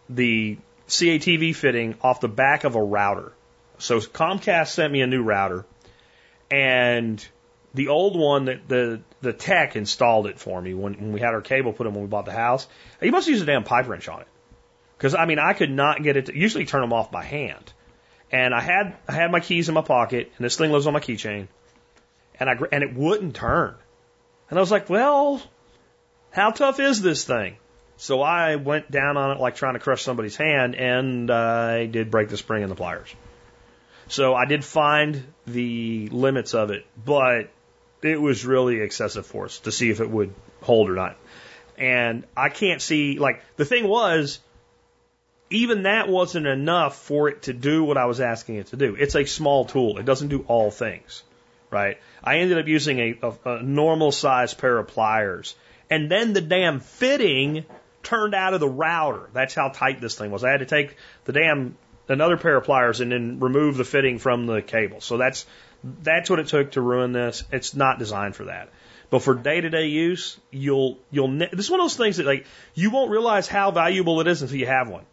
the 0.08 0.58
CATV 0.88 1.54
fitting 1.54 1.96
off 2.02 2.20
the 2.20 2.28
back 2.28 2.64
of 2.64 2.74
a 2.74 2.82
router. 2.82 3.32
So 3.78 3.98
Comcast 4.00 4.68
sent 4.68 4.92
me 4.92 5.00
a 5.00 5.06
new 5.06 5.22
router 5.22 5.64
and 6.50 7.26
the 7.72 7.88
old 7.88 8.16
one 8.16 8.44
that 8.46 8.68
the 8.68 9.00
the 9.20 9.32
tech 9.32 9.74
installed 9.74 10.26
it 10.26 10.38
for 10.38 10.60
me 10.60 10.74
when, 10.74 10.94
when 10.94 11.12
we 11.12 11.20
had 11.20 11.34
our 11.34 11.40
cable 11.40 11.72
put 11.72 11.86
in 11.86 11.94
when 11.94 12.02
we 12.02 12.08
bought 12.08 12.24
the 12.24 12.32
house. 12.32 12.68
He 13.00 13.10
must 13.10 13.26
use 13.26 13.42
a 13.42 13.46
damn 13.46 13.64
pipe 13.64 13.88
wrench 13.88 14.08
on 14.08 14.20
it 14.20 14.28
because 14.96 15.14
I 15.14 15.26
mean 15.26 15.38
I 15.38 15.54
could 15.54 15.70
not 15.70 16.02
get 16.02 16.16
it 16.16 16.26
to 16.26 16.38
usually 16.38 16.66
turn 16.66 16.82
them 16.82 16.92
off 16.92 17.10
by 17.10 17.24
hand. 17.24 17.72
And 18.30 18.54
I 18.54 18.60
had 18.60 18.96
I 19.08 19.12
had 19.12 19.30
my 19.30 19.40
keys 19.40 19.68
in 19.68 19.74
my 19.74 19.82
pocket 19.82 20.32
and 20.36 20.44
this 20.44 20.56
thing 20.56 20.70
lives 20.70 20.86
on 20.86 20.92
my 20.92 21.00
keychain, 21.00 21.48
and 22.38 22.48
I 22.48 22.56
and 22.70 22.84
it 22.84 22.94
wouldn't 22.94 23.34
turn. 23.34 23.76
And 24.54 24.60
I 24.60 24.62
was 24.62 24.70
like, 24.70 24.88
well, 24.88 25.42
how 26.30 26.52
tough 26.52 26.78
is 26.78 27.02
this 27.02 27.24
thing? 27.24 27.56
So 27.96 28.22
I 28.22 28.54
went 28.54 28.88
down 28.88 29.16
on 29.16 29.32
it 29.32 29.40
like 29.40 29.56
trying 29.56 29.74
to 29.74 29.80
crush 29.80 30.04
somebody's 30.04 30.36
hand, 30.36 30.76
and 30.76 31.28
I 31.28 31.86
did 31.86 32.08
break 32.08 32.28
the 32.28 32.36
spring 32.36 32.62
and 32.62 32.70
the 32.70 32.76
pliers. 32.76 33.12
So 34.06 34.32
I 34.32 34.44
did 34.44 34.64
find 34.64 35.24
the 35.44 36.08
limits 36.12 36.54
of 36.54 36.70
it, 36.70 36.86
but 37.04 37.50
it 38.00 38.20
was 38.20 38.46
really 38.46 38.80
excessive 38.80 39.26
force 39.26 39.58
to 39.58 39.72
see 39.72 39.90
if 39.90 40.00
it 40.00 40.08
would 40.08 40.32
hold 40.62 40.88
or 40.88 40.94
not. 40.94 41.16
And 41.76 42.24
I 42.36 42.48
can't 42.48 42.80
see, 42.80 43.18
like, 43.18 43.42
the 43.56 43.64
thing 43.64 43.88
was, 43.88 44.38
even 45.50 45.82
that 45.82 46.08
wasn't 46.08 46.46
enough 46.46 46.96
for 46.96 47.28
it 47.28 47.42
to 47.42 47.52
do 47.52 47.82
what 47.82 47.96
I 47.96 48.04
was 48.04 48.20
asking 48.20 48.54
it 48.58 48.68
to 48.68 48.76
do. 48.76 48.94
It's 48.94 49.16
a 49.16 49.24
small 49.24 49.64
tool. 49.64 49.98
It 49.98 50.06
doesn't 50.06 50.28
do 50.28 50.44
all 50.46 50.70
things, 50.70 51.24
right? 51.74 51.98
I 52.22 52.38
ended 52.38 52.58
up 52.58 52.66
using 52.66 52.98
a, 53.00 53.18
a, 53.22 53.56
a 53.56 53.62
normal 53.62 54.12
size 54.12 54.54
pair 54.54 54.78
of 54.78 54.86
pliers. 54.88 55.54
And 55.90 56.10
then 56.10 56.32
the 56.32 56.40
damn 56.40 56.80
fitting 56.80 57.66
turned 58.02 58.34
out 58.34 58.54
of 58.54 58.60
the 58.60 58.68
router. 58.68 59.28
That's 59.32 59.54
how 59.54 59.68
tight 59.68 60.00
this 60.00 60.14
thing 60.14 60.30
was. 60.30 60.44
I 60.44 60.50
had 60.50 60.60
to 60.60 60.66
take 60.66 60.96
the 61.24 61.32
damn 61.32 61.76
another 62.08 62.36
pair 62.36 62.56
of 62.56 62.64
pliers 62.64 63.00
and 63.00 63.10
then 63.10 63.40
remove 63.40 63.76
the 63.76 63.84
fitting 63.84 64.18
from 64.18 64.46
the 64.46 64.62
cable. 64.62 65.00
So 65.00 65.16
that's 65.16 65.46
that's 66.02 66.30
what 66.30 66.38
it 66.38 66.46
took 66.46 66.72
to 66.72 66.80
ruin 66.80 67.12
this. 67.12 67.44
It's 67.52 67.74
not 67.74 67.98
designed 67.98 68.36
for 68.36 68.44
that. 68.44 68.70
But 69.10 69.22
for 69.22 69.34
day 69.34 69.60
to 69.60 69.70
day 69.70 69.86
use, 69.86 70.38
you'll 70.50 70.98
you'll 71.10 71.38
this 71.38 71.66
is 71.66 71.70
one 71.70 71.80
of 71.80 71.84
those 71.84 71.96
things 71.96 72.16
that 72.18 72.26
like 72.26 72.46
you 72.74 72.90
won't 72.90 73.10
realize 73.10 73.48
how 73.48 73.70
valuable 73.70 74.20
it 74.20 74.26
is 74.26 74.42
until 74.42 74.56
you 74.56 74.66
have 74.66 74.88
one. 74.88 75.04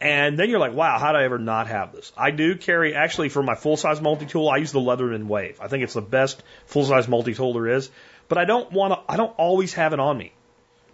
And 0.00 0.38
then 0.38 0.50
you're 0.50 0.58
like, 0.58 0.74
wow, 0.74 0.98
how 0.98 1.12
did 1.12 1.18
I 1.20 1.24
ever 1.24 1.38
not 1.38 1.68
have 1.68 1.92
this? 1.92 2.12
I 2.16 2.30
do 2.30 2.54
carry, 2.56 2.94
actually, 2.94 3.30
for 3.30 3.42
my 3.42 3.54
full 3.54 3.76
size 3.76 4.00
multi 4.00 4.26
tool, 4.26 4.48
I 4.48 4.58
use 4.58 4.72
the 4.72 4.80
Leatherman 4.80 5.26
Wave. 5.26 5.58
I 5.60 5.68
think 5.68 5.84
it's 5.84 5.94
the 5.94 6.02
best 6.02 6.42
full 6.66 6.84
size 6.84 7.08
multi 7.08 7.32
tool 7.32 7.54
there 7.54 7.68
is. 7.68 7.90
But 8.28 8.38
I 8.38 8.44
don't 8.44 8.70
want 8.72 8.92
to, 8.92 9.12
I 9.12 9.16
don't 9.16 9.34
always 9.38 9.72
have 9.74 9.92
it 9.92 10.00
on 10.00 10.18
me. 10.18 10.32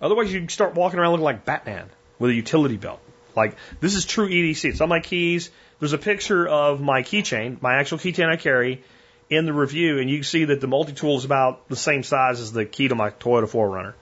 Otherwise, 0.01 0.33
you 0.33 0.49
start 0.49 0.75
walking 0.75 0.99
around 0.99 1.13
looking 1.13 1.25
like 1.25 1.45
Batman 1.45 1.89
with 2.19 2.31
a 2.31 2.35
utility 2.35 2.77
belt. 2.77 3.01
Like, 3.35 3.57
this 3.81 3.95
is 3.95 4.05
true 4.05 4.29
EDC. 4.29 4.67
It's 4.67 4.81
on 4.81 4.89
my 4.89 5.01
keys. 5.01 5.51
There's 5.81 5.95
a 5.95 5.99
picture 5.99 6.47
of 6.47 6.81
my 6.81 7.03
keychain, 7.03 7.61
my 7.61 7.77
actual 7.77 7.99
keychain 7.99 8.29
I 8.29 8.37
carry, 8.37 8.85
in 9.31 9.47
the 9.47 9.53
review, 9.53 9.99
and 9.99 10.11
you 10.11 10.19
can 10.19 10.25
see 10.25 10.45
that 10.45 10.61
the 10.61 10.67
multi 10.67 10.93
tool 10.93 11.17
is 11.17 11.25
about 11.25 11.69
the 11.69 11.77
same 11.77 12.03
size 12.03 12.41
as 12.41 12.53
the 12.53 12.67
key 12.67 12.89
to 12.89 12.95
my 12.95 13.11
Toyota 13.11 13.49
4Runner. 13.49 13.95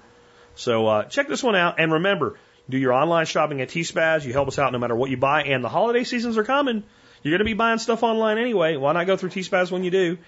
So 0.57 0.87
uh, 0.87 1.05
check 1.05 1.29
this 1.29 1.43
one 1.43 1.55
out, 1.55 1.77
and 1.79 1.93
remember, 1.93 2.37
do 2.71 2.79
your 2.79 2.93
online 2.93 3.27
shopping 3.27 3.61
at 3.61 3.69
T-Spaz. 3.69 4.25
You 4.25 4.33
help 4.33 4.49
us 4.49 4.59
out 4.59 4.73
no 4.73 4.79
matter 4.79 4.97
what 4.97 5.11
you 5.11 5.17
buy, 5.17 5.43
and 5.43 5.63
the 5.63 5.69
holiday 5.69 6.05
seasons 6.05 6.39
are 6.39 6.45
coming. 6.45 6.85
You're 7.23 7.33
going 7.33 7.41
to 7.41 7.45
be 7.45 7.55
buying 7.55 7.79
stuff 7.79 8.03
online 8.03 8.39
anyway. 8.39 8.77
Why 8.77 8.93
not 8.93 9.07
go 9.07 9.17
through 9.17 9.31
T-Spaz 9.31 9.71
when 9.71 9.85
you 9.85 9.91
do? 9.91 10.19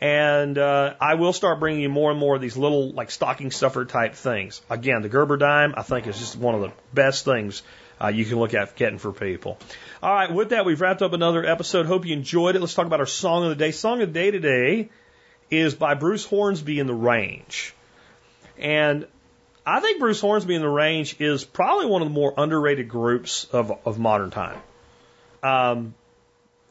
And 0.00 0.58
uh, 0.58 0.94
I 1.00 1.14
will 1.14 1.32
start 1.32 1.58
bringing 1.58 1.80
you 1.80 1.88
more 1.88 2.10
and 2.10 2.20
more 2.20 2.36
of 2.36 2.42
these 2.42 2.56
little 2.56 2.92
like 2.92 3.10
stocking 3.10 3.50
stuffer 3.50 3.84
type 3.86 4.14
things. 4.14 4.60
Again, 4.68 5.00
the 5.00 5.08
Gerber 5.08 5.38
dime 5.38 5.74
I 5.76 5.82
think 5.82 6.06
is 6.06 6.18
just 6.18 6.36
one 6.36 6.54
of 6.54 6.60
the 6.60 6.72
best 6.92 7.24
things 7.24 7.62
uh, 8.02 8.08
you 8.08 8.26
can 8.26 8.38
look 8.38 8.52
at 8.52 8.76
getting 8.76 8.98
for 8.98 9.12
people. 9.12 9.58
All 10.02 10.14
right, 10.14 10.30
with 10.30 10.50
that, 10.50 10.66
we've 10.66 10.80
wrapped 10.80 11.00
up 11.00 11.14
another 11.14 11.44
episode. 11.44 11.86
Hope 11.86 12.04
you 12.04 12.12
enjoyed 12.12 12.56
it. 12.56 12.60
Let's 12.60 12.74
talk 12.74 12.86
about 12.86 13.00
our 13.00 13.06
song 13.06 13.44
of 13.44 13.48
the 13.48 13.56
day. 13.56 13.70
Song 13.70 14.02
of 14.02 14.12
the 14.12 14.20
day 14.20 14.30
today 14.30 14.90
is 15.50 15.74
by 15.74 15.94
Bruce 15.94 16.26
Hornsby 16.26 16.78
and 16.78 16.88
the 16.88 16.94
Range. 16.94 17.74
And 18.58 19.06
I 19.66 19.80
think 19.80 19.98
Bruce 19.98 20.20
Hornsby 20.20 20.54
and 20.54 20.62
the 20.62 20.68
Range 20.68 21.20
is 21.20 21.44
probably 21.44 21.86
one 21.86 22.00
of 22.00 22.08
the 22.08 22.14
more 22.14 22.32
underrated 22.38 22.88
groups 22.88 23.46
of, 23.46 23.76
of 23.84 23.98
modern 23.98 24.30
time. 24.30 24.60
Um, 25.42 25.94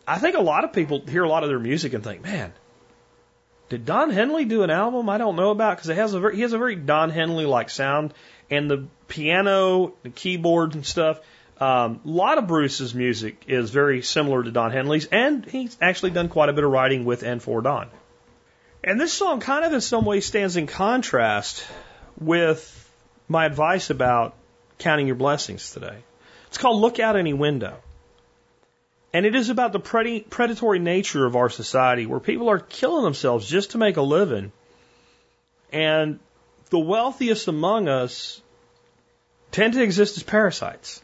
I 0.08 0.18
think 0.18 0.38
a 0.38 0.42
lot 0.42 0.64
of 0.64 0.72
people 0.72 1.02
hear 1.02 1.24
a 1.24 1.30
lot 1.30 1.44
of 1.44 1.50
their 1.50 1.60
music 1.60 1.94
and 1.94 2.04
think, 2.04 2.24
man, 2.24 2.54
did 3.68 3.86
Don 3.86 4.12
Henley 4.12 4.46
do 4.46 4.64
an 4.64 4.70
album 4.70 5.10
I 5.10 5.18
don't 5.18 5.36
know 5.36 5.52
about? 5.52 5.76
Because 5.76 5.90
it 5.90 5.98
has 5.98 6.14
a 6.14 6.20
very, 6.22 6.38
he 6.38 6.42
has 6.44 6.54
a 6.54 6.58
very 6.58 6.76
Don 6.76 7.10
Henley 7.10 7.46
like 7.46 7.70
sound 7.70 8.14
and 8.50 8.72
the 8.72 8.86
piano, 9.08 9.94
the 10.04 10.10
keyboard 10.10 10.76
and 10.76 10.86
stuff. 10.86 11.20
Um, 11.60 12.02
a 12.06 12.10
lot 12.10 12.38
of 12.38 12.48
Bruce's 12.48 12.94
music 12.94 13.44
is 13.48 13.72
very 13.72 14.02
similar 14.04 14.44
to 14.44 14.52
Don 14.52 14.72
Henley's, 14.72 15.06
and 15.06 15.46
he's 15.46 15.78
actually 15.82 16.12
done 16.12 16.30
quite 16.30 16.50
a 16.50 16.54
bit 16.54 16.64
of 16.64 16.72
writing 16.72 17.06
with 17.06 17.24
and 17.24 17.42
for 17.42 17.62
Don. 17.62 17.90
And 18.84 19.02
this 19.02 19.14
song 19.14 19.40
kind 19.40 19.66
of 19.66 19.74
in 19.74 19.82
some 19.82 20.06
ways 20.06 20.26
stands 20.26 20.58
in 20.58 20.68
contrast 20.68 21.66
with 22.20 22.85
my 23.28 23.46
advice 23.46 23.90
about 23.90 24.36
counting 24.78 25.08
your 25.08 25.16
blessings 25.16 25.72
today. 25.72 25.98
It's 26.48 26.58
called 26.58 26.82
Look 26.82 27.00
Out 27.00 27.16
Any 27.16 27.34
Window. 27.34 27.78
And 29.14 29.26
it 29.26 29.36
is 29.36 29.50
about 29.50 29.72
the 29.72 29.80
predatory 29.80 30.80
nature 30.80 31.26
of 31.26 31.36
our 31.36 31.50
society 31.50 32.06
where 32.06 32.20
people 32.20 32.50
are 32.50 32.60
killing 32.60 33.04
themselves 33.04 33.48
just 33.48 33.72
to 33.72 33.78
make 33.78 33.98
a 33.98 34.02
living. 34.02 34.52
And 35.72 36.20
the 36.70 36.80
wealthiest 36.80 37.48
among 37.48 37.88
us 37.88 38.42
tend 39.52 39.74
to 39.74 39.82
exist 39.82 40.18
as 40.18 40.24
parasites. 40.24 41.02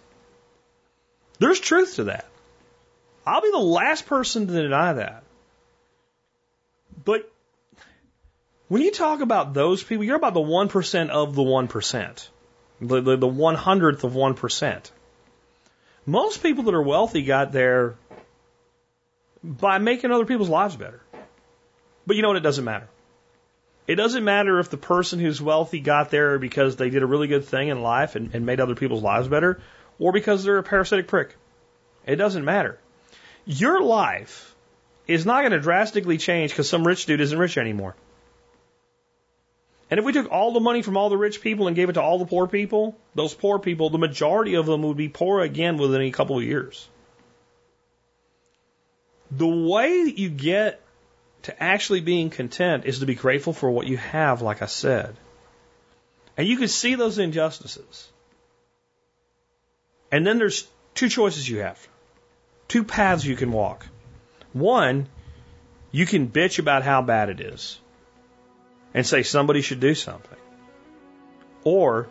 There's 1.40 1.60
truth 1.60 1.96
to 1.96 2.06
that. 2.06 2.26
I'll 3.26 3.42
be 3.42 3.52
the 3.52 3.60
last 3.60 4.08
person 4.08 4.48
to 4.48 4.54
deny 4.54 4.94
that. 4.94 5.24
But 7.04 7.32
when 8.72 8.82
you 8.82 8.92
talk 8.92 9.20
about 9.20 9.54
those 9.54 9.84
people, 9.84 10.06
you're 10.06 10.16
about 10.16 10.34
the 10.34 10.40
1% 10.40 11.10
of 11.10 11.36
the 11.36 11.42
1%, 11.42 12.30
the, 12.80 13.02
the, 13.02 13.18
the 13.18 13.28
100th 13.28 14.04
of 14.06 14.14
1%. 14.14 14.92
Most 16.06 16.42
people 16.42 16.64
that 16.64 16.74
are 16.74 16.82
wealthy 16.82 17.24
got 17.24 17.52
there 17.52 17.96
by 19.44 19.78
making 19.80 20.12
other 20.12 20.24
people's 20.24 20.48
lives 20.48 20.78
better. 20.78 21.02
But 22.08 22.16
you 22.16 22.22
know 22.22 22.30
what? 22.30 22.38
It 22.38 22.44
doesn't 22.44 22.64
matter. 22.64 22.88
It 23.88 23.96
doesn't 23.96 24.24
matter 24.24 24.58
if 24.60 24.70
the 24.70 24.78
person 24.78 25.20
who's 25.20 25.42
wealthy 25.42 25.82
got 25.82 26.10
there 26.10 26.40
because 26.40 26.78
they 26.78 26.90
did 26.90 27.04
a 27.04 27.06
really 27.06 27.28
good 27.28 27.44
thing 27.44 27.68
in 27.68 27.82
life 27.82 28.16
and, 28.16 28.34
and 28.34 28.46
made 28.46 28.62
other 28.62 28.76
people's 28.76 29.04
lives 29.04 29.28
better, 29.28 29.60
or 30.00 30.14
because 30.14 30.46
they're 30.46 30.60
a 30.60 30.64
parasitic 30.64 31.10
prick. 31.10 31.36
It 32.06 32.16
doesn't 32.16 32.46
matter. 32.46 32.80
Your 33.46 33.82
life 33.82 34.56
is 35.08 35.26
not 35.26 35.42
going 35.42 35.52
to 35.52 35.60
drastically 35.60 36.18
change 36.18 36.52
because 36.52 36.70
some 36.70 36.88
rich 36.88 37.06
dude 37.06 37.20
isn't 37.20 37.38
rich 37.38 37.58
anymore. 37.58 37.98
And 39.92 40.00
if 40.00 40.06
we 40.06 40.14
took 40.14 40.32
all 40.32 40.54
the 40.54 40.62
money 40.62 40.82
from 40.82 40.96
all 40.96 41.10
the 41.10 41.18
rich 41.18 41.42
people 41.42 41.68
and 41.68 41.76
gave 41.76 41.90
it 41.90 41.94
to 41.94 42.02
all 42.02 42.18
the 42.18 42.26
poor 42.26 42.48
people, 42.48 42.98
those 43.14 43.34
poor 43.34 43.60
people, 43.60 43.90
the 43.90 43.98
majority 43.98 44.54
of 44.54 44.66
them 44.66 44.84
would 44.84 44.96
be 44.96 45.10
poor 45.10 45.42
again 45.42 45.78
within 45.78 46.02
a 46.02 46.12
couple 46.12 46.38
of 46.38 46.46
years. 46.46 46.88
The 49.32 49.48
way 49.48 50.06
that 50.06 50.18
you 50.18 50.30
get 50.30 50.82
to 51.44 51.62
actually 51.62 52.00
being 52.00 52.30
content 52.30 52.86
is 52.86 53.00
to 53.00 53.06
be 53.06 53.16
grateful 53.16 53.52
for 53.52 53.70
what 53.70 53.86
you 53.86 53.98
have, 53.98 54.42
like 54.42 54.62
I 54.62 54.68
said. 54.68 55.14
And 56.38 56.48
you 56.48 56.56
can 56.56 56.70
see 56.70 56.96
those 56.96 57.20
injustices. 57.20 58.08
And 60.10 60.26
then 60.26 60.38
there's 60.38 60.70
two 60.96 61.10
choices 61.10 61.50
you 61.50 61.60
have, 61.60 61.86
two 62.70 62.86
paths 62.86 63.26
you 63.26 63.36
can 63.36 63.52
walk. 63.52 63.86
One, 64.54 65.08
you 65.92 66.06
can 66.06 66.30
bitch 66.30 66.60
about 66.60 66.84
how 66.84 67.02
bad 67.02 67.28
it 67.30 67.42
is 67.42 67.81
and 68.94 69.06
say 69.06 69.24
somebody 69.24 69.62
should 69.62 69.80
do 69.80 69.96
something. 69.96 70.38
Or 71.64 72.08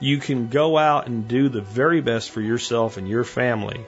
you 0.00 0.18
can 0.18 0.48
go 0.48 0.78
out 0.78 1.06
and 1.06 1.28
do 1.28 1.48
the 1.48 1.60
very 1.60 2.00
best 2.00 2.30
for 2.30 2.40
yourself 2.40 2.96
and 2.96 3.08
your 3.08 3.24
family 3.24 3.84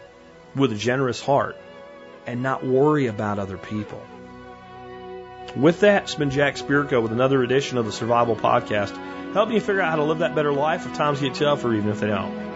with 0.54 0.72
a 0.72 0.76
generous 0.76 1.20
heart 1.20 1.56
and 2.26 2.42
not 2.42 2.64
worry 2.64 3.06
about 3.06 3.38
other 3.38 3.58
people. 3.58 4.02
With 5.56 5.80
that, 5.80 6.04
it's 6.04 6.14
been 6.14 6.30
Jack 6.30 6.56
Spirko 6.56 7.02
with 7.02 7.12
another 7.12 7.42
edition 7.42 7.78
of 7.78 7.86
the 7.86 7.92
Survival 7.92 8.34
Podcast, 8.34 8.96
helping 9.34 9.54
you 9.54 9.60
figure 9.60 9.80
out 9.80 9.90
how 9.90 9.96
to 9.96 10.04
live 10.04 10.18
that 10.18 10.34
better 10.34 10.52
life 10.52 10.86
if 10.86 10.94
times 10.94 11.20
get 11.20 11.34
tough 11.34 11.64
or 11.64 11.74
even 11.74 11.90
if 11.90 12.00
they 12.00 12.08
don't. 12.08 12.53